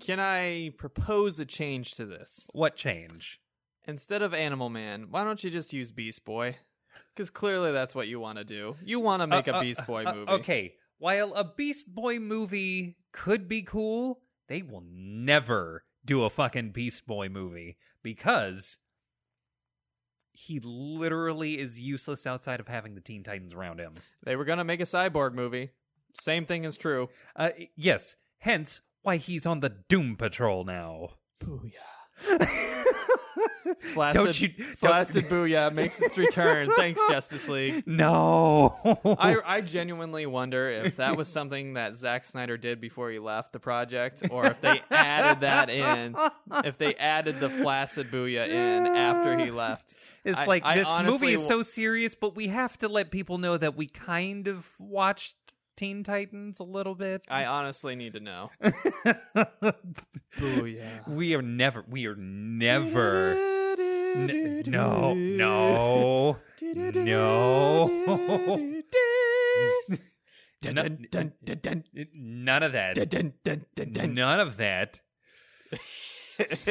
can 0.00 0.20
I 0.20 0.72
propose 0.76 1.40
a 1.40 1.46
change 1.46 1.94
to 1.94 2.04
this? 2.04 2.46
What 2.52 2.76
change? 2.76 3.40
Instead 3.86 4.22
of 4.22 4.34
Animal 4.34 4.68
Man, 4.68 5.06
why 5.10 5.24
don't 5.24 5.42
you 5.42 5.50
just 5.50 5.72
use 5.72 5.90
Beast 5.90 6.24
Boy? 6.24 6.56
Because 7.14 7.30
clearly 7.30 7.72
that's 7.72 7.94
what 7.94 8.08
you 8.08 8.20
want 8.20 8.38
to 8.38 8.44
do. 8.44 8.76
You 8.84 9.00
want 9.00 9.20
to 9.22 9.26
make 9.26 9.48
Uh, 9.48 9.52
a 9.52 9.54
uh, 9.56 9.60
Beast 9.60 9.86
Boy 9.86 10.04
uh, 10.04 10.14
movie. 10.14 10.30
okay, 10.32 10.74
while 10.98 11.32
a 11.34 11.44
Beast 11.44 11.94
Boy 11.94 12.18
movie 12.18 12.96
could 13.12 13.46
be 13.48 13.62
cool, 13.62 14.20
they 14.48 14.62
will 14.62 14.84
never 14.88 15.84
do 16.04 16.24
a 16.24 16.30
fucking 16.30 16.70
Beast 16.70 17.06
Boy 17.06 17.28
movie 17.28 17.76
because 18.02 18.78
he 20.32 20.60
literally 20.60 21.58
is 21.58 21.78
useless 21.78 22.26
outside 22.26 22.58
of 22.60 22.68
having 22.68 22.94
the 22.94 23.00
Teen 23.00 23.22
Titans 23.22 23.54
around 23.54 23.78
him. 23.78 23.94
They 24.24 24.34
were 24.36 24.44
gonna 24.44 24.64
make 24.64 24.80
a 24.80 24.84
cyborg 24.84 25.32
movie. 25.34 25.70
Same 26.14 26.44
thing 26.44 26.64
is 26.64 26.76
true. 26.76 27.08
Uh, 27.36 27.50
yes, 27.76 28.16
hence 28.38 28.80
why 29.02 29.16
he's 29.16 29.46
on 29.46 29.60
the 29.60 29.70
Doom 29.88 30.16
Patrol 30.16 30.64
now. 30.64 31.10
Booyah. 31.42 31.72
Flaccid, 33.80 34.22
Don't 34.24 34.40
you- 34.40 34.48
don't- 34.48 34.76
Flaccid 34.78 35.28
Booyah 35.28 35.72
makes 35.72 36.00
its 36.00 36.16
return. 36.18 36.70
Thanks, 36.76 37.00
Justice 37.10 37.48
League. 37.48 37.86
No. 37.86 38.76
I, 39.18 39.36
I 39.44 39.60
genuinely 39.60 40.26
wonder 40.26 40.68
if 40.70 40.96
that 40.96 41.16
was 41.16 41.28
something 41.28 41.74
that 41.74 41.94
Zack 41.94 42.24
Snyder 42.24 42.56
did 42.56 42.80
before 42.80 43.10
he 43.10 43.18
left 43.18 43.52
the 43.52 43.60
project, 43.60 44.22
or 44.30 44.46
if 44.46 44.60
they 44.60 44.82
added 44.90 45.40
that 45.40 45.70
in, 45.70 46.16
if 46.64 46.78
they 46.78 46.94
added 46.94 47.40
the 47.40 47.48
Flaccid 47.50 48.10
Booyah 48.10 48.48
in 48.48 48.86
after 48.86 49.38
he 49.38 49.50
left. 49.50 49.94
It's 50.24 50.38
I- 50.38 50.46
like 50.46 50.64
I 50.64 50.76
this 50.78 51.00
movie 51.02 51.32
is 51.34 51.46
so 51.46 51.60
serious, 51.62 52.14
but 52.14 52.34
we 52.34 52.48
have 52.48 52.78
to 52.78 52.88
let 52.88 53.10
people 53.10 53.38
know 53.38 53.56
that 53.58 53.76
we 53.76 53.86
kind 53.86 54.48
of 54.48 54.68
watched 54.78 55.36
Teen 55.76 56.02
Titans 56.04 56.60
a 56.60 56.64
little 56.64 56.94
bit. 56.94 57.24
I 57.28 57.44
honestly 57.46 57.96
need 57.96 58.12
to 58.14 58.20
know. 58.20 58.50
Oh, 60.36 60.40
Booyah. 60.40 61.06
we 61.08 61.34
are 61.36 61.42
never. 61.42 61.84
We 61.88 62.06
are 62.06 62.16
never. 62.16 63.34
N- 64.16 64.62
no, 64.66 65.14
no, 65.14 66.38
no. 66.94 67.86
Dun, 70.60 70.74
dun, 70.74 71.06
dun, 71.10 71.32
dun, 71.44 71.58
dun, 71.62 71.84
None 72.14 72.62
of 72.62 72.72
that. 72.72 72.94
dun, 73.10 73.34
dun, 73.44 73.64
dun, 73.76 73.92
dun. 73.92 74.14
None 74.14 74.40
of 74.40 74.56
that. 74.56 75.00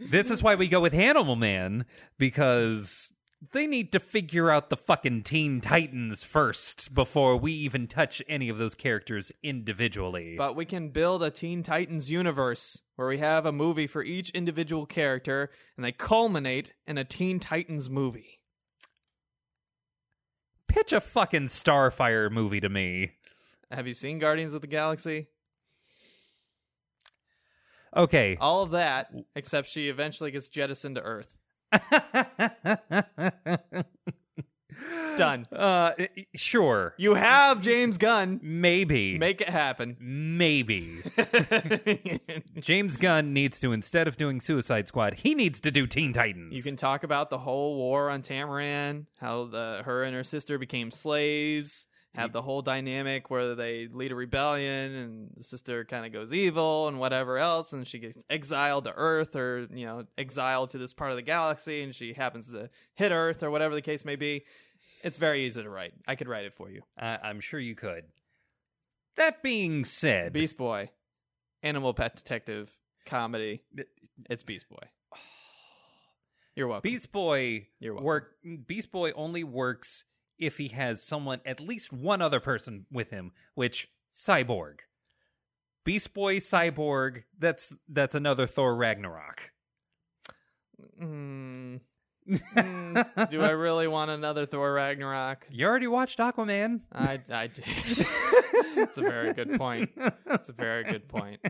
this 0.00 0.30
is 0.30 0.42
why 0.42 0.54
we 0.56 0.66
go 0.68 0.80
with 0.80 0.94
Animal 0.94 1.36
Man 1.36 1.84
because 2.18 3.12
they 3.52 3.66
need 3.66 3.92
to 3.92 4.00
figure 4.00 4.50
out 4.50 4.70
the 4.70 4.76
fucking 4.76 5.22
Teen 5.22 5.60
Titans 5.60 6.24
first 6.24 6.94
before 6.94 7.36
we 7.36 7.52
even 7.52 7.86
touch 7.86 8.22
any 8.28 8.48
of 8.48 8.58
those 8.58 8.74
characters 8.74 9.30
individually. 9.42 10.34
But 10.38 10.56
we 10.56 10.64
can 10.64 10.88
build 10.88 11.22
a 11.22 11.30
Teen 11.30 11.62
Titans 11.62 12.10
universe 12.10 12.82
where 12.96 13.08
we 13.08 13.18
have 13.18 13.44
a 13.44 13.52
movie 13.52 13.86
for 13.86 14.02
each 14.02 14.30
individual 14.30 14.86
character 14.86 15.50
and 15.76 15.84
they 15.84 15.92
culminate 15.92 16.72
in 16.86 16.96
a 16.96 17.04
Teen 17.04 17.38
Titans 17.38 17.90
movie. 17.90 18.40
Pitch 20.66 20.92
a 20.92 21.00
fucking 21.00 21.46
Starfire 21.46 22.30
movie 22.30 22.60
to 22.60 22.68
me. 22.68 23.12
Have 23.70 23.86
you 23.86 23.94
seen 23.94 24.18
Guardians 24.18 24.54
of 24.54 24.60
the 24.60 24.66
Galaxy? 24.66 25.28
Okay. 27.94 28.36
All 28.40 28.62
of 28.62 28.70
that, 28.72 29.10
except 29.34 29.68
she 29.68 29.88
eventually 29.88 30.30
gets 30.30 30.48
jettisoned 30.48 30.96
to 30.96 31.02
Earth. 31.02 31.36
Done. 35.16 35.46
Uh, 35.50 35.92
sure. 36.34 36.94
You 36.98 37.14
have 37.14 37.62
James 37.62 37.96
Gunn. 37.96 38.38
Maybe. 38.42 39.18
Make 39.18 39.40
it 39.40 39.48
happen. 39.48 39.96
Maybe. 39.98 41.02
James 42.60 42.98
Gunn 42.98 43.32
needs 43.32 43.58
to, 43.60 43.72
instead 43.72 44.08
of 44.08 44.18
doing 44.18 44.40
Suicide 44.40 44.88
Squad, 44.88 45.14
he 45.14 45.34
needs 45.34 45.58
to 45.60 45.70
do 45.70 45.86
Teen 45.86 46.12
Titans. 46.12 46.54
You 46.54 46.62
can 46.62 46.76
talk 46.76 47.02
about 47.02 47.30
the 47.30 47.38
whole 47.38 47.76
war 47.76 48.10
on 48.10 48.22
Tamaran, 48.22 49.06
how 49.18 49.46
the 49.46 49.80
her 49.84 50.04
and 50.04 50.14
her 50.14 50.24
sister 50.24 50.58
became 50.58 50.90
slaves, 50.90 51.86
have 52.16 52.32
the 52.32 52.42
whole 52.42 52.62
dynamic 52.62 53.30
where 53.30 53.54
they 53.54 53.88
lead 53.92 54.12
a 54.12 54.14
rebellion 54.14 54.94
and 54.94 55.30
the 55.36 55.44
sister 55.44 55.84
kind 55.84 56.04
of 56.04 56.12
goes 56.12 56.32
evil 56.32 56.88
and 56.88 56.98
whatever 56.98 57.38
else 57.38 57.72
and 57.72 57.86
she 57.86 57.98
gets 57.98 58.18
exiled 58.28 58.84
to 58.84 58.92
Earth 58.94 59.36
or, 59.36 59.66
you 59.72 59.86
know, 59.86 60.04
exiled 60.18 60.70
to 60.70 60.78
this 60.78 60.92
part 60.92 61.10
of 61.10 61.16
the 61.16 61.22
galaxy 61.22 61.82
and 61.82 61.94
she 61.94 62.12
happens 62.12 62.50
to 62.50 62.68
hit 62.94 63.12
Earth 63.12 63.42
or 63.42 63.50
whatever 63.50 63.74
the 63.74 63.82
case 63.82 64.04
may 64.04 64.16
be. 64.16 64.44
It's 65.04 65.18
very 65.18 65.46
easy 65.46 65.62
to 65.62 65.70
write. 65.70 65.94
I 66.08 66.14
could 66.16 66.28
write 66.28 66.44
it 66.44 66.54
for 66.54 66.70
you. 66.70 66.82
I- 66.98 67.18
I'm 67.22 67.40
sure 67.40 67.60
you 67.60 67.74
could. 67.74 68.04
That 69.16 69.42
being 69.42 69.84
said, 69.84 70.32
Beast 70.32 70.56
Boy, 70.58 70.90
Animal 71.62 71.94
Pet 71.94 72.16
Detective 72.16 72.70
comedy. 73.06 73.62
It's 74.28 74.42
Beast 74.42 74.68
Boy. 74.68 74.88
You're 76.54 76.68
welcome. 76.68 76.90
Beast 76.90 77.12
Boy 77.12 77.68
You're 77.80 77.94
welcome. 77.94 78.04
work. 78.06 78.32
Beast 78.66 78.90
Boy 78.90 79.12
only 79.12 79.44
works 79.44 80.04
if 80.38 80.58
he 80.58 80.68
has 80.68 81.02
someone, 81.02 81.40
at 81.44 81.60
least 81.60 81.92
one 81.92 82.22
other 82.22 82.40
person 82.40 82.86
with 82.90 83.10
him, 83.10 83.32
which 83.54 83.88
Cyborg. 84.14 84.80
Beast 85.84 86.14
Boy, 86.14 86.36
Cyborg. 86.38 87.24
That's 87.38 87.74
that's 87.88 88.14
another 88.14 88.46
Thor 88.46 88.74
Ragnarok. 88.74 89.52
Mm. 91.00 91.80
Mm, 92.28 93.30
do 93.30 93.40
I 93.40 93.50
really 93.50 93.86
want 93.86 94.10
another 94.10 94.46
Thor 94.46 94.72
Ragnarok? 94.72 95.46
You 95.50 95.66
already 95.66 95.86
watched 95.86 96.18
Aquaman. 96.18 96.80
I, 96.92 97.20
I 97.30 97.46
do. 97.46 97.62
That's 98.74 98.98
a 98.98 99.02
very 99.02 99.32
good 99.32 99.52
point. 99.56 99.90
That's 100.26 100.48
a 100.48 100.52
very 100.52 100.84
good 100.84 101.08
point. 101.08 101.40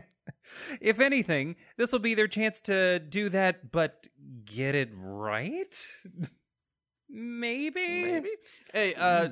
if 0.79 0.99
anything, 0.99 1.55
this 1.77 1.91
will 1.91 1.99
be 1.99 2.13
their 2.13 2.27
chance 2.27 2.61
to 2.61 2.99
do 2.99 3.29
that, 3.29 3.71
but 3.71 4.07
get 4.45 4.75
it 4.75 4.89
right. 4.93 5.87
Maybe. 7.09 8.03
Maybe. 8.03 8.29
Hey, 8.73 8.93
uh, 8.95 9.29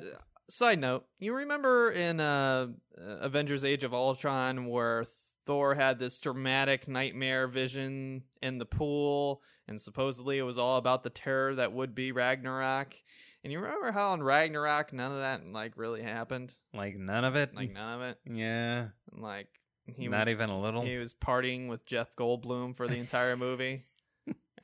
side 0.49 0.79
note, 0.79 1.05
you 1.19 1.33
remember 1.33 1.91
in 1.91 2.19
uh, 2.19 2.67
Avengers: 2.97 3.65
Age 3.65 3.83
of 3.83 3.93
Ultron 3.93 4.67
where 4.67 5.05
Thor 5.45 5.75
had 5.75 5.99
this 5.99 6.17
dramatic 6.19 6.87
nightmare 6.87 7.47
vision 7.47 8.23
in 8.41 8.57
the 8.57 8.65
pool, 8.65 9.41
and 9.67 9.79
supposedly 9.79 10.37
it 10.37 10.43
was 10.43 10.57
all 10.57 10.77
about 10.77 11.03
the 11.03 11.09
terror 11.09 11.55
that 11.55 11.73
would 11.73 11.93
be 11.95 12.11
Ragnarok. 12.11 12.95
And 13.43 13.51
you 13.51 13.59
remember 13.59 13.91
how 13.91 14.13
in 14.15 14.23
Ragnarok 14.23 14.91
none 14.91 15.11
of 15.11 15.19
that 15.19 15.45
like 15.45 15.73
really 15.75 16.01
happened, 16.01 16.53
Like 16.73 16.97
none 16.97 17.23
of 17.23 17.35
it. 17.35 17.53
like 17.53 17.71
none 17.71 18.01
of 18.01 18.07
it, 18.09 18.17
yeah. 18.25 18.87
like 19.11 19.47
he 19.85 20.07
not 20.07 20.21
was, 20.21 20.29
even 20.29 20.49
a 20.49 20.59
little. 20.59 20.81
he 20.83 20.97
was 20.97 21.13
partying 21.13 21.67
with 21.67 21.85
Jeff 21.85 22.15
Goldblum 22.15 22.75
for 22.75 22.87
the 22.87 22.95
entire 22.97 23.37
movie. 23.37 23.83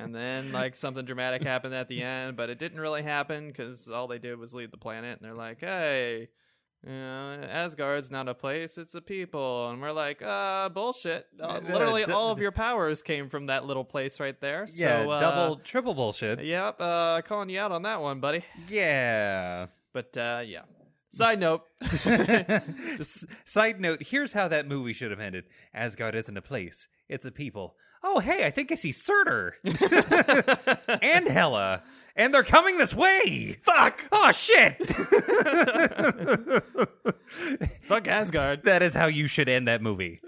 and 0.04 0.14
then 0.16 0.52
like 0.52 0.76
something 0.76 1.06
dramatic 1.06 1.44
happened 1.44 1.74
at 1.74 1.88
the 1.88 2.02
end, 2.02 2.36
but 2.38 2.50
it 2.50 2.58
didn't 2.60 2.80
really 2.80 3.04
happen 3.04 3.48
because 3.48 3.88
all 3.88 4.08
they 4.08 4.20
did 4.20 4.38
was 4.40 4.54
leave 4.54 4.72
the 4.72 4.78
planet. 4.78 5.20
And 5.20 5.26
they're 5.28 5.36
like, 5.36 5.60
"Hey, 5.60 6.30
you 6.86 6.92
know, 6.92 7.40
Asgard's 7.50 8.10
not 8.12 8.28
a 8.28 8.34
place; 8.34 8.78
it's 8.78 8.96
a 8.96 9.02
people." 9.02 9.70
And 9.70 9.82
we're 9.82 9.92
like, 9.92 10.22
"Uh, 10.22 10.70
bullshit! 10.70 11.28
Uh, 11.40 11.44
Uh, 11.46 11.60
literally, 11.70 12.04
all 12.06 12.32
of 12.32 12.40
your 12.40 12.52
powers 12.52 13.02
came 13.02 13.30
from 13.30 13.46
that 13.48 13.66
little 13.66 13.86
place 13.86 14.20
right 14.20 14.40
there." 14.42 14.68
So, 14.68 14.84
yeah, 14.84 15.08
uh, 15.08 15.20
double, 15.20 15.56
triple 15.58 15.94
bullshit. 15.94 16.44
Yep, 16.44 16.78
uh, 16.80 17.22
calling 17.24 17.50
you 17.50 17.60
out 17.60 17.72
on 17.72 17.84
that 17.84 18.02
one, 18.02 18.20
buddy. 18.20 18.44
Yeah. 18.68 19.68
But 19.94 20.16
uh, 20.18 20.42
yeah. 20.46 20.62
Side 21.14 21.40
note. 21.42 21.64
S- 22.06 23.26
Side 23.44 23.80
note: 23.82 24.02
Here's 24.02 24.34
how 24.34 24.48
that 24.48 24.68
movie 24.68 24.94
should 24.94 25.12
have 25.12 25.20
ended. 25.20 25.44
Asgard 25.74 26.16
isn't 26.16 26.38
a 26.38 26.42
place; 26.42 26.88
it's 27.10 27.26
a 27.26 27.32
people. 27.32 27.76
Oh, 28.04 28.20
hey, 28.20 28.46
I 28.46 28.52
think 28.52 28.72
I 28.72 28.76
see 28.76 28.92
Surtur 28.92 29.56
and 29.64 31.28
Hela, 31.28 31.84
and 32.16 32.34
they're 32.34 32.44
coming 32.44 32.78
this 32.78 32.94
way. 32.96 33.58
Fuck! 33.64 34.06
Oh 34.12 34.32
shit! 34.32 34.78
Fuck 37.84 38.08
Asgard. 38.08 38.64
that 38.64 38.82
is 38.84 38.94
how 38.94 39.06
you 39.08 39.28
should 39.28 39.50
end 39.50 39.68
that 39.68 39.82
movie. 39.82 40.22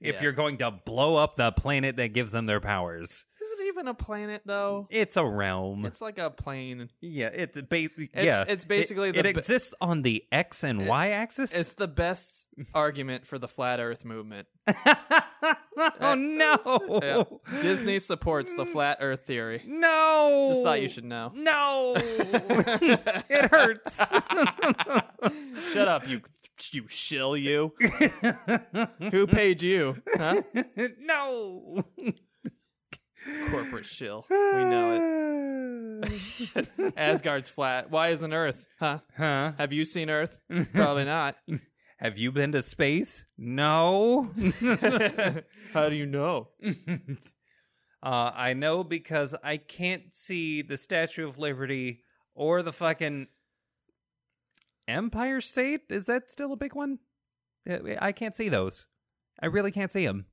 if 0.00 0.16
Yeah. 0.16 0.22
you're 0.22 0.32
going 0.32 0.58
to 0.58 0.70
blow 0.70 1.16
up 1.16 1.36
the 1.36 1.52
planet 1.52 1.96
that 1.96 2.12
gives 2.12 2.32
them 2.32 2.46
their 2.46 2.60
powers, 2.60 3.24
even 3.76 3.88
a 3.88 3.94
planet 3.94 4.42
though? 4.44 4.86
it's 4.90 5.16
a 5.16 5.24
realm. 5.24 5.84
It's 5.84 6.00
like 6.00 6.18
a 6.18 6.30
plane. 6.30 6.88
yeah, 7.00 7.28
it's 7.32 7.60
ba- 7.60 7.88
yeah. 8.14 8.44
it's 8.48 8.64
basically 8.64 9.10
it, 9.10 9.12
the 9.12 9.18
it 9.20 9.34
ba- 9.34 9.38
exists 9.38 9.74
on 9.80 10.02
the 10.02 10.24
X 10.32 10.64
and 10.64 10.86
Y 10.86 11.10
axis. 11.10 11.54
It's 11.54 11.74
the 11.74 11.88
best 11.88 12.46
argument 12.74 13.26
for 13.26 13.38
the 13.38 13.48
flat 13.48 13.80
Earth 13.80 14.04
movement. 14.04 14.48
oh 14.68 15.54
eh, 16.00 16.14
no! 16.14 17.00
Yeah. 17.02 17.24
Disney 17.62 17.98
supports 17.98 18.52
the 18.54 18.64
flat 18.64 18.98
Earth 19.00 19.26
theory. 19.26 19.62
No. 19.66 20.50
Just 20.52 20.64
thought 20.64 20.80
you 20.80 20.88
should 20.88 21.04
know. 21.04 21.30
No. 21.34 21.94
it 21.98 23.50
hurts. 23.50 23.98
Shut 25.72 25.88
up, 25.88 26.08
you 26.08 26.22
you 26.72 26.88
shill 26.88 27.36
you. 27.36 27.74
Who 29.10 29.26
paid 29.26 29.62
you? 29.62 30.02
Huh? 30.14 30.40
no. 30.98 31.84
Corporate 33.50 33.86
shill. 33.86 34.26
We 34.30 34.64
know 34.64 34.94
it. 34.94 35.16
Asgard's 36.96 37.50
flat. 37.50 37.90
Why 37.90 38.08
isn't 38.08 38.32
Earth? 38.32 38.66
Huh? 38.78 39.00
Huh? 39.16 39.52
Have 39.58 39.72
you 39.72 39.84
seen 39.84 40.10
Earth? 40.10 40.38
Probably 40.72 41.04
not. 41.04 41.36
Have 41.98 42.18
you 42.18 42.30
been 42.30 42.52
to 42.52 42.62
space? 42.62 43.24
No. 43.38 44.30
How 45.72 45.88
do 45.88 45.94
you 45.94 46.06
know? 46.06 46.48
Uh, 48.02 48.30
I 48.36 48.52
know 48.52 48.84
because 48.84 49.34
I 49.42 49.56
can't 49.56 50.14
see 50.14 50.62
the 50.62 50.76
Statue 50.76 51.26
of 51.26 51.40
Liberty 51.40 52.02
or 52.36 52.62
the 52.62 52.72
fucking 52.72 53.26
Empire 54.86 55.40
State 55.40 55.80
is 55.90 56.06
that 56.06 56.30
still 56.30 56.52
a 56.52 56.56
big 56.56 56.74
one? 56.76 57.00
I 58.00 58.12
can't 58.12 58.34
see 58.34 58.48
those. 58.48 58.86
I 59.42 59.46
really 59.46 59.72
can't 59.72 59.90
see 59.90 60.06
them. 60.06 60.26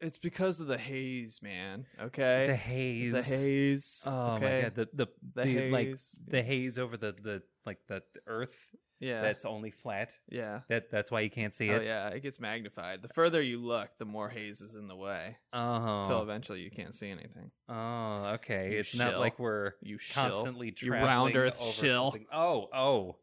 It's 0.00 0.18
because 0.18 0.60
of 0.60 0.66
the 0.68 0.78
haze, 0.78 1.40
man. 1.42 1.86
Okay, 2.00 2.46
The 2.46 2.56
haze. 2.56 3.12
The 3.12 3.22
haze. 3.22 4.02
Oh 4.06 4.34
okay? 4.36 4.44
my 4.44 4.60
god, 4.62 4.74
the 4.74 4.88
the, 4.92 5.06
The 5.34 5.44
the, 5.54 5.70
like 5.70 5.86
haze. 5.88 6.20
the 6.26 6.42
haze 6.42 6.78
over 6.78 6.96
the 6.96 7.12
the 7.20 7.42
like 7.66 7.78
the 7.88 8.02
earth 8.26 8.54
yeah, 9.00 9.22
that's 9.22 9.44
only 9.44 9.70
flat. 9.70 10.16
yeah. 10.28 10.62
That 10.68 10.90
that's 10.90 11.10
why 11.12 11.20
you 11.20 11.30
can't 11.30 11.54
see 11.54 11.70
Oh 11.70 11.76
it. 11.76 11.84
yeah, 11.84 12.08
it 12.08 12.20
gets 12.20 12.40
magnified. 12.40 13.00
The 13.02 13.08
further 13.08 13.40
you 13.40 13.58
look, 13.58 13.90
the 13.98 14.04
more 14.04 14.28
haze 14.28 14.60
is 14.60 14.74
in 14.74 14.88
the 14.88 14.96
way, 14.96 15.36
Oh. 15.52 16.00
until 16.02 16.22
eventually 16.22 16.60
you 16.62 16.70
can't 16.72 16.92
see 16.94 17.08
anything. 17.08 17.52
Oh, 17.68 18.24
okay. 18.34 18.72
You 18.72 18.78
it's 18.80 18.96
not 18.96 19.18
like 19.20 19.38
we're 19.38 19.72
You 19.82 19.98
shill. 19.98 20.22
constantly 20.30 20.66
You 20.68 20.72
traveling 20.72 21.06
round 21.06 21.36
earth 21.36 21.60
over 21.60 21.70
shill. 21.70 22.10
something. 22.10 22.26
Oh, 22.32 22.68
oh. 22.74 23.16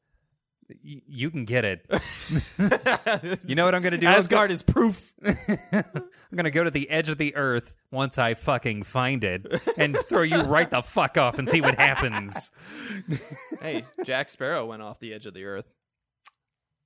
Y- 0.84 1.02
you 1.08 1.30
can 1.30 1.46
get 1.46 1.64
it. 1.66 1.86
You 3.46 3.54
know 3.56 3.66
what 3.66 3.76
I'm 3.76 3.82
gonna 3.84 3.98
do? 3.98 4.08
I'm 4.08 4.16
Asgard 4.16 4.50
is 4.52 4.64
proof. 4.64 5.14
I'm 5.24 5.84
gonna 6.36 6.50
go 6.50 6.64
to 6.64 6.72
the 6.72 6.90
edge 6.90 7.10
of 7.10 7.18
the 7.18 7.36
earth 7.36 7.76
once 7.92 8.18
I 8.18 8.34
fucking 8.34 8.84
find 8.84 9.24
it 9.24 9.46
and 9.78 9.96
throw 9.98 10.24
you 10.24 10.42
right 10.42 10.70
the 10.70 10.82
fuck 10.82 11.18
off 11.18 11.38
and 11.38 11.48
see 11.50 11.62
what 11.62 11.76
happens. 11.76 12.52
hey, 13.62 13.86
Jack 14.04 14.30
Sparrow 14.30 14.66
went 14.66 14.82
off 14.82 15.00
the 15.00 15.14
edge 15.14 15.26
of 15.28 15.34
the 15.36 15.46
earth. 15.46 15.76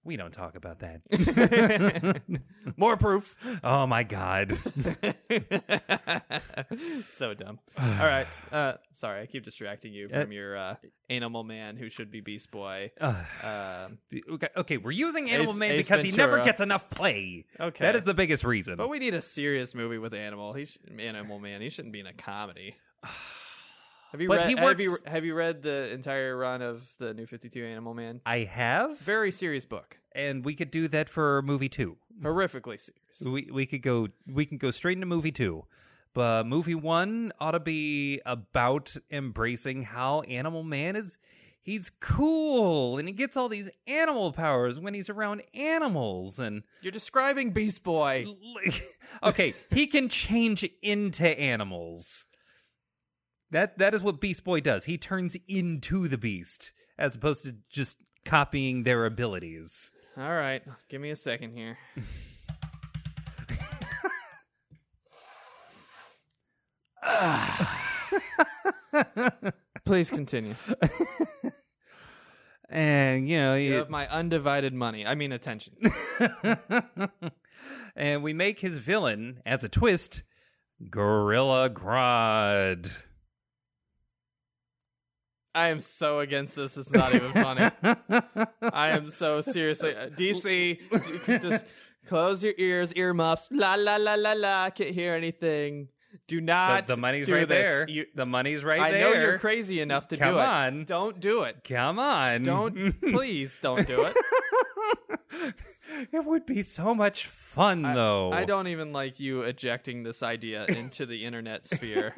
We 0.04 0.16
don't 0.18 0.32
talk 0.32 0.56
about 0.56 0.80
that. 0.80 2.22
More 2.78 2.96
proof. 2.98 3.36
Oh 3.64 3.86
my 3.86 4.04
god. 4.04 4.58
so 7.06 7.34
dumb. 7.34 7.60
All 7.78 7.86
right. 7.86 8.28
Uh, 8.52 8.74
sorry, 8.94 9.22
I 9.22 9.26
keep 9.26 9.44
distracting 9.44 9.94
you 9.94 10.10
Uh, 10.12 10.22
from 10.22 10.32
your 10.32 10.58
uh, 10.58 10.76
animal 11.10 11.44
man 11.44 11.76
who 11.76 11.90
should 11.90 12.12
be 12.12 12.22
Beast 12.22 12.50
Boy. 12.50 12.92
Ugh. 13.02 13.26
Um, 13.44 13.98
okay, 14.36 14.48
okay, 14.58 14.78
we're 14.78 14.92
using 14.92 15.30
Animal 15.30 15.54
Ace- 15.54 15.60
Man 15.60 15.72
Ace 15.74 15.88
because 15.88 16.04
he 16.06 16.12
never 16.12 16.42
gets 16.44 16.62
enough 16.62 16.90
play. 16.90 17.46
Okay. 17.60 17.86
That 17.86 17.96
is 17.96 18.04
the 18.04 18.14
biggest 18.14 18.44
reason. 18.44 18.78
but 18.78 18.90
we 18.90 19.00
need 19.00 19.14
a 19.14 19.22
serious 19.22 19.76
movie 19.76 19.98
with 19.98 20.14
Animal. 20.14 20.54
He 20.54 20.66
sh- 20.66 20.78
Animal 20.98 21.40
Man. 21.40 21.62
He 21.62 21.70
shouldn't 21.70 21.94
be 21.94 22.00
in 22.00 22.08
a 22.08 22.14
comedy. 22.14 22.76
Have 24.12 24.22
you 24.22 24.28
But 24.28 24.40
read? 24.40 24.50
he 24.50 24.56
Have 24.56 24.82
you, 24.82 24.98
have 25.06 25.26
you 25.26 25.34
read 25.36 25.62
the 25.62 25.92
entire 25.92 26.36
run 26.36 26.62
of 26.62 26.84
the 26.98 27.14
New 27.14 27.26
Fifty 27.26 27.50
Two 27.50 27.64
Animal 27.66 27.94
Man? 27.94 28.22
I 28.26 28.40
have, 28.40 28.98
Very 29.00 29.32
serious 29.32 29.66
book. 29.66 30.00
and 30.14 30.44
we 30.44 30.56
could 30.56 30.72
do 30.72 30.88
that 30.88 31.10
for 31.10 31.42
movie 31.44 31.70
two. 31.70 31.98
Horrifically 32.22 32.80
serious. 32.80 33.22
We 33.24 33.50
we 33.52 33.66
could 33.66 33.82
go 33.82 34.08
we 34.28 34.46
can 34.46 34.58
go 34.58 34.72
straight 34.72 34.98
into 34.98 35.06
movie 35.06 35.32
two. 35.32 35.66
But 36.14 36.48
movie 36.48 36.74
one 36.76 37.32
ought 37.40 37.52
to 37.52 37.60
be 37.60 38.20
about 38.26 38.96
embracing 39.12 39.84
how 39.84 40.22
Animal 40.22 40.64
Man 40.64 40.96
is 40.96 41.18
he's 41.62 41.92
cool 42.02 42.98
and 42.98 43.08
he 43.08 43.14
gets 43.14 43.38
all 43.38 43.48
these 43.48 43.70
animal 43.86 44.32
powers 44.32 44.80
when 44.80 44.96
he's 44.96 45.08
around 45.10 45.44
animals 45.54 46.40
and 46.40 46.64
You're 46.82 46.92
describing 46.92 47.52
Beast 47.52 47.84
Boy. 47.84 48.26
okay, 49.24 49.54
he 49.70 49.86
can 49.86 50.10
change 50.10 50.68
into 50.82 51.28
animals. 51.40 52.26
That 53.52 53.78
that 53.80 53.94
is 53.94 54.02
what 54.04 54.20
Beast 54.22 54.44
Boy 54.44 54.60
does. 54.60 54.86
He 54.86 54.98
turns 54.98 55.36
into 55.48 56.08
the 56.08 56.18
beast 56.18 56.72
as 56.98 57.16
opposed 57.16 57.44
to 57.46 57.56
just 57.72 57.98
copying 58.26 58.84
their 58.84 59.06
abilities. 59.06 59.92
All 60.18 60.34
right, 60.34 60.62
give 60.90 61.02
me 61.02 61.10
a 61.12 61.16
second 61.16 61.54
here. 61.54 61.78
Please 69.86 70.12
continue. 70.12 70.56
And 72.72 73.28
you 73.28 73.38
know, 73.38 73.56
You 73.56 73.70
you- 73.72 73.78
have 73.78 73.90
my 73.90 74.08
undivided 74.08 74.74
money. 74.74 75.06
I 75.06 75.16
mean 75.16 75.32
attention. 75.32 75.74
and 77.96 78.22
we 78.22 78.34
make 78.34 78.60
his 78.60 78.78
villain 78.78 79.42
as 79.46 79.64
a 79.64 79.70
twist 79.70 80.24
Gorilla 80.90 81.70
Grodd. 81.70 82.92
I 85.56 85.70
am 85.70 85.80
so 85.80 86.20
against 86.20 86.56
this. 86.56 86.78
It's 86.78 86.92
not 86.92 87.14
even 87.16 87.32
funny. 87.32 87.70
I 88.72 88.90
am 88.90 89.10
so 89.10 89.42
seriously 89.42 89.96
uh, 89.96 90.10
DC. 90.10 91.42
Just 91.42 91.66
close 92.08 92.44
your 92.44 92.54
ears, 92.58 92.94
earmuffs. 92.94 93.50
La 93.52 93.76
la 93.76 93.98
la 93.98 94.16
la 94.16 94.34
la. 94.34 94.64
I 94.66 94.70
can't 94.70 94.92
hear 94.92 95.16
anything. 95.16 95.90
Do 96.28 96.42
not. 96.42 96.88
the 96.88 96.98
money's 96.98 97.26
do 97.28 97.34
right 97.34 97.48
this. 97.48 97.64
there. 97.68 97.90
You- 97.90 98.06
the 98.16 98.26
money's 98.26 98.64
right 98.64 98.80
I 98.80 98.92
there. 98.92 99.08
I 99.08 99.14
know 99.14 99.20
you're 99.22 99.40
crazy 99.40 99.82
enough 99.82 100.08
to 100.10 100.18
Come 100.18 100.34
do 100.34 100.40
it. 100.40 100.42
Come 100.44 100.50
on. 100.50 100.84
Don't 100.86 101.20
do 101.20 101.44
it. 101.44 101.64
Come 101.64 102.00
on. 102.00 102.44
Don't. 102.44 103.02
please 103.02 103.58
don't 103.62 103.86
do 103.88 104.06
it. 104.06 104.16
it 106.12 106.26
would 106.26 106.46
be 106.46 106.62
so 106.62 106.94
much 106.96 107.28
fun, 107.28 107.82
though. 107.82 108.32
I 108.32 108.46
don't 108.46 108.68
even 108.68 108.92
like 108.92 109.20
you 109.20 109.42
ejecting 109.42 110.04
this 110.04 110.24
idea 110.24 110.66
into 110.66 111.06
the 111.06 111.26
internet 111.26 111.66
sphere. 111.66 112.16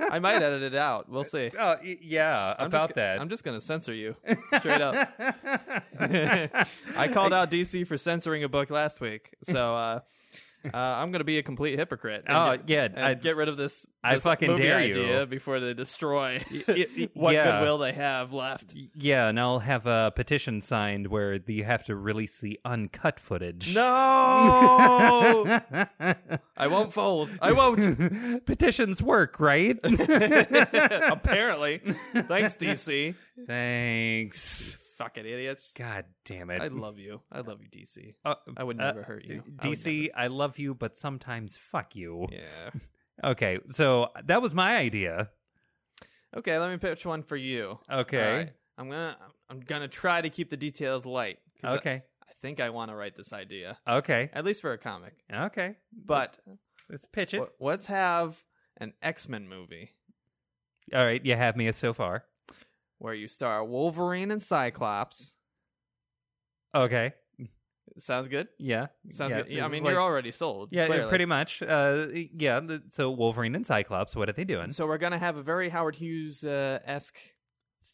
I 0.00 0.18
might 0.18 0.36
edit 0.42 0.62
it 0.62 0.74
out. 0.74 1.08
We'll 1.08 1.24
see. 1.24 1.50
Y- 1.82 1.98
yeah, 2.02 2.54
I'm 2.58 2.66
about 2.66 2.90
just, 2.90 2.96
that. 2.96 3.20
I'm 3.20 3.28
just 3.28 3.44
going 3.44 3.58
to 3.58 3.64
censor 3.64 3.94
you 3.94 4.16
straight 4.58 4.80
up. 4.80 4.94
I 5.98 7.08
called 7.12 7.32
out 7.32 7.50
DC 7.50 7.86
for 7.86 7.96
censoring 7.96 8.44
a 8.44 8.48
book 8.48 8.70
last 8.70 9.00
week, 9.00 9.34
so 9.42 9.74
uh, 9.74 10.00
uh, 10.64 10.76
I'm 10.76 11.10
going 11.10 11.20
to 11.20 11.24
be 11.24 11.38
a 11.38 11.42
complete 11.42 11.78
hypocrite. 11.78 12.24
Oh, 12.28 12.56
get, 12.56 12.92
yeah, 12.96 13.06
I- 13.08 13.14
get 13.14 13.36
rid 13.36 13.48
of 13.48 13.56
this. 13.56 13.86
I 14.04 14.18
fucking 14.18 14.56
dare 14.56 14.78
idea 14.78 15.20
you. 15.20 15.26
before 15.26 15.60
they 15.60 15.74
destroy 15.74 16.40
what 17.14 17.34
yeah. 17.34 17.52
goodwill 17.58 17.78
they 17.78 17.92
have 17.92 18.32
left. 18.32 18.74
yeah, 18.96 19.28
and 19.28 19.38
I'll 19.38 19.60
have 19.60 19.86
a 19.86 20.12
petition 20.16 20.60
signed 20.60 21.06
where 21.06 21.38
you 21.46 21.62
have 21.62 21.84
to 21.84 21.94
release 21.94 22.38
the 22.38 22.58
uncut 22.64 23.20
footage. 23.20 23.74
No, 23.74 23.82
I 26.56 26.66
won't 26.66 26.92
fold. 26.92 27.30
I 27.40 27.52
won't. 27.52 28.44
Petitions 28.46 29.00
work, 29.00 29.38
right? 29.38 29.78
Apparently, 29.84 31.78
thanks 32.12 32.56
DC. 32.56 33.14
Thanks. 33.46 34.78
Fucking 35.02 35.26
idiots. 35.26 35.72
God 35.76 36.04
damn 36.24 36.48
it. 36.50 36.62
I 36.62 36.68
love 36.68 36.98
you. 36.98 37.20
I 37.32 37.40
love 37.40 37.58
you, 37.60 37.68
DC. 37.68 38.14
Uh, 38.24 38.36
I 38.56 38.62
would 38.62 38.80
uh, 38.80 38.84
never 38.84 39.02
hurt 39.02 39.24
you. 39.24 39.42
DC, 39.60 40.10
I 40.14 40.28
love 40.28 40.58
you, 40.60 40.74
but 40.74 40.96
sometimes 40.96 41.56
fuck 41.56 41.96
you. 41.96 42.26
Yeah. 42.30 42.70
Okay, 43.24 43.58
so 43.68 44.08
that 44.24 44.40
was 44.42 44.54
my 44.54 44.76
idea. 44.78 45.28
Okay, 46.36 46.58
let 46.58 46.70
me 46.70 46.78
pitch 46.78 47.04
one 47.04 47.22
for 47.22 47.36
you. 47.36 47.78
Okay. 47.92 48.36
Right. 48.36 48.52
I'm 48.78 48.88
gonna 48.88 49.16
I'm 49.50 49.60
gonna 49.60 49.86
try 49.86 50.22
to 50.22 50.30
keep 50.30 50.48
the 50.48 50.56
details 50.56 51.04
light. 51.04 51.38
'cause 51.60 51.74
I- 51.74 51.76
Okay. 51.76 52.02
I, 52.26 52.32
think 52.40 52.58
I 52.58 52.70
want 52.70 52.90
to 52.90 52.96
write 52.96 53.14
this 53.14 53.32
idea, 53.32 53.78
Okay. 53.86 54.30
at 54.32 54.44
least 54.44 54.62
for 54.62 54.72
a 54.72 54.78
comic. 54.78 55.12
Okay. 55.32 55.76
But 55.92 56.38
Let's 56.88 57.06
pitch 57.06 57.34
it. 57.34 57.42
let's 57.60 57.86
have 57.86 58.42
an 58.78 58.94
X 59.02 59.28
Men 59.28 59.46
movie 59.46 59.92
All 60.92 61.04
right, 61.04 61.24
you 61.24 61.36
have 61.36 61.54
me 61.54 61.70
so 61.72 61.92
far. 61.92 62.24
Where 63.02 63.14
you 63.14 63.26
star 63.26 63.64
Wolverine 63.64 64.30
and 64.30 64.40
Cyclops. 64.40 65.32
Okay. 66.72 67.14
Sounds 67.98 68.28
good. 68.28 68.46
Yeah. 68.58 68.86
Sounds 69.10 69.34
yeah, 69.34 69.42
good. 69.42 69.50
Yeah, 69.50 69.64
I 69.64 69.68
mean, 69.68 69.82
like- 69.82 69.92
you're 69.92 70.00
already 70.00 70.30
sold. 70.30 70.68
Yeah, 70.70 70.86
clearly. 70.86 71.08
pretty 71.08 71.24
much. 71.26 71.60
Uh, 71.62 72.06
yeah. 72.12 72.60
the- 72.60 72.82
So 72.90 73.10
Wolverine 73.10 73.56
and 73.56 73.66
Cyclops, 73.66 74.14
what 74.14 74.28
are 74.28 74.32
they 74.32 74.44
doing? 74.44 74.70
So 74.70 74.86
we're 74.86 74.98
gonna 74.98 75.18
have 75.18 75.36
a 75.36 75.42
very 75.42 75.68
Howard 75.68 75.96
Hughes 75.96 76.44
uh, 76.44 76.78
esque 76.84 77.18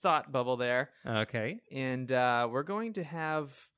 thought 0.03 0.31
bubble 0.31 0.57
there. 0.57 0.91
Okay. 1.05 1.61
and 1.73 2.13
uh, 2.13 2.47
we're 2.51 2.63
going 2.63 2.93
to 2.93 3.03
have 3.03 3.69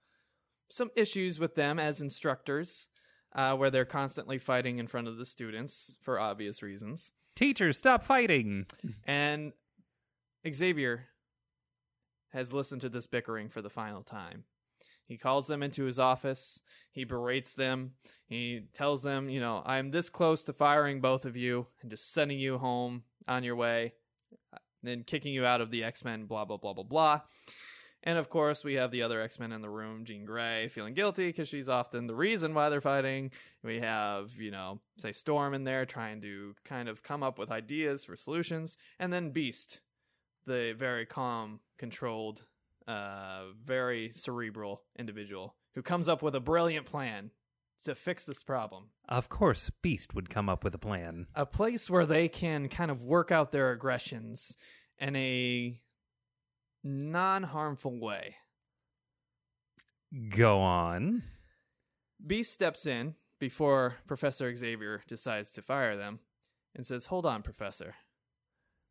some 0.69 0.90
issues 0.97 1.39
with 1.39 1.55
them 1.55 1.78
as 1.78 2.01
instructors, 2.01 2.89
uh, 3.35 3.55
where 3.57 3.70
they're 3.70 3.85
constantly 3.85 4.39
fighting 4.39 4.78
in 4.78 4.86
front 4.89 5.07
of 5.09 5.16
the 5.16 5.24
students 5.24 5.97
for 6.02 6.20
obvious 6.20 6.62
reasons. 6.62 7.12
Teachers, 7.36 7.78
stop 7.78 8.02
fighting. 8.02 8.66
And 9.07 9.52
Xavier 10.52 11.07
has 12.32 12.52
listened 12.52 12.81
to 12.82 12.89
this 12.89 13.07
bickering 13.07 13.48
for 13.48 13.62
the 13.62 13.70
final 13.70 14.02
time. 14.02 14.44
He 15.07 15.16
calls 15.16 15.48
them 15.48 15.62
into 15.62 15.85
his 15.85 15.98
office. 15.98 16.61
He 16.93 17.05
berates 17.05 17.52
them. 17.55 17.93
He 18.27 18.62
tells 18.73 19.02
them, 19.02 19.28
you 19.28 19.40
know, 19.40 19.62
I'm 19.66 19.90
this 19.90 20.09
close 20.09 20.44
to 20.44 20.52
firing 20.52 21.01
both 21.01 21.24
of 21.24 21.36
you 21.36 21.66
and 21.82 21.90
just 21.90 22.12
sending 22.12 22.39
you 22.39 22.59
home 22.59 23.02
on 23.27 23.43
your 23.43 23.57
way, 23.57 23.94
then 24.82 25.02
kicking 25.02 25.35
you 25.35 25.44
out 25.44 25.61
of 25.61 25.73
the 25.73 25.82
X 25.82 26.05
Men, 26.05 26.27
blah, 26.27 26.44
blah, 26.44 26.59
blah, 26.59 26.74
blah, 26.74 26.85
blah. 26.85 27.20
And 28.02 28.19
of 28.19 28.31
course, 28.31 28.65
we 28.65 28.74
have 28.74 28.93
the 28.93 29.02
other 29.02 29.20
X 29.20 29.39
Men 29.39 29.52
in 29.52 29.62
the 29.62 29.69
room, 29.69 30.05
Jean 30.05 30.24
Grey, 30.24 30.69
feeling 30.69 30.94
guilty 30.94 31.27
because 31.27 31.48
she's 31.48 31.69
often 31.69 32.07
the 32.07 32.15
reason 32.15 32.55
why 32.55 32.69
they're 32.69 32.81
fighting. 32.81 33.32
We 33.62 33.81
have, 33.81 34.31
you 34.39 34.51
know, 34.51 34.81
say 34.97 35.12
Storm 35.12 35.55
in 35.55 35.65
there 35.65 35.85
trying 35.85 36.23
to 36.23 36.55
kind 36.65 36.89
of 36.89 37.02
come 37.02 37.23
up 37.23 37.39
with 37.39 37.51
ideas 37.51 38.05
for 38.05 38.16
solutions. 38.16 38.77
And 38.98 39.12
then 39.12 39.31
Beast, 39.31 39.81
the 40.51 40.74
very 40.77 41.06
calm, 41.06 41.60
controlled, 41.78 42.43
uh, 42.89 43.43
very 43.64 44.10
cerebral 44.12 44.82
individual 44.98 45.55
who 45.74 45.82
comes 45.82 46.09
up 46.09 46.22
with 46.22 46.35
a 46.35 46.40
brilliant 46.40 46.86
plan 46.86 47.31
to 47.85 47.94
fix 47.94 48.27
this 48.27 48.43
problem. 48.43 48.86
Of 49.09 49.28
course, 49.28 49.70
Beast 49.81 50.12
would 50.12 50.28
come 50.28 50.48
up 50.48 50.64
with 50.64 50.74
a 50.74 50.78
plan. 50.78 51.28
A 51.36 51.47
place 51.47 51.89
where 51.89 52.05
they 52.05 52.28
can 52.28 52.68
kind 52.68 52.90
of 52.90 53.05
work 53.05 53.31
out 53.31 53.52
their 53.52 53.70
aggressions 53.70 54.56
in 54.98 55.14
a 55.14 55.81
non 56.82 57.44
harmful 57.44 58.01
way. 58.01 58.35
Go 60.36 60.59
on. 60.60 61.22
Beast 62.27 62.52
steps 62.52 62.86
in 62.86 63.14
before 63.39 63.98
Professor 64.09 64.55
Xavier 64.55 65.05
decides 65.06 65.52
to 65.52 65.62
fire 65.62 65.97
them 65.97 66.18
and 66.74 66.85
says, 66.85 67.06
Hold 67.06 67.24
on, 67.24 67.43
Professor. 67.43 67.94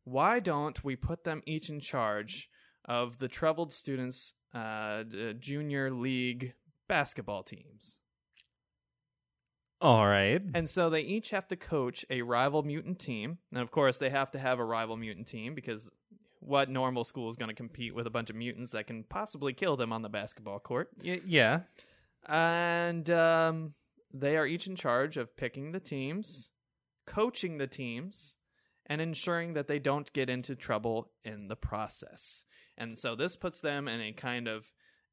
Why 0.04 0.40
don't 0.40 0.82
we 0.82 0.96
put 0.96 1.24
them 1.24 1.42
each 1.46 1.68
in 1.68 1.80
charge 1.80 2.48
of 2.84 3.18
the 3.18 3.28
troubled 3.28 3.72
students' 3.72 4.34
uh, 4.54 5.04
junior 5.38 5.90
league 5.90 6.54
basketball 6.88 7.42
teams? 7.42 8.00
All 9.80 10.06
right. 10.06 10.42
And 10.54 10.68
so 10.68 10.90
they 10.90 11.00
each 11.00 11.30
have 11.30 11.48
to 11.48 11.56
coach 11.56 12.04
a 12.10 12.22
rival 12.22 12.62
mutant 12.62 12.98
team. 12.98 13.38
And 13.52 13.62
of 13.62 13.70
course, 13.70 13.98
they 13.98 14.10
have 14.10 14.30
to 14.32 14.38
have 14.38 14.58
a 14.58 14.64
rival 14.64 14.96
mutant 14.96 15.26
team 15.26 15.54
because 15.54 15.88
what 16.40 16.68
normal 16.68 17.04
school 17.04 17.30
is 17.30 17.36
going 17.36 17.48
to 17.48 17.54
compete 17.54 17.94
with 17.94 18.06
a 18.06 18.10
bunch 18.10 18.28
of 18.28 18.36
mutants 18.36 18.72
that 18.72 18.86
can 18.86 19.04
possibly 19.04 19.52
kill 19.52 19.76
them 19.76 19.92
on 19.92 20.02
the 20.02 20.08
basketball 20.08 20.58
court? 20.58 20.90
Y- 21.02 21.22
yeah. 21.26 21.60
And 22.26 23.08
um, 23.08 23.74
they 24.12 24.36
are 24.36 24.46
each 24.46 24.66
in 24.66 24.76
charge 24.76 25.16
of 25.16 25.34
picking 25.36 25.72
the 25.72 25.80
teams, 25.80 26.50
coaching 27.06 27.56
the 27.56 27.66
teams, 27.66 28.36
and 28.90 29.00
ensuring 29.00 29.54
that 29.54 29.68
they 29.68 29.78
don't 29.78 30.12
get 30.12 30.28
into 30.28 30.54
trouble 30.54 31.12
in 31.24 31.48
the 31.48 31.56
process. 31.56 32.44
And 32.76 32.98
so 32.98 33.14
this 33.14 33.36
puts 33.36 33.60
them 33.60 33.88
in 33.88 34.00
a 34.00 34.12
kind 34.12 34.48
of 34.48 34.66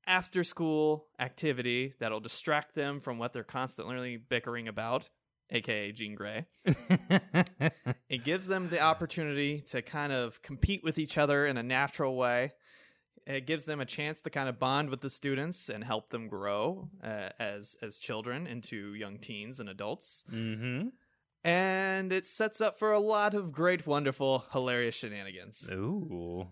after 0.07 0.43
school 0.43 1.07
activity 1.19 1.93
that'll 1.99 2.19
distract 2.19 2.73
them 2.73 2.99
from 2.99 3.19
what 3.19 3.33
they're 3.33 3.43
constantly 3.43 4.17
bickering 4.17 4.67
about, 4.67 5.09
aka 5.51 5.91
Jean 5.91 6.15
Grey. 6.15 6.47
It 8.09 8.23
gives 8.23 8.47
them 8.47 8.69
the 8.69 8.79
opportunity 8.79 9.59
to 9.71 9.81
kind 9.81 10.13
of 10.13 10.41
compete 10.41 10.81
with 10.83 10.97
each 10.97 11.17
other 11.17 11.45
in 11.45 11.57
a 11.57 11.63
natural 11.63 12.15
way. 12.15 12.51
It 13.25 13.45
gives 13.45 13.65
them 13.65 13.81
a 13.81 13.85
chance 13.85 14.21
to 14.21 14.29
kind 14.29 14.47
of 14.47 14.59
bond 14.59 14.89
with 14.89 15.01
the 15.01 15.09
students 15.09 15.67
and 15.67 15.83
help 15.83 16.09
them 16.09 16.29
grow 16.29 16.89
uh, 17.03 17.29
as 17.37 17.75
as 17.81 17.99
children 17.99 18.47
into 18.47 18.93
young 18.93 19.17
teens 19.17 19.59
and 19.59 19.67
adults. 19.67 20.23
mm-hmm. 20.31 20.87
And 21.43 22.11
it 22.11 22.25
sets 22.25 22.59
up 22.61 22.77
for 22.77 22.91
a 22.91 22.99
lot 22.99 23.33
of 23.33 23.51
great, 23.51 23.87
wonderful, 23.87 24.45
hilarious 24.51 24.95
shenanigans. 24.95 25.69
Ooh. 25.71 26.47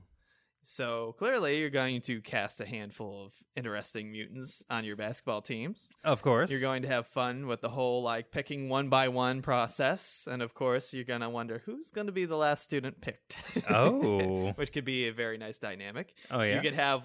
So 0.68 1.16
clearly, 1.20 1.60
you're 1.60 1.70
going 1.70 2.02
to 2.02 2.22
cast 2.22 2.60
a 2.60 2.66
handful 2.66 3.26
of 3.26 3.34
interesting 3.56 4.12
mutants 4.12 4.64
on 4.68 4.84
your 4.84 4.96
basketball 4.96 5.44
teams. 5.44 5.90
Of 6.04 6.24
course. 6.24 6.50
You're 6.50 6.60
going 6.60 6.82
to 6.82 6.88
have 6.88 7.06
fun 7.06 7.46
with 7.46 7.62
the 7.62 7.70
whole 7.70 8.02
like 8.02 8.32
picking 8.32 8.68
one 8.68 8.90
by 8.90 9.10
one 9.10 9.44
process, 9.44 10.28
and 10.30 10.42
of 10.42 10.56
course, 10.56 10.92
you're 10.92 11.04
going 11.04 11.22
to 11.22 11.30
wonder 11.30 11.62
who's 11.66 11.92
going 11.92 12.08
to 12.08 12.14
be 12.14 12.26
the 12.26 12.36
last 12.36 12.64
student 12.64 13.00
picked. 13.00 13.38
Oh. 13.70 14.52
which 14.56 14.72
could 14.72 14.86
be 14.86 15.08
a 15.08 15.14
very 15.14 15.38
nice 15.38 15.60
dynamic. 15.60 16.16
Oh, 16.32 16.42
yeah? 16.42 16.56
you 16.56 16.62
could 16.62 16.74
have 16.74 17.04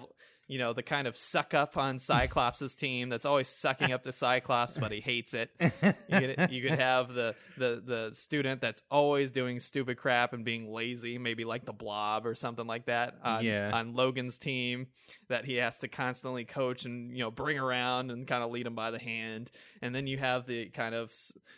you 0.51 0.57
know 0.59 0.73
the 0.73 0.83
kind 0.83 1.07
of 1.07 1.15
suck 1.15 1.53
up 1.53 1.77
on 1.77 1.97
Cyclops' 1.97 2.75
team 2.75 3.07
that's 3.07 3.25
always 3.25 3.47
sucking 3.47 3.93
up 3.93 4.03
to 4.03 4.11
Cyclops, 4.11 4.77
but 4.77 4.91
he 4.91 4.99
hates 4.99 5.33
it. 5.33 5.49
You 5.61 6.19
could, 6.19 6.51
you 6.51 6.61
could 6.61 6.77
have 6.77 7.13
the, 7.13 7.35
the 7.57 7.81
the 7.85 8.09
student 8.13 8.59
that's 8.59 8.81
always 8.91 9.31
doing 9.31 9.61
stupid 9.61 9.95
crap 9.95 10.33
and 10.33 10.43
being 10.43 10.69
lazy, 10.69 11.17
maybe 11.17 11.45
like 11.45 11.63
the 11.63 11.71
Blob 11.71 12.25
or 12.25 12.35
something 12.35 12.67
like 12.67 12.87
that 12.87 13.15
on 13.23 13.45
Yeah. 13.45 13.71
on 13.73 13.93
Logan's 13.95 14.37
team 14.37 14.87
that 15.29 15.45
he 15.45 15.55
has 15.55 15.77
to 15.77 15.87
constantly 15.87 16.43
coach 16.43 16.83
and 16.83 17.11
you 17.15 17.23
know 17.23 17.31
bring 17.31 17.57
around 17.57 18.11
and 18.11 18.27
kind 18.27 18.43
of 18.43 18.51
lead 18.51 18.67
him 18.67 18.75
by 18.75 18.91
the 18.91 18.99
hand. 18.99 19.51
And 19.81 19.95
then 19.95 20.05
you 20.05 20.17
have 20.17 20.45
the 20.47 20.65
kind 20.67 20.93
of 20.93 21.13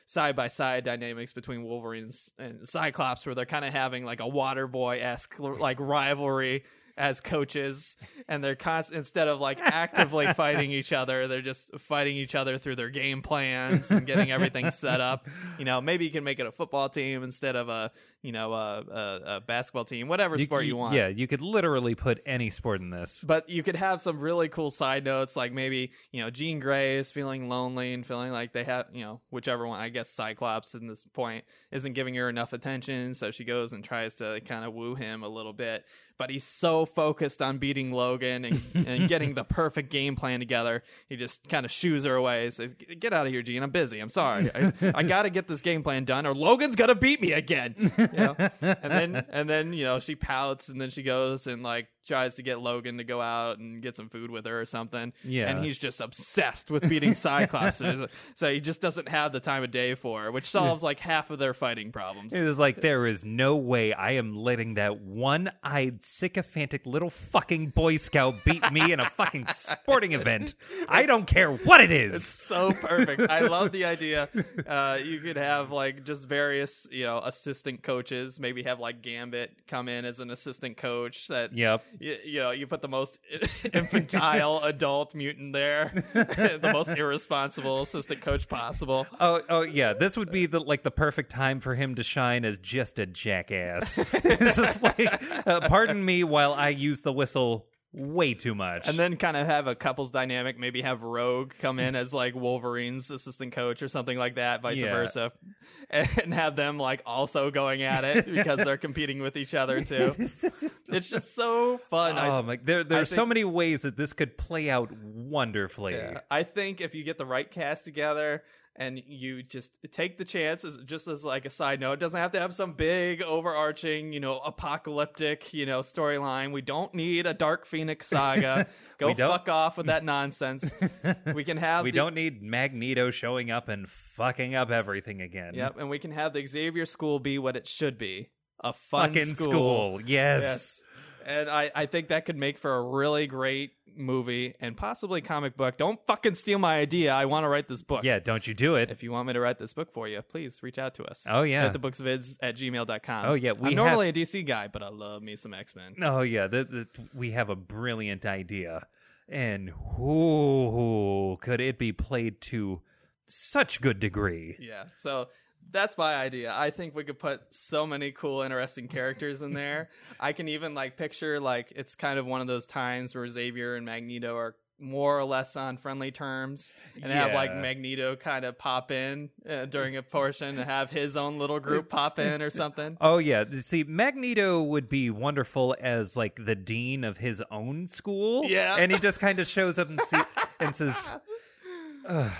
side 0.05 0.35
by 0.35 0.49
side 0.49 0.83
dynamics 0.83 1.33
between 1.33 1.63
Wolverine 1.63 2.03
and 2.03 2.13
and 2.37 2.69
Cyclops, 2.69 3.25
where 3.25 3.33
they're 3.33 3.47
kind 3.47 3.65
of 3.65 3.73
having 3.73 4.05
like 4.05 4.19
a 4.19 4.27
Water 4.27 4.67
Boy 4.67 4.99
esque 5.01 5.39
like 5.39 5.79
rivalry 5.79 6.63
as 6.97 7.19
coaches, 7.21 7.97
and 8.27 8.43
they're 8.43 8.55
const- 8.55 8.91
instead 8.91 9.27
of 9.27 9.39
like 9.39 9.59
actively 9.59 10.31
fighting 10.33 10.71
each 10.71 10.93
other, 10.93 11.27
they're 11.27 11.41
just 11.41 11.77
fighting 11.79 12.15
each 12.15 12.35
other 12.35 12.57
through 12.57 12.75
their 12.75 12.89
game 12.89 13.21
plans 13.21 13.89
and 13.91 14.05
getting 14.05 14.31
everything 14.31 14.69
set 14.69 15.01
up. 15.01 15.27
You 15.57 15.65
know, 15.65 15.81
maybe 15.81 16.05
you 16.05 16.11
can 16.11 16.23
make 16.23 16.39
it 16.39 16.45
a 16.45 16.51
football 16.51 16.89
team 16.89 17.23
instead 17.23 17.55
of 17.55 17.69
a 17.69 17.91
you 18.23 18.31
know 18.31 18.53
a, 18.53 18.79
a, 18.79 19.21
a 19.35 19.41
basketball 19.41 19.85
team, 19.85 20.07
whatever 20.07 20.37
sport 20.37 20.65
you 20.65 20.77
want. 20.77 20.95
Yeah, 20.95 21.09
you 21.09 21.27
could 21.27 21.41
literally 21.41 21.93
put 21.93 22.21
any 22.25 22.49
sport 22.49 22.81
in 22.81 22.89
this. 22.89 23.23
But 23.25 23.49
you 23.49 23.61
could 23.61 23.75
have 23.75 24.01
some 24.01 24.19
really 24.19 24.47
cool 24.47 24.71
side 24.71 25.03
notes, 25.03 25.35
like 25.35 25.51
maybe 25.51 25.91
you 26.11 26.23
know 26.23 26.29
Jean 26.29 26.59
Grey 26.59 26.97
is 26.97 27.11
feeling 27.11 27.49
lonely 27.49 27.93
and 27.93 28.05
feeling 28.05 28.31
like 28.31 28.53
they 28.53 28.63
have 28.63 28.87
you 28.93 29.01
know 29.01 29.21
whichever 29.29 29.67
one. 29.67 29.79
I 29.79 29.89
guess 29.89 30.09
Cyclops 30.09 30.73
in 30.73 30.87
this 30.87 31.03
point 31.03 31.43
isn't 31.71 31.93
giving 31.93 32.15
her 32.15 32.29
enough 32.29 32.53
attention, 32.53 33.13
so 33.13 33.29
she 33.29 33.43
goes 33.43 33.73
and 33.73 33.83
tries 33.83 34.15
to 34.15 34.39
kind 34.45 34.65
of 34.65 34.73
woo 34.73 34.95
him 34.95 35.21
a 35.21 35.29
little 35.29 35.53
bit. 35.53 35.85
But 36.17 36.29
he's 36.29 36.43
so 36.43 36.85
focused 36.85 37.41
on 37.41 37.57
beating 37.57 37.91
Logan 37.91 38.45
and, 38.45 38.61
and 38.87 39.09
getting 39.09 39.33
the 39.33 39.43
perfect 39.43 39.89
game 39.89 40.15
plan 40.15 40.39
together, 40.39 40.83
he 41.09 41.17
just 41.17 41.49
kind 41.49 41.65
of 41.65 41.71
shoos 41.71 42.05
her 42.05 42.15
away. 42.15 42.49
Says, 42.51 42.73
"Get 42.99 43.11
out 43.13 43.25
of 43.25 43.31
here, 43.33 43.41
Jean. 43.41 43.63
I'm 43.63 43.71
busy. 43.71 43.99
I'm 43.99 44.09
sorry. 44.09 44.49
I, 44.53 44.71
I 44.95 45.03
got 45.03 45.23
to 45.23 45.29
get 45.29 45.47
this 45.47 45.61
game 45.61 45.83
plan 45.83 46.05
done, 46.05 46.25
or 46.25 46.33
Logan's 46.33 46.75
gonna 46.75 46.95
beat 46.95 47.19
me 47.19 47.33
again." 47.33 47.91
You 48.13 48.19
know? 48.19 48.35
and 48.61 48.91
then 48.91 49.25
and 49.29 49.49
then 49.49 49.73
you 49.73 49.85
know 49.85 49.99
she 49.99 50.15
pouts, 50.15 50.69
and 50.69 50.79
then 50.79 50.89
she 50.89 51.03
goes 51.03 51.47
and 51.47 51.63
like 51.63 51.87
tries 52.05 52.35
to 52.35 52.43
get 52.43 52.59
Logan 52.59 52.97
to 52.97 53.03
go 53.03 53.21
out 53.21 53.59
and 53.59 53.81
get 53.81 53.95
some 53.95 54.09
food 54.09 54.29
with 54.31 54.45
her 54.45 54.61
or 54.61 54.65
something. 54.65 55.13
Yeah. 55.23 55.49
And 55.49 55.63
he's 55.63 55.77
just 55.77 56.01
obsessed 56.01 56.69
with 56.69 56.87
beating 56.89 57.15
Cyclops. 57.15 57.81
so 58.35 58.51
he 58.51 58.59
just 58.59 58.81
doesn't 58.81 59.09
have 59.09 59.31
the 59.31 59.39
time 59.39 59.63
of 59.63 59.71
day 59.71 59.95
for 59.95 60.23
her, 60.23 60.31
which 60.31 60.45
solves 60.45 60.83
like 60.83 60.99
half 60.99 61.29
of 61.29 61.39
their 61.39 61.53
fighting 61.53 61.91
problems. 61.91 62.33
It 62.33 62.43
is 62.43 62.59
like 62.59 62.81
there 62.81 63.05
is 63.05 63.23
no 63.23 63.55
way 63.55 63.93
I 63.93 64.11
am 64.11 64.35
letting 64.35 64.75
that 64.75 64.99
one-eyed 65.01 66.03
sycophantic 66.03 66.85
little 66.85 67.09
fucking 67.09 67.69
boy 67.69 67.97
scout 67.97 68.43
beat 68.43 68.71
me 68.71 68.91
in 68.91 68.99
a 68.99 69.09
fucking 69.09 69.47
sporting 69.47 70.13
event. 70.13 70.53
I 70.87 71.05
don't 71.05 71.25
care 71.25 71.51
what 71.51 71.81
it 71.81 71.91
is. 71.91 72.13
it 72.13 72.15
is. 72.15 72.25
so 72.25 72.71
perfect. 72.73 73.29
I 73.29 73.41
love 73.41 73.71
the 73.71 73.85
idea. 73.85 74.29
Uh, 74.67 74.97
you 75.03 75.19
could 75.19 75.37
have 75.37 75.71
like 75.71 76.03
just 76.03 76.25
various, 76.25 76.87
you 76.91 77.05
know, 77.05 77.19
assistant 77.19 77.83
coaches. 77.83 78.39
Maybe 78.39 78.63
have 78.63 78.79
like 78.79 79.01
Gambit 79.01 79.51
come 79.67 79.87
in 79.87 80.05
as 80.05 80.19
an 80.19 80.31
assistant 80.31 80.77
coach. 80.77 81.27
That 81.27 81.53
Yep. 81.55 81.83
You, 81.99 82.17
you 82.23 82.39
know, 82.39 82.51
you 82.51 82.67
put 82.67 82.81
the 82.81 82.87
most 82.87 83.19
infantile 83.73 84.59
adult 84.63 85.15
mutant 85.15 85.53
there, 85.53 85.91
the 86.13 86.69
most 86.73 86.89
irresponsible 86.89 87.81
assistant 87.81 88.21
coach 88.21 88.47
possible. 88.47 89.07
Oh, 89.19 89.41
oh 89.49 89.61
yeah. 89.61 89.93
This 89.93 90.17
would 90.17 90.31
be 90.31 90.45
the 90.45 90.59
like 90.59 90.83
the 90.83 90.91
perfect 90.91 91.31
time 91.31 91.59
for 91.59 91.75
him 91.75 91.95
to 91.95 92.03
shine 92.03 92.45
as 92.45 92.57
just 92.59 92.99
a 92.99 93.05
jackass. 93.05 93.95
this 93.95 94.57
is 94.57 94.81
like, 94.81 95.47
uh, 95.47 95.67
pardon 95.67 96.03
me 96.03 96.23
while 96.23 96.53
I 96.53 96.69
use 96.69 97.01
the 97.01 97.13
whistle 97.13 97.65
way 97.93 98.33
too 98.33 98.55
much. 98.55 98.87
And 98.87 98.97
then 98.97 99.17
kind 99.17 99.37
of 99.37 99.45
have 99.45 99.67
a 99.67 99.75
couples 99.75 100.09
dynamic. 100.11 100.57
Maybe 100.57 100.81
have 100.81 101.03
Rogue 101.03 101.53
come 101.59 101.79
in 101.79 101.95
as 101.95 102.13
like 102.13 102.33
Wolverine's 102.35 103.11
assistant 103.11 103.53
coach 103.53 103.81
or 103.83 103.87
something 103.87 104.17
like 104.17 104.35
that, 104.35 104.61
vice 104.61 104.77
Yeah. 104.77 104.91
versa, 104.93 105.31
and 105.89 106.33
have 106.33 106.55
them 106.55 106.77
like 106.79 107.01
also 107.05 107.51
going 107.51 107.83
at 107.83 108.03
it 108.03 108.25
because 108.33 108.57
they're 108.63 108.77
competing 108.77 109.21
with 109.21 109.37
each 109.37 109.53
other 109.53 109.83
too. 109.83 110.13
It's 110.19 111.07
just 111.09 111.35
so 111.35 111.77
fun. 111.89 112.17
Oh 112.17 112.39
I, 112.39 112.41
my, 112.41 112.59
there 112.63 112.83
there's 112.83 113.09
so 113.09 113.25
many 113.25 113.43
ways 113.43 113.83
that 113.83 113.95
this 113.97 114.13
could 114.13 114.37
play 114.37 114.69
out 114.69 114.91
wonderfully. 114.91 115.93
yeah. 115.93 116.19
I 116.29 116.43
think 116.43 116.81
if 116.81 116.93
you 116.95 117.03
get 117.03 117.17
the 117.17 117.25
right 117.25 117.49
cast 117.49 117.85
together 117.85 118.43
and 118.75 118.99
you 119.05 119.43
just 119.43 119.71
take 119.91 120.17
the 120.17 120.25
chances, 120.25 120.77
just 120.85 121.07
as 121.07 121.23
like 121.23 121.45
a 121.45 121.49
side 121.49 121.79
note, 121.79 121.93
it 121.93 121.99
doesn't 121.99 122.19
have 122.19 122.31
to 122.31 122.39
have 122.39 122.55
some 122.55 122.73
big 122.73 123.21
overarching, 123.21 124.13
you 124.13 124.19
know, 124.19 124.39
apocalyptic, 124.39 125.53
you 125.53 125.65
know, 125.65 125.81
storyline. 125.81 126.51
We 126.51 126.61
don't 126.61 126.93
need 126.93 127.25
a 127.25 127.33
Dark 127.33 127.65
Phoenix 127.65 128.07
saga. 128.07 128.67
Go 128.97 129.13
fuck 129.13 129.47
off 129.49 129.77
with 129.77 129.85
that 129.87 130.03
nonsense. 130.03 130.73
we 131.35 131.43
can 131.43 131.57
have 131.57 131.83
We 131.83 131.91
the- 131.91 131.97
don't 131.97 132.15
need 132.15 132.41
Magneto 132.41 133.11
showing 133.11 133.51
up 133.51 133.69
and 133.69 133.87
fucking 133.87 134.55
up 134.55 134.71
everything 134.71 135.21
again. 135.21 135.53
Yep, 135.55 135.77
and 135.77 135.89
we 135.89 135.99
can 135.99 136.11
have 136.11 136.33
the 136.33 136.45
Xavier 136.45 136.85
School 136.85 137.19
be 137.19 137.37
what 137.37 137.55
it 137.55 137.67
should 137.67 137.97
be. 137.97 138.29
A 138.63 138.73
fun 138.73 139.09
Fucking 139.09 139.35
school. 139.35 139.51
school. 139.51 140.01
Yes. 140.05 140.41
Yes. 140.43 140.81
And 141.25 141.49
I, 141.49 141.71
I 141.73 141.85
think 141.85 142.09
that 142.09 142.25
could 142.25 142.37
make 142.37 142.57
for 142.57 142.73
a 142.75 142.81
really 142.83 143.27
great 143.27 143.71
movie 143.95 144.55
and 144.59 144.75
possibly 144.75 145.21
comic 145.21 145.57
book. 145.57 145.77
Don't 145.77 145.99
fucking 146.07 146.35
steal 146.35 146.59
my 146.59 146.77
idea. 146.77 147.13
I 147.13 147.25
want 147.25 147.43
to 147.43 147.47
write 147.47 147.67
this 147.67 147.81
book. 147.81 148.03
Yeah, 148.03 148.19
don't 148.19 148.45
you 148.47 148.53
do 148.53 148.75
it. 148.75 148.89
If 148.89 149.03
you 149.03 149.11
want 149.11 149.27
me 149.27 149.33
to 149.33 149.39
write 149.39 149.57
this 149.57 149.73
book 149.73 149.91
for 149.91 150.07
you, 150.07 150.21
please 150.21 150.61
reach 150.63 150.77
out 150.77 150.95
to 150.95 151.03
us. 151.03 151.25
Oh, 151.29 151.43
yeah. 151.43 151.65
At 151.65 151.73
thebooksvids 151.73 152.37
at 152.41 152.55
gmail.com. 152.55 153.25
Oh, 153.25 153.33
yeah, 153.33 153.51
we 153.51 153.69
I'm 153.69 153.75
normally 153.75 154.09
a 154.09 154.13
DC 154.13 154.45
guy, 154.45 154.67
but 154.67 154.83
I 154.83 154.89
love 154.89 155.21
me 155.21 155.35
some 155.35 155.53
X 155.53 155.75
Men. 155.75 155.95
Oh 156.01 156.21
yeah, 156.21 156.47
the, 156.47 156.63
the, 156.63 156.87
we 157.13 157.31
have 157.31 157.49
a 157.49 157.55
brilliant 157.55 158.25
idea, 158.25 158.85
and 159.29 159.71
who 159.95 161.37
could 161.41 161.61
it 161.61 161.77
be 161.77 161.91
played 161.91 162.41
to 162.41 162.81
such 163.25 163.81
good 163.81 163.99
degree? 163.99 164.57
Yeah. 164.59 164.85
So 164.97 165.27
that's 165.71 165.97
my 165.97 166.15
idea. 166.15 166.53
I 166.55 166.69
think 166.69 166.95
we 166.95 167.03
could 167.03 167.19
put 167.19 167.41
so 167.51 167.85
many 167.85 168.11
cool, 168.11 168.41
interesting 168.41 168.87
characters 168.87 169.41
in 169.41 169.53
there. 169.53 169.89
I 170.19 170.33
can 170.33 170.47
even 170.47 170.73
like 170.73 170.97
picture 170.97 171.39
like 171.39 171.73
it's 171.75 171.95
kind 171.95 172.19
of 172.19 172.25
one 172.25 172.41
of 172.41 172.47
those 172.47 172.65
times 172.65 173.15
where 173.15 173.27
Xavier 173.27 173.75
and 173.75 173.85
Magneto 173.85 174.35
are 174.35 174.55
more 174.79 175.17
or 175.17 175.23
less 175.23 175.55
on 175.55 175.77
friendly 175.77 176.11
terms 176.11 176.75
and 177.01 177.11
have 177.11 177.33
like 177.33 177.55
Magneto 177.55 178.15
kind 178.15 178.43
of 178.43 178.57
pop 178.57 178.91
in 178.91 179.29
uh, 179.49 179.65
during 179.65 179.95
a 179.95 180.03
portion 180.03 180.59
and 180.59 180.69
have 180.69 180.89
his 180.89 181.15
own 181.15 181.39
little 181.39 181.59
group 181.59 181.89
pop 181.89 182.19
in 182.19 182.41
or 182.41 182.49
something. 182.49 182.97
Oh 182.99 183.17
yeah, 183.17 183.45
see, 183.59 183.83
Magneto 183.83 184.61
would 184.61 184.89
be 184.89 185.09
wonderful 185.09 185.75
as 185.79 186.17
like 186.17 186.43
the 186.43 186.55
dean 186.55 187.03
of 187.03 187.17
his 187.17 187.41
own 187.49 187.87
school. 187.87 188.43
Yeah. 188.45 188.75
and 188.75 188.91
he 188.91 188.99
just 188.99 189.19
kind 189.19 189.39
of 189.39 189.47
shows 189.47 189.79
up 189.79 189.89
and, 189.89 190.01
see, 190.01 190.19
and 190.59 190.75
says, 190.75 191.11
"Ugh, 192.05 192.31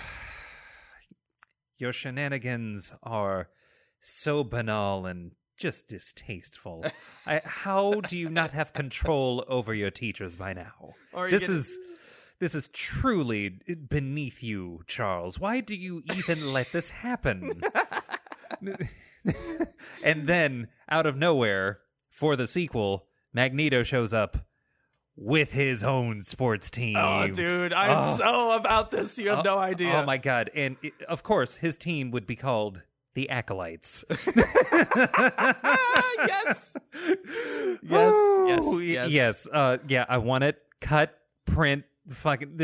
"Your 1.78 1.92
shenanigans 1.92 2.92
are 3.02 3.48
so 4.00 4.44
banal 4.44 5.06
and 5.06 5.32
just 5.56 5.88
distasteful. 5.88 6.84
I, 7.26 7.40
how 7.44 8.00
do 8.00 8.18
you 8.18 8.28
not 8.28 8.50
have 8.52 8.72
control 8.72 9.44
over 9.48 9.74
your 9.74 9.90
teachers 9.90 10.36
by 10.36 10.52
now? 10.52 10.94
This 11.30 11.48
is." 11.48 11.78
This 12.40 12.56
is 12.56 12.66
truly 12.68 13.60
beneath 13.88 14.42
you, 14.42 14.82
Charles. 14.88 15.38
Why 15.38 15.60
do 15.60 15.76
you 15.76 16.02
even 16.14 16.52
let 16.52 16.72
this 16.72 16.90
happen? 16.90 17.62
and 20.04 20.26
then 20.26 20.68
out 20.90 21.06
of 21.06 21.16
nowhere 21.16 21.80
for 22.10 22.36
the 22.36 22.46
sequel 22.46 23.06
magneto 23.32 23.82
shows 23.82 24.12
up 24.12 24.46
with 25.16 25.52
his 25.52 25.82
own 25.84 26.22
sports 26.22 26.70
team 26.70 26.96
Oh, 26.98 27.28
dude, 27.28 27.72
I'm 27.72 27.98
Oh. 28.00 28.16
so 28.16 28.50
about 28.52 28.90
this. 28.90 29.16
You 29.18 29.30
have 29.30 29.44
no 29.44 29.58
idea. 29.58 29.92
oh 29.94 30.04
my 30.04 30.18
god 30.18 30.50
and 30.54 30.76
it- 30.82 31.02
of 31.08 31.22
course 31.22 31.56
his 31.56 31.76
team 31.76 32.10
would 32.10 32.26
be 32.26 32.36
called 32.36 32.82
the 33.14 33.30
acolytes 33.30 34.04
yes. 36.26 36.76
Yes, 37.82 38.14
yes, 38.46 38.80
yes. 38.82 39.10
yes 39.10 39.48
uh 39.52 39.78
yeah 39.88 40.04
i 40.08 40.18
want 40.18 40.44
it 40.44 40.58
cut 40.80 41.16
print 41.46 41.84
fucking 42.08 42.56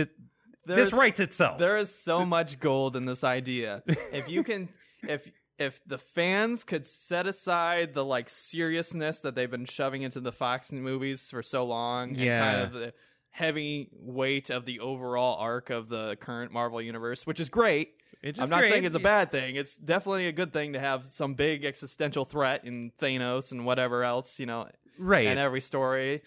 this 0.66 0.93
writes 0.93 1.18
itself 1.20 1.59
There 1.59 1.78
is 1.78 1.93
so 1.94 2.24
much 2.24 2.60
gold 2.60 2.94
in 2.94 3.05
this 3.05 3.24
idea. 3.24 3.82
If 4.12 4.28
you 4.28 4.44
can, 4.44 4.68
if 5.02 5.28
if 5.61 5.81
the 5.87 5.99
fans 5.99 6.65
could 6.65 6.87
set 6.87 7.27
aside 7.27 7.95
the 7.95 8.05
like 8.05 8.28
seriousness 8.31 9.20
that 9.20 9.35
they've 9.35 9.51
been 9.51 9.66
shoving 9.66 10.03
into 10.03 10.19
the 10.20 10.32
Fox 10.32 10.73
movies 10.73 11.31
for 11.31 11.43
so 11.43 11.65
long, 11.65 12.16
and 12.16 12.19
kind 12.19 12.61
of 12.62 12.73
the 12.73 12.95
heavy 13.28 13.91
weight 13.93 14.51
of 14.51 14.65
the 14.65 14.81
overall 14.81 15.37
arc 15.39 15.70
of 15.70 15.89
the 15.89 16.16
current 16.16 16.51
Marvel 16.51 16.81
universe, 16.81 17.27
which 17.27 17.39
is 17.39 17.49
great. 17.49 17.91
I'm 18.24 18.51
not 18.51 18.61
great. 18.61 18.70
saying 18.70 18.85
it's 18.85 18.97
a 18.97 19.01
bad 19.01 19.31
thing. 19.31 19.57
It's 19.57 19.77
definitely 19.77 20.27
a 20.27 20.32
good 20.32 20.53
thing 20.53 20.73
to 20.73 20.81
have 20.81 21.07
some 21.07 21.35
big 21.35 21.65
existential 21.65 22.24
threat 22.24 22.65
in 22.65 22.93
Thanos 23.01 23.53
and 23.53 23.65
whatever 23.65 24.03
else, 24.03 24.39
you 24.39 24.47
know, 24.47 24.69
right 24.99 25.27
in 25.27 25.39
every 25.39 25.61
story. 25.61 26.23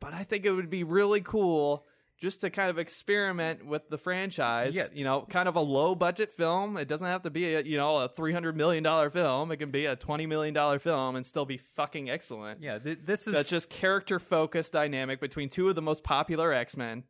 But 0.00 0.14
I 0.14 0.24
think 0.24 0.44
it 0.44 0.52
would 0.52 0.70
be 0.70 0.84
really 0.84 1.20
cool 1.20 1.86
just 2.18 2.40
to 2.40 2.50
kind 2.50 2.68
of 2.68 2.78
experiment 2.78 3.64
with 3.64 3.88
the 3.88 3.96
franchise. 3.96 4.74
Yeah. 4.74 4.86
You 4.92 5.04
know, 5.04 5.26
kind 5.30 5.48
of 5.48 5.54
a 5.54 5.60
low 5.60 5.94
budget 5.94 6.32
film. 6.32 6.76
It 6.76 6.88
doesn't 6.88 7.06
have 7.06 7.22
to 7.22 7.30
be 7.30 7.54
a 7.54 7.62
you 7.62 7.76
know 7.76 7.96
a 7.98 8.08
three 8.08 8.32
hundred 8.32 8.56
million 8.56 8.82
dollar 8.82 9.08
film. 9.10 9.52
It 9.52 9.58
can 9.58 9.70
be 9.70 9.86
a 9.86 9.96
twenty 9.96 10.26
million 10.26 10.52
dollar 10.54 10.78
film 10.78 11.16
and 11.16 11.24
still 11.24 11.44
be 11.44 11.58
fucking 11.58 12.10
excellent. 12.10 12.60
yeah 12.60 12.78
th- 12.78 13.00
this 13.04 13.28
is 13.28 13.34
That's 13.34 13.48
just 13.48 13.70
character 13.70 14.18
focused 14.18 14.72
dynamic 14.72 15.20
between 15.20 15.48
two 15.48 15.68
of 15.68 15.74
the 15.74 15.82
most 15.82 16.02
popular 16.04 16.52
X 16.52 16.76
Men, 16.76 17.04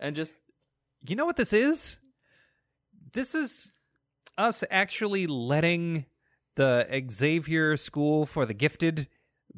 and 0.00 0.16
just 0.16 0.34
You 1.06 1.14
know 1.16 1.26
what 1.26 1.36
this 1.36 1.52
is? 1.52 1.98
This 3.12 3.34
is 3.34 3.72
us 4.36 4.64
actually 4.70 5.26
letting 5.26 6.06
the 6.56 6.86
Xavier 7.10 7.76
School 7.76 8.26
for 8.26 8.46
the 8.46 8.54
Gifted 8.54 9.08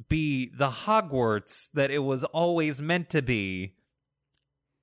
be 0.09 0.51
the 0.57 0.69
Hogwarts 0.71 1.69
that 1.75 1.91
it 1.91 1.99
was 1.99 2.25
always 2.25 2.81
meant 2.81 3.11
to 3.11 3.23
be. 3.23 3.75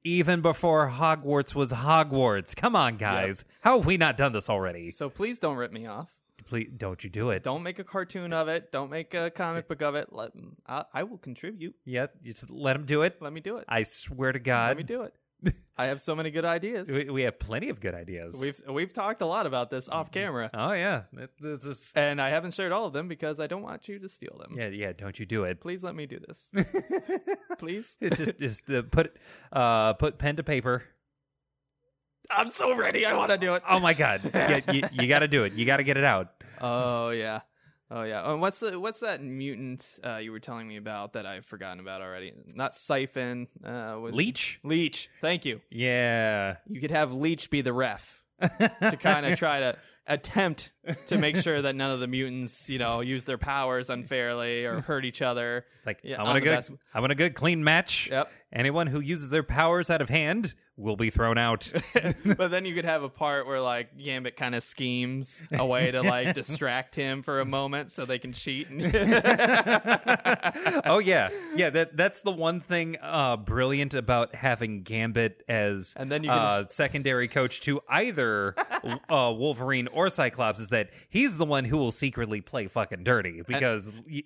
Even 0.03 0.41
before 0.41 0.89
Hogwarts 0.89 1.53
was 1.53 1.73
Hogwarts. 1.73 2.55
Come 2.55 2.75
on, 2.75 2.97
guys. 2.97 3.43
How 3.61 3.77
have 3.77 3.85
we 3.85 3.97
not 3.97 4.15
done 4.17 4.31
this 4.31 4.49
already? 4.49 4.91
so. 4.91 5.09
Please 5.09 5.39
don't 5.39 5.57
rip 5.57 5.71
me 5.71 5.85
off. 5.85 6.09
Please 6.45 6.69
don't 6.77 7.03
you 7.03 7.09
do 7.09 7.31
it. 7.31 7.43
Don't 7.43 7.61
make 7.63 7.77
a 7.77 7.83
cartoon 7.83 8.31
of 8.31 8.47
it. 8.47 8.71
Don't 8.71 8.89
make 8.89 9.13
a 9.13 9.29
comic 9.29 9.67
book 9.67 9.81
of 9.81 9.95
it. 9.95 10.13
Let 10.13 10.31
I, 10.65 10.83
I 10.93 11.03
will 11.03 11.17
contribute. 11.17 11.75
Yeah, 11.83 12.07
just 12.23 12.49
let 12.49 12.75
him 12.75 12.85
do 12.85 13.01
it. 13.01 13.17
Let 13.21 13.33
me 13.33 13.41
do 13.41 13.57
it. 13.57 13.65
I 13.67 13.83
swear 13.83 14.31
to 14.31 14.39
God. 14.39 14.69
Let 14.69 14.77
me 14.77 14.83
do 14.83 15.01
it. 15.01 15.13
I 15.77 15.85
have 15.87 16.01
so 16.01 16.15
many 16.15 16.31
good 16.31 16.43
ideas. 16.45 16.89
We, 16.89 17.03
we 17.09 17.21
have 17.21 17.37
plenty 17.37 17.69
of 17.69 17.79
good 17.79 17.93
ideas. 17.93 18.39
We've 18.41 18.59
we've 18.67 18.91
talked 18.93 19.21
a 19.21 19.25
lot 19.27 19.45
about 19.45 19.69
this 19.69 19.87
off 19.89 20.11
camera, 20.11 20.49
oh, 20.53 20.71
yeah. 20.73 21.03
It- 21.13 21.29
it- 21.41 21.61
this- 21.61 21.93
and 21.95 22.19
I 22.21 22.29
haven't 22.29 22.55
shared 22.55 22.71
all 22.71 22.85
of 22.85 22.93
them 22.93 23.07
because 23.07 23.39
I 23.39 23.45
don't 23.47 23.61
want 23.61 23.87
you 23.87 23.99
to 23.99 24.09
steal 24.09 24.37
them. 24.39 24.55
yeah, 24.57 24.67
yeah, 24.69 24.91
don't 24.93 25.19
you 25.19 25.25
do 25.25 25.43
it. 25.43 25.61
Please 25.61 25.83
let 25.83 25.93
me 25.95 26.05
do 26.07 26.19
this. 26.19 26.49
Please. 27.59 27.95
It's 28.01 28.17
just 28.17 28.37
just 28.39 28.71
uh, 28.71 28.81
put 28.83 29.15
uh 29.51 29.93
put 29.93 30.17
pen 30.17 30.35
to 30.37 30.43
paper. 30.43 30.83
I'm 32.29 32.49
so 32.49 32.75
ready. 32.75 33.05
I 33.05 33.13
want 33.13 33.31
to 33.31 33.37
do 33.37 33.55
it. 33.55 33.63
Oh 33.69 33.79
my 33.79 33.93
god. 33.93 34.21
yeah, 34.33 34.59
you, 34.71 34.81
you 34.91 35.07
got 35.07 35.19
to 35.19 35.27
do 35.27 35.43
it. 35.45 35.53
You 35.53 35.65
got 35.65 35.77
to 35.77 35.83
get 35.83 35.97
it 35.97 36.03
out. 36.03 36.31
Oh 36.59 37.09
yeah. 37.11 37.41
Oh 37.89 38.03
yeah. 38.03 38.21
Oh, 38.25 38.33
and 38.33 38.41
what's 38.41 38.59
the 38.59 38.79
what's 38.79 38.99
that 38.99 39.23
mutant 39.23 39.85
uh, 40.05 40.17
you 40.17 40.31
were 40.31 40.39
telling 40.39 40.67
me 40.67 40.75
about 40.77 41.13
that 41.13 41.25
I've 41.25 41.45
forgotten 41.45 41.79
about 41.79 42.01
already? 42.01 42.33
Not 42.53 42.75
Siphon. 42.75 43.47
Uh, 43.63 43.93
what- 43.93 44.13
Leech? 44.13 44.59
Leech. 44.63 45.09
Thank 45.21 45.45
you. 45.45 45.61
Yeah. 45.69 46.57
You 46.67 46.81
could 46.81 46.91
have 46.91 47.13
Leech 47.13 47.49
be 47.49 47.61
the 47.61 47.73
ref 47.73 48.21
to 48.59 48.97
kind 48.99 49.25
of 49.25 49.39
try 49.39 49.59
to 49.61 49.77
attempt 50.05 50.71
to 51.07 51.17
make 51.17 51.35
sure 51.37 51.61
that 51.61 51.75
none 51.75 51.91
of 51.91 51.99
the 51.99 52.07
mutants, 52.07 52.69
you 52.69 52.79
know, 52.79 53.01
use 53.01 53.25
their 53.25 53.37
powers 53.37 53.89
unfairly 53.89 54.65
or 54.65 54.81
hurt 54.81 55.03
each 55.05 55.21
other. 55.21 55.65
Like 55.85 55.99
Yeah, 56.03 56.21
I 56.21 56.23
want 56.23 56.37
a 56.37 56.39
the 56.41 56.43
good 56.45 56.55
best- 56.55 56.71
I 56.93 56.99
want 56.99 57.11
a 57.11 57.15
good 57.15 57.35
clean 57.35 57.63
match. 57.63 58.09
Yep. 58.11 58.31
Anyone 58.53 58.87
who 58.87 58.99
uses 58.99 59.29
their 59.29 59.43
powers 59.43 59.89
out 59.89 60.01
of 60.01 60.09
hand 60.09 60.53
will 60.77 60.95
be 60.95 61.09
thrown 61.09 61.37
out. 61.39 61.71
but 62.37 62.51
then 62.51 62.63
you 62.65 62.75
could 62.75 62.85
have 62.85 63.01
a 63.03 63.09
part 63.09 63.47
where 63.47 63.59
like 63.59 63.97
Gambit 63.97 64.37
kind 64.37 64.53
of 64.55 64.63
schemes 64.63 65.41
a 65.51 65.65
way 65.65 65.89
to 65.91 66.01
like 66.03 66.35
distract 66.35 66.93
him 66.95 67.23
for 67.23 67.39
a 67.39 67.45
moment 67.45 67.91
so 67.91 68.05
they 68.05 68.19
can 68.19 68.31
cheat. 68.33 68.67
oh 70.85 70.99
yeah. 71.03 71.29
Yeah, 71.55 71.69
that 71.71 71.97
that's 71.97 72.21
the 72.21 72.31
one 72.31 72.59
thing 72.61 72.97
uh 73.01 73.37
brilliant 73.37 73.93
about 73.93 74.35
having 74.35 74.83
Gambit 74.83 75.43
as 75.47 75.93
And 75.97 76.11
then 76.11 76.23
you 76.23 76.29
can- 76.29 76.37
uh 76.39 76.67
secondary 76.67 77.27
coach 77.27 77.61
to 77.61 77.81
either 77.89 78.55
uh 79.09 79.33
Wolverine 79.35 79.87
or 79.87 80.09
Cyclops 80.09 80.59
is 80.59 80.69
that 80.69 80.89
he's 81.09 81.37
the 81.37 81.45
one 81.45 81.65
who 81.65 81.77
will 81.77 81.91
secretly 81.91 82.41
play 82.41 82.67
fucking 82.67 83.03
dirty 83.03 83.41
because 83.47 83.91
y- 84.09 84.23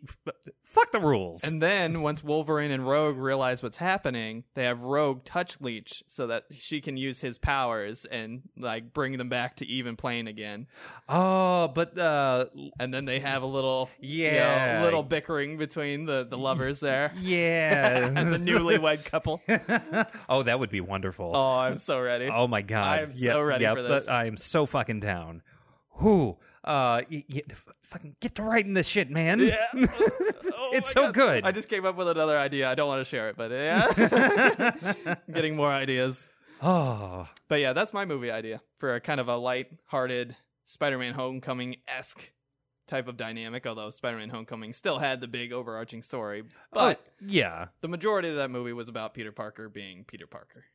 fuck 0.63 0.91
the 0.91 0.99
rules. 0.99 1.43
and 1.43 1.61
then 1.61 2.01
once 2.01 2.23
Wolverine 2.23 2.71
and 2.71 2.87
Rogue 2.87 3.17
realize 3.17 3.63
what's 3.63 3.77
happening, 3.77 4.43
they 4.53 4.63
have 4.65 4.81
Rogue 4.83 5.23
touch 5.23 5.59
Leech 5.61 6.03
so 6.07 6.27
that 6.27 6.40
she 6.57 6.81
can 6.81 6.97
use 6.97 7.19
his 7.21 7.37
powers 7.37 8.05
and 8.05 8.41
like 8.57 8.93
bring 8.93 9.17
them 9.17 9.29
back 9.29 9.57
to 9.57 9.65
even 9.65 9.95
plane 9.95 10.27
again. 10.27 10.67
oh, 11.09 11.67
but 11.69 11.97
uh 11.97 12.45
And 12.79 12.93
then 12.93 13.05
they 13.05 13.19
have 13.19 13.43
a 13.43 13.47
little 13.47 13.89
you 13.99 14.27
know, 14.29 14.33
Yeah. 14.35 14.81
little 14.83 15.03
bickering 15.03 15.57
between 15.57 16.05
the, 16.05 16.23
the 16.23 16.37
lovers 16.37 16.79
there. 16.79 17.13
yeah. 17.19 18.07
And 18.07 18.17
the 18.33 18.37
newlywed 18.37 19.05
couple. 19.05 19.41
oh, 20.29 20.43
that 20.43 20.59
would 20.59 20.69
be 20.69 20.81
wonderful. 20.81 21.31
Oh, 21.35 21.59
I'm 21.59 21.77
so 21.77 21.99
ready. 21.99 22.29
Oh 22.31 22.47
my 22.47 22.61
god! 22.61 22.99
I'm 22.99 23.13
so 23.13 23.41
ready 23.41 23.65
for 23.65 23.81
this. 23.81 24.07
I 24.07 24.25
am 24.25 24.37
so 24.37 24.65
fucking 24.65 24.99
down. 25.01 25.41
Who? 25.95 26.37
Uh, 26.63 27.01
y- 27.09 27.25
y- 27.29 27.41
f- 27.49 27.65
fucking 27.83 28.15
get 28.19 28.35
to 28.35 28.43
writing 28.43 28.73
this 28.75 28.87
shit, 28.87 29.09
man. 29.09 29.39
Yeah. 29.39 29.65
Oh 30.53 30.69
It's 30.73 30.91
so 30.91 31.11
good. 31.11 31.43
I 31.43 31.51
just 31.51 31.67
came 31.69 31.85
up 31.85 31.97
with 31.97 32.07
another 32.07 32.37
idea. 32.37 32.69
I 32.69 32.75
don't 32.75 32.87
want 32.87 33.01
to 33.01 33.05
share 33.05 33.29
it, 33.29 33.35
but 33.35 33.51
yeah. 33.51 35.15
Getting 35.33 35.55
more 35.55 35.71
ideas. 35.71 36.27
Oh, 36.61 37.27
But 37.49 37.59
yeah, 37.59 37.73
that's 37.73 37.91
my 37.93 38.05
movie 38.05 38.31
idea 38.31 38.61
for 38.77 38.95
a 38.95 39.01
kind 39.01 39.19
of 39.19 39.27
a 39.27 39.35
light-hearted 39.35 40.35
Spider-Man 40.65 41.13
Homecoming 41.15 41.77
esque 41.87 42.31
type 42.87 43.07
of 43.07 43.17
dynamic. 43.17 43.65
Although 43.67 43.89
Spider-Man 43.89 44.29
Homecoming 44.29 44.71
still 44.73 44.99
had 44.99 45.19
the 45.19 45.27
big 45.27 45.51
overarching 45.51 46.03
story, 46.03 46.43
but 46.71 47.01
oh, 47.03 47.11
yeah. 47.25 47.65
the 47.81 47.87
majority 47.87 48.29
of 48.29 48.35
that 48.35 48.51
movie 48.51 48.73
was 48.73 48.87
about 48.87 49.13
Peter 49.13 49.31
Parker 49.31 49.67
being 49.67 50.05
Peter 50.05 50.27
Parker. 50.27 50.65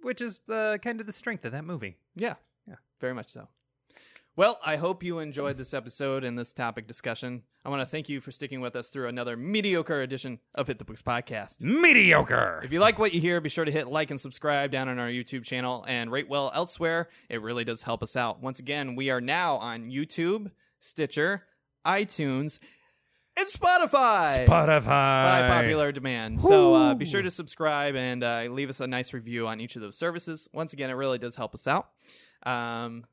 Which 0.00 0.20
is 0.22 0.40
uh, 0.50 0.78
kind 0.82 1.00
of 1.00 1.06
the 1.06 1.12
strength 1.12 1.44
of 1.44 1.52
that 1.52 1.64
movie. 1.64 1.96
Yeah, 2.16 2.34
yeah, 2.66 2.76
very 3.00 3.14
much 3.14 3.30
so. 3.30 3.48
Well, 4.36 4.58
I 4.66 4.78
hope 4.78 5.04
you 5.04 5.20
enjoyed 5.20 5.58
this 5.58 5.72
episode 5.72 6.24
and 6.24 6.36
this 6.36 6.52
topic 6.52 6.88
discussion. 6.88 7.42
I 7.64 7.68
want 7.68 7.82
to 7.82 7.86
thank 7.86 8.08
you 8.08 8.20
for 8.20 8.32
sticking 8.32 8.60
with 8.60 8.74
us 8.74 8.88
through 8.88 9.06
another 9.06 9.36
mediocre 9.36 10.02
edition 10.02 10.40
of 10.56 10.66
Hit 10.66 10.80
the 10.80 10.84
Books 10.84 11.02
podcast. 11.02 11.60
Mediocre. 11.62 12.60
If 12.64 12.72
you 12.72 12.80
like 12.80 12.98
what 12.98 13.14
you 13.14 13.20
hear, 13.20 13.40
be 13.40 13.48
sure 13.48 13.64
to 13.64 13.70
hit 13.70 13.86
like 13.86 14.10
and 14.10 14.20
subscribe 14.20 14.72
down 14.72 14.88
on 14.88 14.98
our 14.98 15.06
YouTube 15.06 15.44
channel 15.44 15.84
and 15.86 16.10
rate 16.10 16.28
well 16.28 16.50
elsewhere. 16.52 17.10
It 17.28 17.42
really 17.42 17.62
does 17.62 17.82
help 17.82 18.02
us 18.02 18.16
out. 18.16 18.42
Once 18.42 18.58
again, 18.58 18.96
we 18.96 19.08
are 19.08 19.20
now 19.20 19.54
on 19.58 19.88
YouTube, 19.88 20.50
Stitcher, 20.80 21.44
iTunes, 21.86 22.58
and 23.36 23.46
Spotify. 23.46 24.48
Spotify. 24.48 24.84
by 24.84 25.48
popular 25.48 25.92
demand. 25.92 26.40
So 26.40 26.74
uh, 26.74 26.94
be 26.94 27.04
sure 27.04 27.22
to 27.22 27.30
subscribe 27.30 27.94
and 27.94 28.24
uh, 28.24 28.48
leave 28.50 28.68
us 28.68 28.80
a 28.80 28.88
nice 28.88 29.12
review 29.12 29.46
on 29.46 29.60
each 29.60 29.76
of 29.76 29.82
those 29.82 29.96
services. 29.96 30.48
Once 30.52 30.72
again, 30.72 30.90
it 30.90 30.94
really 30.94 31.18
does 31.18 31.36
help 31.36 31.54
us 31.54 31.68
out. 31.68 31.90
Um, 32.44 33.04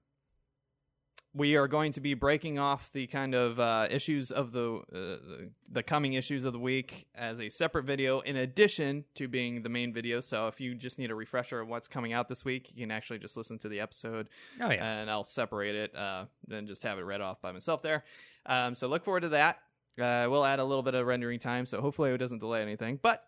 we 1.34 1.56
are 1.56 1.68
going 1.68 1.94
to 1.94 2.02
be 2.02 2.14
breaking 2.14 2.60
off 2.60 2.92
the 2.92 3.08
kind 3.08 3.34
of 3.34 3.58
uh, 3.60 3.88
issues 3.90 4.32
of 4.32 4.52
the, 4.52 4.82
uh, 4.94 5.46
the 5.72 5.82
coming 5.82 6.14
issues 6.14 6.44
of 6.44 6.52
the 6.52 6.60
week 6.60 7.08
as 7.16 7.40
a 7.40 7.48
separate 7.48 7.86
video, 7.86 8.20
in 8.20 8.36
addition 8.36 9.06
to 9.16 9.30
being 9.30 9.62
the 9.64 9.70
main 9.70 9.94
video. 9.94 10.20
So 10.20 10.48
if 10.48 10.60
you 10.60 10.76
just 10.76 11.00
need 11.00 11.10
a 11.10 11.16
refresher 11.16 11.62
of 11.62 11.70
what's 11.70 11.88
coming 11.88 12.12
out 12.12 12.28
this 12.28 12.44
week, 12.44 12.72
you 12.76 12.84
can 12.84 12.92
actually 12.92 13.20
just 13.20 13.38
listen 13.38 13.58
to 13.60 13.70
the 13.70 13.80
episode. 13.80 14.28
Oh, 14.60 14.70
yeah. 14.70 14.84
and 14.84 15.10
I'll 15.10 15.24
separate 15.24 15.76
it 15.76 15.96
uh, 15.96 16.26
and 16.50 16.68
just 16.68 16.84
have 16.84 17.00
it 17.00 17.04
read 17.04 17.22
off 17.22 17.42
by 17.42 17.54
myself 17.54 17.82
there. 17.82 18.04
Um, 18.46 18.76
so 18.76 18.88
look 18.88 19.06
forward 19.06 19.22
to 19.22 19.30
that. 19.30 19.60
Uh, 19.98 20.28
we'll 20.30 20.46
add 20.46 20.60
a 20.60 20.66
little 20.66 20.84
bit 20.84 20.96
of 20.96 21.06
rendering 21.06 21.40
time, 21.40 21.66
so 21.66 21.80
hopefully 21.80 22.12
it 22.12 22.18
doesn't 22.18 22.40
delay 22.40 22.62
anything. 22.62 23.00
But 23.02 23.24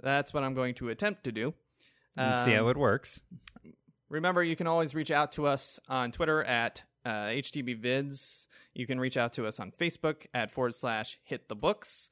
that's 0.00 0.32
what 0.32 0.42
I'm 0.42 0.54
going 0.54 0.74
to 0.76 0.88
attempt 0.88 1.24
to 1.24 1.32
do. 1.32 1.52
Let's 2.16 2.44
see 2.44 2.52
how 2.52 2.64
Um, 2.64 2.70
it 2.70 2.76
works. 2.76 3.20
Remember, 4.08 4.42
you 4.42 4.56
can 4.56 4.66
always 4.66 4.94
reach 4.94 5.10
out 5.10 5.32
to 5.32 5.46
us 5.46 5.78
on 5.88 6.12
Twitter 6.12 6.42
at 6.44 6.82
uh, 7.04 7.28
HTBVids. 7.28 8.46
You 8.74 8.86
can 8.86 8.98
reach 8.98 9.16
out 9.16 9.32
to 9.34 9.46
us 9.46 9.60
on 9.60 9.70
Facebook 9.72 10.26
at 10.32 10.50
forward 10.50 10.74
slash 10.74 11.18
hit 11.24 11.48
the 11.48 11.54
books. 11.54 12.08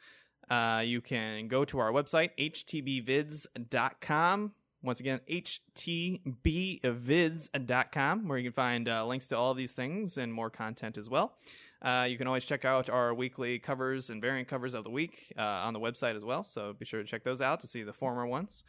Uh, 0.50 0.82
you 0.84 1.00
can 1.00 1.48
go 1.48 1.64
to 1.64 1.78
our 1.78 1.90
website, 1.92 2.30
htbvids.com. 2.38 4.52
Once 4.82 4.98
again, 4.98 5.20
htbvids.com, 5.28 8.28
where 8.28 8.38
you 8.38 8.44
can 8.44 8.54
find 8.54 8.88
uh, 8.88 9.04
links 9.06 9.28
to 9.28 9.36
all 9.36 9.52
these 9.52 9.74
things 9.74 10.16
and 10.16 10.32
more 10.32 10.48
content 10.48 10.96
as 10.96 11.10
well. 11.10 11.34
Uh, 11.82 12.06
you 12.08 12.16
can 12.18 12.26
always 12.26 12.44
check 12.44 12.64
out 12.64 12.90
our 12.90 13.14
weekly 13.14 13.58
covers 13.58 14.10
and 14.10 14.20
variant 14.20 14.48
covers 14.48 14.74
of 14.74 14.84
the 14.84 14.90
week 14.90 15.32
uh, 15.38 15.42
on 15.42 15.72
the 15.72 15.80
website 15.80 16.16
as 16.16 16.24
well. 16.24 16.44
So 16.44 16.72
be 16.72 16.84
sure 16.84 17.00
to 17.00 17.06
check 17.06 17.24
those 17.24 17.40
out 17.40 17.60
to 17.60 17.66
see 17.66 17.82
the 17.82 17.92
former 17.92 18.26
ones. 18.26 18.64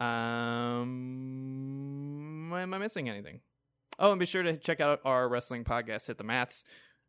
Um, 0.00 0.90
am 2.52 2.74
I 2.74 2.78
missing 2.78 3.08
anything? 3.08 3.40
Oh, 3.98 4.10
and 4.12 4.20
be 4.20 4.26
sure 4.26 4.42
to 4.42 4.56
check 4.56 4.80
out 4.80 5.00
our 5.04 5.28
wrestling 5.28 5.64
podcast, 5.64 6.06
Hit 6.06 6.18
the 6.18 6.24
Mats. 6.24 6.64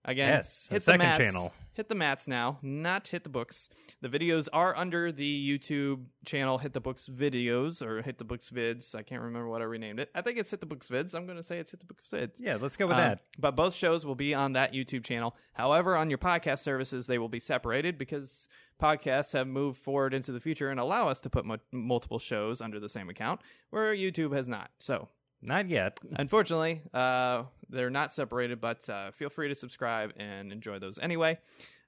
Again, 0.05 0.29
Yes, 0.29 0.69
hit 0.71 0.81
second 0.81 0.99
the 1.01 1.05
mats, 1.07 1.17
channel. 1.17 1.53
Hit 1.73 1.89
the 1.89 1.95
mats 1.95 2.29
now, 2.29 2.59
not 2.61 3.07
hit 3.09 3.23
the 3.23 3.29
books. 3.29 3.67
The 4.01 4.07
videos 4.07 4.47
are 4.53 4.73
under 4.77 5.11
the 5.11 5.49
YouTube 5.59 6.05
channel 6.25 6.59
Hit 6.59 6.71
the 6.71 6.79
Books 6.79 7.09
Videos 7.09 7.81
or 7.85 8.01
Hit 8.01 8.17
the 8.17 8.23
Books 8.23 8.49
Vids. 8.49 8.95
I 8.95 9.01
can't 9.03 9.21
remember 9.21 9.49
what 9.49 9.61
I 9.61 9.65
renamed 9.65 9.99
it. 9.99 10.09
I 10.15 10.21
think 10.21 10.37
it's 10.37 10.49
Hit 10.49 10.61
the 10.61 10.65
Books 10.65 10.87
Vids. 10.87 11.13
I'm 11.13 11.25
going 11.25 11.35
to 11.37 11.43
say 11.43 11.59
it's 11.59 11.71
Hit 11.71 11.81
the 11.81 11.85
Books 11.85 12.09
Vids. 12.09 12.39
Yeah, 12.39 12.57
let's 12.61 12.77
go 12.77 12.87
with 12.87 12.95
Um, 12.95 13.01
that. 13.01 13.19
But 13.37 13.57
both 13.57 13.75
shows 13.75 14.05
will 14.05 14.15
be 14.15 14.33
on 14.33 14.53
that 14.53 14.71
YouTube 14.73 15.03
channel. 15.03 15.35
However, 15.53 15.97
on 15.97 16.09
your 16.09 16.19
podcast 16.19 16.59
services, 16.59 17.07
they 17.07 17.17
will 17.17 17.27
be 17.29 17.41
separated 17.41 17.97
because 17.97 18.47
podcasts 18.81 19.33
have 19.33 19.47
moved 19.47 19.77
forward 19.77 20.13
into 20.13 20.31
the 20.31 20.39
future 20.39 20.69
and 20.69 20.79
allow 20.79 21.09
us 21.09 21.19
to 21.21 21.29
put 21.29 21.45
mu- 21.45 21.57
multiple 21.73 22.19
shows 22.19 22.61
under 22.61 22.79
the 22.79 22.89
same 22.89 23.09
account, 23.09 23.41
where 23.71 23.93
YouTube 23.93 24.33
has 24.33 24.47
not. 24.47 24.69
So, 24.79 25.09
Not 25.41 25.69
yet. 25.69 25.99
unfortunately, 26.15 26.81
uh, 26.93 27.43
they're 27.69 27.89
not 27.89 28.13
separated, 28.13 28.59
but 28.59 28.87
uh, 28.89 29.11
feel 29.11 29.29
free 29.29 29.49
to 29.49 29.55
subscribe 29.55 30.13
and 30.17 30.51
enjoy 30.51 30.79
those 30.79 30.99
anyway. 30.99 31.37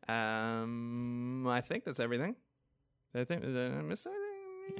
Um, 0.08 1.48
I 1.48 1.62
think 1.62 1.84
that's 1.84 2.00
everything. 2.00 2.36
I 3.16 3.24
think 3.24 3.42
did 3.42 3.58
I 3.58 3.82
miss 3.82 4.06
anything? 4.06 4.26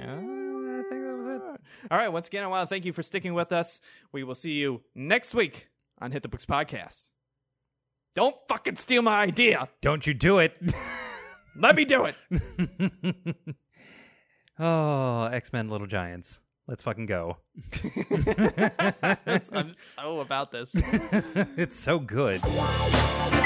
Uh, 0.00 0.80
I 0.80 0.82
think 0.88 1.04
that 1.04 1.16
was 1.16 1.26
it. 1.26 1.42
All 1.90 1.98
right. 1.98 2.08
Once 2.08 2.28
again, 2.28 2.44
I 2.44 2.46
want 2.46 2.68
to 2.68 2.72
thank 2.72 2.84
you 2.84 2.92
for 2.92 3.02
sticking 3.02 3.34
with 3.34 3.52
us. 3.52 3.80
We 4.12 4.22
will 4.24 4.34
see 4.34 4.52
you 4.52 4.82
next 4.94 5.34
week 5.34 5.68
on 6.00 6.12
Hit 6.12 6.22
the 6.22 6.28
Books 6.28 6.46
Podcast. 6.46 7.08
Don't 8.14 8.36
fucking 8.48 8.76
steal 8.76 9.02
my 9.02 9.22
idea. 9.22 9.68
Don't 9.80 10.06
you 10.06 10.14
do 10.14 10.38
it. 10.38 10.54
Let 11.56 11.76
me 11.76 11.84
do 11.84 12.06
it. 12.06 12.14
oh, 14.58 15.24
X 15.24 15.52
Men 15.52 15.68
Little 15.68 15.86
Giants. 15.86 16.40
Let's 16.70 16.84
fucking 16.84 17.06
go. 17.06 17.36
I'm 19.52 19.74
so 19.74 20.20
about 20.20 20.52
this. 20.52 20.70
it's 21.56 21.76
so 21.76 21.98
good. 21.98 22.40